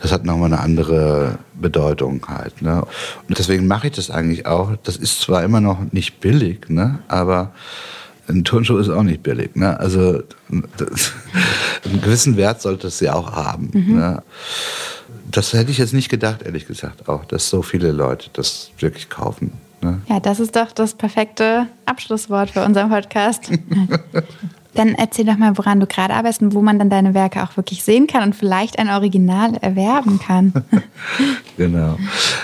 das 0.00 0.12
hat 0.12 0.24
nochmal 0.24 0.52
eine 0.52 0.60
andere 0.60 1.38
Bedeutung 1.54 2.24
halt. 2.28 2.62
Ne? 2.62 2.82
Und 3.28 3.38
deswegen 3.38 3.66
mache 3.66 3.88
ich 3.88 3.94
das 3.94 4.10
eigentlich 4.10 4.46
auch. 4.46 4.72
Das 4.82 4.96
ist 4.96 5.20
zwar 5.20 5.44
immer 5.44 5.60
noch 5.60 5.78
nicht 5.92 6.20
billig, 6.20 6.68
ne? 6.68 7.00
aber 7.08 7.52
ein 8.28 8.44
Turnschuh 8.44 8.78
ist 8.78 8.88
auch 8.88 9.02
nicht 9.02 9.22
billig. 9.22 9.56
Ne? 9.56 9.78
Also 9.78 10.22
das, 10.76 11.12
einen 11.84 12.00
gewissen 12.00 12.36
Wert 12.36 12.62
sollte 12.62 12.86
es 12.86 13.00
ja 13.00 13.14
auch 13.14 13.32
haben. 13.32 13.70
Mhm. 13.72 13.96
Ne? 13.96 14.22
Das 15.30 15.52
hätte 15.52 15.70
ich 15.70 15.78
jetzt 15.78 15.94
nicht 15.94 16.08
gedacht, 16.08 16.42
ehrlich 16.42 16.66
gesagt, 16.66 17.08
auch, 17.08 17.24
dass 17.24 17.48
so 17.48 17.62
viele 17.62 17.92
Leute 17.92 18.30
das 18.32 18.70
wirklich 18.78 19.08
kaufen. 19.08 19.52
Ne? 19.82 20.00
Ja, 20.08 20.20
das 20.20 20.40
ist 20.40 20.56
doch 20.56 20.72
das 20.72 20.94
perfekte 20.94 21.66
Abschlusswort 21.86 22.50
für 22.50 22.64
unseren 22.64 22.90
Podcast. 22.90 23.50
Dann 24.74 24.94
erzähl 24.94 25.26
doch 25.26 25.36
mal, 25.36 25.56
woran 25.58 25.80
du 25.80 25.86
gerade 25.86 26.14
arbeitest 26.14 26.42
und 26.42 26.54
wo 26.54 26.62
man 26.62 26.78
dann 26.78 26.90
deine 26.90 27.14
Werke 27.14 27.42
auch 27.42 27.56
wirklich 27.56 27.82
sehen 27.82 28.06
kann 28.06 28.22
und 28.22 28.34
vielleicht 28.34 28.78
ein 28.78 28.88
Original 28.88 29.56
erwerben 29.60 30.20
kann. 30.20 30.52
genau. 31.56 31.98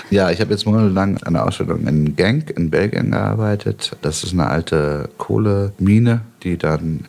Ja, 0.09 0.29
ich 0.31 0.41
habe 0.41 0.51
jetzt 0.51 0.65
monatelang 0.65 1.17
an 1.23 1.33
der 1.33 1.45
Ausstellung 1.45 1.87
in 1.87 2.15
Genk 2.15 2.49
in 2.49 2.69
Belgien 2.69 3.11
gearbeitet. 3.11 3.95
Das 4.01 4.23
ist 4.23 4.33
eine 4.33 4.47
alte 4.47 5.09
Kohlemine, 5.17 6.21
die 6.43 6.57
dann 6.57 7.05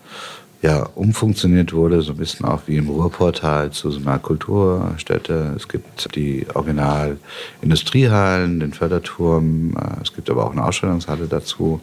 ja, 0.60 0.88
umfunktioniert 0.94 1.72
wurde, 1.72 2.02
so 2.02 2.12
ein 2.12 2.18
bisschen 2.18 2.44
auch 2.44 2.62
wie 2.66 2.76
im 2.76 2.88
Ruhrportal 2.88 3.70
zu 3.70 3.92
so 3.92 4.00
einer 4.00 4.18
Kulturstätte. 4.18 5.54
Es 5.56 5.68
gibt 5.68 6.16
die 6.16 6.46
Original-Industriehallen, 6.52 8.58
den 8.58 8.72
Förderturm, 8.72 9.76
äh, 9.76 10.02
es 10.02 10.12
gibt 10.12 10.28
aber 10.30 10.44
auch 10.44 10.50
eine 10.52 10.64
Ausstellungshalle 10.64 11.28
dazu. 11.28 11.80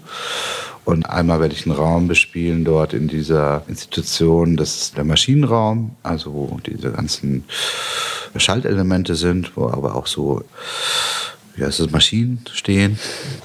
Und 0.83 1.09
einmal 1.09 1.39
werde 1.39 1.55
ich 1.55 1.65
einen 1.65 1.75
Raum 1.75 2.07
bespielen 2.07 2.65
dort 2.65 2.93
in 2.93 3.07
dieser 3.07 3.63
Institution. 3.67 4.55
Das 4.55 4.75
ist 4.75 4.97
der 4.97 5.03
Maschinenraum, 5.03 5.95
also 6.03 6.31
wo 6.33 6.59
diese 6.63 6.91
ganzen 6.91 7.45
Schaltelemente 8.35 9.15
sind, 9.15 9.55
wo 9.55 9.69
aber 9.69 9.95
auch 9.95 10.05
so 10.05 10.43
wie 11.55 11.63
heißt 11.63 11.79
das, 11.79 11.91
Maschinen 11.91 12.41
stehen. 12.51 12.99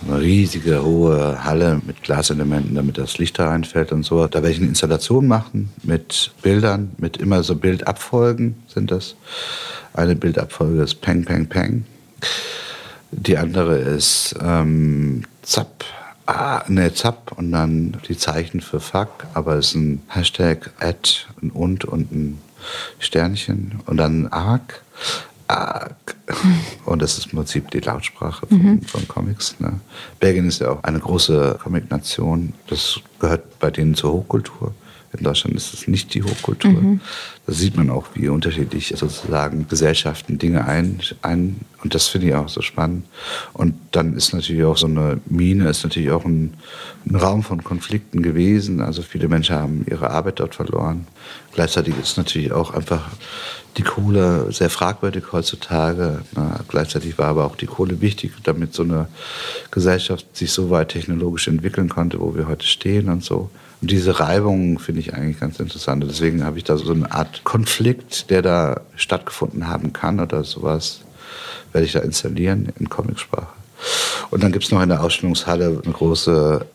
Eine 0.06 0.20
riesige, 0.20 0.82
hohe 0.84 1.44
Halle 1.44 1.80
mit 1.86 2.02
Glaselementen, 2.02 2.74
damit 2.74 2.98
das 2.98 3.18
Licht 3.18 3.38
da 3.38 3.48
reinfällt 3.48 3.92
und 3.92 4.02
so. 4.02 4.26
Da 4.26 4.42
werde 4.42 4.50
ich 4.50 4.58
eine 4.58 4.68
Installation 4.68 5.26
machen 5.26 5.70
mit 5.82 6.32
Bildern, 6.42 6.92
mit 6.98 7.16
immer 7.16 7.42
so 7.42 7.56
Bildabfolgen 7.56 8.56
sind 8.68 8.90
das. 8.90 9.14
Eine 9.92 10.16
Bildabfolge 10.16 10.82
ist 10.82 11.00
Peng, 11.00 11.24
Peng, 11.24 11.46
Peng. 11.46 11.84
Die 13.12 13.36
andere 13.36 13.78
ist 13.78 14.34
ähm, 14.40 15.24
Zap, 15.42 15.84
ah, 16.26 16.62
ne, 16.68 16.94
Zap 16.94 17.32
und 17.36 17.50
dann 17.50 17.96
die 18.08 18.16
Zeichen 18.16 18.60
für 18.60 18.78
Fuck, 18.78 19.26
aber 19.34 19.56
es 19.56 19.68
ist 19.68 19.74
ein 19.74 20.02
Hashtag, 20.08 20.70
Ad, 20.78 21.26
ein 21.42 21.50
und 21.50 21.84
und 21.84 22.12
ein 22.12 22.38
Sternchen 22.98 23.80
und 23.86 23.96
dann 23.96 24.28
Arc. 24.28 24.82
Und 26.90 27.02
das 27.02 27.18
ist 27.18 27.26
im 27.26 27.38
Prinzip 27.38 27.70
die 27.70 27.78
Lautsprache 27.78 28.48
von, 28.48 28.58
mhm. 28.58 28.82
von 28.82 29.06
Comics. 29.06 29.54
Ne? 29.60 29.78
Belgien 30.18 30.48
ist 30.48 30.60
ja 30.60 30.70
auch 30.70 30.82
eine 30.82 30.98
große 30.98 31.60
Comic-Nation. 31.62 32.52
Das 32.66 32.98
gehört 33.20 33.60
bei 33.60 33.70
denen 33.70 33.94
zur 33.94 34.12
Hochkultur. 34.12 34.74
In 35.12 35.24
Deutschland 35.24 35.56
ist 35.56 35.74
es 35.74 35.88
nicht 35.88 36.14
die 36.14 36.22
Hochkultur. 36.22 36.70
Mhm. 36.70 37.00
Da 37.46 37.52
sieht 37.52 37.76
man 37.76 37.90
auch, 37.90 38.06
wie 38.14 38.28
unterschiedlich 38.28 38.94
sozusagen 38.96 39.66
Gesellschaften 39.68 40.38
Dinge 40.38 40.66
ein, 40.66 41.00
ein 41.22 41.56
und 41.82 41.94
das 41.94 42.08
finde 42.08 42.28
ich 42.28 42.34
auch 42.34 42.48
so 42.48 42.62
spannend. 42.62 43.06
Und 43.52 43.74
dann 43.90 44.14
ist 44.14 44.32
natürlich 44.34 44.64
auch 44.64 44.76
so 44.76 44.86
eine 44.86 45.20
Mine, 45.26 45.68
ist 45.68 45.82
natürlich 45.82 46.10
auch 46.10 46.24
ein, 46.24 46.54
ein 47.06 47.16
Raum 47.16 47.42
von 47.42 47.64
Konflikten 47.64 48.22
gewesen. 48.22 48.80
Also 48.80 49.02
viele 49.02 49.28
Menschen 49.28 49.56
haben 49.56 49.86
ihre 49.90 50.10
Arbeit 50.10 50.38
dort 50.38 50.54
verloren. 50.54 51.06
Gleichzeitig 51.54 51.94
ist 52.00 52.16
natürlich 52.16 52.52
auch 52.52 52.72
einfach 52.72 53.08
die 53.76 53.82
Kohle 53.82 54.52
sehr 54.52 54.70
fragwürdig 54.70 55.24
heutzutage. 55.32 56.20
Na, 56.34 56.60
gleichzeitig 56.68 57.18
war 57.18 57.28
aber 57.28 57.46
auch 57.46 57.56
die 57.56 57.66
Kohle 57.66 58.00
wichtig, 58.00 58.32
damit 58.42 58.74
so 58.74 58.82
eine 58.82 59.08
Gesellschaft 59.70 60.36
sich 60.36 60.52
so 60.52 60.70
weit 60.70 60.90
technologisch 60.90 61.48
entwickeln 61.48 61.88
konnte, 61.88 62.20
wo 62.20 62.34
wir 62.34 62.46
heute 62.46 62.66
stehen 62.66 63.08
und 63.08 63.24
so. 63.24 63.50
Und 63.80 63.90
diese 63.90 64.20
Reibung 64.20 64.78
finde 64.78 65.00
ich 65.00 65.14
eigentlich 65.14 65.40
ganz 65.40 65.58
interessant. 65.58 66.04
Deswegen 66.06 66.44
habe 66.44 66.58
ich 66.58 66.64
da 66.64 66.76
so 66.76 66.92
eine 66.92 67.10
Art 67.12 67.44
Konflikt, 67.44 68.30
der 68.30 68.42
da 68.42 68.80
stattgefunden 68.94 69.68
haben 69.68 69.92
kann 69.92 70.20
oder 70.20 70.44
sowas, 70.44 71.00
werde 71.72 71.86
ich 71.86 71.92
da 71.92 72.00
installieren 72.00 72.72
in 72.78 72.90
Comicsprache. 72.90 73.48
Und 74.30 74.42
dann 74.42 74.52
gibt 74.52 74.64
es 74.64 74.70
noch 74.70 74.82
in 74.82 74.90
der 74.90 75.02
Ausstellungshalle 75.02 75.80
eine 75.82 75.94
große, 75.94 76.66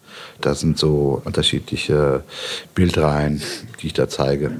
da 0.42 0.56
sind 0.56 0.80
so 0.80 1.22
unterschiedliche 1.24 2.24
Bildreihen, 2.74 3.42
die 3.82 3.88
ich 3.88 3.94
da 3.94 4.10
zeige. 4.10 4.52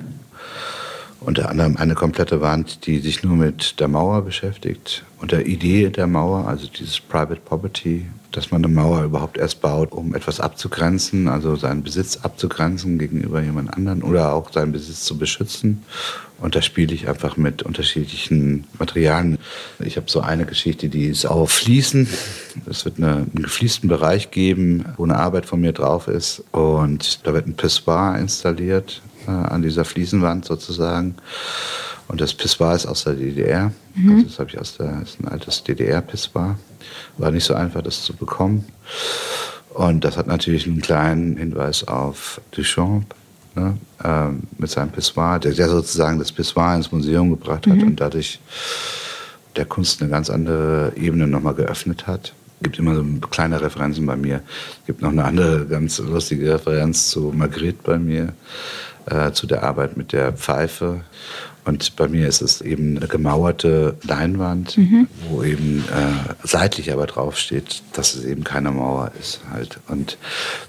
Unter 1.22 1.50
anderem 1.50 1.78
eine 1.78 1.96
komplette 1.96 2.42
Wand, 2.42 2.86
die 2.86 3.00
sich 3.00 3.24
nur 3.24 3.36
mit 3.36 3.80
der 3.80 3.88
Mauer 3.88 4.22
beschäftigt 4.22 5.04
und 5.20 5.32
der 5.32 5.48
Idee 5.48 5.90
der 5.90 6.08
Mauer, 6.08 6.48
also 6.48 6.68
dieses 6.68 7.00
Private 7.00 7.42
Property, 7.44 8.06
dass 8.32 8.52
man 8.52 8.64
eine 8.64 8.74
Mauer 8.74 9.04
überhaupt 9.04 9.38
erst 9.38 9.62
baut, 9.62 9.92
um 9.92 10.14
etwas 10.14 10.40
abzugrenzen, 10.40 11.28
also 11.28 11.56
seinen 11.56 11.84
Besitz 11.84 12.18
abzugrenzen 12.18 13.00
gegenüber 13.00 13.42
jemand 13.42 13.74
anderen 13.74 14.04
oder 14.04 14.34
auch 14.34 14.52
seinen 14.52 14.74
Besitz 14.74 15.04
zu 15.04 15.18
beschützen. 15.18 15.84
Und 16.40 16.56
da 16.56 16.62
spiele 16.62 16.94
ich 16.94 17.08
einfach 17.08 17.38
mit 17.38 17.64
unterschiedlichen 17.64 18.66
Materialien. 18.78 19.38
Ich 19.80 19.96
habe 19.96 20.10
so 20.10 20.20
eine 20.20 20.46
Geschichte, 20.46 20.90
die 20.90 21.06
ist 21.06 21.26
auf 21.26 21.50
Fliesen. 21.50 22.10
Es 22.70 22.84
wird 22.84 22.98
eine, 22.98 23.14
einen 23.16 23.44
gefliesten 23.44 23.88
Bereich 23.88 24.32
geben, 24.32 24.86
wo 24.98 25.06
eine 25.06 25.16
Arbeit 25.16 25.46
von 25.46 25.62
mir 25.62 25.72
drauf 25.72 26.10
ist. 26.10 26.44
Und 26.52 27.26
da 27.26 27.34
wird 27.34 27.48
ein 27.48 27.56
Pissoir 27.56 28.18
installiert 28.20 29.02
äh, 29.28 29.32
an 29.32 29.62
dieser 29.62 29.86
Fliesenwand 29.86 30.46
sozusagen. 30.46 31.16
Und 32.08 32.22
das 32.22 32.34
Pissoir 32.34 32.76
ist 32.76 32.86
aus 32.86 33.04
der 33.04 33.14
DDR. 33.14 33.72
Mhm. 33.96 34.12
Also 34.12 34.24
das 34.28 34.40
habe 34.40 34.50
ich 34.50 34.60
aus 34.60 34.78
der, 34.78 35.02
ist 35.02 35.20
ein 35.20 35.28
altes 35.28 35.64
DDR-Pissoir. 35.64 36.58
War 37.18 37.32
nicht 37.32 37.46
so 37.46 37.54
einfach, 37.56 37.82
das 37.82 38.04
zu 38.04 38.14
bekommen. 38.14 38.66
Und 39.74 40.06
das 40.06 40.16
hat 40.16 40.28
natürlich 40.28 40.68
einen 40.68 40.82
kleinen 40.82 41.38
Hinweis 41.38 41.88
auf 41.88 42.40
Duchamp. 42.52 43.14
Ne, 43.56 43.78
ähm, 44.04 44.44
mit 44.58 44.70
seinem 44.70 44.90
Pissoir, 44.90 45.40
der, 45.40 45.54
der, 45.54 45.70
sozusagen 45.70 46.20
das 46.20 46.30
Pissoir 46.30 46.76
ins 46.76 46.92
Museum 46.92 47.30
gebracht 47.30 47.66
hat 47.68 47.78
mhm. 47.78 47.88
und 47.88 48.02
dadurch 48.02 48.42
der 49.56 49.64
Kunst 49.64 50.02
eine 50.02 50.12
ganz 50.12 50.30
andere 50.30 50.92
Ebene 50.98 51.26
nochmal 51.26 51.54
geöffnet 51.54 52.06
hat. 52.06 52.34
Es 52.60 52.64
gibt 52.64 52.80
immer 52.80 52.96
so 52.96 53.06
kleine 53.32 53.62
Referenzen 53.62 54.06
bei 54.06 54.18
mir. 54.18 54.42
Es 54.82 54.88
gibt 54.88 55.02
noch 55.02 55.12
eine 55.12 55.24
andere 55.24 55.66
ganz 55.68 56.00
lustige 56.00 56.54
Referenz 56.54 57.10
zu 57.10 57.34
Margrit 57.34 57.82
bei 57.84 57.98
mir, 57.98 58.34
äh, 59.06 59.32
zu 59.32 59.48
der 59.48 59.64
Arbeit 59.64 59.98
mit 59.98 60.14
der 60.14 60.34
Pfeife. 60.34 61.02
Und 61.66 61.96
bei 61.96 62.08
mir 62.08 62.28
ist 62.28 62.42
es 62.42 62.62
eben 62.62 62.98
eine 62.98 63.08
gemauerte 63.08 63.96
Leinwand, 64.04 64.78
mhm. 64.78 65.08
wo 65.30 65.42
eben 65.44 65.84
äh, 65.90 66.34
seitlich 66.44 66.94
aber 66.94 67.08
draufsteht, 67.08 67.82
dass 67.94 68.14
es 68.14 68.24
eben 68.24 68.44
keine 68.44 68.72
Mauer 68.72 69.12
ist 69.20 69.42
halt. 69.52 69.80
Und 69.88 70.18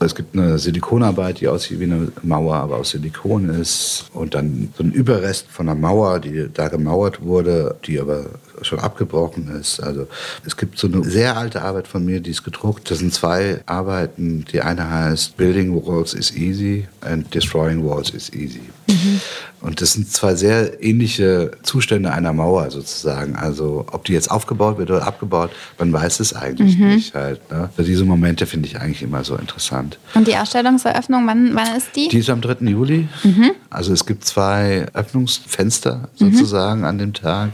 es 0.00 0.14
gibt 0.14 0.34
eine 0.34 0.58
Silikonarbeit, 0.58 1.40
die 1.40 1.48
aussieht 1.48 1.80
wie 1.80 1.84
eine 1.84 2.12
Mauer, 2.22 2.56
aber 2.56 2.76
aus 2.76 2.90
Silikon 2.90 3.50
ist. 3.50 4.06
Und 4.14 4.34
dann 4.34 4.72
so 4.76 4.84
ein 4.84 4.92
Überrest 4.92 5.46
von 5.50 5.68
einer 5.68 5.78
Mauer, 5.78 6.18
die 6.18 6.48
da 6.52 6.68
gemauert 6.68 7.22
wurde, 7.22 7.76
die 7.84 8.00
aber 8.00 8.26
schon 8.62 8.78
abgebrochen 8.78 9.48
ist. 9.60 9.80
Also 9.80 10.06
es 10.46 10.56
gibt 10.56 10.78
so 10.78 10.86
eine 10.86 11.04
sehr 11.04 11.36
alte 11.36 11.62
Arbeit 11.62 11.88
von 11.88 12.04
mir, 12.04 12.20
die 12.20 12.30
ist 12.30 12.42
gedruckt. 12.42 12.90
Das 12.90 12.98
sind 13.00 13.12
zwei 13.12 13.60
Arbeiten. 13.66 14.46
Die 14.50 14.62
eine 14.62 14.90
heißt 14.90 15.36
Building 15.36 15.74
Walls 15.74 16.14
is 16.14 16.34
Easy 16.34 16.88
and 17.02 17.32
Destroying 17.34 17.84
Walls 17.84 18.10
is 18.10 18.32
Easy. 18.32 18.62
Mhm. 19.06 19.20
Und 19.60 19.80
das 19.80 19.94
sind 19.94 20.10
zwei 20.12 20.34
sehr 20.34 20.82
ähnliche 20.82 21.50
Zustände 21.62 22.12
einer 22.12 22.32
Mauer 22.32 22.70
sozusagen. 22.70 23.36
Also 23.36 23.86
ob 23.90 24.04
die 24.04 24.12
jetzt 24.12 24.30
aufgebaut 24.30 24.78
wird 24.78 24.90
oder 24.90 25.06
abgebaut, 25.06 25.50
man 25.78 25.92
weiß 25.92 26.20
es 26.20 26.34
eigentlich 26.34 26.76
mhm. 26.78 26.88
nicht 26.88 27.14
halt. 27.14 27.50
Ne? 27.50 27.70
Also 27.76 27.88
diese 27.88 28.04
Momente 28.04 28.46
finde 28.46 28.68
ich 28.68 28.78
eigentlich 28.78 29.02
immer 29.02 29.24
so 29.24 29.34
interessant. 29.34 29.98
Und 30.14 30.28
die 30.28 30.36
Ausstellungseröffnung, 30.36 31.26
wann, 31.26 31.54
wann 31.54 31.76
ist 31.76 31.88
die? 31.96 32.08
Die 32.08 32.18
ist 32.18 32.30
am 32.30 32.42
3. 32.42 32.66
Juli. 32.66 33.08
Mhm. 33.24 33.52
Also 33.70 33.92
es 33.92 34.04
gibt 34.06 34.24
zwei 34.24 34.86
Öffnungsfenster 34.92 36.10
mhm. 36.18 36.32
sozusagen 36.32 36.84
an 36.84 36.98
dem 36.98 37.12
Tag 37.12 37.50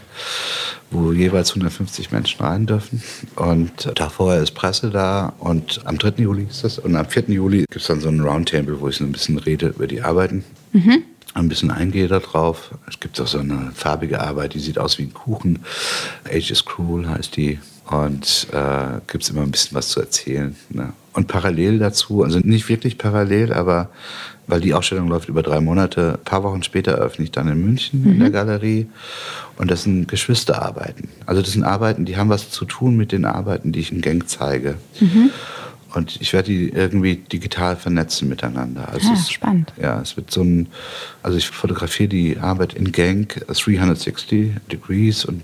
wo 0.94 1.10
jeweils 1.10 1.48
150 1.52 2.12
Menschen 2.12 2.44
rein 2.44 2.66
dürfen. 2.66 3.02
Und 3.36 3.90
davor 3.94 4.34
ist 4.34 4.50
Presse 4.50 4.90
da 4.90 5.32
und 5.38 5.80
am 5.86 5.96
3. 5.96 6.22
Juli 6.22 6.46
ist 6.50 6.64
das. 6.64 6.78
Und 6.78 6.94
am 6.96 7.06
4. 7.06 7.30
Juli 7.30 7.60
gibt 7.60 7.76
es 7.76 7.86
dann 7.86 8.00
so 8.00 8.10
ein 8.10 8.20
Roundtable, 8.20 8.78
wo 8.78 8.88
ich 8.88 8.96
so 8.96 9.04
ein 9.04 9.12
bisschen 9.12 9.38
rede 9.38 9.68
über 9.68 9.86
die 9.86 10.02
Arbeiten. 10.02 10.44
Mhm 10.72 11.04
ein 11.34 11.48
bisschen 11.48 11.70
eingehe 11.70 12.08
darauf. 12.08 12.70
Es 12.88 13.00
gibt 13.00 13.20
auch 13.20 13.26
so 13.26 13.38
eine 13.38 13.72
farbige 13.74 14.20
Arbeit, 14.20 14.54
die 14.54 14.60
sieht 14.60 14.78
aus 14.78 14.98
wie 14.98 15.04
ein 15.04 15.14
Kuchen. 15.14 15.60
Age 16.24 16.50
is 16.50 16.64
Cruel 16.64 17.08
heißt 17.08 17.36
die. 17.36 17.58
Und 17.86 18.46
äh, 18.52 19.00
gibt 19.06 19.24
es 19.24 19.30
immer 19.30 19.42
ein 19.42 19.50
bisschen 19.50 19.76
was 19.76 19.88
zu 19.88 20.00
erzählen. 20.00 20.56
Ne? 20.70 20.92
Und 21.12 21.28
parallel 21.28 21.78
dazu, 21.78 22.22
also 22.22 22.38
nicht 22.38 22.68
wirklich 22.68 22.96
parallel, 22.96 23.52
aber 23.52 23.90
weil 24.46 24.60
die 24.60 24.74
Ausstellung 24.74 25.08
läuft 25.08 25.28
über 25.28 25.42
drei 25.42 25.60
Monate, 25.60 26.18
ein 26.18 26.24
paar 26.24 26.42
Wochen 26.42 26.62
später 26.62 26.94
öffne 26.94 27.24
ich 27.24 27.30
dann 27.30 27.48
in 27.48 27.62
München 27.64 28.02
mhm. 28.02 28.12
in 28.12 28.18
der 28.18 28.28
mhm. 28.28 28.32
Galerie. 28.32 28.86
Und 29.56 29.70
das 29.70 29.82
sind 29.82 30.08
Geschwisterarbeiten. 30.08 31.08
Also 31.26 31.42
das 31.42 31.52
sind 31.52 31.64
Arbeiten, 31.64 32.04
die 32.04 32.16
haben 32.16 32.30
was 32.30 32.50
zu 32.50 32.64
tun 32.64 32.96
mit 32.96 33.12
den 33.12 33.24
Arbeiten, 33.24 33.72
die 33.72 33.80
ich 33.80 33.92
in 33.92 34.00
Gang 34.00 34.28
zeige. 34.28 34.76
Mhm. 35.00 35.30
Und 35.94 36.20
ich 36.20 36.32
werde 36.32 36.48
die 36.48 36.70
irgendwie 36.70 37.16
digital 37.16 37.76
vernetzen 37.76 38.28
miteinander. 38.28 38.88
Also 38.88 39.08
ah, 39.10 39.14
es, 39.14 39.30
spannend. 39.30 39.72
Ja, 39.80 40.00
es 40.00 40.16
wird 40.16 40.30
so 40.30 40.42
ein, 40.42 40.68
also 41.22 41.36
ich 41.36 41.48
fotografiere 41.48 42.08
die 42.08 42.38
Arbeit 42.38 42.74
in 42.74 42.92
Genk 42.92 43.44
360 43.46 44.52
Degrees 44.70 45.24
und 45.24 45.42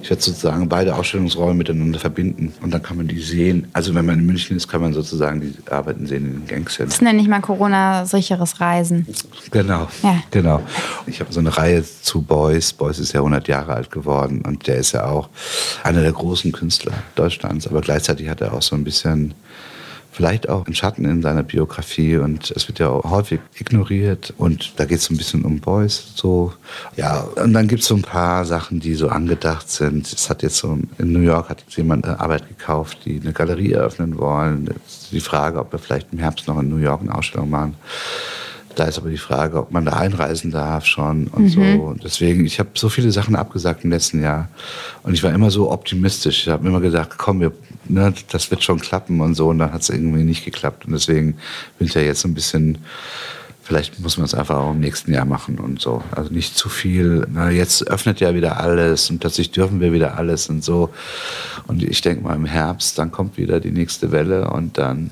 ich 0.00 0.10
werde 0.10 0.22
sozusagen 0.22 0.68
beide 0.68 0.94
Ausstellungsräume 0.94 1.54
miteinander 1.54 1.98
verbinden 1.98 2.52
und 2.62 2.72
dann 2.72 2.82
kann 2.82 2.96
man 2.96 3.08
die 3.08 3.20
sehen. 3.20 3.68
Also 3.72 3.94
wenn 3.94 4.06
man 4.06 4.18
in 4.18 4.26
München 4.26 4.56
ist, 4.56 4.68
kann 4.68 4.80
man 4.80 4.94
sozusagen 4.94 5.40
die 5.40 5.54
Arbeiten 5.70 6.06
sehen, 6.06 6.24
die 6.24 6.40
in 6.40 6.46
Genk 6.46 6.70
sind. 6.70 6.90
Das 6.90 7.00
nenne 7.00 7.20
ich 7.20 7.28
mal 7.28 7.40
Corona-sicheres 7.40 8.60
Reisen. 8.60 9.06
Genau, 9.50 9.88
ja. 10.02 10.22
genau. 10.30 10.62
Ich 11.06 11.20
habe 11.20 11.32
so 11.32 11.40
eine 11.40 11.56
Reihe 11.56 11.84
zu 11.84 12.22
Beuys. 12.22 12.72
Beuys 12.72 12.98
ist 12.98 13.12
ja 13.12 13.20
100 13.20 13.46
Jahre 13.48 13.74
alt 13.74 13.90
geworden 13.90 14.42
und 14.46 14.66
der 14.66 14.76
ist 14.76 14.92
ja 14.92 15.04
auch 15.04 15.28
einer 15.82 16.02
der 16.02 16.12
großen 16.12 16.52
Künstler 16.52 16.92
Deutschlands, 17.14 17.66
aber 17.66 17.80
gleichzeitig 17.80 18.28
hat 18.28 18.40
er 18.40 18.54
auch 18.54 18.62
so 18.62 18.74
ein 18.74 18.84
bisschen 18.84 19.34
vielleicht 20.12 20.48
auch 20.48 20.66
ein 20.66 20.74
Schatten 20.74 21.06
in 21.06 21.22
seiner 21.22 21.42
Biografie 21.42 22.18
und 22.18 22.52
es 22.54 22.68
wird 22.68 22.78
ja 22.78 22.90
auch 22.90 23.10
häufig 23.10 23.40
ignoriert 23.58 24.32
und 24.36 24.78
da 24.78 24.84
geht 24.84 24.98
es 24.98 25.06
so 25.06 25.14
ein 25.14 25.16
bisschen 25.16 25.42
um 25.42 25.58
Boys 25.58 26.12
so. 26.14 26.52
Ja 26.96 27.20
und 27.42 27.54
dann 27.54 27.66
gibt 27.66 27.82
es 27.82 27.88
so 27.88 27.96
ein 27.96 28.02
paar 28.02 28.44
Sachen 28.44 28.78
die 28.78 28.94
so 28.94 29.08
angedacht 29.08 29.70
sind. 29.70 30.12
Es 30.12 30.28
hat 30.28 30.42
jetzt 30.42 30.58
so 30.58 30.78
in 30.98 31.12
New 31.12 31.20
York 31.20 31.48
hat 31.48 31.64
jemand 31.68 32.04
eine 32.04 32.20
Arbeit 32.20 32.46
gekauft 32.46 32.98
die 33.06 33.20
eine 33.20 33.32
Galerie 33.32 33.72
eröffnen 33.72 34.18
wollen. 34.18 34.68
Die 35.10 35.20
Frage 35.20 35.58
ob 35.58 35.72
wir 35.72 35.78
vielleicht 35.78 36.12
im 36.12 36.18
Herbst 36.18 36.46
noch 36.46 36.60
in 36.60 36.68
New 36.68 36.76
York 36.76 37.00
eine 37.00 37.14
Ausstellung 37.14 37.50
machen 37.50 37.76
da 38.74 38.84
ist 38.84 38.98
aber 38.98 39.10
die 39.10 39.18
Frage, 39.18 39.58
ob 39.58 39.72
man 39.72 39.84
da 39.84 39.92
einreisen 39.92 40.50
darf 40.50 40.86
schon 40.86 41.28
und 41.28 41.44
mhm. 41.44 41.48
so. 41.48 41.96
Deswegen, 42.02 42.44
ich 42.44 42.58
habe 42.58 42.70
so 42.74 42.88
viele 42.88 43.12
Sachen 43.12 43.36
abgesagt 43.36 43.84
im 43.84 43.90
letzten 43.90 44.22
Jahr. 44.22 44.48
Und 45.02 45.14
ich 45.14 45.22
war 45.22 45.32
immer 45.32 45.50
so 45.50 45.70
optimistisch. 45.70 46.46
Ich 46.46 46.48
habe 46.48 46.66
immer 46.66 46.80
gedacht, 46.80 47.10
komm, 47.18 47.40
wir, 47.40 47.52
ne, 47.88 48.12
das 48.30 48.50
wird 48.50 48.62
schon 48.62 48.80
klappen 48.80 49.20
und 49.20 49.34
so. 49.34 49.48
Und 49.48 49.58
dann 49.58 49.72
hat 49.72 49.82
es 49.82 49.90
irgendwie 49.90 50.24
nicht 50.24 50.44
geklappt. 50.44 50.86
Und 50.86 50.92
deswegen 50.92 51.34
bin 51.78 51.88
ich 51.88 51.94
ja 51.94 52.02
jetzt 52.02 52.20
so 52.20 52.28
ein 52.28 52.34
bisschen 52.34 52.78
vielleicht 53.62 54.00
muss 54.00 54.16
man 54.16 54.24
es 54.26 54.34
einfach 54.34 54.56
auch 54.56 54.72
im 54.72 54.80
nächsten 54.80 55.12
Jahr 55.12 55.24
machen 55.24 55.58
und 55.58 55.80
so. 55.80 56.02
Also 56.10 56.32
nicht 56.32 56.56
zu 56.56 56.68
viel. 56.68 57.26
Na, 57.32 57.50
jetzt 57.50 57.86
öffnet 57.86 58.20
ja 58.20 58.34
wieder 58.34 58.60
alles 58.60 59.08
und 59.08 59.20
plötzlich 59.20 59.50
dürfen 59.50 59.80
wir 59.80 59.92
wieder 59.92 60.18
alles 60.18 60.48
und 60.48 60.64
so. 60.64 60.90
Und 61.68 61.82
ich 61.82 62.00
denke 62.00 62.24
mal 62.24 62.34
im 62.34 62.44
Herbst, 62.44 62.98
dann 62.98 63.12
kommt 63.12 63.36
wieder 63.36 63.60
die 63.60 63.70
nächste 63.70 64.12
Welle 64.12 64.50
und 64.50 64.78
dann 64.78 65.10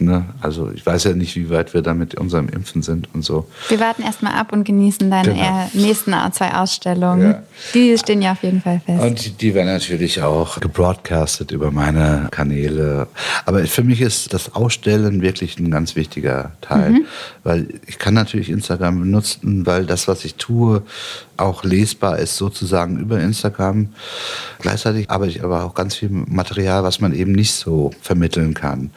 Ne? 0.00 0.24
Also 0.40 0.70
ich 0.74 0.84
weiß 0.84 1.04
ja 1.04 1.12
nicht, 1.12 1.36
wie 1.36 1.50
weit 1.50 1.74
wir 1.74 1.82
da 1.82 1.94
mit 1.94 2.14
unserem 2.14 2.48
Impfen 2.48 2.82
sind 2.82 3.08
und 3.14 3.24
so. 3.24 3.48
Wir 3.68 3.80
warten 3.80 4.02
erstmal 4.02 4.34
ab 4.34 4.52
und 4.52 4.64
genießen 4.64 5.10
deine 5.10 5.34
genau. 5.34 5.70
nächsten 5.72 6.14
zwei 6.32 6.54
Ausstellungen. 6.54 7.32
Ja. 7.32 7.42
Die 7.74 7.96
stehen 7.98 8.22
ja 8.22 8.32
auf 8.32 8.42
jeden 8.42 8.60
Fall 8.60 8.80
fest. 8.84 9.02
Und 9.02 9.24
die, 9.24 9.30
die 9.30 9.54
werden 9.54 9.68
natürlich 9.68 10.22
auch 10.22 10.60
gebroadcastet 10.60 11.52
über 11.52 11.70
meine 11.70 12.28
Kanäle. 12.30 13.08
Aber 13.44 13.64
für 13.66 13.82
mich 13.82 14.00
ist 14.00 14.32
das 14.32 14.54
Ausstellen 14.54 15.22
wirklich 15.22 15.58
ein 15.58 15.70
ganz 15.70 15.96
wichtiger 15.96 16.52
Teil. 16.60 16.90
Mhm. 16.90 17.04
Weil 17.44 17.68
ich 17.86 17.98
kann 17.98 18.14
natürlich 18.14 18.50
Instagram 18.50 19.00
benutzen, 19.00 19.66
weil 19.66 19.86
das, 19.86 20.08
was 20.08 20.24
ich 20.24 20.34
tue, 20.34 20.82
auch 21.36 21.64
lesbar 21.64 22.18
ist 22.18 22.36
sozusagen 22.36 22.98
über 22.98 23.20
Instagram. 23.20 23.88
Gleichzeitig 24.60 25.10
arbeite 25.10 25.32
ich 25.32 25.44
aber 25.44 25.64
auch 25.64 25.74
ganz 25.74 25.94
viel 25.94 26.10
Material, 26.10 26.82
was 26.82 27.00
man 27.00 27.12
eben 27.14 27.32
nicht 27.32 27.52
so 27.52 27.90
vermitteln 28.00 28.54
kann 28.54 28.90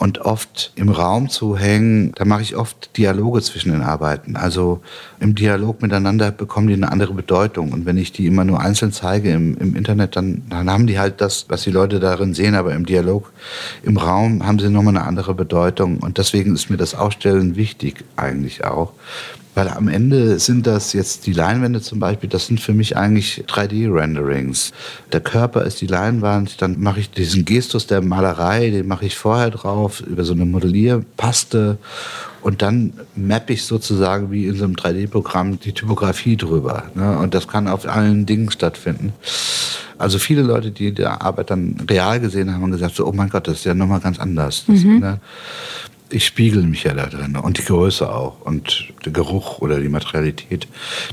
und 0.00 0.22
oft 0.22 0.72
im 0.76 0.88
Raum 0.88 1.28
zu 1.28 1.58
hängen, 1.58 2.12
da 2.14 2.24
mache 2.24 2.40
ich 2.40 2.56
oft 2.56 2.96
Dialoge 2.96 3.42
zwischen 3.42 3.70
den 3.70 3.82
Arbeiten. 3.82 4.34
Also 4.34 4.80
im 5.20 5.34
Dialog 5.34 5.82
miteinander 5.82 6.30
bekommen 6.30 6.68
die 6.68 6.72
eine 6.72 6.90
andere 6.90 7.12
Bedeutung. 7.12 7.70
Und 7.74 7.84
wenn 7.84 7.98
ich 7.98 8.10
die 8.10 8.24
immer 8.24 8.46
nur 8.46 8.60
einzeln 8.60 8.92
zeige 8.92 9.30
im, 9.30 9.58
im 9.58 9.76
Internet, 9.76 10.16
dann, 10.16 10.40
dann 10.48 10.70
haben 10.70 10.86
die 10.86 10.98
halt 10.98 11.20
das, 11.20 11.44
was 11.50 11.64
die 11.64 11.70
Leute 11.70 12.00
darin 12.00 12.32
sehen, 12.32 12.54
aber 12.54 12.74
im 12.74 12.86
Dialog, 12.86 13.30
im 13.82 13.98
Raum 13.98 14.46
haben 14.46 14.58
sie 14.58 14.70
nochmal 14.70 14.96
eine 14.96 15.06
andere 15.06 15.34
Bedeutung. 15.34 15.98
Und 15.98 16.16
deswegen 16.16 16.54
ist 16.54 16.70
mir 16.70 16.78
das 16.78 16.94
Ausstellen 16.94 17.56
wichtig 17.56 18.02
eigentlich 18.16 18.64
auch. 18.64 18.94
Weil 19.60 19.68
am 19.68 19.88
Ende 19.88 20.38
sind 20.38 20.66
das 20.66 20.94
jetzt 20.94 21.26
die 21.26 21.34
Leinwände 21.34 21.82
zum 21.82 21.98
Beispiel, 21.98 22.30
das 22.30 22.46
sind 22.46 22.62
für 22.62 22.72
mich 22.72 22.96
eigentlich 22.96 23.44
3D-Renderings. 23.46 24.72
Der 25.12 25.20
Körper 25.20 25.66
ist 25.66 25.82
die 25.82 25.86
Leinwand, 25.86 26.62
dann 26.62 26.80
mache 26.80 27.00
ich 27.00 27.10
diesen 27.10 27.44
Gestus 27.44 27.86
der 27.86 28.00
Malerei, 28.00 28.70
den 28.70 28.88
mache 28.88 29.04
ich 29.04 29.18
vorher 29.18 29.50
drauf 29.50 30.00
über 30.00 30.24
so 30.24 30.32
eine 30.32 30.46
Modellierpaste 30.46 31.76
Und 32.40 32.62
dann 32.62 32.94
mappe 33.14 33.52
ich 33.52 33.64
sozusagen 33.64 34.30
wie 34.30 34.46
in 34.46 34.56
so 34.56 34.64
einem 34.64 34.76
3D-Programm 34.76 35.60
die 35.60 35.72
Typografie 35.74 36.38
drüber. 36.38 36.84
Ne? 36.94 37.18
Und 37.18 37.34
das 37.34 37.46
kann 37.46 37.68
auf 37.68 37.86
allen 37.86 38.24
Dingen 38.24 38.50
stattfinden. 38.50 39.12
Also 39.98 40.18
viele 40.18 40.40
Leute, 40.40 40.70
die 40.70 40.92
die 40.94 41.04
Arbeit 41.04 41.50
dann 41.50 41.76
real 41.86 42.18
gesehen 42.18 42.50
haben, 42.50 42.62
haben 42.62 42.70
gesagt, 42.70 42.94
so, 42.96 43.06
oh 43.06 43.12
mein 43.12 43.28
Gott, 43.28 43.46
das 43.46 43.58
ist 43.58 43.64
ja 43.66 43.74
nochmal 43.74 44.00
ganz 44.00 44.18
anders. 44.18 44.64
Das, 44.66 44.80
Mhm. 44.80 45.00
ne? 45.00 45.20
Ich 46.12 46.26
spiegel 46.26 46.64
mich 46.64 46.82
ja 46.84 46.92
da 46.94 47.06
drin 47.06 47.36
und 47.36 47.58
die 47.58 47.64
Größe 47.64 48.12
auch 48.12 48.40
und 48.40 48.92
der 49.04 49.12
Geruch 49.12 49.60
oder 49.60 49.78
die 49.80 49.88
Materialität. 49.88 50.66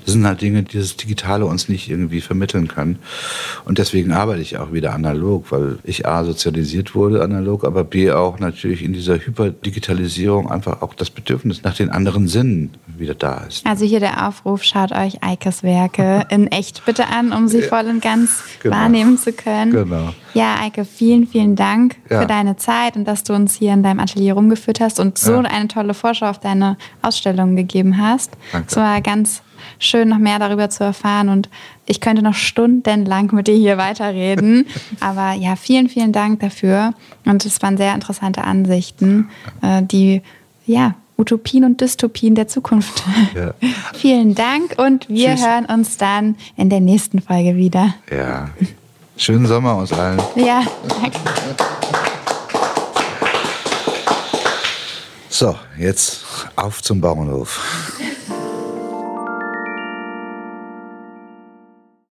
Das 0.04 0.14
sind 0.14 0.26
halt 0.26 0.42
Dinge, 0.42 0.64
die 0.64 0.78
das 0.80 0.98
Digitale 0.98 1.46
uns 1.46 1.70
nicht 1.70 1.90
irgendwie 1.90 2.20
vermitteln 2.22 2.68
kann. 2.68 2.98
Und 3.66 3.78
deswegen 3.78 4.12
arbeite 4.12 4.42
ich 4.42 4.58
auch 4.58 4.74
wieder 4.74 4.94
analog, 4.94 5.52
weil 5.52 5.78
ich 5.84 6.08
A, 6.08 6.24
sozialisiert 6.24 6.96
wurde 6.96 7.22
analog, 7.24 7.64
aber 7.64 7.84
B, 7.84 8.12
auch 8.12 8.40
natürlich 8.40 8.84
in 8.84 8.94
dieser 8.94 9.20
Hyperdigitalisierung 9.20 10.50
einfach 10.50 10.82
auch 10.82 10.94
das 10.94 11.10
Bedürfnis 11.10 11.64
nach 11.64 11.76
den 11.76 11.90
anderen 11.90 12.28
Sinnen 12.28 12.72
wieder 12.98 13.14
da 13.16 13.46
ist. 13.48 13.66
Also 13.66 13.86
hier 13.86 14.00
der 14.00 14.28
Aufruf, 14.28 14.64
schaut 14.64 14.92
euch 14.92 15.24
Eikes 15.24 15.62
Werke 15.64 16.26
in 16.30 16.48
echt 16.48 16.86
bitte 16.86 17.08
an, 17.08 17.34
um 17.34 17.48
sie 17.48 17.62
voll 17.62 17.86
und 17.86 18.02
ganz 18.02 18.42
Genau. 18.64 18.76
wahrnehmen 18.76 19.18
zu 19.18 19.32
können. 19.34 19.72
Genau. 19.72 20.14
Ja, 20.38 20.56
Eike, 20.62 20.86
vielen, 20.86 21.28
vielen 21.28 21.56
Dank 21.56 21.96
Ja. 22.10 22.22
für 22.22 22.28
deine 22.28 22.56
Zeit 22.58 22.96
und 22.96 23.06
dass 23.06 23.24
du 23.24 23.34
uns 23.34 23.56
hier 23.56 23.74
in 23.74 23.84
deinem 23.84 24.00
Atelier 24.00 24.34
rumgeführt 24.34 24.80
hast 24.80 25.00
und 25.00 25.18
so 25.18 25.34
Ja. 25.34 25.42
eine 25.42 25.68
tolle 25.68 25.94
Vorschau 25.94 26.28
auf 26.30 26.40
deine 26.40 26.78
Ausstellung 27.02 27.56
gegeben 27.56 27.98
hast. 27.98 28.32
Danke. 28.52 28.68
Es 28.70 28.76
war 28.78 29.02
ganz 29.02 29.42
schön, 29.80 30.10
noch 30.10 30.18
mehr 30.20 30.40
darüber 30.40 30.70
zu 30.70 30.84
erfahren 30.84 31.30
und 31.30 31.50
ich 31.86 32.00
könnte 32.02 32.22
noch 32.22 32.34
stundenlang 32.36 33.30
mit 33.34 33.48
dir 33.48 33.56
hier 33.56 33.78
weiterreden. 33.78 34.66
Aber 35.00 35.34
ja, 35.34 35.56
vielen, 35.56 35.90
vielen 35.90 36.12
Dank 36.12 36.40
dafür 36.42 36.94
und 37.26 37.46
es 37.46 37.62
waren 37.62 37.78
sehr 37.78 37.94
interessante 37.96 38.44
Ansichten, 38.44 39.30
äh, 39.62 39.82
die 39.84 40.22
ja 40.66 40.96
Utopien 41.20 41.64
und 41.64 41.82
Dystopien 41.82 42.36
der 42.36 42.48
Zukunft. 42.48 43.04
Ja. 43.36 43.54
vielen 43.96 44.36
Dank 44.36 44.76
und 44.78 45.10
wir 45.10 45.32
Tschüss. 45.34 45.48
hören 45.48 45.66
uns 45.66 45.98
dann 45.98 46.36
in 46.58 46.70
der 46.70 46.80
nächsten 46.80 47.22
Folge 47.22 47.56
wieder. 47.58 47.96
Ja. 48.16 48.50
Schönen 49.18 49.48
Sommer 49.48 49.76
uns 49.76 49.92
allen. 49.92 50.22
Ja, 50.36 50.64
danke. 50.88 51.18
So, 55.28 55.56
jetzt 55.78 56.24
auf 56.56 56.84
zum 56.84 57.02
Bauernhof. 57.02 57.60